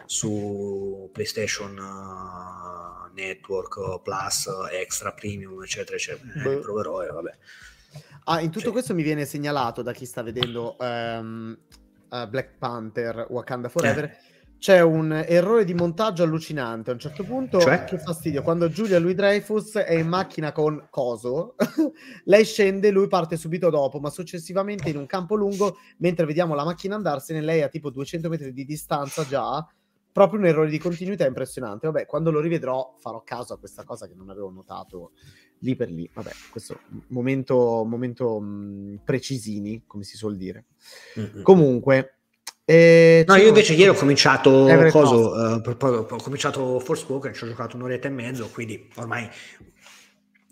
su 0.07 1.11
PlayStation 1.12 1.77
uh, 1.77 3.12
Network 3.12 4.01
Plus, 4.03 4.49
Extra, 4.70 5.12
Premium, 5.12 5.62
eccetera, 5.62 5.97
eccetera. 5.97 6.32
Eh, 6.35 6.43
boh. 6.43 6.61
proverò 6.61 7.03
e 7.03 7.09
vabbè. 7.09 7.36
Ah, 8.24 8.40
in 8.40 8.51
tutto 8.51 8.66
cioè. 8.66 8.73
questo 8.73 8.95
mi 8.95 9.03
viene 9.03 9.24
segnalato 9.24 9.82
da 9.82 9.93
chi 9.93 10.05
sta 10.07 10.23
vedendo 10.23 10.77
um, 10.78 11.59
uh, 12.11 12.28
Black 12.28 12.59
Panther 12.59 13.27
Wakanda 13.31 13.69
Forever. 13.69 14.05
Eh. 14.05 14.27
C'è 14.59 14.80
un 14.80 15.12
errore 15.12 15.64
di 15.64 15.72
montaggio 15.72 16.24
allucinante. 16.24 16.90
A 16.90 16.94
un 16.94 16.98
certo 16.98 17.22
punto, 17.22 17.60
cioè? 17.60 17.85
che 17.85 17.98
fastidio, 17.98 18.43
quando 18.43 18.68
Giulia 18.68 18.98
Louis 18.98 19.14
Dreyfus 19.14 19.74
è 19.74 19.94
in 19.94 20.09
macchina 20.09 20.51
con 20.51 20.89
Coso, 20.90 21.55
lei 22.24 22.44
scende, 22.44 22.90
lui 22.90 23.06
parte 23.06 23.36
subito 23.36 23.70
dopo, 23.70 24.01
ma 24.01 24.10
successivamente 24.10 24.90
in 24.90 24.97
un 24.97 25.06
campo 25.06 25.36
lungo, 25.36 25.76
mentre 25.98 26.26
vediamo 26.26 26.55
la 26.55 26.64
macchina 26.64 26.97
andarsene, 26.97 27.40
lei 27.40 27.62
a 27.62 27.68
tipo 27.68 27.90
200 27.90 28.28
metri 28.28 28.52
di 28.52 28.64
distanza 28.64 29.24
già, 29.24 29.64
proprio 30.10 30.40
un 30.40 30.47
errore 30.47 30.70
di 30.70 30.78
continuità 30.78 31.24
impressionante. 31.24 31.86
Vabbè, 31.86 32.06
quando 32.06 32.32
lo 32.32 32.40
rivedrò 32.40 32.94
farò 32.98 33.22
caso 33.22 33.55
a 33.55 33.59
questa 33.59 33.85
cosa 33.85 34.09
che 34.09 34.14
non 34.16 34.28
avevo 34.28 34.51
notato 34.51 35.12
lì 35.60 35.76
per 35.76 35.90
lì. 35.90 36.10
Vabbè, 36.12 36.30
questo 36.51 36.80
momento, 37.09 37.85
momento 37.86 38.40
mh, 38.40 39.02
precisini, 39.05 39.85
come 39.86 40.02
si 40.02 40.16
suol 40.16 40.36
dire. 40.36 40.64
Mm-hmm. 41.18 41.43
Comunque... 41.43 42.14
Eh, 42.70 43.24
no, 43.27 43.35
io 43.36 43.49
invece 43.49 43.73
ieri 43.73 43.89
ho 43.89 43.95
cominciato 43.95 44.66
coso, 44.90 45.31
uh, 45.32 45.62
ho 45.65 46.23
cominciato 46.23 46.78
Forspoken, 46.78 47.32
ci 47.32 47.45
ho 47.45 47.47
giocato 47.47 47.77
un'oretta 47.77 48.09
e 48.09 48.11
mezzo, 48.11 48.51
quindi 48.53 48.90
ormai 48.97 49.27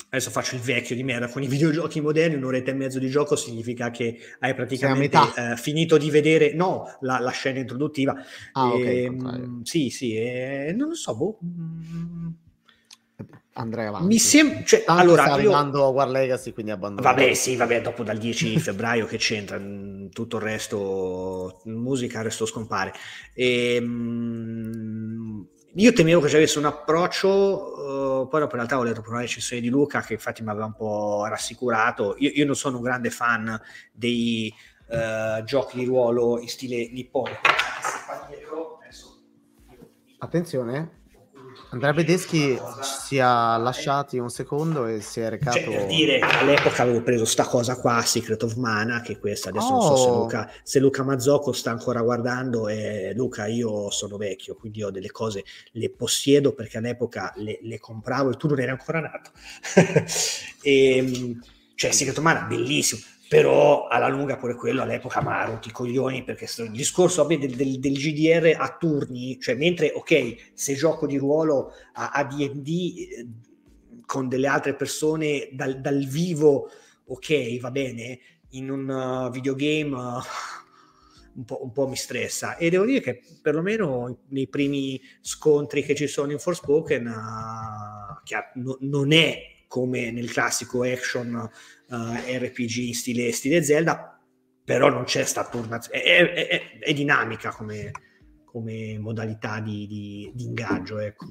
adesso 0.08 0.30
faccio 0.30 0.54
il 0.54 0.62
vecchio 0.62 0.96
di 0.96 1.02
merda 1.02 1.28
con 1.28 1.42
i 1.42 1.46
videogiochi 1.46 2.00
moderni, 2.00 2.36
un'oretta 2.36 2.70
e 2.70 2.74
mezzo 2.74 2.98
di 2.98 3.10
gioco 3.10 3.36
significa 3.36 3.90
che 3.90 4.16
hai 4.38 4.54
praticamente 4.54 5.18
uh, 5.18 5.56
finito 5.56 5.98
di 5.98 6.08
vedere, 6.08 6.54
no, 6.54 6.96
la, 7.00 7.18
la 7.18 7.32
scena 7.32 7.58
introduttiva. 7.58 8.14
Ah, 8.52 8.72
e, 8.72 9.08
okay, 9.08 9.10
mh, 9.10 9.62
sì, 9.64 9.90
sì, 9.90 10.16
e, 10.16 10.72
non 10.74 10.88
lo 10.88 10.94
so, 10.94 11.14
boh, 11.14 11.38
mh, 11.38 12.34
andrei 13.56 13.86
avanti. 13.86 14.06
Mi 14.06 14.18
sembra, 14.18 14.62
cioè, 14.64 14.84
allora, 14.86 15.22
sta 15.22 15.32
arrivando 15.32 15.78
io... 15.78 15.88
War 15.88 16.08
Legacy, 16.08 16.52
quindi 16.52 16.72
abbandono. 16.72 17.08
Vabbè, 17.08 17.34
sì, 17.34 17.56
vabbè, 17.56 17.80
dopo 17.80 18.02
dal 18.02 18.18
10 18.18 18.58
febbraio 18.60 19.06
che 19.06 19.16
c'entra, 19.16 19.58
mm, 19.58 20.08
tutto 20.08 20.36
il 20.36 20.42
resto, 20.42 21.60
musica, 21.64 22.18
il 22.18 22.24
resto 22.24 22.46
scompare. 22.46 22.92
E, 23.34 23.74
ehm, 23.76 25.46
io 25.74 25.92
temevo 25.92 26.20
che 26.20 26.28
ci 26.28 26.36
avesse 26.36 26.58
un 26.58 26.64
approccio, 26.64 28.22
uh, 28.22 28.28
poi 28.28 28.40
dopo 28.40 28.52
in 28.52 28.62
realtà 28.62 28.78
ho 28.78 28.82
letto 28.82 29.04
una 29.06 29.20
recensione 29.20 29.60
di 29.60 29.68
Luca 29.68 30.00
che 30.00 30.14
infatti 30.14 30.42
mi 30.42 30.48
aveva 30.48 30.64
un 30.64 30.74
po' 30.74 31.26
rassicurato. 31.26 32.14
Io, 32.18 32.30
io 32.32 32.46
non 32.46 32.54
sono 32.56 32.78
un 32.78 32.82
grande 32.82 33.10
fan 33.10 33.60
dei 33.92 34.52
uh, 34.88 35.42
giochi 35.44 35.78
di 35.78 35.84
ruolo 35.84 36.40
in 36.40 36.48
stile 36.48 36.88
nipponico. 36.90 37.40
Attenzione, 40.18 40.95
Andrea 41.76 41.92
Bedeschi 41.92 42.58
si 42.80 43.16
è 43.16 43.20
lasciati 43.20 44.16
un 44.16 44.30
secondo 44.30 44.86
e 44.86 45.02
si 45.02 45.20
è 45.20 45.28
recato... 45.28 45.58
Cioè, 45.58 45.76
per 45.76 45.86
dire, 45.86 46.20
all'epoca 46.20 46.82
avevo 46.82 47.02
preso 47.02 47.26
sta 47.26 47.44
cosa 47.44 47.76
qua, 47.76 48.00
Secret 48.00 48.42
of 48.44 48.54
Mana, 48.54 49.02
che 49.02 49.18
questa 49.18 49.50
adesso 49.50 49.66
oh. 49.66 49.70
non 49.72 49.82
so 49.82 49.96
se 49.96 50.08
oh. 50.08 50.18
Luca, 50.22 50.50
se 50.62 50.78
Luca 50.80 51.02
Mazzocco 51.02 51.52
sta 51.52 51.70
ancora 51.70 52.00
guardando, 52.00 52.68
e 52.68 53.12
Luca 53.14 53.46
io 53.46 53.90
sono 53.90 54.16
vecchio, 54.16 54.54
quindi 54.54 54.82
ho 54.82 54.90
delle 54.90 55.10
cose, 55.10 55.44
le 55.72 55.90
possiedo 55.90 56.54
perché 56.54 56.78
all'epoca 56.78 57.32
le, 57.36 57.58
le 57.60 57.78
compravo 57.78 58.30
e 58.30 58.36
tu 58.36 58.48
non 58.48 58.58
eri 58.58 58.70
ancora 58.70 59.00
nato. 59.00 59.30
e, 60.62 60.96
ehm, 60.96 61.40
cioè, 61.74 61.90
Secret 61.90 62.16
of 62.16 62.24
Mana, 62.24 62.46
bellissimo 62.46 63.02
però 63.28 63.88
alla 63.88 64.08
lunga 64.08 64.36
pure 64.36 64.54
quello 64.54 64.82
all'epoca 64.82 65.20
mi 65.20 65.28
ha 65.28 65.44
rotto 65.44 65.68
i 65.68 65.72
coglioni 65.72 66.22
perché 66.22 66.46
il 66.62 66.70
discorso 66.70 67.22
vabbè, 67.22 67.38
del, 67.38 67.56
del, 67.56 67.78
del, 67.80 67.94
GDR 67.94 68.54
a 68.56 68.76
turni, 68.78 69.40
cioè 69.40 69.56
mentre 69.56 69.92
ok, 69.94 70.52
se 70.54 70.74
gioco 70.74 71.06
di 71.06 71.16
ruolo 71.16 71.72
a, 71.94 72.10
a 72.10 72.24
D&D 72.24 72.68
eh, 72.68 73.26
con 74.06 74.28
delle 74.28 74.46
altre 74.46 74.74
persone 74.74 75.48
dal, 75.52 75.80
dal, 75.80 76.04
vivo, 76.04 76.70
ok, 77.06 77.58
va 77.58 77.72
bene, 77.72 78.20
in 78.50 78.70
un 78.70 78.88
uh, 78.88 79.30
videogame 79.30 79.94
uh, 79.96 80.20
un, 81.34 81.44
po', 81.44 81.64
un, 81.64 81.72
po', 81.72 81.88
mi 81.88 81.96
stressa. 81.96 82.56
E 82.56 82.70
devo 82.70 82.84
dire 82.84 83.00
che 83.00 83.20
perlomeno 83.42 84.20
nei 84.28 84.46
primi 84.46 85.00
scontri 85.20 85.82
che 85.82 85.96
ci 85.96 86.06
sono 86.06 86.30
in 86.30 86.38
Forspoken 86.38 87.06
uh, 87.06 88.22
che 88.22 88.36
no, 88.54 88.76
non 88.82 89.10
è 89.12 89.54
come 89.66 90.12
nel 90.12 90.30
classico 90.30 90.84
action 90.84 91.50
uh, 91.88 92.14
RPG 92.38 92.92
stile, 92.92 93.32
stile 93.32 93.62
Zelda, 93.62 94.20
però 94.64 94.88
non 94.88 95.04
c'è 95.04 95.24
sta 95.24 95.46
turnazione, 95.48 96.02
è, 96.02 96.32
è, 96.32 96.48
è, 96.48 96.78
è, 96.80 96.92
dinamica 96.92 97.50
come, 97.50 97.90
come 98.44 98.98
modalità 98.98 99.60
di, 99.60 99.86
di, 99.86 100.30
di 100.34 100.44
ingaggio. 100.44 100.98
Ecco. 100.98 101.26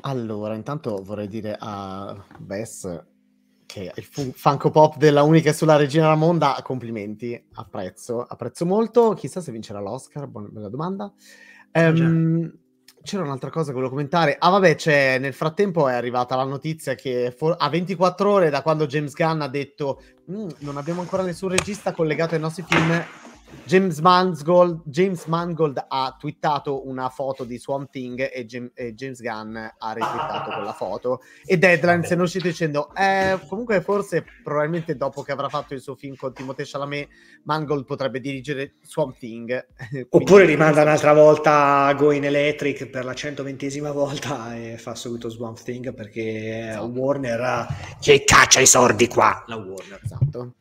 Allora, 0.00 0.54
intanto 0.54 1.02
vorrei 1.02 1.28
dire 1.28 1.56
a 1.58 2.24
Bess 2.38 3.04
che 3.66 3.92
il 3.94 4.32
Funko 4.34 4.70
Pop 4.70 4.96
della 4.96 5.22
unica 5.22 5.52
sulla 5.52 5.76
Regina 5.76 6.06
Ramonda, 6.06 6.58
complimenti, 6.62 7.48
apprezzo, 7.54 8.22
apprezzo 8.22 8.64
molto. 8.64 9.12
Chissà 9.14 9.40
se 9.40 9.52
vincerà 9.52 9.80
l'Oscar, 9.80 10.26
buona 10.26 10.48
bella 10.48 10.68
domanda. 10.68 11.12
Um, 11.72 12.50
c'era 13.06 13.22
un'altra 13.22 13.48
cosa 13.48 13.68
che 13.68 13.72
volevo 13.72 13.90
commentare. 13.90 14.36
Ah, 14.38 14.50
vabbè, 14.50 14.74
c'è, 14.74 15.18
nel 15.18 15.32
frattempo 15.32 15.88
è 15.88 15.94
arrivata 15.94 16.36
la 16.36 16.44
notizia 16.44 16.94
che 16.94 17.32
for- 17.34 17.56
a 17.58 17.68
24 17.70 18.30
ore 18.30 18.50
da 18.50 18.60
quando 18.60 18.86
James 18.86 19.14
Gunn 19.14 19.40
ha 19.40 19.48
detto 19.48 20.02
mm, 20.30 20.48
non 20.58 20.76
abbiamo 20.76 21.00
ancora 21.00 21.22
nessun 21.22 21.48
regista 21.48 21.92
collegato 21.92 22.34
ai 22.34 22.40
nostri 22.40 22.64
film, 22.68 23.02
James 23.64 23.98
Mangold, 23.98 24.82
James 24.84 25.24
Mangold, 25.24 25.84
ha 25.88 26.16
twittato 26.18 26.86
una 26.86 27.08
foto 27.08 27.42
di 27.42 27.58
Swamp 27.58 27.90
Thing 27.90 28.30
e, 28.32 28.46
Jim, 28.46 28.70
e 28.74 28.94
James 28.94 29.20
Gunn 29.20 29.56
ha 29.56 29.92
retweetato 29.92 30.52
quella 30.52 30.72
foto. 30.72 31.20
E 31.44 31.58
Deadline 31.58 32.04
se 32.04 32.14
ne 32.14 32.20
è 32.20 32.24
uscito 32.24 32.46
dicendo 32.46 32.94
eh, 32.94 33.38
comunque 33.48 33.80
forse 33.80 34.24
probabilmente 34.44 34.96
dopo 34.96 35.22
che 35.22 35.32
avrà 35.32 35.48
fatto 35.48 35.74
il 35.74 35.80
suo 35.80 35.96
film 35.96 36.14
con 36.14 36.32
Timothée 36.32 36.64
Chalamet 36.64 37.08
Mangold 37.42 37.84
potrebbe 37.84 38.20
dirigere 38.20 38.74
Swamp 38.82 39.18
Thing. 39.18 39.66
Oppure 40.10 40.44
rimanda 40.44 40.82
un'altra 40.82 41.12
volta 41.12 41.92
Going 41.96 42.24
Electric 42.24 42.86
per 42.86 43.04
la 43.04 43.12
120esima 43.12 43.92
volta 43.92 44.54
e 44.54 44.78
fa 44.78 44.94
subito 44.94 45.28
Swamp 45.28 45.60
Thing 45.60 45.92
perché 45.92 46.68
esatto. 46.68 46.84
Warner 46.86 47.66
che 48.00 48.22
caccia 48.24 48.60
i 48.60 48.66
sordi 48.66 49.08
qua! 49.08 49.42
La 49.46 49.56
Warner 49.56 50.00
esatto 50.02 50.54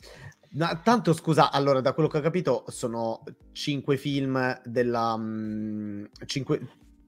No, 0.56 0.80
tanto 0.84 1.14
scusa, 1.14 1.52
allora 1.52 1.82
da 1.82 1.94
quello 1.94 2.07
che 2.07 2.19
ho 2.19 2.22
capito 2.22 2.64
sono 2.69 3.23
cinque 3.52 3.98
film 3.98 4.61
della... 4.64 5.14
Um, 5.14 6.07
cinque, 6.26 6.61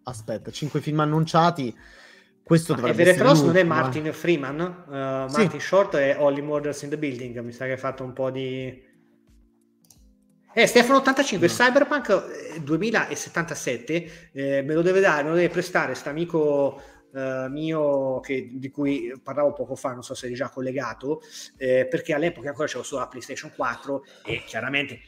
aspetta, 0.04 0.52
cinque 0.52 0.82
film 0.82 1.00
annunciati. 1.00 1.76
Questo 2.44 2.74
Ma 2.74 2.80
dovrebbe 2.80 3.04
essere 3.04 3.18
Cross 3.18 3.44
non 3.44 3.56
è 3.56 3.64
Martin 3.64 4.12
Freeman, 4.14 4.60
uh, 4.60 4.92
Martin 4.92 5.60
sì. 5.60 5.60
Short 5.60 5.96
e 5.96 6.16
Holly 6.18 6.42
Murders 6.42 6.82
in 6.84 6.90
the 6.90 6.98
Building, 6.98 7.40
mi 7.40 7.52
sa 7.52 7.66
che 7.66 7.74
ha 7.74 7.78
fatto 7.78 8.04
un 8.04 8.14
po' 8.14 8.32
di... 8.32 8.86
Eh, 10.54 10.66
Stefano 10.66 11.00
85, 11.00 11.48
no. 11.48 11.54
Cyberpunk 11.54 12.62
2077, 12.64 14.12
eh, 14.34 14.62
me 14.62 14.74
lo 14.74 14.82
deve 14.82 15.02
dare, 15.02 15.24
me 15.24 15.30
lo 15.30 15.36
deve 15.36 15.50
prestare 15.50 15.94
sto 15.94 16.10
amico 16.10 16.82
eh, 17.18 17.50
mio 17.50 18.20
che, 18.20 18.50
di 18.54 18.70
cui 18.70 19.12
parlavo 19.24 19.54
poco 19.54 19.76
fa, 19.76 19.94
non 19.94 20.04
so 20.04 20.14
se 20.14 20.28
è 20.28 20.32
già 20.34 20.50
collegato, 20.50 21.22
eh, 21.58 21.88
perché 21.90 22.14
all'epoca 22.14 22.50
ancora 22.50 22.68
c'avevo 22.68 22.86
solo 22.86 23.02
la 23.02 23.08
PlayStation 23.08 23.52
4 23.56 24.04
e 24.26 24.44
chiaramente 24.46 25.00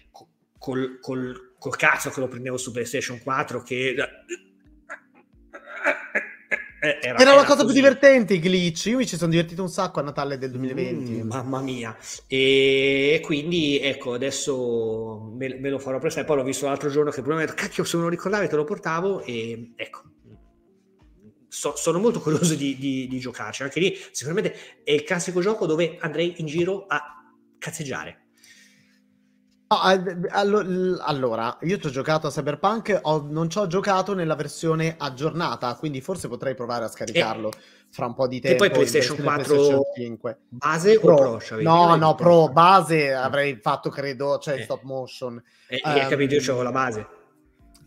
col, 0.58 0.98
col, 1.00 1.54
col 1.60 1.76
cazzo 1.76 2.10
che 2.10 2.20
lo 2.20 2.28
prendevo 2.28 2.58
su 2.58 2.72
PlayStation 2.72 3.22
4 3.22 3.62
che 3.62 3.96
eh, 6.82 6.98
era, 7.02 7.18
era, 7.20 7.36
la 7.36 7.44
cosa 7.44 7.64
così. 7.64 7.66
più 7.66 7.74
divertente 7.74 8.34
i 8.34 8.40
glitch. 8.40 8.86
Io 8.86 8.98
mi 8.98 9.06
ci 9.06 9.18
sono 9.18 9.30
divertito 9.30 9.62
un 9.62 9.70
sacco 9.70 10.00
a 10.00 10.04
Natale 10.04 10.38
del 10.38 10.50
2020. 10.52 11.12
Mm, 11.12 11.28
mamma 11.28 11.62
mia. 11.62 11.96
E 12.26 13.22
quindi 13.24 13.80
ecco, 13.80 14.14
adesso 14.14 15.32
me, 15.36 15.58
me, 15.60 15.70
lo 15.70 15.78
farò 15.78 16.00
prestare. 16.00 16.26
Poi 16.26 16.38
l'ho 16.38 16.44
visto 16.44 16.66
l'altro 16.66 16.90
giorno 16.90 17.12
che 17.12 17.22
probabilmente, 17.22 17.62
cacchio, 17.62 17.84
se 17.84 17.98
non 17.98 18.06
lo 18.06 18.12
ricordavi 18.12 18.48
te 18.48 18.56
lo 18.56 18.64
portavo 18.64 19.22
e 19.24 19.74
ecco, 19.76 20.04
so, 21.50 21.76
sono 21.76 22.00
molto 22.00 22.22
curioso 22.22 22.56
di, 22.56 22.78
di, 22.78 23.08
di 23.08 23.20
giocarci. 23.20 23.64
Anche 23.64 23.80
lì, 23.80 23.98
sicuramente 24.12 24.82
è 24.84 24.92
il 24.92 25.04
classico 25.04 25.42
gioco 25.42 25.66
dove 25.66 25.98
andrei 26.00 26.36
in 26.38 26.46
giro 26.46 26.86
a 26.88 27.02
cazzeggiare. 27.58 28.28
allora, 29.68 31.58
io 31.62 31.78
ci 31.78 31.88
ho 31.88 31.90
giocato 31.90 32.28
a 32.28 32.32
Cyberpunk, 32.32 33.00
ho, 33.04 33.28
non 33.30 33.50
ci 33.50 33.58
ho 33.58 33.68
giocato 33.68 34.14
nella 34.14 34.36
versione 34.36 34.96
aggiornata, 34.98 35.76
quindi 35.76 36.02
forse 36.02 36.28
potrei 36.28 36.56
provare 36.56 36.86
a 36.86 36.88
scaricarlo 36.88 37.52
e, 37.52 37.58
fra 37.90 38.06
un 38.06 38.14
po' 38.14 38.28
di 38.28 38.40
tempo. 38.40 38.64
E 38.64 38.70
poi 38.70 38.78
PlayStation 38.78 39.18
4 39.18 39.44
PlayStation 39.44 39.82
5. 39.96 40.38
base 40.50 41.00
Pro. 41.00 41.14
o 41.14 41.38
Pro? 41.38 41.62
No, 41.62 41.96
no, 41.96 42.16
Pro, 42.16 42.48
base 42.50 43.14
avrei 43.14 43.60
fatto, 43.62 43.90
credo, 43.90 44.38
cioè 44.38 44.60
eh. 44.60 44.64
stop 44.64 44.84
motion. 44.84 45.42
E, 45.68 45.82
um, 45.84 45.92
hai 45.92 46.08
capito, 46.08 46.36
io 46.36 46.42
avevo 46.42 46.62
la 46.62 46.72
base. 46.72 47.08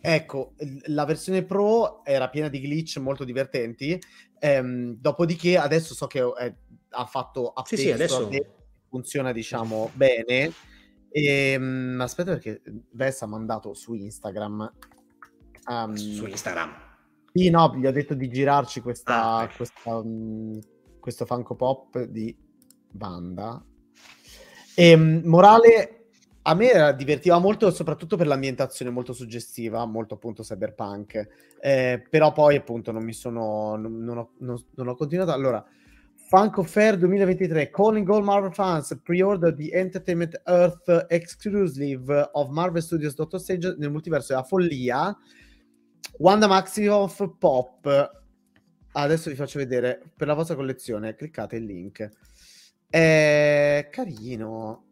Ecco, 0.05 0.55
la 0.87 1.05
versione 1.05 1.45
Pro 1.45 2.05
era 2.05 2.29
piena 2.29 2.49
di 2.49 2.61
glitch 2.61 2.97
molto 2.97 3.23
divertenti. 3.23 3.97
Ehm, 4.41 4.97
dopodiché, 4.99 5.57
adesso 5.57 5.95
so 5.95 6.09
che 6.09 6.19
eh, 6.19 6.55
ha 6.91 7.07
fatto 7.07 7.53
sì, 7.65 7.77
sì, 7.77 7.91
adesso 7.93 8.29
funziona, 8.89 9.31
diciamo, 9.31 9.91
bene. 9.95 10.53
E, 11.09 11.53
ehm, 11.53 12.01
aspetta, 12.01 12.33
perché 12.33 12.62
Vess 12.91 13.23
ha 13.23 13.27
mandato 13.27 13.74
su 13.74 13.95
Instagram. 13.95 14.73
Um, 15.69 15.95
su 15.95 16.27
Instagram. 16.27 16.74
Sì, 17.33 17.49
no, 17.49 17.73
gli 17.77 17.87
ho 17.87 17.93
detto 17.93 18.15
di 18.15 18.29
girarci 18.29 18.81
questa, 18.81 19.37
ah, 19.37 19.49
questa 19.57 19.97
um, 19.97 20.59
questo 20.99 21.24
Funko 21.27 21.55
Pop 21.55 22.03
di 22.03 22.37
banda. 22.91 23.65
E, 24.74 24.91
ehm, 24.91 25.23
morale 25.27 26.02
a 26.44 26.55
me 26.55 26.94
divertiva 26.97 27.39
molto, 27.39 27.70
soprattutto 27.70 28.16
per 28.16 28.27
l'ambientazione 28.27 28.90
molto 28.90 29.12
suggestiva, 29.12 29.85
molto 29.85 30.14
appunto 30.14 30.43
cyberpunk. 30.43 31.28
Eh, 31.60 32.05
però 32.09 32.32
poi 32.32 32.56
appunto 32.56 32.90
non 32.90 33.05
mi 33.05 33.12
sono. 33.12 33.77
Non, 33.77 33.98
non, 33.98 34.19
ho, 34.19 34.31
non, 34.39 34.60
non 34.74 34.89
ho, 34.89 34.97
continuato. 34.97 35.31
Allora, 35.31 35.64
Funko 36.28 36.64
Fair 36.64 36.97
2023, 36.98 37.70
calling 37.70 38.09
all 38.09 38.24
Marvel 38.24 38.52
fans, 38.52 38.98
pre-order 39.05 39.55
the 39.55 39.70
Entertainment 39.73 40.43
Earth 40.44 41.06
exclusive 41.10 42.31
of 42.32 42.48
Marvel 42.51 42.82
Studios 42.82 43.14
Doctor 43.14 43.39
Strange 43.39 43.77
nel 43.78 43.90
multiverso 43.90 44.32
della 44.32 44.44
follia. 44.44 45.16
Wanda 46.19 46.48
Maximoff 46.48 47.24
Pop. 47.39 48.20
Adesso 48.94 49.31
vi 49.31 49.36
faccio 49.36 49.59
vedere 49.59 50.02
per 50.16 50.27
la 50.27 50.35
vostra 50.35 50.56
collezione. 50.56 51.14
Cliccate 51.14 51.55
il 51.55 51.64
link. 51.64 52.09
È 52.89 53.89
carino 53.93 54.86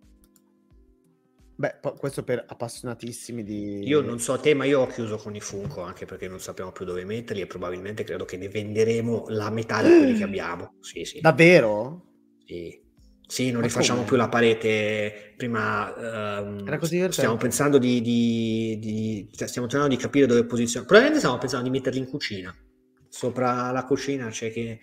Beh, 1.60 1.74
questo 1.98 2.24
per 2.24 2.42
appassionatissimi 2.48 3.42
di... 3.42 3.86
Io 3.86 4.00
non 4.00 4.18
so 4.18 4.38
te, 4.40 4.54
ma 4.54 4.64
io 4.64 4.80
ho 4.80 4.86
chiuso 4.86 5.18
con 5.18 5.34
i 5.34 5.40
Funko 5.40 5.82
anche 5.82 6.06
perché 6.06 6.26
non 6.26 6.40
sappiamo 6.40 6.72
più 6.72 6.86
dove 6.86 7.04
metterli 7.04 7.42
e 7.42 7.46
probabilmente 7.46 8.02
credo 8.02 8.24
che 8.24 8.38
ne 8.38 8.48
venderemo 8.48 9.26
la 9.28 9.50
metà 9.50 9.82
di 9.82 9.88
quelli 9.88 10.16
che 10.16 10.24
abbiamo. 10.24 10.76
Sì, 10.80 11.04
sì. 11.04 11.20
Davvero? 11.20 12.06
Sì. 12.46 12.80
Sì, 13.26 13.50
non 13.50 13.60
ma 13.60 13.66
rifacciamo 13.66 13.98
come? 13.98 14.08
più 14.08 14.16
la 14.16 14.30
parete. 14.30 15.34
Prima 15.36 16.40
um, 16.40 16.66
Era 16.66 16.78
così 16.78 17.06
stiamo 17.12 17.36
pensando 17.36 17.76
di, 17.76 18.00
di, 18.00 18.78
di, 18.80 19.28
cioè, 19.30 19.46
stiamo 19.46 19.68
tentando 19.68 19.94
di 19.94 20.00
capire 20.00 20.24
dove 20.24 20.46
posizionare. 20.46 20.86
Probabilmente 20.86 21.18
stiamo 21.18 21.36
pensando 21.36 21.68
di 21.68 21.76
metterli 21.76 21.98
in 21.98 22.08
cucina. 22.08 22.56
Sopra 23.10 23.70
la 23.70 23.84
cucina 23.84 24.30
c'è 24.30 24.50
che... 24.50 24.80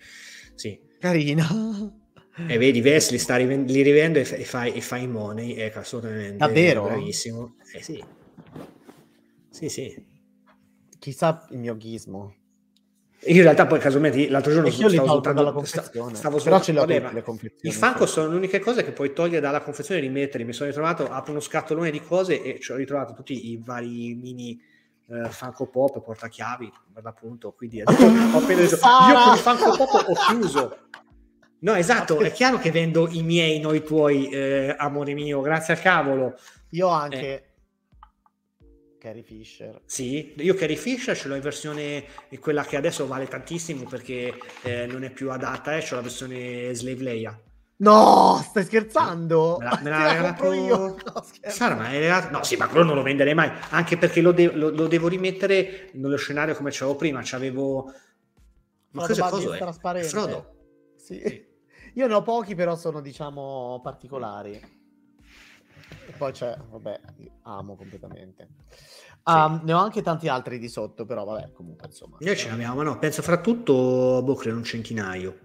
Sì. 0.54 0.78
Carina. 1.00 1.44
E 2.46 2.58
vedi, 2.58 2.80
Ves 2.80 3.10
li, 3.10 3.18
sta 3.18 3.36
rivend- 3.36 3.68
li 3.68 3.82
rivendo 3.82 4.18
e, 4.18 4.24
fai, 4.24 4.72
e 4.72 4.80
fai 4.80 5.08
money, 5.08 5.54
ecco, 5.54 5.80
assolutamente. 5.80 6.36
Davvero? 6.36 6.84
Bravissimo. 6.84 7.56
Eh 7.72 7.82
sì. 7.82 8.04
Sì, 9.50 9.68
sì. 9.68 10.06
Chissà 10.98 11.46
il 11.50 11.58
mio 11.58 11.76
ghismo. 11.76 12.34
in 13.24 13.42
realtà 13.42 13.66
poi 13.66 13.80
casualmente 13.80 14.28
l'altro 14.28 14.52
giorno 14.52 14.70
stavo 14.70 14.88
svuotando 14.88 15.42
la 15.42 15.52
confezione. 15.52 16.14
Stavo 16.14 16.38
Però 16.40 16.60
ce 16.60 16.72
l'ho 16.72 16.80
vabbè, 16.80 17.12
le 17.12 17.22
confezioni. 17.22 17.74
I 17.74 17.76
Funko 17.76 18.06
sono 18.06 18.30
le 18.30 18.36
uniche 18.36 18.60
cose 18.60 18.84
che 18.84 18.92
puoi 18.92 19.12
togliere 19.12 19.40
dalla 19.40 19.60
confezione 19.60 20.00
e 20.00 20.04
rimetterli. 20.04 20.46
Mi 20.46 20.52
sono 20.52 20.68
ritrovato, 20.68 21.10
apro 21.10 21.32
uno 21.32 21.40
scatolone 21.40 21.90
di 21.90 22.00
cose 22.00 22.40
e 22.40 22.60
ci 22.60 22.70
ho 22.70 22.76
ritrovato 22.76 23.14
tutti 23.14 23.50
i 23.50 23.60
vari 23.64 24.14
mini 24.14 24.60
eh, 25.08 25.28
Funko 25.30 25.66
Pop, 25.66 26.02
portachiavi, 26.04 26.72
per 26.92 27.02
l'appunto. 27.02 27.52
Quindi 27.52 27.80
ho 27.82 27.84
appena 27.84 28.60
detto, 28.60 28.76
io 28.76 29.22
con 29.24 29.34
i 29.34 29.38
Funko 29.38 29.76
Pop 29.76 30.04
ho 30.08 30.14
chiuso 30.28 30.76
No, 31.60 31.74
esatto, 31.74 32.20
è 32.20 32.30
chiaro 32.30 32.58
che 32.58 32.70
vendo 32.70 33.08
i 33.10 33.22
miei, 33.22 33.58
noi 33.58 33.82
tuoi, 33.82 34.28
eh, 34.28 34.74
amore 34.78 35.14
mio, 35.14 35.40
grazie 35.40 35.74
al 35.74 35.80
cavolo. 35.80 36.38
Io 36.70 36.88
anche 36.88 37.18
eh. 37.18 37.48
Carrie 38.98 39.22
Fisher. 39.22 39.80
Sì, 39.84 40.34
io 40.36 40.54
Carrie 40.54 40.76
Fisher 40.76 41.16
ce 41.16 41.28
l'ho 41.28 41.34
in 41.34 41.40
versione 41.40 42.04
quella 42.40 42.64
che 42.64 42.76
adesso 42.76 43.06
vale 43.06 43.26
tantissimo 43.26 43.84
perché 43.84 44.34
eh, 44.62 44.86
non 44.86 45.02
è 45.04 45.10
più 45.10 45.30
adatta, 45.30 45.76
eh, 45.76 45.82
c'ho 45.82 45.96
la 45.96 46.02
versione 46.02 46.74
Slave 46.74 47.02
Leia. 47.02 47.40
No, 47.80 48.44
stai 48.44 48.64
scherzando? 48.64 49.56
Me 49.58 49.64
la, 49.64 49.80
me 49.82 49.90
la 49.90 50.08
regalato 50.08 50.52
io. 50.52 50.96
No, 51.04 51.24
Sara, 51.46 51.76
ma 51.76 51.90
è 51.90 51.98
regalato... 51.98 52.30
No, 52.30 52.42
sì, 52.42 52.56
ma 52.56 52.66
quello 52.68 52.84
non 52.84 52.96
lo 52.96 53.02
venderei 53.02 53.34
mai, 53.34 53.50
anche 53.70 53.96
perché 53.96 54.20
lo, 54.20 54.32
de- 54.32 54.52
lo, 54.52 54.70
lo 54.70 54.88
devo 54.88 55.06
rimettere 55.06 55.90
nello 55.92 56.16
scenario 56.16 56.56
come 56.56 56.70
c'avevo 56.72 56.96
prima, 56.96 57.20
c'avevo... 57.22 57.92
Ma 58.90 59.06
cosa, 59.06 59.28
cosa 59.28 59.56
è? 59.56 60.02
Frodo. 60.02 60.54
Sì. 60.96 61.22
sì. 61.24 61.47
Io 61.98 62.06
ne 62.06 62.14
ho 62.14 62.22
pochi, 62.22 62.54
però 62.54 62.76
sono, 62.76 63.00
diciamo, 63.00 63.80
particolari. 63.82 64.52
E 64.52 66.12
poi 66.16 66.30
c'è, 66.30 66.56
vabbè, 66.70 67.00
amo 67.42 67.74
completamente. 67.74 68.50
Um, 69.24 69.58
sì. 69.58 69.64
Ne 69.64 69.72
ho 69.72 69.78
anche 69.78 70.00
tanti 70.00 70.28
altri 70.28 70.60
di 70.60 70.68
sotto, 70.68 71.04
però 71.04 71.24
vabbè, 71.24 71.50
comunque, 71.50 71.88
insomma. 71.88 72.18
Noi 72.20 72.36
ce 72.36 72.50
l'abbiamo, 72.50 72.76
ma 72.76 72.82
no, 72.84 72.98
penso 73.00 73.20
fra 73.20 73.40
tutto, 73.40 74.22
boh, 74.22 74.34
credo 74.36 74.58
un 74.58 74.62
centinaio. 74.62 75.38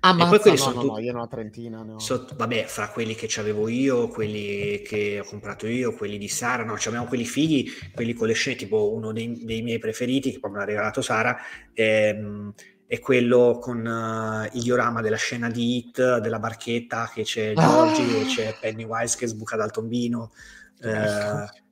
Ah, 0.00 0.14
ma 0.14 0.28
poi 0.28 0.40
quelli 0.40 0.56
no, 0.56 0.62
sono 0.62 0.82
no, 0.82 0.92
no, 0.92 0.98
io 0.98 1.12
ne 1.12 1.18
ho 1.18 1.20
una 1.20 1.28
trentina. 1.28 1.82
Ne 1.84 1.92
ho. 1.92 1.98
Sotto, 2.00 2.34
vabbè, 2.34 2.64
fra 2.64 2.90
quelli 2.90 3.14
che 3.14 3.28
avevo 3.38 3.68
io, 3.68 4.08
quelli 4.08 4.82
che 4.82 5.20
ho 5.20 5.24
comprato 5.24 5.68
io, 5.68 5.94
quelli 5.94 6.18
di 6.18 6.28
Sara, 6.28 6.64
no, 6.64 6.74
abbiamo 6.74 7.06
quelli 7.06 7.24
fighi, 7.24 7.68
quelli 7.94 8.14
con 8.14 8.26
le 8.26 8.34
scene, 8.34 8.56
tipo 8.56 8.92
uno 8.92 9.12
dei, 9.12 9.44
dei 9.44 9.62
miei 9.62 9.78
preferiti, 9.78 10.32
che 10.32 10.40
poi 10.40 10.50
me 10.50 10.58
l'ha 10.58 10.64
regalato 10.64 11.00
Sara, 11.02 11.36
ehm, 11.72 12.52
è 12.86 13.00
quello 13.00 13.58
con 13.60 13.84
uh, 13.84 14.56
il 14.56 14.62
diorama 14.62 15.00
della 15.00 15.16
scena 15.16 15.48
di 15.50 15.76
Hit, 15.76 16.18
della 16.18 16.38
barchetta, 16.38 17.10
che 17.12 17.22
c'è 17.22 17.52
Giorgi 17.54 18.02
ah! 18.02 18.18
e 18.18 18.24
c'è 18.26 18.56
Pennywise 18.60 19.16
che 19.16 19.26
sbuca 19.26 19.56
dal 19.56 19.70
tombino. 19.70 20.32
Eh, 20.80 21.62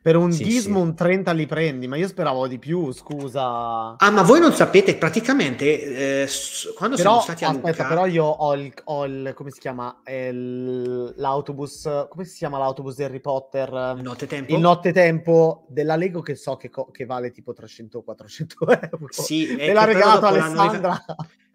Per 0.00 0.16
un 0.16 0.32
sì, 0.32 0.44
gizmo 0.44 0.80
sì. 0.80 0.86
un 0.86 0.94
30 0.94 1.32
li 1.32 1.46
prendi, 1.46 1.86
ma 1.86 1.96
io 1.96 2.06
speravo 2.06 2.46
di 2.46 2.58
più, 2.58 2.92
scusa. 2.92 3.96
Ah, 3.96 4.10
ma 4.10 4.22
voi 4.22 4.40
non 4.40 4.52
sapete, 4.52 4.96
praticamente, 4.96 6.22
eh, 6.22 6.28
quando 6.76 6.96
però, 6.96 7.20
siamo 7.20 7.20
stati 7.20 7.44
a 7.44 7.48
aspetta, 7.48 7.68
Lucca... 7.68 7.88
però 7.88 8.06
io 8.06 8.24
ho 8.24 8.54
il, 8.54 8.72
ho 8.84 9.04
il 9.04 9.32
come 9.34 9.50
si 9.50 9.58
chiama, 9.58 10.00
il, 10.06 11.14
l'autobus, 11.16 12.06
come 12.08 12.24
si 12.24 12.36
chiama 12.36 12.58
l'autobus 12.58 12.94
di 12.96 13.04
Harry 13.04 13.20
Potter? 13.20 13.98
Nottetempo? 14.00 14.54
Il 14.54 14.60
nottetempo 14.60 15.66
della 15.68 15.96
Lego 15.96 16.20
che 16.20 16.36
so 16.36 16.56
che, 16.56 16.70
co- 16.70 16.90
che 16.90 17.04
vale 17.04 17.30
tipo 17.30 17.52
300-400 17.52 18.88
euro. 18.92 19.06
Sì, 19.10 19.54
Me 19.56 19.72
l'ha 19.72 19.84
regalato 19.84 20.26
Alessandra. 20.26 21.04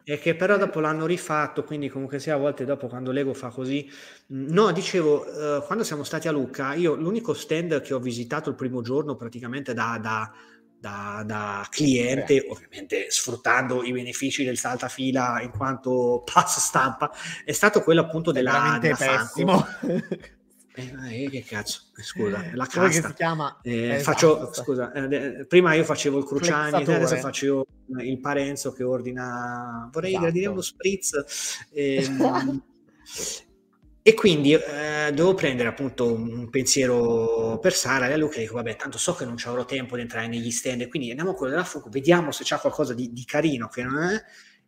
E 0.05 0.19
che 0.19 0.35
però 0.35 0.57
dopo 0.57 0.81
l'hanno 0.81 1.05
rifatto, 1.05 1.63
quindi 1.63 1.87
comunque 1.87 2.19
sia 2.19 2.35
a 2.35 2.37
volte 2.37 2.65
dopo 2.65 2.87
quando 2.87 3.11
Lego 3.11 3.33
fa 3.33 3.49
così. 3.49 3.89
No, 4.27 4.71
dicevo, 4.73 5.25
eh, 5.25 5.63
quando 5.65 5.85
siamo 5.85 6.03
stati 6.03 6.27
a 6.27 6.31
Lucca, 6.31 6.73
io 6.73 6.95
l'unico 6.95 7.33
stand 7.33 7.81
che 7.81 7.93
ho 7.93 7.99
visitato 7.99 8.49
il 8.49 8.55
primo 8.55 8.81
giorno 8.81 9.15
praticamente 9.15 9.73
da, 9.73 9.97
da, 10.01 10.29
da, 10.77 11.23
da 11.25 11.65
cliente, 11.69 12.45
ovviamente 12.49 13.05
sfruttando 13.09 13.81
i 13.83 13.93
benefici 13.93 14.43
del 14.43 14.57
saltafila 14.57 15.39
in 15.41 15.51
quanto 15.51 16.21
pass 16.29 16.59
stampa, 16.59 17.09
è 17.45 17.53
stato 17.53 17.81
quello 17.81 18.01
appunto 18.01 18.33
della, 18.33 18.77
della 18.81 18.95
pessimo. 18.97 19.65
Eh, 20.75 21.23
eh, 21.23 21.29
che 21.29 21.43
cazzo, 21.43 21.81
eh, 21.95 22.01
scusa, 22.01 22.49
la 22.53 22.65
casta. 22.65 23.09
Si 23.09 23.13
chiama? 23.13 23.59
Eh, 23.61 23.95
esatto, 23.95 24.03
faccio, 24.03 24.53
scusa, 24.53 24.91
eh, 24.91 25.45
prima 25.45 25.75
io 25.75 25.83
facevo 25.83 26.17
il 26.17 26.25
Cruciani, 26.25 26.83
adesso 26.83 27.15
faccio 27.17 27.65
il 27.97 28.19
Parenzo 28.19 28.73
che 28.73 28.83
ordina, 28.83 29.87
vorrei 29.91 30.11
esatto. 30.11 30.25
gradire 30.25 30.47
uno 30.47 30.61
spritz. 30.61 31.67
Ehm, 31.73 32.63
e 34.05 34.13
quindi 34.15 34.53
eh, 34.53 35.11
devo 35.13 35.33
prendere 35.33 35.69
appunto 35.69 36.11
un 36.11 36.49
pensiero 36.49 37.57
per 37.61 37.73
Sara 37.73 38.09
e 38.09 38.13
a 38.13 38.17
Luca 38.17 38.37
dico 38.37 38.55
vabbè 38.55 38.75
tanto 38.75 38.97
so 38.97 39.15
che 39.15 39.23
non 39.23 39.37
ci 39.37 39.47
avrò 39.47 39.63
tempo 39.63 39.95
di 39.95 40.01
entrare 40.01 40.27
negli 40.27 40.51
stand 40.51 40.89
quindi 40.89 41.09
andiamo 41.09 41.31
a 41.31 41.35
quello 41.35 41.53
della 41.53 41.63
Fuku 41.63 41.89
vediamo 41.89 42.31
se 42.31 42.43
c'è 42.43 42.57
qualcosa 42.59 42.93
di, 42.93 43.13
di, 43.13 43.23
carino 43.23 43.69
che 43.69 43.81
non 43.81 44.03
è 44.03 44.21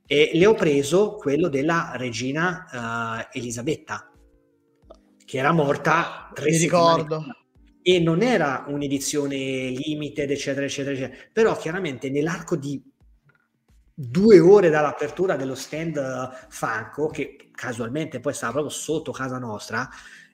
e 0.06 0.32
le 0.34 0.45
ho 0.45 0.53
preso 0.53 1.15
quello 1.15 1.49
della 1.49 1.91
regina 1.95 3.27
uh, 3.34 3.38
Elisabetta 3.38 4.10
che 5.26 5.38
era 5.38 5.52
morta 5.52 6.30
tre 6.34 6.52
Mi 6.52 6.58
ricordo. 6.58 7.26
E 7.82 8.00
non 8.00 8.22
era 8.22 8.66
un'edizione 8.68 9.36
limited, 9.36 10.30
eccetera, 10.32 10.66
eccetera, 10.66 10.96
eccetera. 10.96 11.24
Però 11.32 11.56
chiaramente 11.58 12.10
nell'arco 12.10 12.56
di 12.56 12.82
due 13.94 14.40
ore 14.40 14.70
dall'apertura 14.70 15.36
dello 15.36 15.56
stand 15.56 15.96
uh, 15.96 16.36
Franco, 16.50 17.08
che 17.08 17.50
casualmente 17.52 18.20
poi 18.20 18.34
stava 18.34 18.54
proprio 18.54 18.74
sotto 18.74 19.12
casa 19.12 19.38
nostra, 19.38 19.88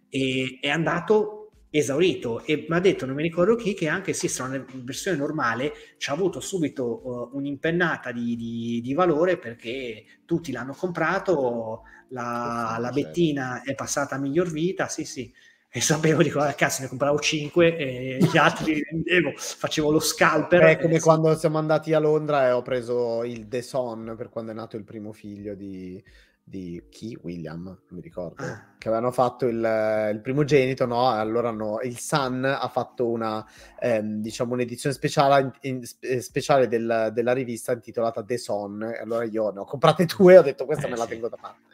e, 0.10 0.58
è 0.62 0.70
andato 0.70 1.42
esaurito 1.74 2.44
e 2.44 2.66
mi 2.68 2.76
ha 2.76 2.80
detto, 2.80 3.06
non 3.06 3.16
mi 3.16 3.24
ricordo 3.24 3.56
chi, 3.56 3.74
che 3.74 3.88
anche 3.88 4.12
se 4.12 4.28
sarà 4.28 4.50
una 4.50 4.66
versione 4.84 5.18
normale 5.18 5.72
ci 5.98 6.10
ha 6.10 6.14
avuto 6.14 6.42
subito 6.42 7.08
uh, 7.08 7.38
un'impennata 7.38 8.12
di, 8.12 8.36
di, 8.36 8.82
di, 8.82 8.94
valore 8.94 9.38
perché 9.38 10.04
tutti 10.26 10.52
l'hanno 10.52 10.74
comprato, 10.74 11.84
la, 12.12 12.78
la 12.80 12.92
Bettina 12.92 13.62
è 13.64 13.76
passata 13.76 14.16
a 14.16 14.20
miglior 14.20 14.50
vita, 14.50 14.88
sì 14.88 15.06
sì, 15.06 15.32
e 15.74 15.80
sapevo 15.80 16.22
di 16.22 16.30
cosa 16.30 16.54
cazzo 16.54 16.82
ne 16.82 16.90
compravo 16.90 17.18
5 17.20 17.78
e 17.78 18.18
gli 18.20 18.38
altri 18.38 18.74
li 18.74 18.86
vendevo, 18.90 19.32
facevo 19.38 19.90
lo 19.90 20.00
scalper. 20.02 20.62
È 20.64 20.80
come 20.80 21.00
quando 21.00 21.34
siamo 21.38 21.58
andati 21.58 21.94
a 21.94 22.00
Londra 22.00 22.48
e 22.48 22.52
ho 22.52 22.62
preso 22.62 23.24
il 23.24 23.48
The 23.48 23.62
Son 23.62 24.16
per 24.18 24.30
quando 24.30 24.52
è 24.52 24.54
nato 24.54 24.76
il 24.76 24.84
primo 24.84 25.14
figlio 25.14 25.56
di, 25.56 26.04
di 26.44 26.84
chi? 26.90 27.18
William, 27.22 27.64
non 27.64 27.78
mi 27.88 28.02
ricordo, 28.02 28.44
ah. 28.44 28.74
che 28.78 28.90
avevano 28.90 29.14
fatto 29.14 29.48
il, 29.48 30.10
il 30.12 30.20
primogenito, 30.20 30.86
no? 30.86 31.08
Allora 31.08 31.48
hanno, 31.48 31.80
il 31.84 31.98
Sun 31.98 32.44
ha 32.44 32.68
fatto 32.68 33.10
una, 33.10 33.46
ehm, 33.80 34.20
diciamo, 34.20 34.56
un'edizione 34.56 34.94
speciale, 34.94 35.54
in, 35.62 35.82
in, 36.02 36.22
speciale 36.22 36.68
del, 36.68 37.12
della 37.14 37.32
rivista 37.32 37.72
intitolata 37.72 38.22
The 38.22 38.38
Son, 38.38 38.84
allora 39.02 39.24
io 39.24 39.52
ne 39.52 39.60
ho 39.60 39.66
comprate 39.66 40.06
due 40.06 40.34
e 40.34 40.38
ho 40.40 40.44
detto 40.44 40.66
questa 40.66 40.88
eh, 40.88 40.90
me 40.90 40.98
la 40.98 41.08
tengo 41.08 41.30
da 41.30 41.38
parte. 41.40 41.71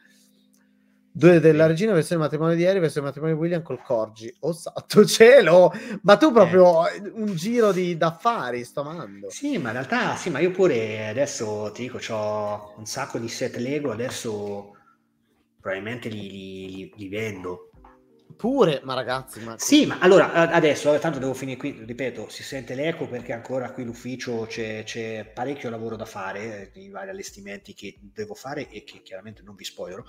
Due 1.18 1.39
della 1.39 1.65
regina, 1.65 1.94
versione 1.94 2.22
matrimonio 2.22 2.56
di 2.56 2.61
ieri, 2.61 2.77
versione 2.77 3.07
matrimonio 3.07 3.34
di 3.34 3.41
William 3.41 3.64
col 3.64 3.81
Corgi. 3.81 4.31
Oh 4.41 4.53
santo 4.53 5.03
cielo! 5.03 5.73
Ma 6.03 6.15
tu 6.15 6.31
proprio 6.31 6.88
eh. 6.88 7.11
un 7.11 7.34
giro 7.34 7.72
di 7.72 7.98
d'affari 7.98 8.64
sto 8.64 8.81
amando. 8.81 9.31
Sì, 9.31 9.57
ma 9.57 9.69
in 9.69 9.73
realtà 9.73 10.15
sì, 10.15 10.30
ma 10.30 10.38
io 10.38 10.52
pure 10.52 11.07
adesso 11.07 11.72
ti 11.73 11.81
dico, 11.81 11.99
ho 12.14 12.76
un 12.77 12.85
sacco 12.85 13.18
di 13.18 13.27
set 13.30 13.56
Lego, 13.56 13.91
adesso 13.91 14.76
probabilmente 15.60 16.07
li, 16.07 16.69
li, 16.69 16.94
li 16.95 17.07
vendo. 17.10 17.72
Pure, 18.35 18.81
ma 18.84 18.94
ragazzi, 18.94 19.39
ma... 19.39 19.56
Sì, 19.57 19.88
ma 19.88 19.98
allora 19.98 20.31
adesso, 20.52 20.95
tanto 20.99 21.18
devo 21.18 21.34
finire 21.34 21.57
qui, 21.57 21.81
ripeto, 21.84 22.30
si 22.30 22.44
sente 22.44 22.76
l'eco 22.76 23.07
perché 23.07 23.34
ancora 23.34 23.72
qui 23.72 23.84
l'ufficio 23.84 24.45
c'è, 24.48 24.84
c'è 24.84 25.31
parecchio 25.34 25.72
lavoro 25.72 25.95
da 25.95 26.06
fare, 26.06 26.69
i 26.76 26.89
vari 26.89 27.10
allestimenti 27.10 27.73
che 27.73 27.98
devo 27.99 28.35
fare 28.35 28.69
e 28.69 28.84
che 28.84 29.02
chiaramente 29.02 29.41
non 29.41 29.56
vi 29.56 29.64
spoilerò 29.64 30.03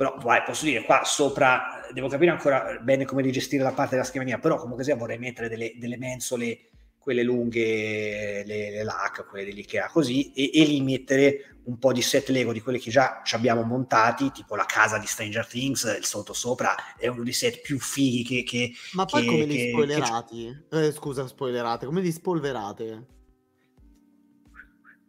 però 0.00 0.16
vai, 0.22 0.42
posso 0.46 0.64
dire 0.64 0.82
qua 0.82 1.02
sopra 1.04 1.86
devo 1.92 2.08
capire 2.08 2.30
ancora 2.30 2.78
bene 2.80 3.04
come 3.04 3.20
rigestire 3.20 3.62
la 3.62 3.72
parte 3.72 3.96
della 3.96 4.06
scrivania 4.06 4.38
però 4.38 4.56
comunque 4.56 4.82
sia 4.82 4.96
vorrei 4.96 5.18
mettere 5.18 5.46
delle, 5.50 5.74
delle 5.76 5.98
mensole 5.98 6.70
quelle 6.96 7.22
lunghe 7.22 8.42
le, 8.46 8.70
le 8.70 8.82
LAC 8.82 9.26
quelle 9.28 9.44
dell'IKEA 9.44 9.90
così 9.92 10.32
e, 10.32 10.52
e 10.54 10.64
lì 10.64 10.80
mettere 10.80 11.58
un 11.64 11.78
po' 11.78 11.92
di 11.92 12.00
set 12.00 12.30
Lego 12.30 12.54
di 12.54 12.62
quelli 12.62 12.78
che 12.78 12.90
già 12.90 13.20
ci 13.22 13.34
abbiamo 13.34 13.60
montati 13.60 14.30
tipo 14.30 14.56
la 14.56 14.64
casa 14.64 14.96
di 14.96 15.06
Stranger 15.06 15.46
Things 15.46 15.82
il 15.98 16.06
sottosopra 16.06 16.96
è 16.96 17.06
uno 17.08 17.22
dei 17.22 17.34
set 17.34 17.60
più 17.60 17.78
fighi 17.78 18.22
che, 18.22 18.42
che 18.42 18.72
ma 18.94 19.04
poi 19.04 19.20
che, 19.20 19.26
come 19.26 19.44
li 19.44 19.68
spoilerati 19.68 20.64
che... 20.70 20.86
eh, 20.86 20.92
scusa 20.92 21.26
spoilerate 21.26 21.84
come 21.84 22.00
li 22.00 22.10
spolverate? 22.10 23.06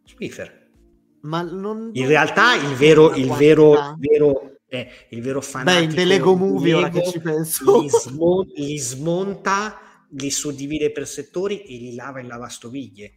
Swiffer 0.04 0.60
ma 1.22 1.40
non, 1.40 1.90
in 1.94 2.08
realtà 2.08 2.56
il 2.56 2.74
vero, 2.74 3.14
il 3.14 3.30
vero, 3.30 3.96
vero 3.96 4.51
è 4.72 5.06
il 5.10 5.20
vero 5.20 5.42
fanatico 5.42 5.94
Beh, 5.94 6.02
in 6.02 6.08
Lego 6.08 6.34
Movie, 6.34 6.72
ora 6.72 6.88
che 6.88 7.04
ci 7.04 7.20
penso. 7.20 7.78
Li, 7.78 7.90
smon- 7.90 8.50
li, 8.54 8.78
smonta, 8.78 10.06
li 10.12 10.30
suddivide 10.30 10.90
per 10.90 11.06
settori 11.06 11.62
e 11.64 11.76
li 11.76 11.94
lava 11.94 12.20
in 12.20 12.26
lavastoviglie. 12.26 13.12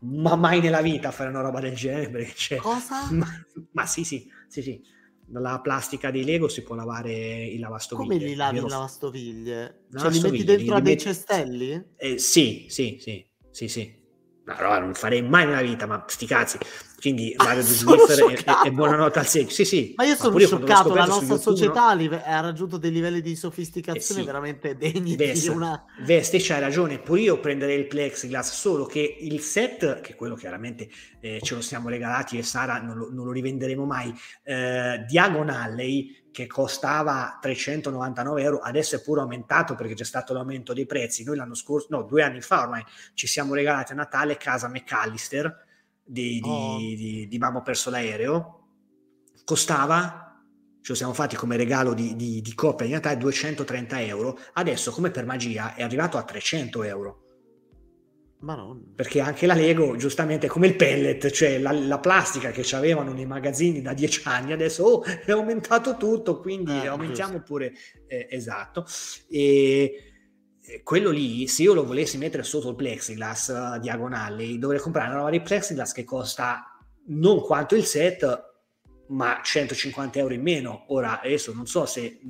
Ma 0.00 0.36
mai 0.36 0.60
nella 0.60 0.80
vita 0.80 1.10
fare 1.10 1.28
una 1.28 1.42
roba 1.42 1.60
del 1.60 1.74
genere 1.74 2.08
perché 2.08 2.32
c'è... 2.32 2.56
Cosa? 2.56 3.08
Ma, 3.12 3.26
ma 3.72 3.84
sì, 3.84 4.04
sì, 4.04 4.26
sì, 4.48 4.62
sì. 4.62 4.80
Dalla 5.26 5.60
plastica 5.60 6.10
dei 6.10 6.24
Lego 6.24 6.48
si 6.48 6.62
può 6.62 6.74
lavare 6.74 7.44
il 7.44 7.60
lavastoviglie. 7.60 8.14
Come 8.14 8.30
li 8.30 8.34
lavi 8.34 8.58
in 8.58 8.66
lavastoviglie? 8.66 9.84
Cioè 9.94 10.10
li 10.10 10.20
metti 10.20 10.44
dentro 10.44 10.76
a 10.76 10.80
dei 10.80 10.94
metti... 10.94 11.04
cestelli? 11.04 11.84
Eh, 11.96 12.18
sì, 12.18 12.66
sì, 12.70 12.96
sì, 12.98 13.24
sì, 13.50 13.68
sì. 13.68 13.98
No, 14.46 14.56
no, 14.58 14.78
non 14.78 14.94
farei 14.94 15.22
mai 15.22 15.44
nella 15.44 15.60
vita, 15.60 15.86
ma 15.86 16.02
sti 16.08 16.26
cazzi. 16.26 16.58
Quindi 17.00 17.34
Mario 17.36 17.62
ah, 17.62 17.64
Swiffer 17.64 18.44
e, 18.66 18.70
buonanotte 18.70 19.18
al 19.18 19.26
seguito. 19.26 19.54
Sì, 19.54 19.64
sì. 19.64 19.94
Ma 19.96 20.04
io 20.04 20.14
sono 20.16 20.34
ma 20.34 20.40
scioccato, 20.40 20.94
la 20.94 21.06
nostra 21.06 21.38
società 21.38 21.94
no? 21.94 22.20
ha 22.22 22.40
raggiunto 22.40 22.76
dei 22.76 22.90
livelli 22.90 23.22
di 23.22 23.34
sofisticazione 23.34 24.20
eh 24.20 24.22
sì. 24.24 24.28
veramente 24.28 24.76
degni 24.76 25.16
Vest, 25.16 25.42
di 25.42 25.48
una... 25.48 25.82
Vesti, 26.02 26.38
c'hai 26.38 26.60
ragione, 26.60 26.98
pure 26.98 27.20
io 27.20 27.40
prenderei 27.40 27.78
il 27.78 27.86
plexiglass, 27.86 28.52
solo 28.52 28.84
che 28.84 29.16
il 29.20 29.40
set, 29.40 30.02
che 30.02 30.14
quello 30.14 30.34
chiaramente 30.34 30.90
eh, 31.20 31.40
ce 31.42 31.54
lo 31.54 31.62
siamo 31.62 31.88
regalati 31.88 32.36
e 32.36 32.42
Sara 32.42 32.80
non 32.82 32.98
lo, 32.98 33.08
non 33.10 33.24
lo 33.24 33.32
rivenderemo 33.32 33.86
mai, 33.86 34.14
eh, 34.44 35.02
Diagon 35.08 35.48
Alley 35.48 36.28
che 36.30 36.46
costava 36.46 37.38
399 37.40 38.42
euro, 38.42 38.58
adesso 38.58 38.96
è 38.96 39.02
pure 39.02 39.22
aumentato 39.22 39.74
perché 39.74 39.94
c'è 39.94 40.04
stato 40.04 40.32
l'aumento 40.34 40.74
dei 40.74 40.86
prezzi. 40.86 41.24
Noi 41.24 41.36
l'anno 41.36 41.54
scorso, 41.54 41.88
no, 41.90 42.02
due 42.02 42.22
anni 42.22 42.40
fa 42.40 42.62
ormai 42.62 42.84
ci 43.14 43.26
siamo 43.26 43.54
regalati 43.54 43.92
a 43.92 43.96
Natale 43.96 44.36
casa 44.36 44.68
McAllister 44.68 45.68
di, 46.10 46.40
oh. 46.44 46.76
di, 46.78 46.96
di, 46.96 47.28
di 47.28 47.38
Mamma 47.38 47.62
perso 47.62 47.90
l'aereo. 47.90 48.56
Costava, 49.44 50.42
ce 50.80 50.92
lo 50.92 50.94
siamo 50.94 51.12
fatti 51.12 51.36
come 51.36 51.56
regalo 51.56 51.94
di, 51.94 52.16
di, 52.16 52.40
di 52.40 52.54
coppia 52.54 52.86
di 52.86 52.92
Natale, 52.92 53.16
230 53.18 54.02
euro. 54.02 54.38
Adesso, 54.54 54.90
come 54.90 55.10
per 55.10 55.24
magia, 55.24 55.74
è 55.74 55.82
arrivato 55.82 56.18
a 56.18 56.22
300 56.22 56.82
euro. 56.82 57.24
Ma 58.40 58.54
non. 58.54 58.94
Perché 58.94 59.20
anche 59.20 59.46
la 59.46 59.54
Lego, 59.54 59.96
giustamente, 59.96 60.48
come 60.48 60.66
il 60.66 60.74
pellet, 60.74 61.30
cioè 61.30 61.58
la, 61.58 61.72
la 61.72 61.98
plastica 61.98 62.50
che 62.50 62.64
avevano 62.74 63.12
nei 63.12 63.26
magazzini 63.26 63.82
da 63.82 63.92
dieci 63.92 64.22
anni, 64.24 64.52
adesso 64.52 64.82
oh, 64.84 65.04
è 65.04 65.30
aumentato 65.30 65.96
tutto, 65.96 66.40
quindi 66.40 66.72
eh, 66.72 66.86
aumentiamo 66.86 67.32
giusto. 67.32 67.46
pure, 67.46 67.72
eh, 68.06 68.26
esatto. 68.30 68.86
E 69.28 70.09
quello 70.82 71.10
lì, 71.10 71.46
se 71.46 71.62
io 71.62 71.74
lo 71.74 71.84
volessi 71.84 72.18
mettere 72.18 72.42
sotto 72.42 72.70
il 72.70 72.76
plexiglass 72.76 73.48
uh, 73.48 73.78
diagonale, 73.78 74.58
dovrei 74.58 74.80
comprare 74.80 75.08
una 75.08 75.18
roba 75.18 75.30
di 75.30 75.40
plexiglass 75.40 75.92
che 75.92 76.04
costa 76.04 76.64
non 77.06 77.40
quanto 77.40 77.74
il 77.74 77.84
set, 77.84 78.48
ma 79.08 79.40
150 79.42 80.18
euro 80.18 80.34
in 80.34 80.42
meno. 80.42 80.84
Ora, 80.88 81.20
adesso 81.20 81.52
non 81.52 81.66
so 81.66 81.86
se 81.86 82.20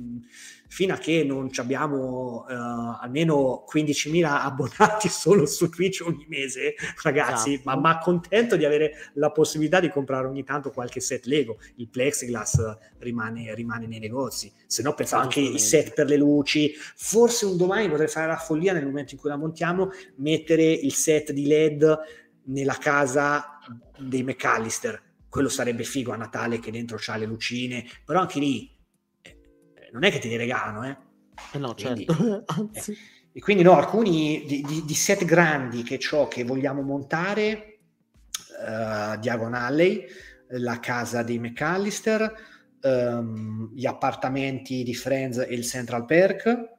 fino 0.71 0.93
a 0.93 0.97
che 0.97 1.25
non 1.25 1.49
abbiamo 1.57 2.45
uh, 2.47 2.97
almeno 3.01 3.65
15.000 3.69 4.23
abbonati 4.23 5.09
solo 5.09 5.45
su 5.45 5.67
Twitch 5.67 6.01
ogni 6.05 6.25
mese, 6.29 6.75
ragazzi, 7.03 7.55
esatto. 7.55 7.69
ma, 7.69 7.75
ma, 7.75 7.97
contento 7.97 8.55
di 8.55 8.63
avere 8.63 9.11
la 9.15 9.31
possibilità 9.31 9.81
di 9.81 9.89
comprare 9.89 10.27
ogni 10.27 10.45
tanto 10.45 10.71
qualche 10.71 11.01
set 11.01 11.25
Lego. 11.25 11.57
Il 11.75 11.89
plexiglass 11.89 12.77
rimane, 12.99 13.53
rimane 13.53 13.85
nei 13.85 13.99
negozi, 13.99 14.49
se 14.65 14.81
no 14.81 14.93
pensavo 14.93 15.23
anche 15.23 15.41
i 15.41 15.59
set 15.59 15.93
per 15.93 16.07
le 16.07 16.15
luci. 16.15 16.73
Forse 16.95 17.45
un 17.45 17.57
domani 17.57 17.89
potrei 17.89 18.07
fare 18.07 18.27
la 18.27 18.37
follia 18.37 18.71
nel 18.71 18.85
momento 18.85 19.13
in 19.13 19.19
cui 19.19 19.29
la 19.29 19.35
montiamo, 19.35 19.89
mettere 20.15 20.63
il 20.63 20.93
set 20.93 21.33
di 21.33 21.47
LED 21.47 21.99
nella 22.43 22.77
casa 22.77 23.59
dei 23.99 24.23
McAllister 24.23 25.09
quello 25.31 25.47
sarebbe 25.47 25.85
figo 25.85 26.11
a 26.11 26.17
Natale 26.17 26.59
che 26.59 26.71
dentro 26.71 26.97
c'ha 26.99 27.15
le 27.15 27.25
lucine, 27.25 27.85
però 28.03 28.19
anche 28.19 28.37
lì 28.37 28.65
eh, 28.65 28.70
non 29.91 30.03
è 30.03 30.11
che 30.11 30.19
te 30.19 30.27
li 30.27 30.37
regalano, 30.37 30.85
eh? 30.85 30.97
eh 31.53 31.57
no, 31.57 31.73
quindi, 31.73 32.05
certo. 32.05 32.43
Anzi. 32.57 32.91
Eh, 32.91 32.97
e 33.33 33.39
quindi 33.39 33.63
no, 33.63 33.77
alcuni 33.77 34.43
di, 34.45 34.61
di, 34.61 34.83
di, 34.83 34.93
set 34.93 35.23
grandi 35.23 35.83
che 35.83 35.99
ho 36.11 36.27
che 36.27 36.43
vogliamo 36.43 36.81
montare, 36.81 37.79
uh, 38.59 39.17
Diagon 39.17 39.53
Alley, 39.53 40.05
la 40.49 40.79
casa 40.79 41.23
dei 41.23 41.39
McAllister, 41.39 42.33
um, 42.81 43.71
gli 43.73 43.85
appartamenti 43.85 44.83
di 44.83 44.93
Friends 44.93 45.37
e 45.37 45.53
il 45.53 45.63
Central 45.63 46.05
Perk. 46.05 46.69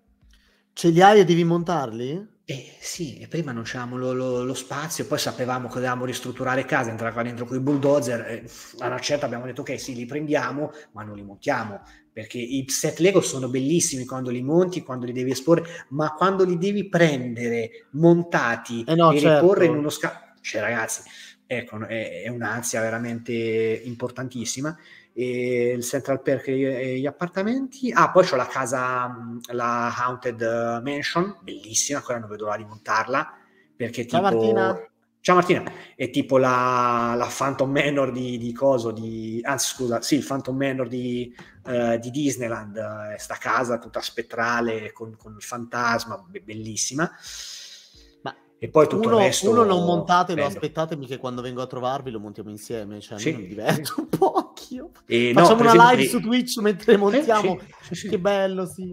Ce 0.74 0.88
li 0.88 1.00
hai 1.00 1.20
e 1.20 1.24
devi 1.24 1.44
montarli? 1.44 2.30
Eh, 2.44 2.76
sì, 2.80 3.18
e 3.18 3.28
prima 3.28 3.52
non 3.52 3.62
c'avevamo 3.64 3.96
lo, 3.96 4.12
lo, 4.12 4.42
lo, 4.42 4.54
spazio, 4.54 5.06
poi 5.06 5.18
sapevamo 5.18 5.68
che 5.68 5.74
dovevamo 5.74 6.04
ristrutturare 6.04 6.64
casa, 6.64 6.90
entrare 6.90 7.12
qua 7.12 7.22
dentro 7.22 7.46
con 7.46 7.56
i 7.56 7.60
bulldozer, 7.60 8.20
e 8.28 8.44
a 8.80 8.88
una 8.88 8.98
certa 8.98 9.26
abbiamo 9.26 9.46
detto 9.46 9.60
ok 9.60 9.78
sì, 9.78 9.94
li 9.94 10.06
prendiamo, 10.06 10.72
ma 10.92 11.04
non 11.04 11.14
li 11.14 11.22
montiamo, 11.22 11.80
perché 12.12 12.38
i 12.38 12.64
set 12.68 12.98
Lego 12.98 13.20
sono 13.20 13.48
bellissimi 13.48 14.04
quando 14.04 14.30
li 14.30 14.42
monti, 14.42 14.82
quando 14.82 15.06
li 15.06 15.12
devi 15.12 15.30
esporre, 15.30 15.86
ma 15.90 16.12
quando 16.12 16.44
li 16.44 16.58
devi 16.58 16.88
prendere 16.88 17.86
montati 17.92 18.84
eh 18.86 18.94
no, 18.94 19.12
e 19.12 19.18
certo. 19.18 19.40
riporre 19.40 19.64
in 19.66 19.76
uno 19.76 19.88
scatto, 19.88 20.40
cioè 20.42 20.60
ragazzi, 20.60 21.02
ecco, 21.46 21.86
è, 21.86 22.22
è 22.22 22.28
un'ansia 22.28 22.80
veramente 22.80 23.32
importantissima 23.84 24.76
e 25.14 25.72
il 25.76 25.84
Central 25.84 26.22
Perk 26.22 26.48
e 26.48 26.98
gli 26.98 27.06
appartamenti. 27.06 27.90
Ah, 27.92 28.10
poi 28.10 28.26
c'ho 28.26 28.36
la 28.36 28.46
casa, 28.46 29.38
la 29.52 29.94
Haunted 29.94 30.80
Mansion, 30.82 31.38
bellissima, 31.42 32.00
quella 32.00 32.20
non 32.20 32.28
vedo 32.28 32.44
l'ora 32.44 32.56
di 32.56 32.64
montarla, 32.64 33.38
perché 33.74 34.04
tipo... 34.04 34.20
Martina. 34.20 34.86
Ciao 35.24 35.36
Martina, 35.36 35.62
è 35.94 36.10
tipo 36.10 36.36
la, 36.36 37.14
la 37.16 37.30
Phantom 37.32 37.70
Manor 37.70 38.10
di, 38.10 38.38
di 38.38 38.52
coso, 38.52 38.90
di, 38.90 39.40
anzi 39.44 39.68
scusa, 39.68 40.02
sì, 40.02 40.16
il 40.16 40.24
Phantom 40.26 40.56
Manor 40.56 40.88
di, 40.88 41.32
uh, 41.66 41.96
di 41.96 42.10
Disneyland, 42.10 42.74
uh, 42.74 43.16
sta 43.16 43.36
casa 43.36 43.78
tutta 43.78 44.00
spettrale 44.00 44.90
con, 44.90 45.14
con 45.16 45.36
il 45.36 45.42
fantasma, 45.42 46.20
bellissima. 46.42 47.08
E 48.58 48.68
poi 48.68 48.88
tutto 48.88 49.06
uno, 49.06 49.18
il 49.18 49.26
resto... 49.26 49.50
Uno 49.50 49.62
non 49.62 49.84
montate, 49.84 50.34
lo 50.34 50.44
aspettatemi 50.44 51.06
che 51.06 51.18
quando 51.18 51.40
vengo 51.40 51.62
a 51.62 51.66
trovarvi 51.68 52.10
lo 52.10 52.18
montiamo 52.18 52.50
insieme, 52.50 53.00
cioè 53.00 53.18
sì. 53.20 53.32
mi 53.32 53.46
diverto 53.46 53.94
un 53.98 54.08
po' 54.08 54.54
io. 54.70 54.90
E 55.06 55.30
Facciamo 55.32 55.62
no, 55.62 55.70
una 55.70 55.92
live 55.92 56.08
su 56.08 56.20
Twitch 56.20 56.56
mentre 56.58 56.96
montiamo, 56.96 57.60
eh, 57.60 57.66
sì, 57.82 57.94
sì, 57.94 58.08
che 58.08 58.18
bello, 58.18 58.66
sì. 58.66 58.92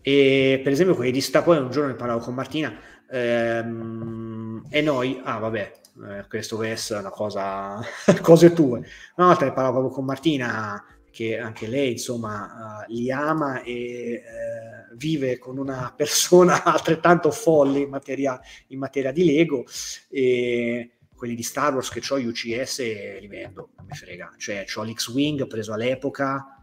E 0.00 0.60
per 0.62 0.72
esempio 0.72 0.94
quelli 0.94 1.10
di 1.10 1.20
sta 1.20 1.42
poi 1.42 1.58
un 1.58 1.70
giorno 1.70 1.90
ne 1.90 1.96
parlavo 1.96 2.20
con 2.20 2.32
Martina 2.32 2.74
ehm, 3.10 4.66
e 4.70 4.80
noi, 4.82 5.20
ah 5.22 5.38
vabbè, 5.38 5.72
eh, 6.06 6.24
questo 6.28 6.62
è 6.62 6.76
una 6.90 7.10
cosa, 7.10 7.80
cose 8.22 8.52
tue. 8.52 8.86
Una 9.16 9.28
volta 9.28 9.44
ne 9.44 9.52
parlavo 9.52 9.78
proprio 9.78 9.94
con 9.94 10.04
Martina 10.04 10.84
che 11.10 11.38
anche 11.38 11.66
lei 11.66 11.92
insomma 11.92 12.84
uh, 12.86 12.92
li 12.92 13.10
ama 13.10 13.62
e 13.62 14.22
uh, 14.22 14.96
vive 14.96 15.38
con 15.38 15.58
una 15.58 15.92
persona 15.96 16.62
altrettanto 16.62 17.30
folle 17.30 17.80
in 17.80 17.88
materia, 17.88 18.38
in 18.68 18.78
materia 18.78 19.10
di 19.10 19.24
Lego 19.24 19.64
e 20.08 20.98
quelli 21.14 21.34
di 21.34 21.42
Star 21.42 21.74
Wars 21.74 21.88
che 21.88 22.00
ho 22.08 22.18
gli 22.20 22.26
UCS 22.26 22.78
li 23.18 23.26
vendo, 23.26 23.70
non 23.76 23.86
mi 23.86 23.96
frega, 23.96 24.34
cioè 24.36 24.64
ho 24.76 24.82
l'X-Wing 24.84 25.48
preso 25.48 25.72
all'epoca 25.72 26.57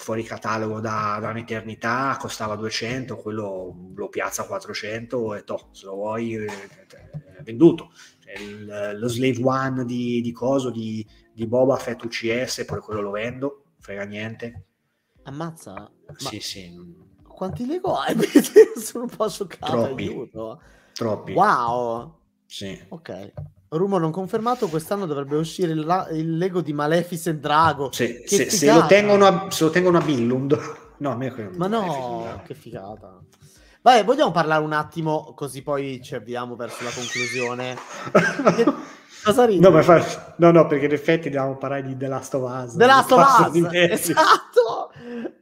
fuori 0.00 0.22
catalogo 0.22 0.80
da, 0.80 1.18
da, 1.20 1.28
un'eternità, 1.28 2.16
costava 2.18 2.56
200, 2.56 3.16
quello 3.16 3.92
lo 3.94 4.08
piazza 4.08 4.42
a 4.42 4.46
400 4.46 5.34
e 5.34 5.44
to, 5.44 5.68
se 5.72 5.84
lo 5.84 5.94
vuoi 5.94 6.34
è 6.36 7.42
venduto. 7.42 7.92
Il, 8.38 8.96
lo 8.98 9.08
Slave 9.08 9.42
One 9.42 9.84
di, 9.84 10.22
di 10.22 10.32
Coso, 10.32 10.70
di, 10.70 11.06
di 11.32 11.46
Boba 11.46 11.76
Fett 11.76 12.02
UCS, 12.02 12.64
poi 12.64 12.80
quello 12.80 13.02
lo 13.02 13.10
vendo, 13.10 13.64
frega 13.78 14.04
niente. 14.04 14.64
Ammazza. 15.24 15.90
Sì, 16.16 16.40
sì. 16.40 16.72
Quanti 17.22 17.66
Lego 17.66 17.96
hai? 17.96 18.16
Sono 18.80 19.04
un 19.04 19.10
po' 19.14 19.28
scioccato. 19.28 19.70
Troppi. 19.70 20.06
Aiuto. 20.06 20.62
Troppi. 20.94 21.32
Wow. 21.32 22.14
Sì. 22.46 22.80
Ok. 22.88 23.32
Rumor 23.72 24.00
non 24.00 24.10
confermato, 24.10 24.66
quest'anno 24.66 25.06
dovrebbe 25.06 25.36
uscire 25.36 25.70
il, 25.70 26.08
il 26.12 26.36
Lego 26.36 26.60
di 26.60 26.72
Maleficent 26.72 27.38
Drago. 27.38 27.92
Sì, 27.92 28.24
se, 28.26 28.50
se, 28.50 28.72
lo 28.72 28.84
tengono 28.86 29.26
a, 29.26 29.46
se 29.48 29.64
lo 29.64 29.70
tengono 29.70 29.98
a 29.98 30.00
Billund. 30.00 30.58
No, 31.00 31.12
a 31.12 31.16
me 31.16 31.50
Ma 31.54 31.66
no, 31.66 32.42
che 32.44 32.52
figata. 32.52 33.18
Vai, 33.80 34.04
vogliamo 34.04 34.32
parlare 34.32 34.62
un 34.62 34.74
attimo, 34.74 35.32
così 35.34 35.62
poi 35.62 36.02
ci 36.02 36.14
avviamo 36.14 36.56
verso 36.56 36.84
la 36.84 36.90
conclusione. 36.90 37.74
Cosa 39.24 39.46
ridi? 39.46 39.60
No, 39.60 39.82
fa... 39.82 40.34
no, 40.36 40.50
no, 40.50 40.66
perché 40.66 40.84
in 40.84 40.92
effetti 40.92 41.30
dobbiamo 41.30 41.56
parlare 41.56 41.84
di 41.84 41.96
The 41.96 42.06
Last 42.06 42.34
of 42.34 42.42
Us. 42.42 42.76
The 42.76 42.84
Last 42.84 43.12
of 43.12 43.50
Us, 43.50 43.72
esatto! 43.72 44.92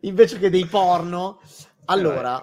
Invece 0.03 0.39
che 0.39 0.49
dei 0.49 0.65
porno. 0.67 1.41
Allora, 1.87 2.41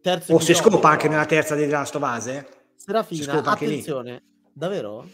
terzo... 0.00 0.34
O 0.34 0.36
oh, 0.36 0.38
si 0.38 0.54
scopa 0.54 0.90
anche 0.90 1.08
nella 1.08 1.26
terza 1.26 1.56
di 1.56 1.64
The 1.64 1.70
Last 1.70 1.96
of 1.96 2.02
Us, 2.02 2.26
eh? 2.28 2.46
Serafina, 2.76 3.42
attenzione. 3.42 4.22
Davvero? 4.52 5.08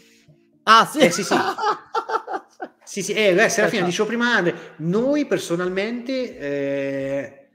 Ah, 0.63 0.85
sì, 0.85 0.99
eh, 0.99 1.11
sì, 1.11 1.23
sì. 1.23 1.35
sì, 2.83 3.01
sì, 3.01 3.13
eh, 3.13 3.33
beh, 3.33 3.49
Serafina, 3.49 3.85
dicevo 3.85 4.07
prima, 4.07 4.43
noi 4.77 5.25
personalmente, 5.25 6.37
eh, 6.37 7.49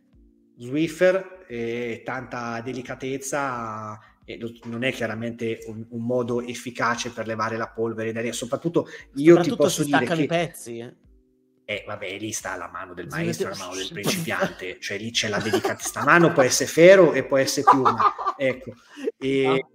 Swiffer, 0.56 1.44
eh, 1.48 2.02
tanta 2.04 2.60
delicatezza 2.62 3.98
e 4.24 4.38
non 4.64 4.84
è 4.84 4.92
chiaramente 4.92 5.58
un, 5.66 5.84
un, 5.90 6.04
modo 6.04 6.40
efficace 6.40 7.10
per 7.10 7.26
levare 7.26 7.56
la 7.56 7.68
polvere. 7.68 8.32
Soprattutto 8.32 8.86
io 9.14 9.34
Soprattutto 9.34 9.56
ti 9.56 9.62
posso 9.62 9.84
dire 9.84 10.06
che... 10.06 10.22
i 10.22 10.26
pezzi, 10.26 10.78
eh. 10.78 10.94
Eh, 11.64 11.84
vabbè, 11.86 12.18
lì 12.18 12.32
sta 12.32 12.56
la 12.56 12.68
mano 12.68 12.92
del 12.92 13.06
maestro, 13.08 13.48
la 13.48 13.56
mano 13.56 13.74
del 13.74 13.88
principiante, 13.92 14.78
cioè 14.80 14.98
lì 14.98 15.10
c'è 15.10 15.28
la 15.28 15.38
dedicata. 15.38 15.82
Sta 15.82 16.04
mano 16.04 16.32
può 16.32 16.42
essere 16.42 16.68
ferro 16.68 17.12
e 17.12 17.24
può 17.24 17.36
essere 17.36 17.66
piuma. 17.70 18.14
Ecco. 18.34 18.72
E, 19.18 19.46
ah. 19.46 19.68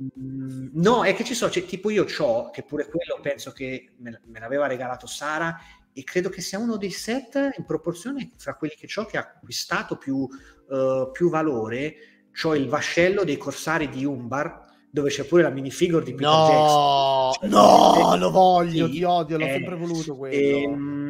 no, 0.74 1.06
è 1.06 1.16
che 1.16 1.24
ci 1.24 1.34
so, 1.34 1.50
cioè, 1.50 1.66
tipo 1.66 1.90
io 1.90 2.06
ho, 2.18 2.50
che 2.50 2.64
pure 2.64 2.90
quello 2.90 3.20
penso 3.22 3.54
che 3.54 3.94
me, 4.00 4.20
me 4.26 4.40
l'aveva 4.40 4.68
regalato 4.68 5.08
Sara, 5.08 5.58
e 5.94 6.04
credo 6.04 6.30
che 6.30 6.42
sia 6.42 6.60
uno 6.60 6.76
dei 6.76 6.92
set 6.92 7.54
in 7.58 7.66
proporzione 7.66 8.32
fra 8.36 8.56
quelli 8.56 8.76
che 8.76 8.88
ho 9.00 9.06
che 9.06 9.18
ha 9.18 9.22
acquistato 9.22 9.96
più, 9.96 10.18
uh, 10.18 11.10
più 11.12 11.30
valore 11.30 11.96
c'ho 12.32 12.54
il 12.54 12.68
vascello 12.68 13.24
dei 13.24 13.38
corsari 13.38 13.90
di 13.90 14.06
Umbar 14.06 14.66
dove 14.92 15.10
c'è 15.10 15.24
pure 15.26 15.42
la 15.42 15.50
minifigure 15.50 16.04
di 16.04 16.14
Peter 16.14 16.32
no, 16.32 17.32
Jackson. 17.40 17.50
No, 17.50 18.16
lo 18.18 18.32
voglio, 18.32 18.86
sì, 18.86 18.92
ti 18.92 19.04
odio, 19.04 19.38
l'ho 19.38 19.46
eh, 19.46 19.52
sempre 19.52 19.76
voluto 19.76 20.16
quello. 20.16 20.36
Ehm, 20.36 21.07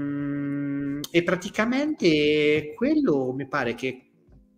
e, 1.12 1.24
praticamente 1.24 2.74
quello 2.76 3.34
mi 3.34 3.48
pare 3.48 3.76
che 3.76 4.04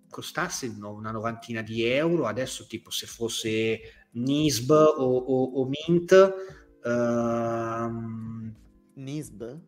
costasse 0.10 0.68
una 0.80 1.12
novantina 1.12 1.62
di 1.62 1.84
euro, 1.84 2.26
adesso 2.26 2.66
tipo 2.68 2.90
se 2.90 3.06
fosse 3.06 3.80
NISB 4.12 4.72
o, 4.72 5.18
o, 5.18 5.44
o 5.62 5.68
Mint. 5.68 6.12
Uh, 6.84 8.52
NISB? 8.94 9.60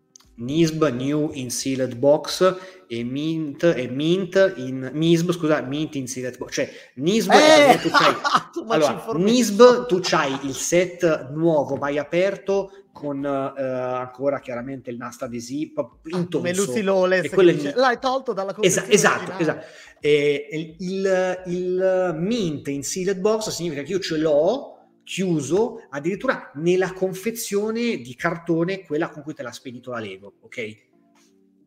NISB 0.41 0.89
New 0.89 1.29
in 1.33 1.49
Sealed 1.49 1.95
Box 1.95 2.57
e 2.87 3.03
Mint, 3.03 3.63
e 3.63 3.87
Mint 3.87 4.53
in 4.57 4.89
MISB, 4.93 5.31
scusa, 5.31 5.61
Mint 5.61 5.95
in 5.95 6.07
Sealed 6.07 6.37
Box, 6.37 6.53
cioè 6.53 6.69
NISB 6.95 7.31
eh, 7.31 7.79
tu 7.81 7.89
c'hai, 7.89 8.15
allora, 8.67 9.05
NISB 9.15 9.85
tu 9.85 9.99
c'hai 10.01 10.37
il 10.43 10.53
set 10.53 11.29
nuovo, 11.31 11.77
mai 11.77 11.97
aperto 11.97 12.71
con 12.91 13.23
uh, 13.23 13.61
ancora 13.61 14.39
chiaramente 14.39 14.89
il 14.89 14.97
nastro 14.97 15.27
adesivo 15.27 15.99
intonso. 16.03 16.37
Come 16.37 16.53
Lucy 16.53 16.81
Lawless 16.81 17.33
dice, 17.33 17.73
l'hai 17.75 17.99
tolto 17.99 18.33
dalla 18.33 18.53
Esa- 18.59 18.85
esatto, 18.87 19.37
esatto. 19.37 19.65
Eh, 20.01 20.75
il, 20.79 21.43
il 21.45 22.15
Mint 22.17 22.67
in 22.67 22.83
Sealed 22.83 23.19
Box 23.19 23.49
significa 23.49 23.83
che 23.83 23.91
io 23.91 23.99
ce 23.99 24.17
l'ho 24.17 24.70
chiuso 25.11 25.87
addirittura 25.89 26.51
nella 26.55 26.93
confezione 26.93 27.97
di 27.97 28.15
cartone, 28.15 28.85
quella 28.85 29.09
con 29.09 29.23
cui 29.23 29.33
te 29.33 29.43
l'ha 29.43 29.51
spedito 29.51 29.91
la 29.91 29.99
Lego, 29.99 30.35
ok? 30.39 30.89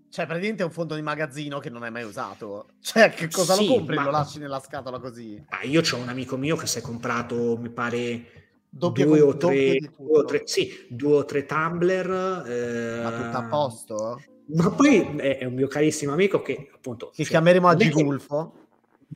Cioè, 0.09 0.25
praticamente 0.25 0.63
è 0.63 0.65
un 0.65 0.73
fondo 0.73 0.95
di 0.95 1.03
magazzino 1.03 1.59
che 1.59 1.69
non 1.69 1.83
hai 1.83 1.91
mai 1.91 2.05
usato. 2.05 2.69
Cioè, 2.81 3.11
che 3.11 3.29
cosa 3.29 3.53
sì, 3.53 3.67
lo 3.67 3.75
compri? 3.75 3.97
Ma... 3.97 4.05
Lo 4.05 4.13
lasci 4.13 4.39
nella 4.39 4.61
scatola 4.61 4.99
così? 4.99 5.45
Ah, 5.51 5.63
io 5.63 5.83
ho 5.83 5.97
un 5.97 6.09
amico 6.09 6.39
mio 6.39 6.57
che 6.57 6.67
si 6.67 6.79
è 6.79 6.81
comprato, 6.81 7.59
mi 7.59 7.69
pare, 7.69 8.25
doppio 8.71 9.05
due, 9.05 9.21
o 9.21 9.37
tre, 9.37 9.79
due 9.95 10.19
o 10.21 10.25
tre, 10.25 10.43
sì, 10.47 10.87
due 10.89 11.17
o 11.17 11.25
tre 11.27 11.45
tumbler. 11.45 12.47
Eh... 12.47 13.03
Ma 13.03 13.13
tutto 13.13 13.37
a 13.37 13.45
posto? 13.47 14.23
Ma 14.55 14.71
poi 14.71 15.17
è 15.19 15.45
un 15.45 15.53
mio 15.53 15.69
carissimo 15.69 16.15
amico 16.15 16.41
che 16.41 16.71
appunto... 16.73 17.11
Che 17.11 17.25
cioè, 17.25 17.33
chiameremo 17.33 17.69
a 17.69 17.75
Gulfo? 17.75 18.55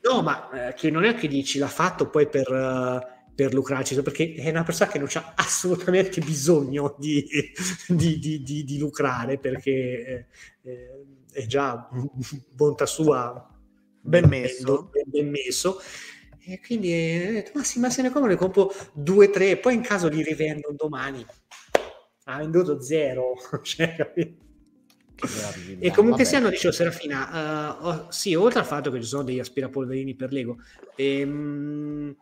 No, 0.03 0.21
ma 0.21 0.67
eh, 0.67 0.73
che 0.75 0.91
non 0.91 1.03
è 1.03 1.15
che 1.15 1.27
dici 1.27 1.57
l'ha 1.57 1.67
fatto 1.67 2.09
poi 2.09 2.27
per... 2.29 2.47
Uh, 2.51 3.17
per 3.39 3.53
lucrarci, 3.53 4.01
perché 4.01 4.33
è 4.33 4.49
una 4.49 4.65
persona 4.65 4.91
che 4.91 4.99
non 4.99 5.07
ha 5.13 5.31
assolutamente 5.37 6.19
bisogno 6.19 6.97
di, 6.99 7.25
di, 7.87 8.19
di, 8.19 8.63
di 8.65 8.77
lucrare, 8.77 9.37
perché 9.37 10.27
eh, 10.61 11.05
è 11.31 11.45
già 11.45 11.87
bontà 12.51 12.85
sua 12.85 13.49
ben 14.01 14.27
messo. 14.27 14.89
Ben, 14.91 15.03
ben 15.05 15.29
messo. 15.29 15.79
E 16.41 16.59
quindi 16.59 16.91
ho 16.91 17.31
detto, 17.31 17.51
ma 17.53 17.63
sì, 17.63 17.79
ma 17.79 17.89
se 17.89 18.01
ne 18.01 18.09
compro, 18.09 18.29
ne 18.29 18.35
compro 18.35 18.73
due, 18.91 19.29
tre, 19.29 19.55
poi 19.55 19.75
in 19.75 19.83
caso 19.83 20.09
li 20.09 20.21
rivendo 20.21 20.73
domani. 20.75 21.25
Ha 22.25 22.39
venduto 22.39 22.81
zero, 22.81 23.35
cioè, 23.63 23.95
e 25.79 25.91
comunque 25.91 26.25
sia, 26.25 26.39
hanno 26.39 26.49
dicevo 26.49 26.73
Serafina, 26.73 27.77
uh, 27.79 27.85
oh, 27.87 28.07
sì, 28.09 28.35
oltre 28.35 28.59
al 28.59 28.65
fatto 28.65 28.91
che 28.91 28.99
ci 29.01 29.07
sono 29.07 29.23
degli 29.23 29.39
aspirapolverini 29.39 30.13
per 30.15 30.33
Lego, 30.33 30.57
ehm, 30.95 32.15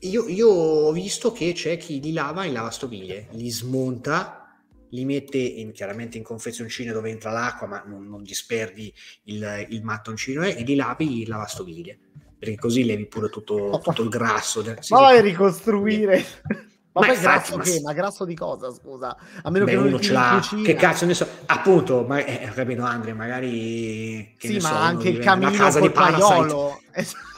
io, 0.00 0.28
io, 0.28 0.48
ho 0.48 0.92
visto 0.92 1.32
che 1.32 1.52
c'è 1.52 1.76
chi 1.76 2.00
li 2.00 2.12
lava 2.12 2.44
in 2.44 2.52
lavastoviglie, 2.52 3.28
li 3.32 3.50
smonta, 3.50 4.56
li 4.90 5.04
mette 5.04 5.38
in, 5.38 5.72
chiaramente 5.72 6.16
in 6.16 6.22
confezioncine 6.22 6.92
dove 6.92 7.10
entra 7.10 7.30
l'acqua, 7.30 7.66
ma 7.66 7.82
non, 7.86 8.08
non 8.08 8.22
disperdi 8.22 8.92
il, 9.24 9.66
il 9.70 9.82
mattoncino 9.82 10.42
e, 10.42 10.56
e 10.56 10.62
li 10.62 10.76
lavi 10.76 11.22
in 11.22 11.28
lavastoviglie, 11.28 11.98
perché 12.38 12.56
così 12.56 12.84
levi 12.84 13.06
pure 13.06 13.28
tutto, 13.28 13.80
tutto 13.82 14.02
il 14.02 14.08
grasso. 14.08 14.62
Del, 14.62 14.76
sì, 14.80 14.94
Poi 14.94 15.16
sì. 15.16 15.22
ricostruire. 15.22 16.24
Ma, 16.90 17.06
ma 17.06 17.12
poi 17.12 17.20
grasso 17.20 17.56
ma... 17.58 17.62
che? 17.62 17.80
Ma 17.80 17.92
grasso 17.92 18.24
di 18.24 18.34
cosa, 18.34 18.72
scusa? 18.72 19.16
A 19.42 19.50
meno 19.50 19.66
Beh, 19.66 19.70
che 19.70 19.76
uno 19.76 20.00
ce 20.00 20.12
l'ha. 20.12 20.42
Che 20.64 20.74
cazzo 20.74 21.04
ne 21.04 21.14
so? 21.14 21.28
Appunto, 21.46 22.04
ma 22.04 22.24
eh, 22.24 22.50
capito 22.52 22.82
Andrea, 22.82 23.14
magari 23.14 24.34
che 24.36 24.48
sì, 24.48 24.54
ma 24.54 24.68
so, 24.68 24.74
anche 24.74 25.08
il 25.10 25.18
camino 25.18 25.80
di 25.80 25.90
paiolo. 25.90 26.80
Eh. 26.90 27.06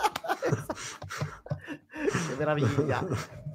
che 2.28 2.34
meraviglia. 2.36 3.06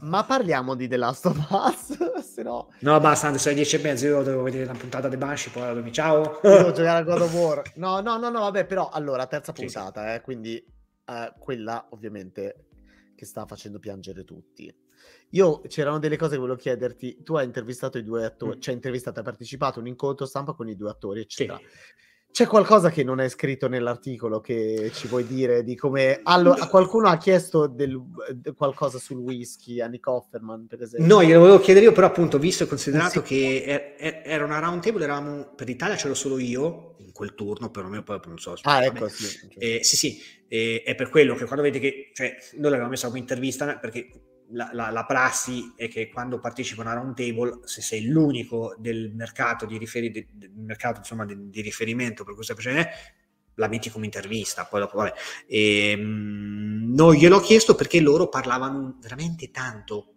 Ma 0.01 0.23
parliamo 0.23 0.75
di 0.75 0.87
The 0.87 0.97
Last 0.97 1.25
of 1.25 1.49
Us, 1.49 2.21
se 2.21 2.43
no... 2.43 2.71
No, 2.79 2.99
basta, 2.99 3.27
adesso 3.27 3.47
alle 3.47 3.57
10 3.57 3.75
e 3.75 3.79
mezzo 3.79 4.05
io 4.05 4.21
devo 4.23 4.43
vedere 4.43 4.65
una 4.65 4.77
puntata 4.77 5.07
dei 5.07 5.17
Banshee, 5.17 5.51
poi 5.51 5.73
dormi, 5.73 5.91
ciao! 5.91 6.39
Devo 6.41 6.71
giocare 6.73 6.99
a 6.99 7.03
God 7.03 7.21
of 7.21 7.33
War. 7.33 7.61
No, 7.75 8.01
no, 8.01 8.17
no, 8.17 8.29
no, 8.29 8.39
vabbè, 8.41 8.65
però, 8.65 8.89
allora, 8.89 9.25
terza 9.25 9.51
puntata, 9.51 10.13
eh, 10.13 10.21
quindi 10.21 10.63
eh, 11.05 11.33
quella, 11.39 11.87
ovviamente, 11.91 12.67
che 13.15 13.25
sta 13.25 13.45
facendo 13.45 13.79
piangere 13.79 14.23
tutti. 14.23 14.73
Io 15.31 15.61
c'erano 15.61 15.99
delle 15.99 16.17
cose 16.17 16.33
che 16.33 16.39
volevo 16.39 16.57
chiederti. 16.57 17.23
Tu 17.23 17.35
hai 17.35 17.45
intervistato 17.45 17.97
i 17.97 18.03
due 18.03 18.25
attori, 18.25 18.57
mm. 18.57 18.61
cioè 18.61 18.73
intervistato, 18.73 19.19
hai 19.19 19.25
partecipato 19.25 19.79
a 19.79 19.81
un 19.81 19.87
incontro 19.87 20.25
stampa 20.25 20.53
con 20.53 20.69
i 20.69 20.75
due 20.75 20.89
attori, 20.89 21.21
eccetera. 21.21 21.57
Sì. 21.57 21.65
C'è 22.35 22.47
qualcosa 22.47 22.89
che 22.89 23.01
non 23.05 23.21
è 23.21 23.29
scritto 23.29 23.69
nell'articolo 23.69 24.41
che 24.41 24.91
ci 24.93 25.07
vuoi 25.07 25.25
dire 25.25 25.63
di 25.63 25.73
come... 25.77 26.19
Allora, 26.23 26.67
qualcuno 26.67 27.07
ha 27.07 27.15
chiesto 27.15 27.65
del, 27.65 27.97
qualcosa 28.57 28.99
sul 28.99 29.19
whisky 29.19 29.79
a 29.79 29.87
Nick 29.87 30.05
Offerman, 30.05 30.67
per 30.67 30.81
esempio? 30.81 31.07
No, 31.07 31.23
glielo 31.23 31.39
volevo 31.39 31.59
chiedere 31.61 31.85
io, 31.85 31.93
però 31.93 32.07
appunto, 32.07 32.37
visto 32.37 32.65
e 32.65 32.67
considerato 32.67 33.23
sì. 33.23 33.27
che 33.27 33.63
è, 33.63 33.95
è, 33.95 34.21
era 34.25 34.43
una 34.43 34.59
round 34.59 34.83
table, 34.83 35.05
eravamo, 35.05 35.53
per 35.55 35.67
l'Italia 35.67 35.95
c'ero 35.95 36.13
solo 36.13 36.37
io, 36.37 36.95
in 36.97 37.13
quel 37.13 37.35
turno, 37.35 37.71
perlomeno 37.71 38.03
poi 38.03 38.19
non 38.25 38.37
so. 38.37 38.53
Ah, 38.63 38.83
ecco, 38.83 39.07
sì. 39.07 39.47
Eh, 39.57 39.79
sì, 39.81 39.95
sì, 39.95 40.21
eh, 40.49 40.83
è 40.83 40.93
per 40.93 41.07
quello 41.07 41.35
che 41.35 41.45
quando 41.45 41.63
vedi 41.63 41.79
che... 41.79 42.09
Cioè, 42.13 42.35
noi 42.55 42.63
l'avevamo 42.63 42.89
messo 42.89 43.07
come 43.07 43.19
intervista 43.19 43.77
perché 43.77 44.09
la, 44.49 44.69
la, 44.73 44.89
la, 44.89 45.05
prassi 45.05 45.73
è 45.75 45.87
che 45.87 46.09
quando 46.09 46.39
partecipa 46.39 46.83
a 46.83 46.93
round 46.93 47.15
table, 47.15 47.59
se 47.63 47.81
sei 47.81 48.07
l'unico 48.07 48.75
del 48.77 49.11
mercato 49.13 49.65
di, 49.65 49.77
riferi, 49.77 50.11
del 50.11 50.51
mercato, 50.55 50.99
insomma, 50.99 51.25
di, 51.25 51.49
di, 51.49 51.61
riferimento 51.61 52.23
per 52.23 52.35
questa 52.35 52.53
precedente, 52.53 52.89
la 53.55 53.67
metti 53.67 53.89
come 53.89 54.05
intervista. 54.05 54.65
Poi 54.65 54.79
dopo, 54.81 54.97
vabbè. 54.97 55.13
E, 55.47 55.95
mh, 55.95 56.93
non 56.93 57.13
gliel'ho 57.13 57.39
chiesto 57.39 57.75
perché 57.75 57.99
loro 57.99 58.29
parlavano 58.29 58.97
veramente 59.01 59.51
tanto 59.51 60.14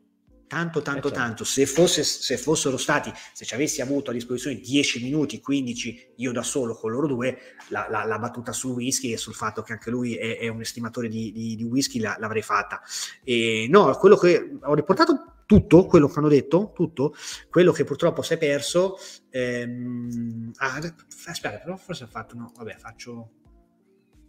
tanto, 0.48 0.82
tanto, 0.82 1.08
eh, 1.08 1.10
certo. 1.10 1.24
tanto. 1.24 1.44
Se, 1.44 1.66
fosse, 1.66 2.02
se, 2.02 2.36
fossero 2.36 2.76
stati, 2.76 3.12
se 3.32 3.44
ci 3.44 3.54
avessi 3.54 3.80
avuto 3.80 4.10
a 4.10 4.14
disposizione 4.14 4.56
10 4.56 5.04
minuti, 5.04 5.40
15, 5.40 6.14
io 6.16 6.32
da 6.32 6.42
solo 6.42 6.74
con 6.74 6.90
loro 6.90 7.06
due, 7.06 7.38
la, 7.68 7.86
la, 7.88 8.04
la 8.04 8.18
battuta 8.18 8.52
sul 8.52 8.72
whisky 8.72 9.12
e 9.12 9.16
sul 9.16 9.34
fatto 9.34 9.62
che 9.62 9.72
anche 9.72 9.90
lui 9.90 10.16
è, 10.16 10.38
è 10.38 10.48
un 10.48 10.60
estimatore 10.60 11.08
di, 11.08 11.30
di, 11.30 11.54
di 11.54 11.62
whisky 11.62 12.00
la, 12.00 12.16
l'avrei 12.18 12.42
fatta. 12.42 12.80
E 13.22 13.68
no, 13.70 13.94
quello 13.96 14.16
che 14.16 14.58
ho 14.60 14.74
riportato 14.74 15.34
tutto 15.46 15.86
quello 15.86 16.08
che 16.08 16.18
hanno 16.18 16.28
detto, 16.28 16.72
tutto 16.74 17.14
quello 17.48 17.72
che 17.72 17.84
purtroppo 17.84 18.22
si 18.22 18.34
è 18.34 18.38
perso. 18.38 18.96
Ehm, 19.30 20.50
ah, 20.56 20.80
aspetta, 21.26 21.58
però 21.58 21.76
forse 21.76 22.04
ho 22.04 22.08
fatto, 22.08 22.34
no, 22.36 22.52
vabbè, 22.56 22.76
faccio. 22.76 23.30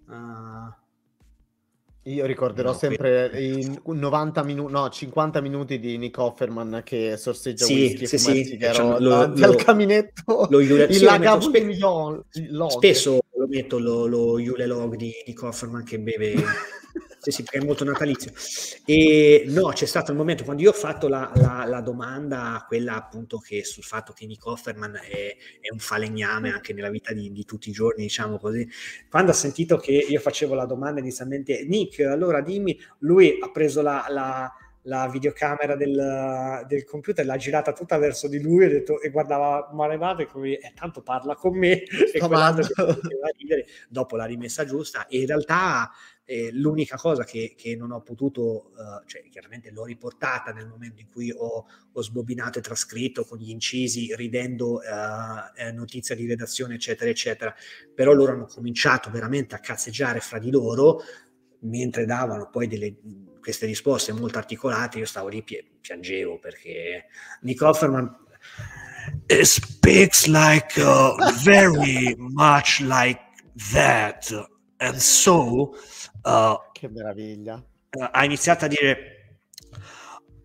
Uh, 0.08 0.74
io 2.04 2.26
ricorderò 2.26 2.72
no, 2.72 2.78
sempre 2.78 3.30
i 3.40 3.80
90 3.84 4.44
minuti, 4.44 4.72
no, 4.72 4.90
50 4.90 5.42
minuti 5.42 5.80
di 5.80 5.98
Nick 5.98 6.18
Offerman 6.18 6.82
che 6.84 7.18
sorseggia 7.18 7.66
sì, 7.66 7.74
whisky 7.74 8.06
sì, 8.08 8.18
sì, 8.18 8.58
cioè, 8.60 9.00
lo, 9.00 9.26
dal 9.28 9.56
caminetto 9.56 10.48
lo, 10.50 10.60
lo, 10.60 10.60
il 10.60 11.04
lo 12.52 12.70
spe- 12.70 12.94
spesso 12.94 13.20
lo 13.36 13.48
metto 13.48 13.80
lo, 13.80 14.06
lo 14.06 14.40
Yule 14.40 14.66
Log 14.66 14.96
di 14.96 15.12
Nick 15.26 15.44
Offerman 15.44 15.84
che 15.84 16.00
beve 16.00 16.36
sì, 17.20 17.32
sì, 17.32 17.44
perché 17.44 17.60
è 17.60 17.66
molto 17.66 17.84
natalizio. 17.84 18.32
E 18.86 19.44
no, 19.48 19.70
c'è 19.70 19.86
stato 19.86 20.12
il 20.12 20.18
momento 20.18 20.44
quando 20.44 20.62
io 20.62 20.70
ho 20.70 20.74
fatto 20.74 21.08
la, 21.08 21.32
la, 21.36 21.66
la 21.68 21.82
domanda, 21.82 22.64
quella 22.68 22.96
appunto 22.96 23.38
che 23.40 23.64
sul 23.66 23.84
fatto 23.84 24.14
che 24.14 24.26
Nick 24.26 24.46
Offerman 24.46 24.96
è, 24.96 25.36
è 25.60 25.72
un 25.72 25.80
falegname 25.80 26.52
anche 26.52 26.74
nella 26.74 26.90
vita 26.90 27.14
di, 27.14 27.32
di, 27.32 27.44
tutti 27.44 27.70
i 27.70 27.74
giorni, 27.74 28.04
diciamo 28.04 28.38
così. 28.38 28.68
Quando 29.10 29.32
ha 29.32 29.36
sentito 29.36 29.78
che 29.78 29.92
io 29.92 30.20
facevo 30.20 30.56
la 30.56 30.66
domanda 30.66 31.02
inizialmente, 31.02 31.66
Nick, 31.66 32.00
allora 32.00 32.42
dimmi, 32.42 32.80
lui 33.00 33.38
ha 33.42 33.52
preso 33.52 33.82
la, 33.82 34.06
la 34.10 34.52
la 34.84 35.08
videocamera 35.08 35.76
del, 35.76 36.64
del, 36.68 36.86
computer, 36.86 37.26
l'ha 37.26 37.36
girata 37.36 37.74
tutta 37.74 37.98
verso 37.98 38.28
di 38.28 38.42
lui 38.42 38.66
e, 38.66 38.70
detto, 38.70 39.02
e 39.02 39.10
guardava 39.10 39.70
Marevate 39.74 40.26
come 40.26 40.58
eh, 40.58 40.74
tanto 40.74 41.02
parla 41.02 41.36
con 41.36 41.58
me 41.58 41.84
e 41.84 42.20
ridere, 43.38 43.66
dopo 43.90 44.16
l'ha 44.16 44.26
rimessa 44.26 44.66
giusta 44.66 45.08
e 45.08 45.20
in 45.20 45.28
realtà 45.28 45.92
eh, 46.30 46.52
l'unica 46.52 46.96
cosa 46.96 47.24
che, 47.24 47.56
che, 47.58 47.76
non 47.76 47.90
ho 47.92 48.02
potuto, 48.02 48.72
uh, 48.76 49.04
cioè 49.08 49.28
chiaramente 49.32 49.72
l'ho 49.72 49.84
riportata 49.84 50.52
nel 50.52 50.68
momento 50.68 51.02
in 51.02 51.08
cui 51.12 51.32
ho, 51.32 51.66
ho 51.92 52.02
sbobinato 52.04 52.60
e 52.60 52.62
trascritto 52.62 53.26
con 53.26 53.40
gli 53.40 53.50
incisi, 53.50 54.14
ridendo 54.16 54.76
uh, 54.76 55.60
eh, 55.60 55.72
notizia 55.72 56.14
di 56.14 56.28
redazione, 56.28 56.76
eccetera, 56.76 57.10
eccetera, 57.10 57.56
però 57.96 58.14
loro 58.14 58.34
hanno 58.34 58.46
cominciato 58.46 59.10
veramente 59.10 59.56
a 59.56 59.60
cazzeggiare 59.60 60.20
fra 60.20 60.38
di 60.38 60.52
loro 60.52 61.02
mentre 61.62 62.06
davano 62.06 62.48
poi 62.52 62.68
delle, 62.68 62.96
queste 63.42 63.66
risposte 63.66 64.14
molto 64.14 64.38
articolate, 64.38 65.00
io 65.00 65.06
stavo 65.06 65.30
lì 65.30 65.44
e 65.48 65.66
piangevo 65.82 66.38
perché 66.38 67.06
Nick 67.42 67.60
Offerman 67.64 68.16
speaks 69.42 70.28
like 70.28 70.80
uh, 70.80 71.16
very 71.44 72.16
much 72.20 72.82
like 72.82 73.20
that 73.72 74.32
and 74.80 74.98
so 74.98 75.76
Uh, 76.24 76.58
che 76.74 76.90
meraviglia. 76.90 77.64
Uh, 77.92 78.08
ha 78.12 78.24
iniziato 78.26 78.66
a 78.66 78.68
dire 78.68 78.98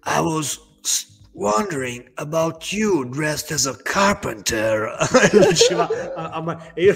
I 0.05 0.21
was 0.21 0.59
wondering 1.33 2.09
about 2.17 2.73
you 2.73 3.05
dressed 3.07 3.51
as 3.51 3.67
a 3.67 3.75
carpenter. 3.83 4.91
E 6.75 6.85
io 6.85 6.95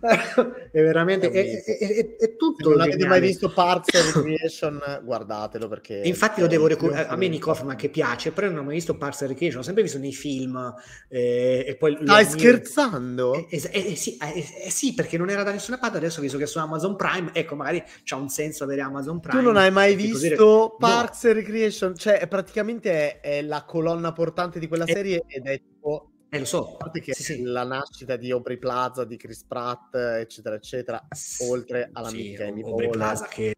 è 0.70 0.82
veramente 0.82 1.30
è, 1.30 1.62
è, 1.62 1.78
è, 1.78 2.16
è, 2.16 2.36
tutto. 2.36 2.70
Se 2.70 2.76
non 2.76 2.80
avete 2.80 3.06
mai 3.06 3.20
visto 3.20 3.52
Parks 3.52 3.94
and 3.94 4.14
Recreation, 4.14 4.80
guardatelo 5.04 5.68
perché. 5.68 6.02
Infatti, 6.04 6.40
lo 6.40 6.46
devo 6.46 6.66
recuperare. 6.66 7.08
A 7.08 7.16
me 7.16 7.28
Nick 7.28 7.46
Hoffman 7.46 7.76
che 7.76 7.88
piace, 7.88 8.32
però 8.32 8.48
non 8.48 8.58
ho 8.58 8.62
mai 8.64 8.74
visto 8.74 8.96
Parks 8.96 9.22
and 9.22 9.30
Recreation, 9.30 9.60
ho 9.60 9.64
sempre 9.64 9.82
visto 9.82 9.98
nei 9.98 10.12
film. 10.12 10.74
Eh, 11.08 11.64
e 11.66 11.76
poi 11.76 11.98
Stai 12.02 12.24
scherzando? 12.24 13.34
Eh, 13.48 13.70
eh, 13.72 13.96
sì, 13.96 14.16
eh, 14.16 14.70
sì, 14.70 14.94
perché 14.94 15.18
non 15.18 15.30
era 15.30 15.42
da 15.42 15.52
nessuna 15.52 15.78
parte. 15.78 15.98
Adesso, 15.98 16.20
visto 16.20 16.38
che 16.38 16.46
su 16.46 16.58
Amazon 16.58 16.96
Prime, 16.96 17.30
ecco, 17.32 17.54
magari 17.54 17.82
c'ha 18.04 18.16
un 18.16 18.28
senso 18.28 18.64
avere 18.64 18.82
Amazon 18.82 19.20
Prime. 19.20 19.38
Tu 19.38 19.44
non 19.44 19.56
hai 19.56 19.70
mai 19.70 19.94
visto 19.94 20.76
Parks 20.78 21.24
no. 21.24 21.30
and 21.30 21.38
Recreation? 21.38 21.96
Cioè, 21.96 22.26
praticamente 22.28 23.20
è, 23.20 23.42
la 23.42 23.64
colonna 23.64 24.12
portante 24.12 24.58
di 24.58 24.68
quella 24.68 24.86
serie 24.86 25.24
ed 25.26 25.46
è 25.46 25.60
tipo 25.60 26.10
eh, 26.30 26.38
lo 26.38 26.44
so. 26.44 26.74
A 26.74 26.76
parte 26.76 27.00
che 27.00 27.14
sì, 27.14 27.22
sì. 27.22 27.42
la 27.42 27.64
nascita 27.64 28.16
di 28.16 28.30
Aubrey 28.30 28.58
Plaza, 28.58 29.04
di 29.04 29.16
Chris 29.16 29.44
Pratt, 29.44 29.94
eccetera, 29.94 30.54
eccetera, 30.54 31.02
oltre 31.48 31.90
all'amica 31.92 32.44
sì, 32.44 32.60
Aubrey 32.60 32.90
Plaza 32.90 33.26
che 33.26 33.54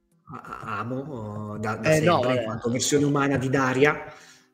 amo 0.64 1.56
da, 1.58 1.74
da 1.76 1.90
eh, 1.90 1.94
sempre, 1.94 2.10
no, 2.10 2.32
in 2.32 2.44
quanto 2.44 2.70
versione 2.70 3.04
umana 3.04 3.36
di 3.36 3.48
Daria. 3.48 4.12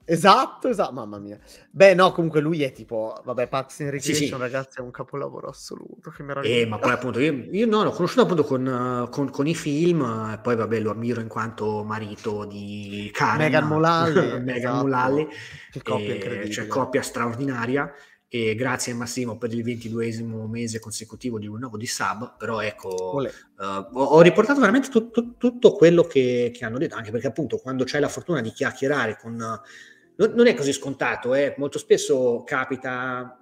Esatto, 0.09 0.69
esatto, 0.69 0.93
mamma 0.93 1.19
mia. 1.19 1.37
Beh, 1.69 1.95
no, 1.95 2.13
comunque 2.13 2.41
lui 2.41 2.63
è 2.63 2.71
tipo, 2.71 3.21
vabbè, 3.25 3.49
Pax 3.49 3.81
in 3.81 3.91
Recreation, 3.91 4.15
sì, 4.15 4.27
sì. 4.27 4.39
ragazzi, 4.39 4.79
è 4.79 4.81
un 4.81 4.93
capolavoro 4.93 5.49
assoluto, 5.49 6.11
che 6.11 6.23
meraviglia. 6.23 6.59
Eh, 6.59 6.67
ma 6.67 6.79
poi 6.79 6.93
appunto, 6.93 7.19
io, 7.19 7.33
io 7.51 7.67
no, 7.67 7.83
l'ho 7.83 7.91
conosciuto 7.91 8.23
appunto 8.23 8.45
con, 8.45 9.09
con, 9.11 9.31
con, 9.31 9.49
i 9.49 9.55
film, 9.57 10.03
e 10.33 10.39
poi 10.39 10.55
vabbè, 10.55 10.79
lo 10.79 10.93
ammiro 10.93 11.21
in 11.21 11.27
quanto 11.27 11.83
marito 11.83 12.45
di 12.45 13.11
Karen. 13.13 13.39
Megan 13.39 13.67
Mullally. 13.67 14.15
Megan 14.43 14.57
esatto. 14.57 14.77
Mullally. 14.77 15.29
Che 15.73 15.83
coppia 15.83 16.15
incredibile. 16.15 16.51
Cioè, 16.53 16.67
coppia 16.69 17.03
straordinaria. 17.03 17.93
e 18.29 18.55
grazie 18.55 18.93
a 18.93 18.95
Massimo 18.95 19.39
per 19.39 19.53
il 19.53 19.65
22esimo 19.65 20.47
mese 20.47 20.79
consecutivo 20.79 21.41
di 21.41 21.49
un 21.49 21.59
nuovo 21.59 21.77
di 21.77 21.87
sub, 21.87 22.37
però 22.39 22.61
ecco, 22.61 23.17
uh, 23.17 23.89
ho, 23.93 24.21
riportato 24.21 24.61
veramente 24.61 24.89
tu, 24.89 25.11
tu, 25.11 25.37
tutto 25.37 25.73
quello 25.73 26.05
che, 26.05 26.53
che, 26.55 26.65
hanno 26.65 26.79
detto, 26.79 26.95
anche 26.95 27.11
perché 27.11 27.27
appunto 27.27 27.57
quando 27.57 27.83
c'hai 27.85 28.01
la 28.01 28.09
fortuna 28.09 28.41
di 28.41 28.53
chiacchierare 28.53 29.19
con... 29.21 29.35
Uh, 29.35 29.95
non, 30.17 30.47
è 30.47 30.55
così 30.55 30.73
scontato, 30.73 31.35
eh? 31.35 31.55
molto 31.59 31.79
spesso 31.79 32.43
capita 32.45 33.41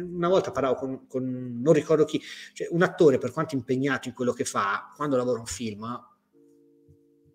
una 0.00 0.28
volta 0.28 0.52
parlavo 0.52 0.74
con, 0.76 1.06
con, 1.08 1.60
non 1.60 1.72
ricordo 1.72 2.04
chi, 2.04 2.22
cioè 2.52 2.68
un 2.70 2.82
attore 2.82 3.18
per 3.18 3.32
quanto 3.32 3.56
impegnato 3.56 4.08
in 4.08 4.14
quello 4.14 4.32
che 4.32 4.44
fa, 4.44 4.92
quando 4.94 5.16
lavora 5.16 5.40
un 5.40 5.46
film 5.46 5.82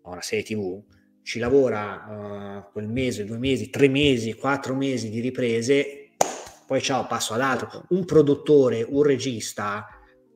o 0.04 0.10
una 0.10 0.22
serie 0.22 0.44
tv, 0.44 0.82
ci 1.22 1.38
lavora 1.38 2.64
uh, 2.66 2.72
quel 2.72 2.88
mese, 2.88 3.24
due 3.24 3.38
mesi, 3.38 3.70
tre 3.70 3.88
mesi, 3.88 4.34
quattro 4.34 4.74
mesi 4.74 5.10
di 5.10 5.20
riprese, 5.20 6.10
poi 6.66 6.80
ciao, 6.80 7.06
passo 7.06 7.34
all'altro. 7.34 7.84
Un 7.90 8.04
produttore, 8.04 8.84
un 8.88 9.02
regista, 9.02 9.86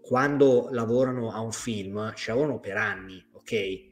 quando 0.00 0.68
lavorano 0.70 1.32
a 1.32 1.40
un 1.40 1.50
film, 1.50 2.14
ci 2.14 2.28
lavorano 2.28 2.60
per 2.60 2.76
anni, 2.76 3.24
ok? 3.32 3.85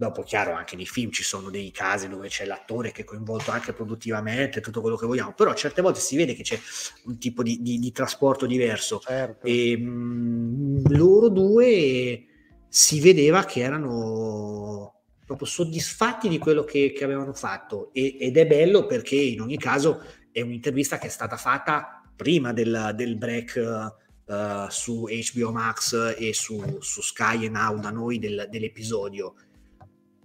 Dopo, 0.00 0.22
chiaro, 0.22 0.54
anche 0.54 0.76
nei 0.76 0.86
film 0.86 1.10
ci 1.10 1.22
sono 1.22 1.50
dei 1.50 1.70
casi 1.70 2.08
dove 2.08 2.28
c'è 2.28 2.46
l'attore 2.46 2.90
che 2.90 3.02
è 3.02 3.04
coinvolto 3.04 3.50
anche 3.50 3.74
produttivamente, 3.74 4.62
tutto 4.62 4.80
quello 4.80 4.96
che 4.96 5.04
vogliamo, 5.04 5.34
però 5.34 5.52
certe 5.52 5.82
volte 5.82 6.00
si 6.00 6.16
vede 6.16 6.32
che 6.32 6.42
c'è 6.42 6.58
un 7.04 7.18
tipo 7.18 7.42
di, 7.42 7.60
di, 7.60 7.78
di 7.78 7.92
trasporto 7.92 8.46
diverso. 8.46 8.98
Certo. 9.00 9.46
E 9.46 9.76
mh, 9.76 9.82
mm, 9.82 10.84
loro 10.96 11.28
due 11.28 12.24
si 12.66 12.98
vedeva 12.98 13.44
che 13.44 13.60
erano 13.60 15.02
proprio 15.26 15.46
soddisfatti 15.46 16.30
di 16.30 16.38
quello 16.38 16.64
che, 16.64 16.94
che 16.96 17.04
avevano 17.04 17.34
fatto 17.34 17.90
e, 17.92 18.16
ed 18.18 18.38
è 18.38 18.46
bello 18.46 18.86
perché 18.86 19.16
in 19.16 19.42
ogni 19.42 19.58
caso 19.58 20.02
è 20.32 20.40
un'intervista 20.40 20.96
che 20.96 21.08
è 21.08 21.10
stata 21.10 21.36
fatta 21.36 22.02
prima 22.16 22.54
del, 22.54 22.94
del 22.94 23.18
break 23.18 23.92
uh, 24.24 24.66
su 24.70 25.04
HBO 25.04 25.52
Max 25.52 26.14
e 26.16 26.32
su, 26.32 26.78
su 26.80 27.02
Sky 27.02 27.44
e 27.44 27.48
Now 27.50 27.78
da 27.78 27.90
noi 27.90 28.18
del, 28.18 28.48
dell'episodio 28.50 29.34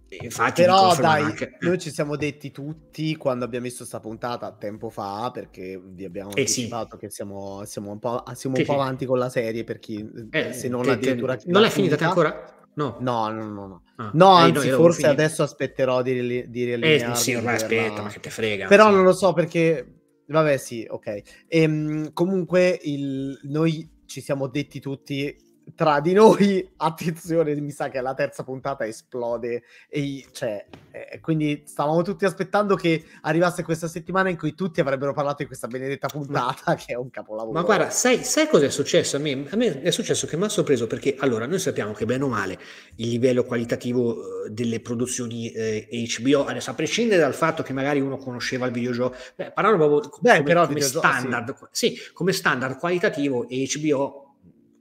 Infatti, 0.07 0.61
però 0.61 0.95
dai, 0.95 1.23
anche... 1.23 1.57
noi 1.61 1.79
ci 1.79 1.91
siamo 1.91 2.15
detti 2.15 2.51
tutti 2.51 3.15
quando 3.15 3.43
abbiamo 3.43 3.65
visto 3.65 3.79
questa 3.79 3.99
puntata 3.99 4.51
tempo 4.53 4.89
fa, 4.89 5.31
perché 5.33 5.81
vi 5.83 6.05
abbiamo 6.05 6.29
eh 6.29 6.41
anticipato 6.41 6.95
sì. 6.95 7.05
che 7.05 7.09
siamo, 7.09 7.63
siamo, 7.65 7.91
un 7.91 7.99
po', 7.99 8.23
siamo 8.33 8.57
un 8.57 8.65
po 8.65 8.73
avanti 8.73 9.05
con 9.05 9.17
la 9.17 9.29
serie 9.29 9.63
per 9.63 9.79
chi 9.79 10.07
eh, 10.31 10.53
se 10.53 10.67
non 10.67 10.87
addirittura 10.87 11.37
non 11.45 11.61
l'hai 11.61 11.71
finita 11.71 11.97
ancora? 12.05 12.53
No, 12.75 12.97
no, 12.99 13.29
no, 13.29 13.43
no. 13.43 13.67
No, 13.67 13.83
ah, 13.95 14.11
no 14.13 14.29
anzi, 14.33 14.69
no, 14.69 14.75
forse 14.75 15.07
adesso 15.07 15.43
aspetterò 15.43 16.01
di, 16.01 16.49
di 16.49 16.63
riallinearmi. 16.65 17.13
Eh, 17.13 17.17
sì, 17.17 17.33
ormai 17.33 17.55
aspetta, 17.55 18.01
ma 18.01 18.09
che 18.09 18.19
te 18.19 18.29
frega. 18.29 18.67
Però 18.67 18.89
non 18.89 19.03
lo 19.03 19.13
so 19.13 19.33
perché... 19.33 19.91
Vabbè, 20.27 20.57
sì, 20.57 20.85
ok. 20.89 21.21
Ehm, 21.47 22.11
comunque 22.11 22.77
il... 22.83 23.39
noi 23.43 23.89
ci 24.05 24.21
siamo 24.21 24.47
detti 24.47 24.79
tutti 24.79 25.33
tra 25.73 25.99
di 25.99 26.13
noi, 26.13 26.67
attenzione, 26.77 27.55
mi 27.55 27.71
sa 27.71 27.89
che 27.89 27.97
alla 27.97 28.13
terza 28.13 28.43
puntata 28.43 28.85
esplode. 28.85 29.63
E, 29.89 30.25
cioè, 30.31 30.65
eh, 30.91 31.19
quindi 31.19 31.63
stavamo 31.65 32.01
tutti 32.03 32.25
aspettando 32.25 32.75
che 32.75 33.03
arrivasse 33.21 33.63
questa 33.63 33.87
settimana 33.87 34.29
in 34.29 34.37
cui 34.37 34.53
tutti 34.53 34.79
avrebbero 34.79 35.13
parlato 35.13 35.37
di 35.39 35.45
questa 35.45 35.67
benedetta 35.67 36.07
puntata, 36.07 36.61
ma, 36.67 36.75
che 36.75 36.93
è 36.93 36.95
un 36.95 37.09
capolavoro. 37.09 37.53
Ma 37.53 37.63
guarda, 37.63 37.89
sai, 37.89 38.23
sai 38.23 38.47
cosa 38.47 38.65
è 38.65 38.69
successo? 38.69 39.17
A 39.17 39.19
me, 39.19 39.45
a 39.49 39.55
me 39.55 39.81
è 39.81 39.91
successo 39.91 40.27
che 40.27 40.37
mi 40.37 40.43
ha 40.43 40.49
sorpreso 40.49 40.87
perché 40.87 41.15
allora 41.19 41.45
noi 41.45 41.59
sappiamo 41.59 41.93
che 41.93 42.05
bene 42.05 42.23
o 42.23 42.27
male 42.27 42.59
il 42.95 43.09
livello 43.09 43.43
qualitativo 43.43 44.45
eh, 44.45 44.49
delle 44.51 44.79
produzioni 44.79 45.51
eh, 45.51 45.87
HBO, 46.19 46.45
adesso 46.45 46.69
a 46.69 46.73
prescindere 46.73 47.21
dal 47.21 47.33
fatto 47.33 47.63
che 47.63 47.73
magari 47.73 47.99
uno 47.99 48.17
conosceva 48.17 48.65
il 48.65 48.71
videogioco, 48.71 49.15
beh, 49.35 49.51
parlando 49.51 49.77
proprio 49.77 50.11
beh, 50.19 50.29
come, 50.29 50.43
però 50.43 50.67
come 50.67 50.81
standard, 50.81 51.55
sì. 51.71 51.95
sì, 51.95 51.99
come 52.13 52.31
standard 52.31 52.77
qualitativo 52.77 53.47
HBO 53.47 54.24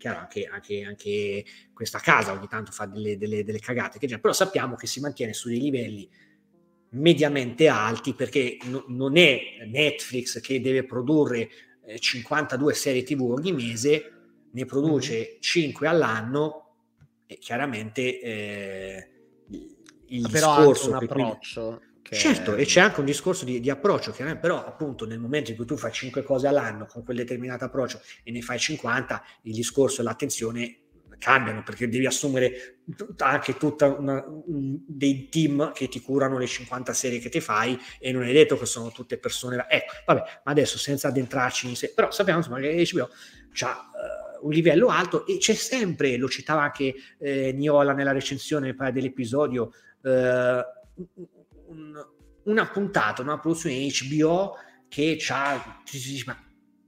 chiaro 0.04 0.18
anche, 0.18 0.44
anche, 0.44 0.84
anche, 0.84 1.44
questa 1.72 1.98
casa 1.98 2.32
ogni 2.32 2.46
tanto 2.46 2.72
fa 2.72 2.84
delle, 2.84 3.16
delle, 3.16 3.42
delle 3.42 3.58
cagate, 3.58 3.98
che, 3.98 4.18
però 4.18 4.34
sappiamo 4.34 4.74
che 4.76 4.86
si 4.86 5.00
mantiene 5.00 5.32
su 5.32 5.48
dei 5.48 5.60
livelli 5.60 6.08
mediamente 6.90 7.68
alti 7.68 8.12
perché 8.12 8.58
no, 8.64 8.84
non 8.88 9.16
è 9.16 9.64
Netflix 9.66 10.40
che 10.40 10.60
deve 10.60 10.84
produrre 10.84 11.48
eh, 11.86 11.98
52 11.98 12.74
serie 12.74 13.02
tv 13.02 13.22
ogni 13.22 13.52
mese, 13.52 14.12
ne 14.50 14.64
produce 14.66 15.16
mm-hmm. 15.16 15.40
5 15.40 15.88
all'anno 15.88 16.74
e 17.26 17.38
chiaramente 17.38 18.20
eh, 18.20 19.10
il 20.08 20.28
però 20.30 20.56
discorso... 20.58 20.90
un 20.90 20.94
approccio... 20.96 21.66
Quindi, 21.66 21.92
che... 22.04 22.16
Certo, 22.16 22.54
e 22.54 22.66
c'è 22.66 22.80
anche 22.80 23.00
un 23.00 23.06
discorso 23.06 23.46
di, 23.46 23.60
di 23.60 23.70
approccio, 23.70 24.12
che, 24.12 24.36
però 24.36 24.62
appunto 24.62 25.06
nel 25.06 25.18
momento 25.18 25.50
in 25.50 25.56
cui 25.56 25.64
tu 25.64 25.76
fai 25.78 25.90
5 25.90 26.22
cose 26.22 26.46
all'anno 26.46 26.84
con 26.84 27.02
quel 27.02 27.16
determinato 27.16 27.64
approccio 27.64 28.00
e 28.22 28.30
ne 28.30 28.42
fai 28.42 28.58
50, 28.58 29.24
il 29.42 29.54
discorso 29.54 30.02
e 30.02 30.04
l'attenzione 30.04 30.80
cambiano 31.18 31.62
perché 31.62 31.88
devi 31.88 32.04
assumere 32.04 32.80
anche 33.18 33.56
tutta 33.56 33.86
una, 33.86 34.22
un, 34.26 34.78
dei 34.86 35.30
team 35.30 35.72
che 35.72 35.88
ti 35.88 36.02
curano 36.02 36.36
le 36.36 36.46
50 36.46 36.92
serie 36.92 37.20
che 37.20 37.30
ti 37.30 37.40
fai 37.40 37.78
e 37.98 38.12
non 38.12 38.24
è 38.24 38.32
detto 38.32 38.58
che 38.58 38.66
sono 38.66 38.90
tutte 38.90 39.16
persone 39.16 39.64
ecco 39.68 39.92
vabbè 40.04 40.20
ma 40.44 40.52
adesso 40.52 40.76
senza 40.76 41.08
addentrarci 41.08 41.68
in 41.68 41.76
sé 41.76 41.92
però 41.94 42.10
sappiamo 42.10 42.40
insomma 42.40 42.58
che 42.58 42.86
HBO 42.92 43.08
ha 43.60 43.90
uh, 44.40 44.46
un 44.46 44.52
livello 44.52 44.88
alto 44.88 45.24
e 45.24 45.38
c'è 45.38 45.54
sempre 45.54 46.16
lo 46.16 46.28
citava 46.28 46.62
anche 46.62 46.94
eh, 47.18 47.52
Niola 47.52 47.94
nella 47.94 48.12
recensione 48.12 48.74
dell'episodio 48.92 49.70
uh, 50.02 50.10
un, 51.74 52.06
una 52.44 52.66
puntata, 52.66 53.22
una 53.22 53.38
produzione 53.38 53.86
HBO 53.86 54.54
che 54.88 55.18
ha... 55.28 55.82
Ma, 56.26 56.44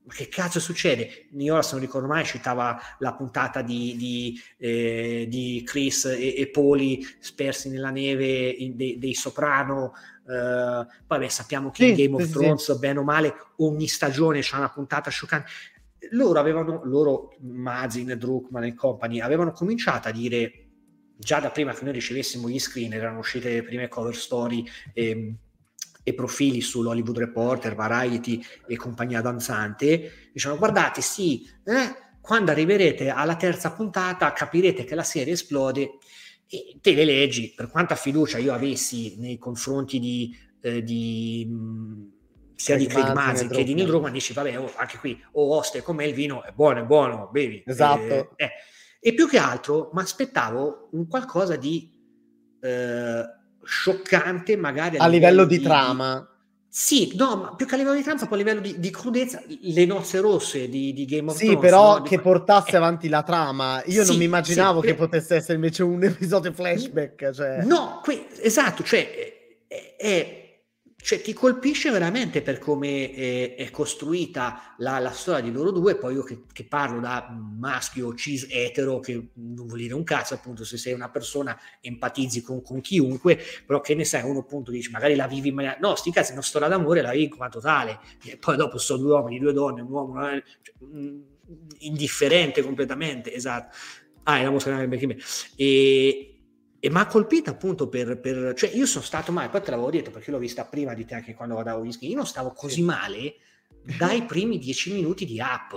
che 0.09 0.29
cazzo 0.29 0.61
succede? 0.61 1.27
Io 1.37 1.61
se 1.63 1.73
non 1.73 1.81
ricordo 1.81 2.07
mai 2.07 2.25
citava 2.25 2.79
la 3.01 3.15
puntata 3.15 3.61
di, 3.63 3.97
di, 3.97 4.41
eh, 4.59 5.27
di 5.29 5.63
Chris 5.67 6.05
e, 6.05 6.35
e, 6.39 6.49
Poli 6.49 7.05
spersi 7.19 7.69
nella 7.71 7.91
neve 7.91 8.49
in, 8.49 8.77
dei, 8.77 8.99
dei, 8.99 9.15
Soprano. 9.15 9.95
Poi 10.25 11.19
beh, 11.19 11.29
sappiamo 11.29 11.71
che 11.71 11.83
sì, 11.83 11.89
in 11.91 11.97
Game 11.97 12.23
of 12.23 12.29
sì, 12.29 12.33
Thrones, 12.33 12.79
bene 12.79 12.99
o 13.01 13.03
male, 13.03 13.35
ogni 13.57 13.89
stagione 13.89 14.41
c'è 14.41 14.57
una 14.57 14.71
puntata 14.71 15.11
scioccante. 15.11 15.51
Loro 16.13 16.39
avevano, 16.39 16.83
loro, 16.85 17.35
Mazin, 17.41 18.15
Druckmann 18.17 18.63
e 18.63 18.75
company, 18.75 19.21
avevano 19.21 19.51
cominciato 19.51 20.07
a 20.07 20.13
dire 20.13 20.66
già 21.17 21.41
da 21.41 21.51
prima 21.51 21.73
che 21.73 21.85
noi 21.85 21.95
ricevessimo 21.95 22.49
gli 22.49 22.59
screen 22.59 22.93
erano 22.93 23.19
uscite 23.19 23.51
le 23.51 23.63
prime 23.63 23.89
cover 23.89 24.15
story 24.15 24.65
e, 24.93 25.35
e 26.03 26.15
profili 26.15 26.61
sull'Hollywood 26.61 27.19
Reporter, 27.19 27.75
Variety 27.75 28.43
e 28.67 28.77
compagnia 28.77 29.21
danzante, 29.21 30.31
dicevano 30.33 30.59
guardate 30.59 31.01
sì, 31.01 31.49
eh, 31.65 32.05
quando 32.21 32.51
arriverete 32.51 33.09
alla 33.09 33.37
terza 33.37 33.73
puntata 33.73 34.33
capirete 34.33 34.85
che 34.85 34.95
la 34.95 35.03
serie 35.03 35.33
esplode 35.33 35.99
e 36.49 36.79
te 36.81 36.93
le 36.93 37.05
leggi, 37.05 37.53
per 37.57 37.69
quanta 37.71 37.97
fiducia 37.97 38.39
io 38.39 38.53
avessi 38.53 39.17
nei 39.19 39.39
confronti 39.39 39.99
di, 39.99 40.37
eh, 40.61 40.83
di 40.83 41.49
sia 42.55 42.75
Craig 42.75 42.89
di 42.89 42.95
Craig 42.95 43.15
Mazin 43.15 43.49
che 43.49 43.65
di 43.65 43.75
Neil 43.75 43.87
Druckmann, 43.87 44.13
dici 44.13 44.33
vabbè 44.33 44.59
oh, 44.59 44.73
anche 44.77 44.99
qui 44.99 45.21
o 45.33 45.43
oh, 45.43 45.57
oste 45.57 45.83
come 45.83 46.07
il 46.07 46.15
vino 46.15 46.43
è 46.45 46.53
buono, 46.53 46.81
è 46.81 46.85
buono, 46.85 47.29
bevi. 47.33 47.63
Esatto. 47.67 48.37
Eh, 48.37 48.45
eh 48.45 48.51
e 49.07 49.15
più 49.15 49.29
che 49.29 49.39
altro 49.39 49.91
mi 49.93 50.01
aspettavo 50.01 50.89
un 50.91 51.07
qualcosa 51.07 51.55
di 51.55 51.89
eh, 52.61 53.23
scioccante, 53.63 54.57
magari 54.57 54.97
a, 54.97 55.05
a 55.05 55.07
livello, 55.07 55.43
livello, 55.43 55.45
di, 55.45 55.59
di 55.59 55.63
trama. 55.63 56.29
Sì, 56.69 57.13
no, 57.15 57.37
ma 57.37 57.55
più 57.55 57.67
che 57.67 57.77
a 57.77 57.79
livello 57.79 57.95
di 57.95 58.03
trama, 58.03 58.19
proprio 58.19 58.41
a 58.41 58.43
livello 58.43 58.61
di, 58.61 58.81
di 58.81 58.91
crudezza, 58.91 59.41
le 59.47 59.85
nozze 59.85 60.19
rosse 60.19 60.69
di, 60.69 60.93
di 60.93 61.05
Game 61.05 61.31
of 61.31 61.37
sì, 61.37 61.45
Thrones. 61.45 61.61
Sì, 61.63 61.65
però 61.65 61.99
no? 61.99 62.03
che 62.03 62.19
portasse 62.19 62.73
eh. 62.73 62.77
avanti 62.79 63.09
la 63.09 63.23
trama. 63.23 63.81
Io 63.87 64.03
sì, 64.03 64.09
non 64.09 64.19
mi 64.19 64.25
immaginavo 64.25 64.81
sì, 64.81 64.89
che 64.89 64.95
per... 64.97 65.05
potesse 65.07 65.37
essere 65.37 65.55
invece 65.55 65.85
un 65.85 66.03
episodio 66.03 66.53
flashback. 66.53 67.31
Cioè... 67.31 67.63
No, 67.63 68.01
que- 68.03 68.27
esatto, 68.41 68.83
cioè 68.83 69.65
è, 69.69 69.95
è 69.97 70.46
cioè 71.07 71.21
ti 71.21 71.33
colpisce 71.33 71.93
veramente 71.93 72.43
per 72.43 72.59
come 72.59 73.13
è, 73.13 73.55
è 73.55 73.71
costruita 73.71 74.75
la, 74.79 74.99
la, 74.99 75.13
storia 75.13 75.41
di 75.41 75.53
loro 75.53 75.71
due, 75.71 75.95
poi 75.95 76.15
io 76.15 76.25
che, 76.25 76.43
che, 76.53 76.65
parlo 76.65 76.99
da 76.99 77.29
maschio 77.31 78.13
cis 78.17 78.49
etero, 78.51 78.99
che 78.99 79.29
non 79.35 79.67
vuol 79.67 79.79
dire 79.79 79.95
un 79.95 80.03
cazzo 80.03 80.35
appunto 80.35 80.65
se 80.65 80.77
sei 80.77 80.95
una 80.95 81.09
persona 81.09 81.57
empatizzi 81.81 82.43
con, 82.43 82.61
con 82.61 82.81
chiunque, 82.81 83.39
però 83.65 83.81
che 83.81 83.95
ne 83.95 84.03
sai, 84.05 84.29
uno 84.29 84.41
appunto 84.41 84.73
dice 84.73 84.91
magari 84.91 85.15
la 85.15 85.29
vivi 85.29 85.51
in 85.51 85.55
maniera, 85.55 85.77
no 85.81 85.95
sti 85.95 86.11
cazzi, 86.11 86.33
una 86.33 86.43
storia 86.43 86.67
d'amore, 86.67 87.03
la 87.03 87.13
vivi 87.13 87.27
in 87.27 87.37
quanto 87.37 87.61
tale, 87.61 88.01
e 88.25 88.37
poi 88.37 88.57
dopo 88.57 88.77
sono 88.77 89.01
due 89.01 89.13
uomini, 89.13 89.39
due 89.39 89.53
donne, 89.53 89.83
un 89.83 89.91
uomo, 89.93 90.21
cioè, 90.21 90.43
indifferente 91.79 92.63
completamente, 92.63 93.33
esatto. 93.33 93.77
Ah, 94.25 94.39
è 94.41 94.43
la 94.43 94.51
mosca 94.51 94.85
di 94.85 95.23
e 95.55 96.36
e 96.87 96.91
mi 96.91 96.99
ha 96.99 97.07
colpito 97.07 97.51
appunto 97.51 97.89
per, 97.89 98.21
per, 98.21 98.55
cioè 98.55 98.71
io 98.71 98.87
sono 98.87 99.03
stato 99.03 99.33
male, 99.33 99.49
poi 99.49 99.61
te 99.61 99.73
l'avevo 99.73 99.91
detto 99.91 100.13
perché 100.13 100.31
l'ho 100.31 100.39
vista 100.39 100.65
prima 100.67 100.95
di 100.95 101.05
te 101.05 101.17
anche 101.17 101.35
quando 101.35 101.55
guardavo 101.55 101.85
gli 101.85 101.91
skin, 101.91 102.11
io 102.11 102.17
non 102.17 102.27
stavo 102.27 102.53
così 102.53 102.81
male 102.83 103.35
dai 103.99 104.25
primi 104.25 104.57
dieci 104.57 104.93
minuti 104.93 105.27
di 105.27 105.41
app, 105.41 105.73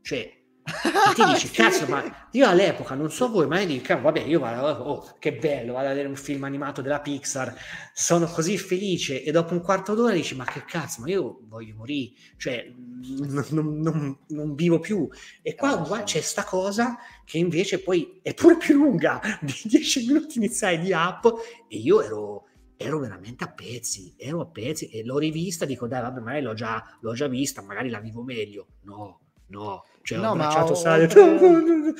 cioè 0.00 0.37
E 0.68 1.14
ti 1.14 1.24
dici, 1.24 1.50
cazzo, 1.52 1.86
ma 1.86 2.28
io 2.32 2.48
all'epoca 2.48 2.94
non 2.94 3.10
so 3.10 3.30
voi, 3.30 3.46
ma 3.46 3.60
io 3.60 3.66
dico, 3.66 3.98
vabbè, 4.00 4.20
io 4.20 4.38
vado, 4.38 4.84
oh, 4.84 5.16
che 5.18 5.34
bello, 5.34 5.72
vado 5.72 5.86
a 5.86 5.90
vedere 5.90 6.08
un 6.08 6.16
film 6.16 6.44
animato 6.44 6.82
della 6.82 7.00
Pixar, 7.00 7.54
sono 7.92 8.26
così 8.26 8.58
felice. 8.58 9.22
E 9.22 9.30
dopo 9.32 9.54
un 9.54 9.60
quarto 9.60 9.94
d'ora 9.94 10.12
dici, 10.12 10.34
ma 10.34 10.44
che 10.44 10.64
cazzo, 10.64 11.00
ma 11.00 11.08
io 11.08 11.40
voglio 11.44 11.74
morire, 11.74 12.12
cioè 12.36 12.70
non, 12.74 13.44
non, 13.50 13.80
non, 13.80 14.18
non 14.28 14.54
vivo 14.54 14.78
più. 14.78 15.08
E 15.42 15.54
qua, 15.54 15.78
qua 15.78 16.02
c'è 16.02 16.20
sta 16.20 16.44
cosa 16.44 16.96
che 17.24 17.38
invece 17.38 17.80
poi 17.80 18.20
è 18.22 18.34
pure 18.34 18.56
più 18.56 18.76
lunga 18.76 19.20
di 19.40 19.54
10 19.64 20.06
minuti 20.06 20.38
iniziali 20.38 20.78
di 20.80 20.92
app 20.92 21.24
e 21.68 21.76
io 21.76 22.02
ero 22.02 22.42
ero 22.80 23.00
veramente 23.00 23.42
a 23.42 23.52
pezzi, 23.52 24.14
ero 24.16 24.40
a 24.40 24.46
pezzi 24.46 24.88
e 24.88 25.02
l'ho 25.04 25.18
rivista, 25.18 25.64
dico 25.64 25.88
dai 25.88 26.00
vabbè 26.00 26.20
magari 26.20 26.42
l'ho 26.42 26.54
già, 26.54 26.80
l'ho 27.00 27.12
già 27.12 27.26
vista, 27.26 27.60
magari 27.60 27.90
la 27.90 27.98
vivo 27.98 28.22
meglio. 28.22 28.68
No, 28.82 29.20
no, 29.48 29.84
cioè 30.02 30.18
no, 30.18 30.28
ho 30.28 30.32
abbracciato 30.32 30.74
Sadio. 30.74 31.06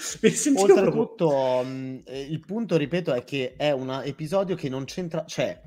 Oltretutto, 0.56 0.90
proprio... 0.90 1.64
Mm, 1.64 1.98
eh, 2.04 2.20
il 2.20 2.40
punto, 2.40 2.76
ripeto, 2.76 3.12
è 3.12 3.24
che 3.24 3.54
è 3.56 3.70
un 3.70 4.00
episodio 4.04 4.54
che 4.54 4.68
non 4.68 4.84
c'entra, 4.84 5.24
cioè 5.26 5.60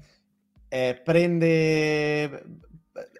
eh, 0.68 1.02
prende 1.04 2.44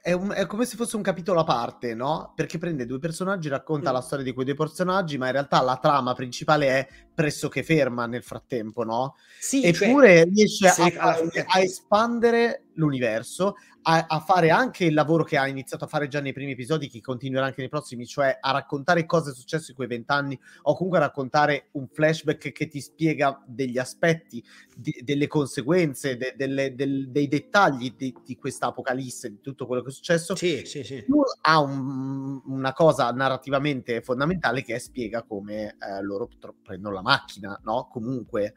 è, 0.02 0.12
un, 0.12 0.32
è, 0.36 0.46
come 0.48 0.66
se 0.66 0.76
fosse 0.76 0.96
un 0.96 1.02
capitolo 1.02 1.40
a 1.40 1.44
parte, 1.44 1.94
no? 1.94 2.34
Perché 2.36 2.58
prende 2.58 2.86
due 2.86 3.00
personaggi, 3.00 3.48
racconta 3.48 3.92
mm. 3.92 3.94
la 3.94 4.02
storia 4.02 4.26
di 4.26 4.34
quei 4.34 4.46
due 4.46 4.56
personaggi, 4.56 5.18
ma 5.18 5.28
in 5.28 5.32
realtà 5.34 5.62
la 5.62 5.78
trama 5.82 6.14
principale 6.14 6.68
è 6.68 6.88
pressoché 7.14 7.64
ferma 7.64 8.06
nel 8.06 8.24
frattempo, 8.24 8.84
no? 8.84 9.16
Sì, 9.40 9.64
Eppure 9.64 10.18
cioè, 10.18 10.30
riesce 10.34 10.68
a, 10.68 10.76
a, 10.98 11.20
a, 11.46 11.62
espandere 11.62 12.66
l'universo, 12.76 13.56
a, 13.84 14.06
a, 14.08 14.20
fare 14.20 14.50
anche 14.52 14.86
il 14.86 14.94
lavoro 14.94 15.24
che 15.24 15.38
ha 15.38 15.48
iniziato 15.48 15.86
a 15.86 15.88
fare 15.88 16.08
già 16.08 16.20
nei 16.20 16.34
primi 16.34 16.52
episodi, 16.52 16.88
che 16.88 17.02
continuerà 17.02 17.46
anche 17.46 17.62
nei 17.62 17.70
prossimi, 17.70 18.06
cioè 18.06 18.38
a 18.40 18.52
raccontare 18.52 19.06
cosa 19.06 19.32
è 19.32 19.34
successo 19.34 19.72
in 19.72 19.76
quei 19.76 19.88
vent'anni, 19.88 20.40
o 20.64 20.76
comunque 20.76 21.00
a 21.00 21.02
raccontare 21.02 21.70
un 21.72 21.88
flashback 21.88 22.52
che 22.52 22.68
ti 22.68 22.80
spiega 22.80 23.42
degli 23.46 23.78
aspetti, 23.78 24.44
di, 24.76 25.02
delle 25.04 25.28
conseguenze, 25.28 26.18
de, 26.18 26.34
delle, 26.38 26.76
del, 26.76 27.10
dei 27.10 27.28
dettagli 27.28 27.96
di, 27.96 28.16
di 28.24 28.36
questa 28.36 28.68
apocalisse, 28.68 29.30
di 29.30 29.42
tutto 29.42 29.66
quello 29.66 29.82
che 29.82 29.90
è 29.90 29.94
successo. 29.94 30.36
Sì, 30.36 30.64
sì, 30.66 30.84
sì. 30.84 31.04
Ha 31.42 31.60
un, 31.60 32.42
una 32.46 32.74
cosa 32.74 33.10
narrativamente 33.12 34.02
fondamentale 34.02 34.64
che 34.64 34.76
è 34.76 34.80
spiega 34.80 35.24
come 35.24 35.76
eh, 35.80 36.02
loro 36.02 36.30
prendono 36.62 36.96
la 36.96 37.02
macchina, 37.02 37.60
no? 37.64 37.88
Comunque 37.92 38.54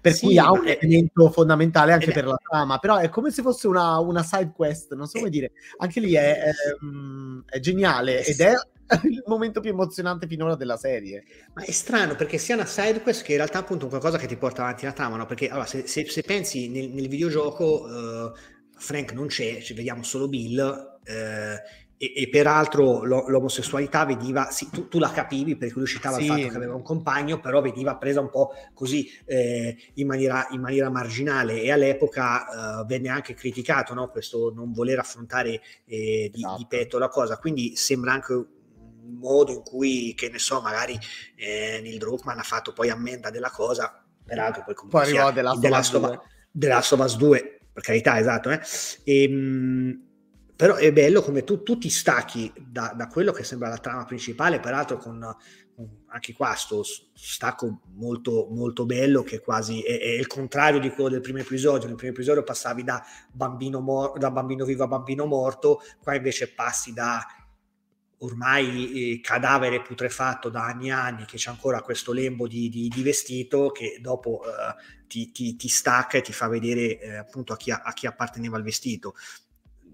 per 0.00 0.14
sì, 0.14 0.26
cui 0.26 0.38
ha 0.38 0.50
un 0.50 0.66
è... 0.66 0.78
elemento 0.80 1.30
fondamentale 1.30 1.92
anche 1.92 2.12
per 2.12 2.26
la 2.26 2.36
trama, 2.36 2.78
però 2.78 2.96
è 2.96 3.08
come 3.08 3.30
se 3.30 3.42
fosse 3.42 3.55
una, 3.64 3.98
una 3.98 4.22
side 4.22 4.52
quest, 4.54 4.94
non 4.94 5.06
so 5.06 5.18
come 5.18 5.30
dire, 5.30 5.52
anche 5.78 6.00
lì 6.00 6.14
è, 6.14 6.42
è, 6.42 6.52
mm, 6.84 7.40
è 7.46 7.58
geniale 7.60 8.24
ed 8.24 8.40
è 8.40 8.52
il 9.04 9.22
momento 9.26 9.60
più 9.60 9.70
emozionante 9.70 10.26
finora 10.26 10.54
della 10.54 10.76
serie. 10.76 11.24
Ma 11.54 11.62
è 11.62 11.70
strano 11.70 12.14
perché 12.14 12.38
sia 12.38 12.54
una 12.54 12.66
side 12.66 13.00
quest 13.00 13.24
che 13.24 13.32
in 13.32 13.38
realtà 13.38 13.58
appunto 13.58 13.88
qualcosa 13.88 14.18
che 14.18 14.26
ti 14.26 14.36
porta 14.36 14.62
avanti 14.62 14.84
la 14.84 14.92
trama, 14.92 15.16
no? 15.16 15.26
Perché 15.26 15.48
allora, 15.48 15.66
se, 15.66 15.86
se, 15.86 16.06
se 16.08 16.22
pensi 16.22 16.68
nel, 16.68 16.90
nel 16.90 17.08
videogioco 17.08 17.84
uh, 17.84 18.32
Frank 18.76 19.12
non 19.12 19.26
c'è, 19.26 19.60
ci 19.60 19.74
vediamo 19.74 20.02
solo 20.02 20.28
Bill. 20.28 20.94
Uh, 21.06 21.84
e, 21.98 22.12
e, 22.14 22.28
peraltro 22.28 23.04
lo, 23.04 23.28
l'omosessualità 23.28 24.04
veniva, 24.04 24.50
sì, 24.50 24.68
tu, 24.70 24.88
tu, 24.88 24.98
la 24.98 25.10
capivi 25.10 25.56
perché 25.56 25.74
lui 25.76 25.86
citava 25.86 26.16
sì. 26.16 26.22
il 26.22 26.28
fatto 26.28 26.48
che 26.48 26.56
aveva 26.56 26.74
un 26.74 26.82
compagno, 26.82 27.40
però 27.40 27.60
veniva 27.62 27.96
presa 27.96 28.20
un 28.20 28.30
po' 28.30 28.52
così 28.74 29.10
eh, 29.24 29.76
in, 29.94 30.06
maniera, 30.06 30.46
in, 30.50 30.60
maniera, 30.60 30.90
marginale 30.90 31.62
e 31.62 31.72
all'epoca 31.72 32.80
eh, 32.80 32.84
venne 32.86 33.08
anche 33.08 33.34
criticato 33.34 33.94
no? 33.94 34.08
questo 34.08 34.52
non 34.54 34.72
voler 34.72 34.98
affrontare 34.98 35.60
eh, 35.86 36.30
di, 36.32 36.38
esatto. 36.38 36.56
di, 36.58 36.66
petto 36.68 36.98
la 36.98 37.08
cosa, 37.08 37.38
quindi 37.38 37.76
sembra 37.76 38.12
anche 38.12 38.32
un 38.32 39.18
modo 39.18 39.52
in 39.52 39.62
cui, 39.62 40.14
che 40.14 40.28
ne 40.28 40.38
so, 40.38 40.60
magari 40.60 40.98
eh, 41.36 41.80
Neil 41.82 41.98
Druckmann 41.98 42.38
ha 42.38 42.42
fatto 42.42 42.72
poi 42.72 42.90
ammenda 42.90 43.30
della 43.30 43.50
cosa, 43.50 44.04
peraltro 44.24 44.64
poi 44.64 44.74
comunque 44.74 45.00
poi 45.00 45.10
arrivò 45.10 45.32
della 45.32 45.54
della 46.56 46.80
Sovas 46.80 47.16
2, 47.16 47.60
per 47.70 47.82
carità, 47.82 48.18
esatto, 48.18 48.50
eh? 48.50 48.60
e, 49.04 49.22
ehm, 49.24 50.05
però 50.56 50.76
è 50.76 50.90
bello 50.90 51.20
come 51.20 51.44
tu, 51.44 51.62
tu 51.62 51.76
ti 51.76 51.90
stacchi 51.90 52.50
da, 52.56 52.94
da, 52.96 53.06
quello 53.08 53.30
che 53.30 53.44
sembra 53.44 53.68
la 53.68 53.78
trama 53.78 54.04
principale, 54.04 54.58
peraltro 54.58 54.96
con 54.96 55.36
anche 56.06 56.32
qua 56.32 56.54
sto 56.54 56.82
stacco 57.12 57.80
molto, 57.96 58.48
molto 58.50 58.86
bello 58.86 59.22
che 59.22 59.40
quasi 59.40 59.82
è, 59.82 60.00
è, 60.00 60.08
il 60.08 60.26
contrario 60.26 60.80
di 60.80 60.88
quello 60.90 61.10
del 61.10 61.20
primo 61.20 61.38
episodio. 61.38 61.86
Nel 61.86 61.96
primo 61.96 62.12
episodio 62.12 62.42
passavi 62.42 62.82
da 62.82 63.04
bambino, 63.30 63.80
mor- 63.80 64.18
da 64.18 64.30
bambino 64.30 64.64
vivo 64.64 64.84
a 64.84 64.88
bambino 64.88 65.26
morto, 65.26 65.82
qua 66.02 66.14
invece 66.14 66.48
passi 66.48 66.94
da 66.94 67.22
ormai 68.20 69.12
eh, 69.12 69.20
cadavere 69.20 69.82
putrefatto 69.82 70.48
da 70.48 70.64
anni 70.64 70.88
e 70.88 70.92
anni 70.92 71.24
che 71.26 71.36
c'è 71.36 71.50
ancora 71.50 71.82
questo 71.82 72.12
lembo 72.12 72.48
di, 72.48 72.70
di, 72.70 72.88
di 72.88 73.02
vestito 73.02 73.70
che 73.70 73.98
dopo 74.00 74.40
eh, 74.42 75.04
ti, 75.06 75.30
ti, 75.32 75.54
ti, 75.56 75.68
stacca 75.68 76.16
e 76.16 76.22
ti 76.22 76.32
fa 76.32 76.48
vedere 76.48 76.98
eh, 76.98 77.16
appunto 77.16 77.52
a 77.52 77.56
chi, 77.58 77.70
a 77.70 77.92
chi 77.92 78.06
apparteneva 78.06 78.56
il 78.56 78.64
vestito 78.64 79.14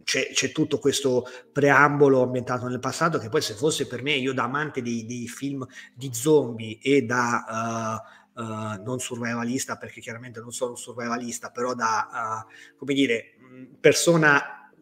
c'è, 0.05 0.31
c'è, 0.33 0.53
tutto 0.53 0.79
questo 0.79 1.27
preambolo 1.53 2.23
ambientato 2.23 2.67
nel 2.69 2.79
passato 2.79 3.19
che 3.19 3.29
poi 3.29 3.43
se 3.43 3.55
fosse 3.55 3.87
per 3.87 4.03
me, 4.03 4.13
io 4.13 4.33
da 4.33 4.45
amante 4.45 4.83
dei, 4.83 5.05
dei 5.07 5.29
film 5.29 5.67
di 5.95 6.11
zombie 6.13 6.79
e 6.81 7.03
da... 7.03 8.01
Uh, 8.07 8.21
Uh, 8.35 8.83
non 8.83 8.99
survivalista 8.99 9.77
perché 9.77 10.01
chiaramente 10.01 10.41
non 10.41 10.53
sono 10.53 10.71
un 10.71 10.79
survivalista, 10.79 11.51
però 11.51 11.75
da, 11.75 12.47
uh, 12.49 12.77
come 12.79 12.95
dire, 12.95 13.35
persona 13.79 14.73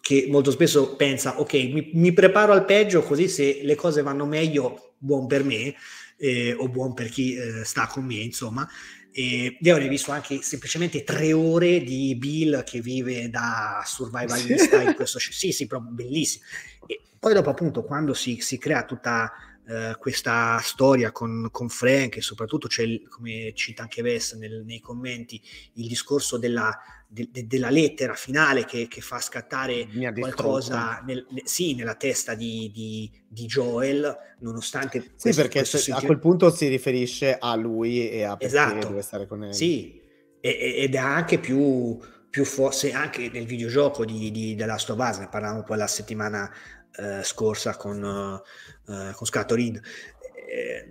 che 0.00 0.28
molto 0.30 0.50
spesso 0.50 0.96
pensa, 0.96 1.40
ok, 1.40 1.52
mi, 1.54 1.90
mi, 1.94 2.12
preparo 2.12 2.52
al 2.52 2.64
peggio 2.64 3.02
così 3.02 3.26
se 3.26 3.60
le 3.62 3.74
cose 3.74 4.02
vanno 4.02 4.26
meglio, 4.26 4.94
buon 4.98 5.26
per 5.26 5.42
me 5.42 5.74
eh, 6.16 6.52
o 6.52 6.68
buon 6.68 6.94
per 6.94 7.08
chi 7.08 7.34
eh, 7.34 7.64
sta 7.64 7.86
con 7.86 8.04
me, 8.04 8.16
insomma. 8.16 8.68
E 9.16 9.58
io 9.60 9.72
avrei 9.72 9.88
visto 9.88 10.10
anche 10.10 10.42
semplicemente 10.42 11.04
tre 11.04 11.32
ore 11.32 11.84
di 11.84 12.16
Bill 12.16 12.64
che 12.64 12.80
vive 12.80 13.30
da 13.30 13.80
survivalista 13.86 14.82
in 14.82 14.94
questo 14.96 15.20
sì, 15.20 15.52
sì, 15.52 15.68
proprio 15.68 15.92
bellissimo. 15.92 16.44
E 16.84 17.00
poi 17.16 17.32
dopo 17.32 17.48
appunto 17.48 17.84
quando 17.84 18.12
si, 18.12 18.40
si 18.40 18.58
crea 18.58 18.84
tutta 18.84 19.32
uh, 19.66 19.98
questa 19.98 20.58
storia 20.62 21.12
con, 21.12 21.48
con, 21.50 21.68
Frank 21.68 22.16
e 22.16 22.20
soprattutto 22.20 22.68
c'è, 22.68 22.84
come 23.08 23.52
cita 23.54 23.82
anche 23.82 24.02
Wes 24.02 24.32
nel, 24.32 24.62
nei 24.64 24.80
commenti, 24.80 25.40
il 25.74 25.88
discorso 25.88 26.38
della, 26.38 26.76
de, 27.06 27.28
de, 27.30 27.46
della 27.46 27.70
lettera 27.70 28.14
finale 28.14 28.64
che, 28.64 28.88
che 28.88 29.00
fa 29.00 29.20
scattare 29.20 29.86
qualcosa 30.18 31.02
nel, 31.06 31.26
ne, 31.30 31.42
sì, 31.44 31.74
nella 31.74 31.94
testa 31.94 32.34
di, 32.34 32.70
di, 32.72 33.10
di 33.28 33.46
Joel, 33.46 34.16
nonostante... 34.40 35.00
Sì, 35.00 35.10
questo, 35.20 35.42
perché 35.42 35.58
questo 35.60 35.78
se, 35.78 35.92
a 35.92 36.00
quel 36.00 36.18
punto 36.18 36.50
si 36.50 36.68
riferisce 36.68 37.36
a 37.38 37.54
lui 37.54 38.08
e 38.08 38.24
a 38.24 38.36
perché 38.36 38.46
esatto, 38.46 38.88
deve 38.88 39.02
stare 39.02 39.26
con 39.26 39.40
lei. 39.40 39.54
Sì, 39.54 40.00
e, 40.40 40.74
ed 40.78 40.94
è 40.94 40.98
anche 40.98 41.38
più, 41.38 41.98
più 42.28 42.44
forse 42.44 42.92
anche 42.92 43.30
nel 43.32 43.46
videogioco 43.46 44.04
di, 44.04 44.30
di 44.30 44.54
The 44.54 44.66
Last 44.66 44.90
of 44.90 44.98
Us, 44.98 45.18
ne 45.18 45.28
parlavamo 45.28 45.62
poi 45.62 45.78
la 45.78 45.86
settimana 45.86 46.52
eh, 46.96 47.22
scorsa 47.22 47.76
con, 47.76 48.02
eh, 48.04 49.12
con 49.14 49.26
Scatorin. 49.26 49.80
Eh, 50.48 50.86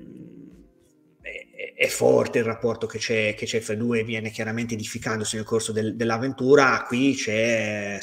è 1.75 1.87
forte 1.87 2.39
il 2.39 2.43
rapporto 2.43 2.87
che 2.87 2.97
c'è, 2.97 3.33
che 3.35 3.45
c'è 3.45 3.59
fra 3.59 3.73
i 3.73 3.77
due, 3.77 4.03
viene 4.03 4.29
chiaramente 4.29 4.73
edificandosi 4.73 5.37
nel 5.37 5.45
corso 5.45 5.71
del, 5.71 5.95
dell'avventura. 5.95 6.83
Qui 6.85 7.15
c'è 7.15 7.99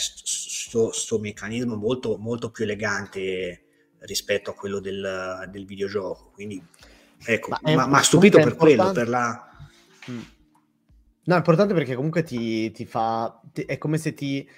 questo 0.70 1.18
meccanismo 1.18 1.76
molto, 1.76 2.16
molto 2.16 2.50
più 2.50 2.64
elegante 2.64 3.64
rispetto 4.00 4.50
a 4.50 4.54
quello 4.54 4.80
del, 4.80 5.48
del 5.50 5.66
videogioco. 5.66 6.30
Quindi, 6.32 6.62
ecco, 7.24 7.56
ma 7.62 7.84
ha 7.84 8.02
stupito 8.02 8.38
per 8.38 8.56
quello, 8.56 8.92
per 8.92 9.08
la... 9.08 9.48
Mm. 10.10 10.20
No, 11.22 11.34
è 11.34 11.38
importante 11.38 11.74
perché 11.74 11.94
comunque 11.94 12.22
ti, 12.22 12.70
ti 12.72 12.86
fa... 12.86 13.40
Ti, 13.52 13.62
è 13.62 13.76
come 13.78 13.98
se 13.98 14.14
ti 14.14 14.48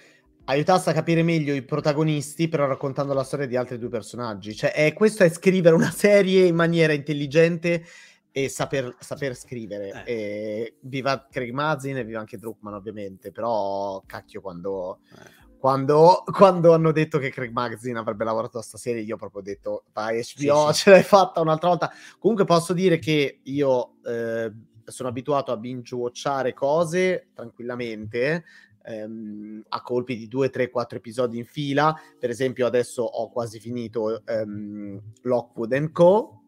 aiutasse 0.44 0.90
a 0.90 0.92
capire 0.92 1.22
meglio 1.22 1.54
i 1.54 1.62
protagonisti, 1.62 2.48
però 2.48 2.66
raccontando 2.66 3.12
la 3.12 3.24
storia 3.24 3.46
di 3.46 3.56
altri 3.56 3.78
due 3.78 3.88
personaggi. 3.88 4.54
Cioè, 4.54 4.72
è, 4.72 4.92
questo 4.92 5.24
è 5.24 5.28
scrivere 5.28 5.74
una 5.74 5.90
serie 5.90 6.46
in 6.46 6.54
maniera 6.54 6.92
intelligente 6.92 7.84
e 8.32 8.48
saper, 8.48 8.96
saper 8.98 9.36
scrivere. 9.36 10.04
Eh. 10.04 10.12
E 10.12 10.76
viva 10.80 11.26
Craig 11.30 11.52
Mazin 11.52 11.98
e 11.98 12.04
viva 12.04 12.18
anche 12.18 12.38
Druckmann, 12.38 12.74
ovviamente, 12.74 13.30
però 13.30 14.02
cacchio 14.06 14.40
quando... 14.40 15.00
Eh. 15.12 15.40
Quando, 15.62 16.24
quando, 16.26 16.74
hanno 16.74 16.90
detto 16.90 17.18
che 17.18 17.30
Craig 17.30 17.52
Magazine 17.52 17.96
avrebbe 17.96 18.24
lavorato 18.24 18.58
a 18.58 18.62
sta 18.62 18.76
serie, 18.76 19.02
io 19.02 19.14
ho 19.14 19.16
proprio 19.16 19.42
detto, 19.42 19.84
vai 19.92 20.20
HBO, 20.20 20.72
sì, 20.72 20.82
ce 20.82 20.90
l'hai 20.90 21.04
fatta 21.04 21.40
un'altra 21.40 21.68
volta. 21.68 21.92
Comunque 22.18 22.44
posso 22.44 22.72
dire 22.72 22.98
che 22.98 23.38
io 23.44 23.92
eh, 24.04 24.52
sono 24.86 25.08
abituato 25.08 25.52
a 25.52 25.56
binge-watchare 25.56 26.52
cose 26.52 27.28
tranquillamente, 27.32 28.42
ehm, 28.84 29.64
a 29.68 29.82
colpi 29.82 30.16
di 30.16 30.28
2, 30.28 30.50
3, 30.50 30.70
4 30.70 30.98
episodi 30.98 31.38
in 31.38 31.44
fila. 31.44 31.94
Per 32.18 32.30
esempio 32.30 32.66
adesso 32.66 33.02
ho 33.02 33.30
quasi 33.30 33.58
finito 33.60 34.24
ehm, 34.24 35.00
Lockwood 35.22 35.90
Co., 35.92 36.38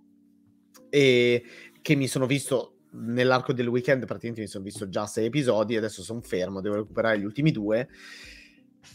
e 0.91 1.43
che 1.83 1.95
mi 1.97 2.07
sono 2.07 2.27
visto 2.27 2.77
nell'arco 2.93 3.53
del 3.53 3.67
weekend 3.67 4.07
praticamente 4.07 4.43
mi 4.43 4.47
sono 4.47 4.63
visto 4.63 4.89
già 4.89 5.07
sei 5.07 5.27
episodi 5.27 5.77
adesso 5.77 6.05
sono 6.05 6.21
fermo 6.21 6.61
devo 6.61 6.77
recuperare 6.77 7.19
gli 7.19 7.25
ultimi 7.25 7.51
due 7.51 7.89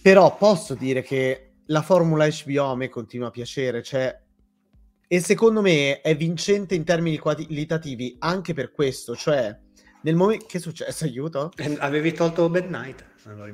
però 0.02 0.38
posso 0.38 0.76
dire 0.76 1.02
che 1.02 1.56
la 1.66 1.82
formula 1.82 2.26
HBO 2.26 2.64
a 2.64 2.76
me 2.78 2.88
continua 2.88 3.28
a 3.28 3.32
piacere 3.32 3.84
cioè 3.84 4.18
E 5.12 5.22
secondo 5.22 5.62
me 5.62 6.02
è 6.02 6.16
vincente 6.16 6.76
in 6.76 6.84
termini 6.84 7.18
qualitativi 7.18 8.16
anche 8.20 8.54
per 8.54 8.72
questo, 8.72 9.16
cioè 9.16 9.58
nel 10.04 10.16
momento 10.16 10.46
che 10.48 10.60
è 10.60 10.62
successo, 10.62 11.04
aiuto? 11.04 11.52
Eh, 11.58 11.78
avevi 11.80 12.14
tolto 12.14 12.48
Bad 12.48 12.70
Night. 12.70 13.09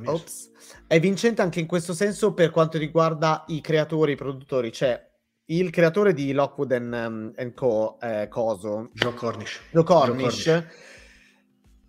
Ops. 0.06 0.52
È 0.88 1.00
vincente 1.00 1.42
anche 1.42 1.60
in 1.60 1.66
questo 1.66 1.94
senso 1.94 2.34
per 2.34 2.52
quanto 2.52 2.78
riguarda 2.78 3.44
i 3.48 3.62
creatori, 3.62 4.14
i 4.14 4.16
produttori, 4.16 4.72
cioè 4.72 5.02
il 5.48 5.70
creatore 5.70 6.14
di 6.14 6.32
Lockwood 6.32 6.72
and, 6.72 6.94
um, 6.94 7.34
and 7.36 7.54
Co, 7.54 8.00
eh, 8.02 8.28
Coso, 8.30 8.90
Joe 8.94 9.14
Cornish. 9.14 9.62
Joe 9.72 9.84
Cornish, 9.84 10.44
Joe 10.44 10.54
Cornish. 10.54 10.84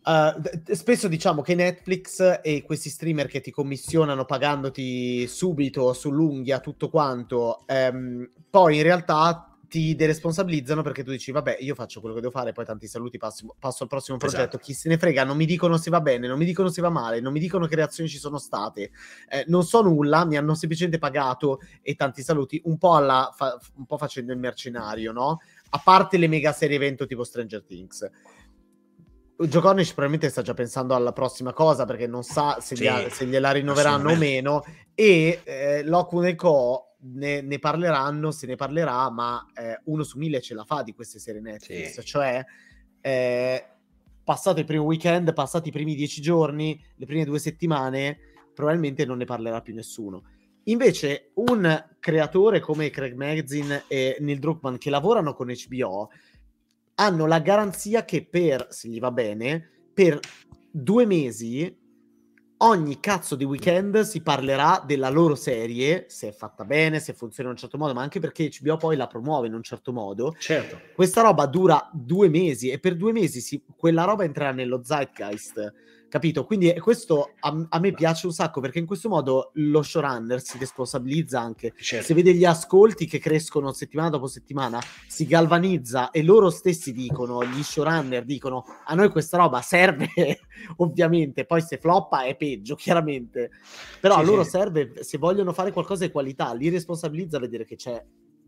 Uh, 0.07 0.73
spesso 0.73 1.09
diciamo 1.09 1.43
che 1.43 1.57
Netflix 1.57 2.39
e 2.41 2.63
questi 2.63 2.91
streamer 2.91 3.27
che 3.27 3.41
ti 3.41 3.51
commissionano 3.51 4.25
pagandoti 4.25 5.27
subito 5.27 5.93
sull'unghia 5.93 6.61
tutto 6.61 6.89
quanto, 6.91 7.65
um, 7.67 8.29
poi 8.49 8.77
in 8.77 8.83
realtà 8.85 9.56
ti 9.68 9.94
deresponsabilizzano 9.94 10.82
perché 10.82 11.02
tu 11.02 11.10
dici 11.10 11.30
vabbè 11.32 11.59
io 11.60 11.74
faccio 11.74 12.01
quello 12.01 12.14
che 12.14 12.20
devo 12.20 12.32
fare 12.32 12.52
poi 12.52 12.64
tanti 12.64 12.86
saluti 12.86 13.18
passo, 13.18 13.55
passo 13.59 13.82
al 13.82 13.88
prossimo 13.88 14.16
progetto 14.16 14.43
esatto. 14.43 14.59
chi 14.59 14.74
se 14.74 14.88
ne 14.88 14.98
frega 14.98 15.24
non 15.24 15.36
mi 15.36 15.47
dicono 15.47 15.76
se 15.76 15.90
va 15.90 16.01
bene 16.01 16.28
non 16.28 16.38
mi 16.38 16.44
dicono 16.44 16.68
se 16.68 16.80
va 16.80 16.90
male 16.90 17.20
non 17.20 17.32
mi 17.32 17.40
dicono 17.40 17.66
che 17.66 17.74
reazioni 17.76 18.09
ci 18.09 18.18
sono 18.18 18.38
state 18.38 18.90
eh, 19.28 19.44
non 19.48 19.64
so 19.64 19.82
nulla 19.82 20.24
mi 20.24 20.36
hanno 20.36 20.55
semplicemente 20.55 20.98
pagato 20.98 21.60
e 21.82 21.94
tanti 21.94 22.22
saluti 22.22 22.60
un 22.64 22.78
po', 22.78 22.94
alla, 22.94 23.32
fa, 23.34 23.59
un 23.76 23.86
po' 23.86 23.98
facendo 23.98 24.32
il 24.32 24.38
mercenario 24.38 25.12
no? 25.12 25.40
a 25.70 25.80
parte 25.82 26.16
le 26.16 26.28
mega 26.28 26.52
serie 26.52 26.76
evento 26.76 27.06
tipo 27.06 27.24
Stranger 27.24 27.62
Things 27.64 28.10
Joe 29.38 29.60
Cornish 29.60 29.88
probabilmente 29.88 30.30
sta 30.30 30.40
già 30.40 30.55
pensando 30.55 30.94
alla 30.94 31.12
prossima 31.12 31.52
cosa 31.52 31.84
perché 31.84 32.06
non 32.06 32.22
sa 32.22 32.59
se, 32.60 32.74
sì, 32.74 32.84
gli, 32.84 33.09
se 33.10 33.26
gliela 33.26 33.51
rinnoveranno 33.51 34.12
o 34.12 34.16
meno 34.16 34.64
e 34.94 35.40
eh, 35.44 35.82
Lockwood 35.84 36.34
Co 36.36 36.95
ne, 37.15 37.41
ne, 37.41 37.59
parleranno, 37.59 38.31
se 38.31 38.47
ne 38.47 38.57
parlerà, 38.57 39.11
ma 39.11 39.45
eh, 39.55 39.81
uno 39.85 40.03
su 40.03 40.19
mille 40.19 40.41
ce 40.41 40.55
la 40.55 40.65
fa 40.65 40.83
di 40.83 40.93
queste 40.93 41.19
serie 41.19 41.41
Netflix, 41.41 42.01
sì. 42.01 42.05
cioè 42.05 42.45
eh, 43.01 43.65
passato 44.24 44.59
il 44.59 44.66
primo 44.66 44.85
weekend, 44.85 45.33
passati 45.33 45.69
i 45.69 45.73
primi 45.73 45.95
dieci 45.95 46.20
giorni, 46.20 46.83
le 46.97 47.07
prime 47.07 47.24
due 47.24 47.39
settimane, 47.39 48.19
probabilmente 48.55 49.05
non 49.05 49.19
ne 49.19 49.24
parlerà 49.24 49.61
più 49.61 49.74
nessuno. 49.74 50.24
Invece 50.65 51.31
un 51.35 51.85
creatore 52.01 52.59
come 52.59 52.91
Craig 52.91 53.15
Magazine 53.15 53.85
e 53.87 54.16
Neil 54.19 54.41
Druckmann 54.41 54.77
che 54.77 54.91
lavorano 54.91 55.33
con 55.33 55.47
HBO 55.49 56.11
hanno 56.97 57.27
la 57.27 57.39
garanzia 57.39 58.05
che 58.05 58.27
per, 58.27 58.66
se 58.70 58.89
gli 58.89 58.99
va 58.99 59.12
bene, 59.12 59.70
per 59.95 60.19
due 60.70 61.07
mesi 61.07 61.85
ogni 62.59 63.01
cazzo 63.01 63.37
di 63.37 63.45
weekend 63.45 64.01
si 64.01 64.23
parlerà 64.23 64.83
della 64.85 65.11
loro 65.11 65.35
serie, 65.35 66.07
se 66.09 66.28
è 66.28 66.33
fatta 66.33 66.65
bene, 66.65 67.01
se 67.01 67.12
funziona 67.12 67.51
in 67.51 67.55
un 67.55 67.61
certo 67.61 67.78
modo, 67.78 67.93
ma 67.93 68.03
anche 68.03 68.20
perché 68.20 68.51
HBO 68.61 68.77
poi 68.77 68.97
la 68.97 69.07
promuove 69.07 69.47
in 69.47 69.55
un 69.55 69.62
certo 69.62 69.93
modo. 69.93 70.35
Certo. 70.39 70.81
Questa 70.95 71.23
roba 71.23 71.47
dura 71.47 71.91
due 71.93 72.28
mesi 72.28 72.70
e 72.70 72.78
per 72.78 72.97
due 72.97 73.12
mesi 73.12 73.41
si, 73.41 73.62
quella 73.77 74.05
roba 74.05 74.24
entrerà 74.24 74.53
nello 74.53 74.83
zeitgeist 74.83 75.73
capito? 76.16 76.47
Quindi 76.47 76.72
questo 76.80 77.32
a, 77.40 77.66
a, 77.68 77.78
me 77.78 77.93
piace 77.93 78.26
un 78.26 78.32
sacco 78.32 78.60
perché 78.60 78.78
in 78.78 78.86
questo 78.86 79.10
modo 79.10 79.51
lo 79.55 79.82
showrunner 79.82 80.43
si 80.43 80.56
responsabilizza 80.56 81.40
anche. 81.40 81.74
Certo. 81.78 82.06
Se 82.06 82.14
vede 82.14 82.32
gli 82.32 82.44
ascolti 82.44 83.06
che 83.06 83.18
crescono 83.18 83.72
settimana 83.72 84.09
dopo 84.09 84.26
settimana, 84.26 84.80
si 85.06 85.26
galvanizza 85.26 86.10
e 86.10 86.22
loro 86.22 86.48
stessi 86.48 86.93
dicono, 86.93 87.44
gli 87.44 87.62
showrunner 87.62 88.24
dicono 88.24 88.64
a 88.86 88.94
noi 88.94 89.10
questa 89.10 89.36
roba 89.36 89.60
serve 89.60 90.09
ovviamente, 90.76 91.44
poi 91.44 91.60
se 91.60 91.76
floppa 91.76 92.22
è 92.24 92.34
peggio 92.34 92.74
chiaramente, 92.76 93.51
però 94.01 94.14
sì, 94.14 94.20
a 94.20 94.24
loro 94.24 94.43
sì. 94.44 94.51
serve, 94.51 94.93
se 95.02 95.18
vogliono 95.18 95.52
fare 95.52 95.70
qualcosa 95.70 96.06
di 96.06 96.10
qualità, 96.12 96.55
li 96.55 96.70
responsabilizza 96.70 97.36
a 97.36 97.40
vedere 97.40 97.66
che 97.66 97.76
c'è 97.76 98.02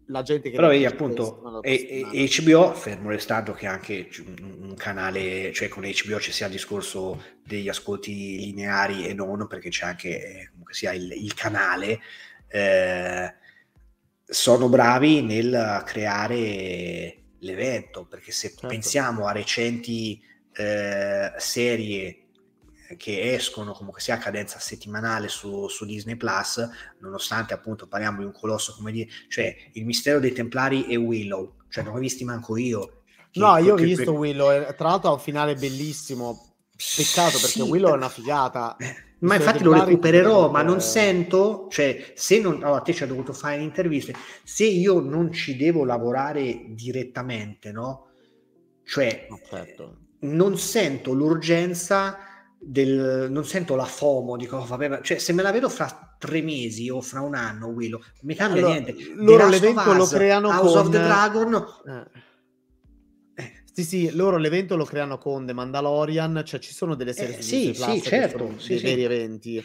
la 0.09 0.23
gente 0.23 0.51
che... 0.51 0.57
Però 0.57 0.69
vedi 0.69 0.85
appunto, 0.85 1.63
e, 1.63 2.07
e, 2.13 2.29
HBO, 2.41 2.73
fermo 2.75 3.11
restando 3.11 3.53
che 3.53 3.67
anche 3.67 4.09
un, 4.27 4.75
canale, 4.77 5.53
cioè 5.53 5.69
con 5.69 5.83
HBO 5.83 6.21
ci 6.21 6.33
sia 6.33 6.47
il 6.47 6.53
discorso 6.53 7.23
degli 7.45 7.69
ascolti 7.69 8.39
lineari 8.39 9.07
e 9.07 9.15
non, 9.15 9.47
perché 9.47 9.71
c'è 9.71 9.87
anche 9.87 10.09
eh, 10.09 10.49
comunque 10.51 10.75
sia 10.75 10.93
il, 10.93 11.11
il 11.13 11.35
canale, 11.35 12.01
eh, 12.49 13.35
sono 14.25 14.69
bravi 14.69 15.23
nel 15.23 15.83
creare 15.85 17.17
l'evento, 17.41 18.07
perché 18.07 18.33
se 18.33 18.51
certo. 18.51 18.69
pensiamo 18.69 19.27
a 19.27 19.33
recenti 19.33 20.23
eh, 20.55 21.33
serie 21.37 22.28
che 22.97 23.35
escono 23.35 23.73
comunque 23.73 24.01
sia 24.01 24.15
a 24.15 24.19
cadenza 24.19 24.59
settimanale 24.59 25.29
su, 25.29 25.69
su, 25.69 25.85
Disney 25.85 26.17
Plus, 26.17 26.67
nonostante 27.01 27.53
appunto 27.53 27.87
parliamo 27.87 28.19
di 28.19 28.25
un 28.25 28.33
colosso 28.33 28.75
come 28.75 28.93
dire, 28.93 29.09
cioè 29.29 29.55
il 29.73 29.85
mistero 29.85 30.21
dei 30.21 30.33
Templari 30.33 30.87
e 30.87 30.97
Willow, 30.97 31.57
cioè 31.69 31.85
non 31.85 31.97
ho 31.97 31.99
visti 31.99 32.25
manco 32.25 32.57
io. 32.57 33.03
Che, 33.31 33.39
no, 33.41 33.57
io 33.59 33.75
ho 33.75 33.77
visto 33.77 34.13
che... 34.13 34.19
Willow, 34.19 34.75
tra 34.75 34.89
l'altro 34.89 35.11
ha 35.11 35.13
un 35.13 35.21
finale 35.21 35.55
bellissimo. 35.55 36.45
Peccato 36.97 37.33
perché 37.33 37.47
sì, 37.47 37.61
Willow 37.61 37.93
è 37.93 37.97
una 37.97 38.09
figata. 38.09 38.77
Eh, 38.77 38.95
ma 39.21 39.35
infatti 39.35 39.65
lo 39.65 39.73
recupererò, 39.73 40.49
ma 40.51 40.63
non 40.63 40.81
sento, 40.81 41.67
cioè 41.71 42.13
se 42.15 42.41
non, 42.41 42.63
allora 42.63 42.81
te 42.81 42.95
ci 42.95 43.03
hai 43.03 43.09
dovuto 43.09 43.33
fare 43.33 43.61
interviste, 43.61 44.15
se 44.45 44.65
io 44.65 45.01
non 45.01 45.33
ci 45.33 45.57
devo 45.57 45.85
lavorare 45.85 46.67
direttamente, 46.69 47.73
no? 47.73 48.07
Cioè, 48.85 49.27
certo. 49.51 49.97
non 50.21 50.57
sento 50.57 51.13
l'urgenza 51.13 52.28
del, 52.61 53.29
non 53.31 53.45
sento 53.45 53.77
la 53.77 53.85
FOMO 53.85 54.37
di 54.37 54.47
cosa 54.47 54.77
vabbè, 54.77 55.01
cioè 55.03 55.19
se 55.19 55.33
me 55.33 55.43
la 55.43 55.53
vedo 55.53 55.69
fra 55.69 56.17
tre 56.19 56.43
mesi 56.43 56.91
o 56.91 57.01
fra 57.01 57.21
un 57.21 57.35
anno 57.35 57.69
Willow 57.69 58.01
mi 58.23 58.35
cambia 58.35 58.67
allora, 58.67 58.81
niente 58.81 59.13
loro 59.15 59.49
l'evento 59.49 59.93
lo 59.93 60.07
creano 60.07 60.49
House 60.49 60.73
con... 60.73 60.87
of 60.87 60.91
the 60.91 60.99
Dragon 60.99 61.55
eh. 61.87 62.27
Eh. 63.43 63.63
Sì, 63.73 63.85
sì, 63.85 64.11
loro 64.13 64.39
l'evento 64.39 64.75
lo 64.75 64.85
creano 64.85 65.19
con 65.19 65.47
The 65.47 65.53
Mandalorian, 65.53 66.43
cioè 66.45 66.59
ci 66.59 66.73
sono 66.73 66.97
delle 66.97 67.13
serie 67.13 67.39
eh, 67.39 67.43
sì, 67.43 67.73
sì, 67.73 68.03
certo, 68.03 68.59
sì, 68.59 68.71
dei 68.71 68.79
sì. 68.79 68.85
veri 68.85 69.05
eventi. 69.05 69.65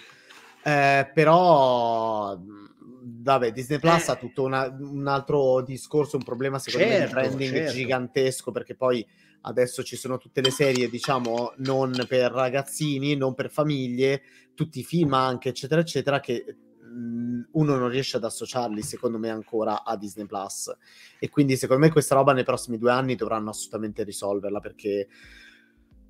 Eh, 0.64 1.10
però 1.12 2.38
vabbè, 2.40 3.52
Disney 3.52 3.80
Plus 3.80 4.08
eh. 4.08 4.12
ha 4.12 4.16
tutto 4.16 4.44
una, 4.44 4.68
un 4.80 5.08
altro 5.08 5.62
discorso, 5.62 6.18
un 6.18 6.24
problema 6.24 6.60
secondo 6.60 6.86
certo, 6.86 7.16
me 7.16 7.22
di 7.22 7.28
branding 7.28 7.54
certo. 7.56 7.74
gigantesco 7.74 8.52
perché 8.52 8.76
poi 8.76 9.04
adesso 9.46 9.84
ci 9.84 9.96
sono 9.96 10.18
tutte 10.18 10.42
le 10.42 10.52
serie, 10.52 10.90
diciamo, 10.90 11.54
non 11.58 12.06
per 12.08 12.32
ragazzini, 12.32 13.16
non 13.16 13.34
per 13.34 13.50
famiglie, 13.50 14.22
tutti 14.54 14.80
i 14.80 14.84
film 14.84 15.14
anche, 15.14 15.50
eccetera, 15.50 15.82
eccetera, 15.82 16.20
che 16.20 16.46
mh, 16.82 17.42
uno 17.52 17.76
non 17.76 17.90
riesce 17.90 18.18
ad 18.18 18.24
associarli, 18.24 18.82
secondo 18.82 19.18
me, 19.18 19.30
ancora 19.30 19.84
a 19.84 19.98
Disney 19.98 20.26
Plus. 20.26 20.72
E 21.20 21.30
quindi, 21.30 21.58
secondo 21.58 21.86
me, 21.86 21.92
questa 21.92 22.16
roba 22.16 22.34
nei 22.34 22.44
prossimi 22.44 22.78
due 22.78 22.92
anni 22.92 23.16
dovranno 23.16 23.50
assolutamente 23.50 24.04
risolverla 24.04 24.60
perché 24.60 25.08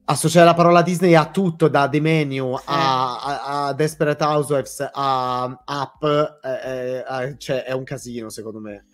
associare 0.06 0.46
la 0.46 0.54
parola 0.54 0.82
Disney 0.82 1.16
a 1.16 1.30
tutto, 1.32 1.70
da 1.70 1.88
The 1.88 2.02
Menu 2.02 2.54
a, 2.66 3.22
a, 3.22 3.68
a 3.68 3.74
Desperate 3.74 4.24
Housewives 4.24 4.90
a 4.92 5.64
Up, 5.66 6.40
eh, 6.44 7.04
eh, 7.08 7.38
cioè 7.38 7.64
è 7.64 7.72
un 7.72 7.84
casino, 7.84 8.30
secondo 8.30 8.60
me. 8.60 8.86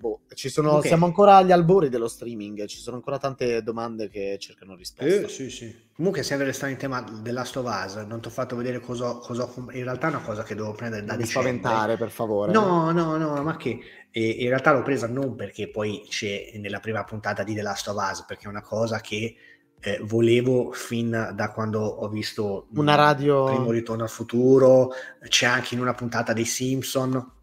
Boh, 0.00 0.20
sono, 0.34 0.76
okay. 0.76 0.88
siamo 0.88 1.04
ancora 1.04 1.36
agli 1.36 1.52
albori 1.52 1.90
dello 1.90 2.08
streaming, 2.08 2.64
ci 2.64 2.78
sono 2.78 2.96
ancora 2.96 3.18
tante 3.18 3.62
domande 3.62 4.08
che 4.08 4.38
cercano 4.40 4.74
risposta. 4.74 5.04
Eh, 5.04 5.28
sì, 5.28 5.50
sì. 5.50 5.88
Comunque, 5.94 6.22
sempre 6.22 6.46
restando 6.46 6.72
in 6.72 6.80
tema 6.80 7.02
della 7.02 7.40
Last 7.40 7.58
of 7.58 7.66
Us, 7.66 7.96
non 8.06 8.22
ti 8.22 8.28
ho 8.28 8.30
fatto 8.30 8.56
vedere 8.56 8.80
cosa, 8.80 9.12
cosa 9.16 9.42
ho 9.42 9.52
In 9.72 9.82
realtà 9.82 10.06
è 10.06 10.10
una 10.10 10.22
cosa 10.22 10.42
che 10.42 10.54
devo 10.54 10.72
prendere 10.72 11.04
da 11.04 11.12
non 11.12 11.22
dicembre. 11.22 11.50
spaventare, 11.52 11.96
per 11.98 12.10
favore. 12.10 12.50
No, 12.50 12.90
no, 12.92 13.18
no, 13.18 13.42
ma 13.42 13.56
che... 13.58 13.78
E 14.10 14.28
in 14.28 14.48
realtà 14.48 14.72
l'ho 14.72 14.82
presa 14.82 15.06
non 15.06 15.36
perché 15.36 15.68
poi 15.68 16.04
c'è 16.08 16.52
nella 16.56 16.80
prima 16.80 17.04
puntata 17.04 17.44
di 17.44 17.54
The 17.54 17.62
Last 17.62 17.86
of 17.88 17.96
Us, 17.96 18.24
perché 18.24 18.46
è 18.46 18.48
una 18.48 18.62
cosa 18.62 19.00
che 19.00 19.36
eh, 19.78 20.00
volevo 20.02 20.72
fin 20.72 21.32
da 21.34 21.50
quando 21.52 21.80
ho 21.80 22.08
visto 22.08 22.66
una 22.74 22.94
radio 22.96 23.44
primo 23.46 23.70
ritorno 23.70 24.02
al 24.02 24.10
futuro 24.10 24.90
c'è 25.26 25.46
anche 25.46 25.74
in 25.74 25.80
una 25.80 25.94
puntata 25.94 26.34
dei 26.34 26.44
Simpson 26.44 27.38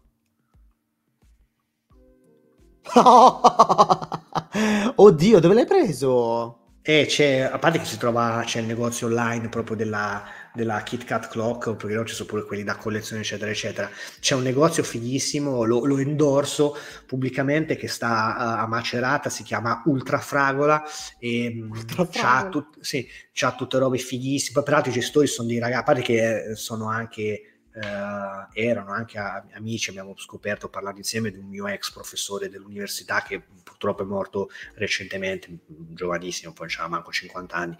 Oddio, 4.96 5.40
dove 5.40 5.54
l'hai 5.54 5.66
preso? 5.66 6.58
E 6.88 7.04
c'è, 7.06 7.40
a 7.40 7.58
parte 7.58 7.80
che 7.80 7.84
si 7.84 7.98
trova, 7.98 8.42
c'è 8.46 8.60
il 8.60 8.66
negozio 8.66 9.08
online 9.08 9.50
proprio 9.50 9.76
della, 9.76 10.24
della 10.54 10.82
Kit 10.82 11.04
Kat 11.04 11.28
Clock, 11.28 11.76
perché 11.76 11.94
non 11.94 12.06
ci 12.06 12.14
sono 12.14 12.30
pure 12.30 12.46
quelli 12.46 12.64
da 12.64 12.76
collezione, 12.76 13.20
eccetera, 13.20 13.50
eccetera. 13.50 13.90
C'è 14.20 14.34
un 14.34 14.42
negozio 14.42 14.82
fighissimo, 14.82 15.64
lo, 15.64 15.84
lo 15.84 15.98
endorso 15.98 16.74
pubblicamente, 17.04 17.76
che 17.76 17.88
sta 17.88 18.36
uh, 18.38 18.62
a 18.62 18.66
Macerata, 18.66 19.28
si 19.28 19.42
chiama 19.42 19.82
Ultra 19.84 20.18
Fragola, 20.18 20.82
e 21.18 21.52
mm, 21.54 21.72
Ultra 21.72 22.08
c'ha, 22.10 22.48
tut, 22.48 22.80
sì, 22.80 23.06
c'ha 23.34 23.52
tutte 23.52 23.76
robe 23.76 23.98
fighissime. 23.98 24.62
Peraltro 24.62 24.90
i 24.90 24.94
gestori 24.94 25.26
sono 25.26 25.48
dei 25.48 25.58
ragazzi, 25.58 25.80
a 25.80 25.82
parte 25.82 26.00
che 26.00 26.52
sono 26.54 26.88
anche 26.88 27.57
eh, 27.80 28.62
erano 28.68 28.92
anche 28.92 29.18
amici, 29.52 29.90
abbiamo 29.90 30.14
scoperto 30.16 30.68
parlando 30.68 30.98
insieme 30.98 31.30
di 31.30 31.38
un 31.38 31.46
mio 31.46 31.66
ex 31.66 31.92
professore 31.92 32.48
dell'università 32.48 33.22
che 33.22 33.40
purtroppo 33.62 34.02
è 34.02 34.06
morto 34.06 34.50
recentemente, 34.74 35.48
giovanissimo, 35.66 36.52
poi 36.52 36.68
c'era 36.68 36.88
manco 36.88 37.12
50 37.12 37.54
anni, 37.54 37.76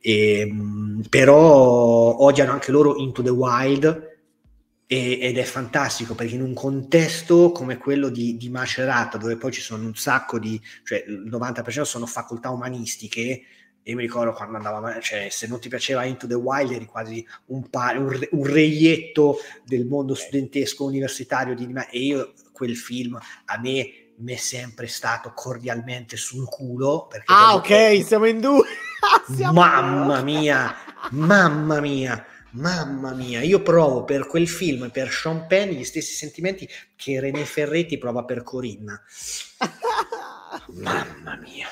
e, 0.00 0.38
ehm, 0.40 1.02
però 1.08 2.16
odiano 2.18 2.52
anche 2.52 2.70
loro 2.70 2.96
Into 2.96 3.22
the 3.22 3.30
Wild 3.30 4.10
ed 4.92 5.38
è 5.38 5.42
fantastico 5.44 6.14
perché 6.14 6.34
in 6.34 6.42
un 6.42 6.52
contesto 6.52 7.50
come 7.50 7.78
quello 7.78 8.10
di, 8.10 8.36
di 8.36 8.50
Macerata, 8.50 9.16
dove 9.16 9.38
poi 9.38 9.50
ci 9.50 9.62
sono 9.62 9.86
un 9.86 9.94
sacco 9.94 10.38
di, 10.38 10.60
cioè 10.84 11.02
il 11.06 11.30
90% 11.30 11.82
sono 11.82 12.04
facoltà 12.04 12.50
umanistiche, 12.50 13.42
io 13.84 13.96
mi 13.96 14.02
ricordo 14.02 14.32
quando 14.32 14.56
andava, 14.56 15.00
cioè, 15.00 15.28
se 15.30 15.46
non 15.46 15.60
ti 15.60 15.68
piaceva 15.68 16.04
Into 16.04 16.26
the 16.26 16.34
Wild 16.34 16.72
eri 16.72 16.86
quasi 16.86 17.26
un, 17.46 17.68
pa- 17.68 17.94
un, 17.96 18.08
re- 18.08 18.28
un 18.32 18.44
reietto 18.44 19.38
del 19.64 19.86
mondo 19.86 20.14
studentesco 20.14 20.84
universitario 20.84 21.54
di, 21.54 21.72
e 21.90 21.98
io 21.98 22.32
quel 22.52 22.76
film 22.76 23.18
a 23.46 23.58
me 23.58 23.90
mi 24.18 24.34
è 24.34 24.36
sempre 24.36 24.86
stato 24.86 25.32
cordialmente 25.34 26.16
sul 26.16 26.48
culo. 26.48 27.08
ah, 27.26 27.54
ok, 27.54 27.66
che... 27.66 28.04
siamo 28.06 28.26
in 28.26 28.40
due. 28.40 28.64
siamo 29.34 29.60
mamma 29.60 30.22
mia, 30.22 30.74
mamma 31.10 31.80
mia 31.80 32.26
Mamma 32.54 33.14
mia, 33.14 33.40
io 33.40 33.62
provo 33.62 34.04
per 34.04 34.26
quel 34.26 34.46
film, 34.46 34.90
per 34.90 35.10
Sean 35.10 35.46
Penn, 35.46 35.70
gli 35.70 35.84
stessi 35.84 36.12
sentimenti 36.12 36.68
che 36.96 37.18
René 37.18 37.46
Ferretti 37.46 37.96
prova 37.96 38.24
per 38.24 38.42
Corinna. 38.42 39.00
Mamma 40.74 41.36
mia. 41.36 41.66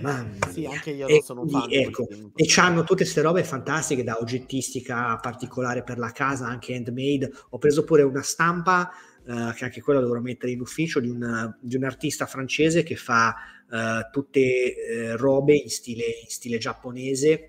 Mamma 0.00 0.50
sì, 0.50 0.66
anche 0.66 0.90
io 0.90 1.08
non 1.08 1.20
sono 1.22 1.42
un 1.42 1.48
fan. 1.48 1.68
Ecco, 1.70 2.06
e 2.34 2.46
hanno 2.56 2.80
tutte 2.80 3.02
queste 3.02 3.22
robe 3.22 3.44
fantastiche 3.44 4.04
da 4.04 4.18
oggettistica 4.20 5.16
particolare 5.16 5.82
per 5.82 5.98
la 5.98 6.10
casa, 6.10 6.46
anche 6.46 6.74
handmade. 6.74 7.32
Ho 7.50 7.58
preso 7.58 7.84
pure 7.84 8.02
una 8.02 8.22
stampa, 8.22 8.90
uh, 9.24 9.52
che 9.52 9.64
anche 9.64 9.80
quella 9.80 10.00
dovrò 10.00 10.20
mettere 10.20 10.52
in 10.52 10.60
ufficio, 10.60 11.00
di, 11.00 11.08
una, 11.08 11.56
di 11.60 11.76
un 11.76 11.84
artista 11.84 12.26
francese 12.26 12.82
che 12.82 12.96
fa 12.96 13.34
uh, 13.68 14.10
tutte 14.10 14.74
uh, 15.12 15.16
robe 15.16 15.54
in 15.54 15.70
stile, 15.70 16.04
in 16.04 16.28
stile 16.28 16.58
giapponese 16.58 17.48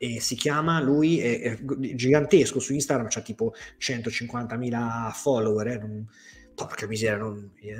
e 0.00 0.20
si 0.20 0.36
chiama 0.36 0.80
lui 0.80 1.18
è, 1.18 1.40
è 1.40 1.58
gigantesco 1.96 2.60
su 2.60 2.72
Instagram 2.72 3.08
c'ha 3.10 3.20
tipo 3.20 3.52
150.000 3.80 5.10
follower 5.12 5.66
eh, 5.66 5.78
non, 5.78 6.06
porca 6.54 6.86
miseria 6.86 7.16
non, 7.16 7.50
eh, 7.60 7.74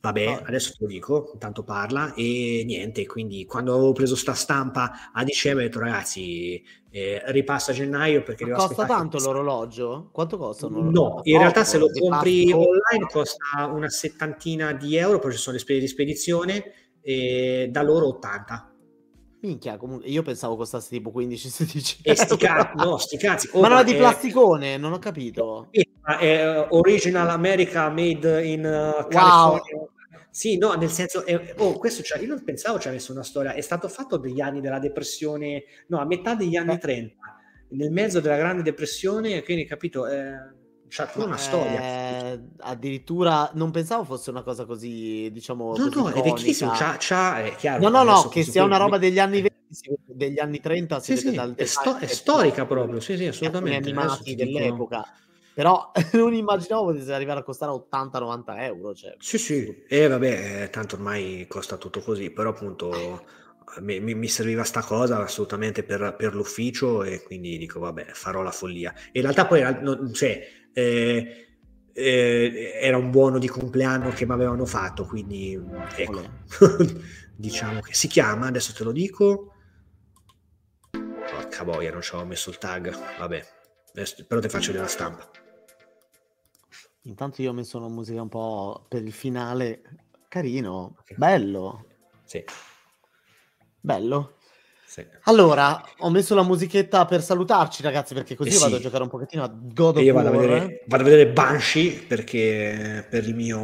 vabbè 0.00 0.26
oh. 0.28 0.42
adesso 0.46 0.72
te 0.72 0.78
lo 0.80 0.86
dico 0.86 1.30
intanto 1.34 1.62
parla 1.62 2.14
e 2.14 2.62
niente 2.64 3.06
quindi 3.06 3.44
quando 3.44 3.74
avevo 3.74 3.92
preso 3.92 4.16
sta 4.16 4.32
stampa 4.32 5.10
a 5.12 5.22
dicembre 5.24 5.64
ho 5.64 5.66
detto 5.68 5.80
ragazzi 5.80 6.62
eh, 6.90 7.22
ripassa 7.26 7.72
a 7.72 7.74
gennaio 7.74 8.22
perché 8.22 8.46
Ma 8.46 8.56
costa 8.56 8.86
tanto 8.86 9.18
l'orologio? 9.18 10.08
quanto 10.10 10.38
costa 10.38 10.66
un 10.66 10.76
orologio? 10.76 11.00
no 11.00 11.20
in 11.24 11.38
realtà 11.38 11.64
se 11.64 11.78
lo 11.78 11.88
compri 11.90 12.50
online 12.50 13.06
costa 13.10 13.66
una 13.66 13.90
settantina 13.90 14.72
di 14.72 14.96
euro 14.96 15.18
poi 15.18 15.32
ci 15.32 15.38
sono 15.38 15.56
le 15.56 15.62
spese 15.62 15.80
di 15.80 15.88
spedizione 15.88 16.72
e 17.02 17.68
da 17.70 17.82
loro 17.82 18.08
80 18.08 18.69
Minchia, 19.42 19.76
comunque, 19.76 20.08
io 20.08 20.22
pensavo 20.22 20.56
costasse 20.56 20.90
tipo 20.90 21.10
15-16 21.14 22.00
E 22.02 22.14
sti 22.14 22.36
cazzi, 22.36 22.76
no, 22.76 22.98
sti 22.98 23.16
cazzi. 23.16 23.48
Oh, 23.52 23.60
ma 23.60 23.68
non 23.68 23.78
è 23.78 23.84
di 23.84 23.94
plasticone, 23.94 24.76
non 24.76 24.92
ho 24.92 24.98
capito. 24.98 25.68
È 25.70 26.58
uh, 26.58 26.66
original 26.76 27.28
America 27.28 27.88
made 27.88 28.44
in 28.44 28.60
uh, 28.60 29.08
California. 29.08 29.76
Wow. 29.76 29.88
Sì, 30.30 30.58
no, 30.58 30.74
nel 30.74 30.90
senso, 30.90 31.24
è, 31.24 31.54
oh, 31.58 31.78
questo 31.78 32.02
cioè, 32.02 32.20
io 32.20 32.28
non 32.28 32.44
pensavo 32.44 32.78
ci 32.78 32.88
avesse 32.88 33.10
una 33.10 33.24
storia, 33.24 33.52
è 33.52 33.60
stato 33.60 33.88
fatto 33.88 34.16
degli 34.16 34.40
anni 34.40 34.60
della 34.60 34.78
depressione, 34.78 35.64
no, 35.88 35.98
a 35.98 36.06
metà 36.06 36.34
degli 36.34 36.54
anni 36.54 36.74
eh. 36.74 36.78
30, 36.78 37.16
nel 37.70 37.90
mezzo 37.90 38.20
della 38.20 38.36
grande 38.36 38.62
depressione, 38.62 39.42
quindi 39.42 39.64
capito, 39.64 40.06
eh, 40.06 40.58
c'ha 40.90 41.06
tutta 41.06 41.24
una 41.24 41.36
storia. 41.36 41.80
Eh, 41.80 42.40
addirittura 42.58 43.50
non 43.54 43.70
pensavo 43.70 44.04
fosse 44.04 44.30
una 44.30 44.42
cosa 44.42 44.66
così, 44.66 45.30
diciamo. 45.32 45.76
No, 45.76 45.88
no, 45.88 46.10
è 46.10 46.20
vecchissimo. 46.20 46.72
C'ha, 46.72 46.96
c'ha, 46.98 47.44
è 47.44 47.54
chiaro, 47.54 47.88
no, 47.88 47.88
no, 47.88 48.02
no, 48.02 48.28
che 48.28 48.42
sia 48.42 48.64
una 48.64 48.76
roba 48.76 48.98
degli 48.98 49.18
anni 49.18 49.40
20, 49.40 49.54
degli 50.04 50.38
anni 50.40 50.60
30. 50.60 51.00
Sì, 51.00 51.16
sì, 51.16 51.34
è, 51.34 51.64
sto- 51.64 51.96
è, 51.96 52.06
storica 52.06 52.66
proprio. 52.66 53.00
Sì, 53.00 53.16
sì, 53.16 53.26
assolutamente. 53.26 53.88
animati 53.88 54.34
dell'epoca. 54.34 55.06
Però 55.54 55.92
non 56.12 56.34
immaginavo 56.34 56.86
potesse 56.86 57.12
arrivare 57.12 57.40
a 57.40 57.42
costare 57.42 57.72
80-90 57.72 58.42
euro. 58.62 58.94
Cioè. 58.94 59.14
Sì, 59.18 59.38
sì, 59.38 59.84
e 59.88 60.08
vabbè, 60.08 60.70
tanto 60.70 60.96
ormai 60.96 61.46
costa 61.48 61.76
tutto 61.76 62.00
così, 62.00 62.30
però 62.30 62.50
appunto 62.50 63.22
mi, 63.78 64.00
mi, 64.00 64.28
serviva 64.28 64.64
sta 64.64 64.82
cosa 64.82 65.22
assolutamente 65.22 65.84
per, 65.84 66.14
per, 66.18 66.34
l'ufficio 66.34 67.04
e 67.04 67.22
quindi 67.22 67.56
dico 67.56 67.78
vabbè 67.78 68.06
farò 68.12 68.42
la 68.42 68.50
follia. 68.50 68.92
In 69.12 69.22
realtà 69.22 69.46
poi 69.46 69.62
cioè, 70.12 70.46
eh, 70.72 71.50
eh, 71.92 72.72
era 72.80 72.96
un 72.96 73.10
buono 73.10 73.38
di 73.38 73.48
compleanno 73.48 74.10
che 74.10 74.26
mi 74.26 74.32
avevano 74.32 74.64
fatto, 74.64 75.04
quindi 75.04 75.60
ecco, 75.96 76.22
diciamo 77.36 77.80
che 77.80 77.94
si 77.94 78.08
chiama, 78.08 78.46
adesso 78.46 78.72
te 78.72 78.84
lo 78.84 78.92
dico. 78.92 79.54
Porca 80.90 81.64
boia, 81.64 81.92
non 81.92 82.02
ci 82.02 82.14
avevo 82.14 82.28
messo 82.28 82.50
il 82.50 82.58
tag, 82.58 82.94
vabbè, 83.18 83.46
adesso, 83.90 84.24
però 84.26 84.40
ti 84.40 84.48
faccio 84.48 84.68
vedere 84.68 84.84
la 84.84 84.90
stampa. 84.90 85.30
Intanto 87.04 87.40
io 87.40 87.50
ho 87.50 87.54
messo 87.54 87.78
una 87.78 87.88
musica 87.88 88.20
un 88.20 88.28
po' 88.28 88.84
per 88.88 89.02
il 89.02 89.12
finale, 89.12 89.82
carino, 90.28 90.96
bello. 91.16 91.86
Sì. 92.24 92.44
Bello. 93.80 94.36
Sì. 94.90 95.06
Allora, 95.26 95.80
ho 95.98 96.10
messo 96.10 96.34
la 96.34 96.42
musichetta 96.42 97.04
per 97.04 97.22
salutarci, 97.22 97.80
ragazzi, 97.80 98.12
perché 98.12 98.34
così 98.34 98.50
eh 98.50 98.54
io 98.54 98.58
vado 98.58 98.74
a 98.74 98.80
giocare 98.80 99.04
un 99.04 99.08
pochettino 99.08 99.44
a 99.44 99.48
God 99.48 99.98
of 99.98 100.02
io 100.02 100.12
vado 100.12 100.28
A 100.30 100.30
vedere, 100.32 100.82
vado 100.88 101.02
a 101.04 101.06
vedere 101.06 101.30
Banshee 101.30 101.92
perché 102.08 103.06
per 103.08 103.22
il 103.22 103.36
mio 103.36 103.60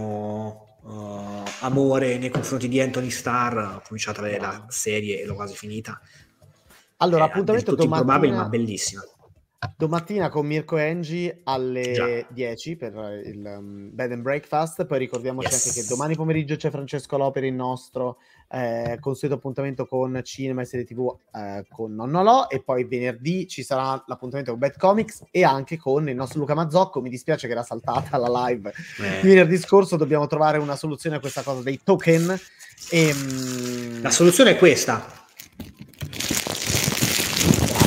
uh, 0.83 1.43
amore 1.63 2.17
nei 2.19 2.29
confronti 2.29 2.69
di 2.69 2.81
Anthony 2.81 3.11
Starr 3.11 3.57
ho 3.59 3.83
cominciato 3.85 4.21
a 4.21 4.23
vedere 4.23 4.41
la 4.41 4.67
serie 4.69 5.21
e 5.21 5.27
l'ho 5.27 5.35
quasi 5.35 5.57
finita. 5.57 6.01
Allora, 6.99 7.25
eh, 7.25 7.27
appuntamento 7.31 7.75
domattina... 7.75 7.97
improbabile, 7.97 8.37
ma 8.37 8.49
bellissima. 8.49 9.03
Domattina 9.77 10.29
con 10.29 10.47
Mirko 10.47 10.79
e 10.79 10.89
Angie 10.89 11.41
alle 11.43 11.93
Già. 11.93 12.27
10 12.31 12.77
per 12.77 12.93
il 13.25 13.45
um, 13.45 13.91
Bed 13.93 14.13
and 14.13 14.23
Breakfast. 14.23 14.87
Poi 14.87 14.99
ricordiamoci 14.99 15.49
yes. 15.49 15.67
anche 15.67 15.81
che 15.81 15.87
domani 15.89 16.15
pomeriggio 16.15 16.55
c'è 16.55 16.71
Francesco 16.71 17.17
Loperi, 17.17 17.49
il 17.49 17.55
nostro 17.55 18.19
eh, 18.49 18.99
consueto 19.01 19.35
appuntamento 19.35 19.87
con 19.87 20.21
cinema 20.23 20.63
e 20.63 20.65
serie 20.65 20.85
TV 20.85 21.15
eh, 21.35 21.67
con 21.69 21.95
Nonnoloh. 21.95 22.49
E 22.49 22.63
poi 22.63 22.85
venerdì 22.85 23.47
ci 23.47 23.63
sarà 23.63 24.03
l'appuntamento 24.07 24.51
con 24.51 24.61
Bad 24.61 24.77
Comics 24.77 25.25
e 25.31 25.45
anche 25.45 25.77
con 25.77 26.09
il 26.09 26.15
nostro 26.15 26.41
Luca 26.41 26.55
Mazzocco. 26.55 27.01
Mi 27.01 27.11
dispiace 27.11 27.47
che 27.47 27.53
era 27.53 27.63
saltata 27.63 28.17
la 28.19 28.47
live 28.47 28.73
eh. 29.01 29.21
venerdì 29.23 29.59
scorso. 29.59 29.97
Dobbiamo 29.97 30.27
trovare 30.27 30.59
una 30.59 30.77
soluzione 30.77 31.17
a 31.17 31.21
questa 31.21 31.43
cosa 31.43 31.63
dei 31.63 31.81
token. 31.83 32.39
E, 32.91 33.13
um... 33.13 34.03
La 34.03 34.11
soluzione 34.11 34.51
è 34.53 34.57
questa. 34.57 35.25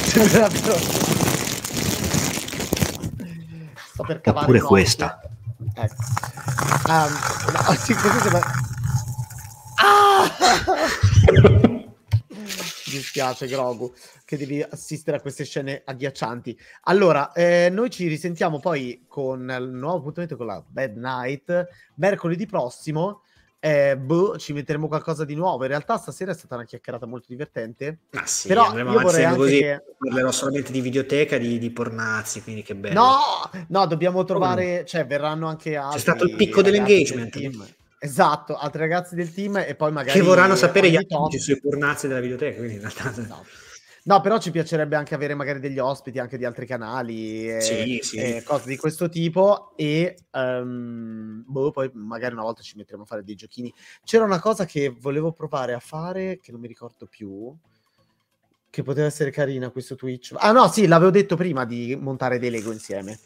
sto 3.99 4.03
per 4.03 4.21
cavare 4.21 4.45
Oppure 4.45 4.59
questa. 4.61 5.19
Ecco. 5.73 5.95
Um, 6.87 7.11
no, 7.53 7.73
sì. 7.77 7.93
Ah! 9.81 10.29
Mi 11.31 11.87
dispiace, 12.85 13.47
Grogu, 13.47 13.93
che 14.25 14.37
devi 14.37 14.61
assistere 14.61 15.17
a 15.17 15.21
queste 15.21 15.45
scene 15.45 15.81
agghiaccianti. 15.85 16.57
Allora, 16.83 17.31
eh, 17.31 17.69
noi 17.71 17.89
ci 17.89 18.07
risentiamo 18.07 18.59
poi 18.59 19.05
con 19.07 19.41
il 19.41 19.69
nuovo 19.69 19.97
appuntamento 19.97 20.35
con 20.35 20.47
la 20.47 20.63
Bad 20.65 20.95
Night 20.95 21.67
mercoledì 21.95 22.45
prossimo 22.45 23.21
eh, 23.61 23.97
boh, 23.97 24.37
ci 24.37 24.53
metteremo 24.53 24.87
qualcosa 24.87 25.25
di 25.25 25.35
nuovo. 25.35 25.63
In 25.63 25.69
realtà 25.69 25.97
stasera 25.97 26.31
è 26.31 26.33
stata 26.33 26.55
una 26.55 26.63
chiacchierata 26.63 27.05
molto 27.05 27.27
divertente. 27.29 27.99
Ah 28.11 28.25
sì, 28.25 28.47
però 28.47 28.75
io 28.75 28.85
vorrei 28.85 29.25
anche 29.25 29.37
così, 29.37 29.59
che... 29.59 29.83
parlerò 29.97 30.31
solamente 30.31 30.71
di 30.71 30.79
videoteca, 30.79 31.37
di, 31.37 31.59
di 31.59 31.69
pornazzi, 31.69 32.41
quindi 32.41 32.63
che 32.63 32.75
bello. 32.75 32.99
No, 32.99 33.17
no, 33.67 33.85
dobbiamo 33.85 34.23
trovare, 34.23 34.81
oh. 34.81 34.83
cioè 34.85 35.05
verranno 35.05 35.47
anche 35.47 35.75
altri 35.75 35.97
C'è 35.97 36.01
stato 36.01 36.23
il 36.23 36.35
picco 36.35 36.61
dell'engagement. 36.61 37.77
Esatto, 38.01 38.55
altri 38.55 38.79
ragazzi 38.79 39.13
del 39.13 39.33
team 39.33 39.57
e 39.57 39.75
poi 39.75 39.91
magari... 39.91 40.17
Che 40.17 40.25
vorranno 40.25 40.55
sapere 40.55 40.89
gli 40.89 40.95
amici 40.95 41.37
sui 41.37 41.59
pornazzi 41.59 42.07
della 42.07 42.21
videoteca, 42.21 42.57
quindi 42.57 42.75
in 42.75 42.79
realtà... 42.79 43.09
Esatto. 43.09 43.67
No, 44.03 44.21
però 44.21 44.39
ci 44.39 44.49
piacerebbe 44.49 44.95
anche 44.95 45.13
avere 45.13 45.35
magari 45.35 45.59
degli 45.59 45.77
ospiti 45.77 46.17
anche 46.19 46.37
di 46.37 46.45
altri 46.45 46.65
canali 46.65 47.49
e, 47.49 47.61
sì, 47.61 47.99
sì. 48.01 48.17
e 48.17 48.43
cose 48.43 48.67
di 48.67 48.77
questo 48.77 49.09
tipo 49.09 49.73
e 49.75 50.17
um, 50.31 51.43
boh, 51.45 51.71
poi 51.71 51.91
magari 51.93 52.33
una 52.33 52.43
volta 52.43 52.61
ci 52.61 52.77
metteremo 52.77 53.03
a 53.03 53.05
fare 53.05 53.23
dei 53.23 53.35
giochini. 53.35 53.71
C'era 54.03 54.23
una 54.23 54.39
cosa 54.39 54.65
che 54.65 54.95
volevo 54.97 55.33
provare 55.33 55.73
a 55.73 55.79
fare 55.79 56.39
che 56.41 56.51
non 56.51 56.61
mi 56.61 56.67
ricordo 56.67 57.05
più 57.07 57.53
che 58.69 58.83
poteva 58.83 59.07
essere 59.07 59.31
carina 59.31 59.69
questo 59.69 59.95
Twitch. 59.95 60.33
Ah 60.37 60.53
no, 60.53 60.69
sì, 60.69 60.87
l'avevo 60.87 61.11
detto 61.11 61.35
prima 61.35 61.65
di 61.65 61.97
montare 61.99 62.39
dei 62.39 62.49
Lego 62.49 62.71
insieme. 62.71 63.19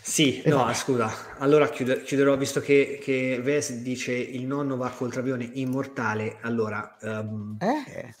Sì, 0.00 0.42
no, 0.46 0.64
no, 0.64 0.74
scusa. 0.74 1.36
Allora 1.38 1.68
chiuder- 1.68 2.02
chiuderò, 2.02 2.36
visto 2.36 2.60
che, 2.60 2.98
che 3.02 3.40
Ves 3.42 3.72
dice 3.80 4.12
il 4.12 4.46
nonno 4.46 4.76
va 4.76 4.90
col 4.90 5.10
travione 5.10 5.50
immortale. 5.54 6.38
Allora, 6.42 6.96
um, 7.00 7.56
eh. 7.60 8.14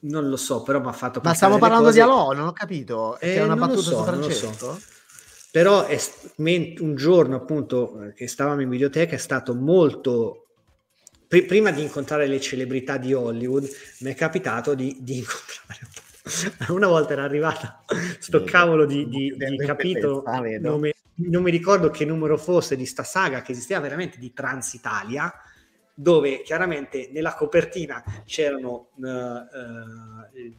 Non 0.00 0.28
lo 0.28 0.36
so, 0.36 0.62
però 0.62 0.80
mi 0.80 0.88
ha 0.88 0.92
fatto 0.92 1.20
Ma 1.22 1.32
stiamo 1.32 1.58
parlando 1.58 1.86
cose... 1.86 1.98
di 1.98 2.02
Alò, 2.02 2.32
non 2.32 2.48
ho 2.48 2.52
capito. 2.52 3.18
Eh, 3.20 3.36
è 3.36 3.42
una 3.42 3.54
battuta 3.54 3.82
so, 3.82 3.96
su 3.96 4.02
Francesco? 4.02 4.80
Però 5.50 5.84
è, 5.84 6.00
un 6.36 6.94
giorno, 6.96 7.36
appunto, 7.36 8.10
che 8.14 8.26
stavamo 8.26 8.62
in 8.62 8.68
videoteca, 8.68 9.14
è 9.14 9.18
stato 9.18 9.54
molto... 9.54 10.46
Prima 11.28 11.70
di 11.70 11.82
incontrare 11.82 12.26
le 12.26 12.40
celebrità 12.40 12.98
di 12.98 13.14
Hollywood, 13.14 13.66
mi 14.00 14.10
è 14.10 14.14
capitato 14.14 14.74
di, 14.74 14.98
di 15.00 15.16
incontrare 15.18 15.88
una 16.68 16.86
volta 16.86 17.14
era 17.14 17.24
arrivata 17.24 17.82
sto 18.20 18.44
cavolo 18.44 18.86
di, 18.86 19.08
di, 19.08 19.34
di 19.36 19.56
capitolo, 19.56 20.22
non 20.60 20.78
mi, 20.78 20.92
non 21.14 21.42
mi, 21.42 21.50
ricordo 21.50 21.90
che 21.90 22.04
numero 22.04 22.36
fosse 22.38 22.76
di 22.76 22.86
sta 22.86 23.02
saga 23.02 23.42
che 23.42 23.52
esisteva 23.52 23.80
veramente 23.80 24.18
di 24.18 24.32
Transitalia, 24.32 25.32
dove 25.94 26.42
chiaramente 26.42 27.10
nella 27.12 27.34
copertina 27.34 28.02
c'erano 28.24 28.88
uh, 28.94 29.06
uh, 29.06 30.52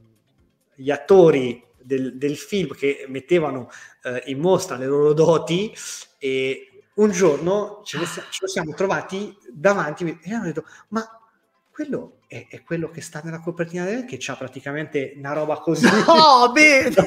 gli 0.75 0.91
attori 0.91 1.63
del, 1.81 2.17
del, 2.17 2.37
film 2.37 2.73
che 2.75 3.05
mettevano 3.09 3.69
uh, 4.03 4.29
in 4.29 4.39
mostra 4.39 4.77
le 4.77 4.85
loro 4.85 5.13
doti 5.13 5.73
e 6.17 6.67
un 6.95 7.11
giorno 7.11 7.81
ce, 7.83 7.97
lo 7.97 8.47
siamo 8.47 8.73
trovati 8.73 9.35
davanti 9.51 10.19
e 10.21 10.33
hanno 10.33 10.45
detto 10.45 10.65
ma 10.89 11.03
quello 11.71 12.19
è, 12.33 12.47
è, 12.49 12.63
quello 12.63 12.89
che 12.89 13.01
sta 13.01 13.21
nella 13.23 13.39
copertina 13.39 13.85
del 13.85 14.05
che 14.05 14.17
c'ha 14.19 14.35
praticamente 14.35 15.13
una 15.17 15.33
roba 15.33 15.57
così. 15.57 15.85
No, 16.13 16.51
bene! 16.51 16.89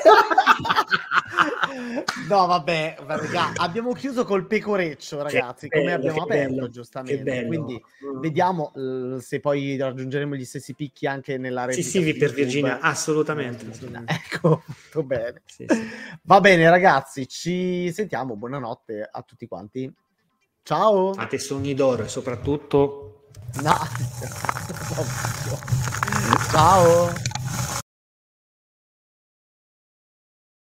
no, 2.28 2.46
vabbè, 2.46 2.98
raga, 3.04 3.52
abbiamo 3.56 3.92
chiuso 3.92 4.24
col 4.24 4.46
pecoreccio, 4.46 5.22
ragazzi, 5.22 5.66
bello, 5.66 5.82
come 5.82 5.94
abbiamo 5.94 6.22
aperto, 6.22 6.54
bello, 6.54 6.68
giustamente. 6.68 7.46
Quindi 7.46 7.74
mm. 7.74 8.20
vediamo 8.20 8.70
uh, 8.74 9.18
se 9.18 9.40
poi 9.40 9.76
raggiungeremo 9.76 10.36
gli 10.36 10.44
stessi 10.44 10.74
picchi 10.74 11.08
anche 11.08 11.38
nella 11.38 11.64
rete. 11.64 11.82
Sì, 11.82 12.02
sì, 12.02 12.14
per 12.14 12.32
Virginia, 12.32 12.78
assolutamente. 12.80 13.66
assolutamente. 13.68 14.14
Ecco, 14.36 14.62
tutto 14.66 15.02
bene. 15.02 15.42
Sì, 15.46 15.64
sì. 15.68 15.80
Va 16.22 16.40
bene, 16.40 16.68
ragazzi, 16.70 17.26
ci 17.26 17.90
sentiamo. 17.92 18.36
Buonanotte 18.36 19.08
a 19.10 19.22
tutti 19.22 19.46
quanti. 19.48 19.92
Ciao. 20.62 21.14
Fate 21.14 21.38
sogni 21.38 21.74
d'oro 21.74 22.04
e 22.04 22.08
soprattutto 22.08 23.15
No. 23.62 23.73
Ciao. 26.51 27.35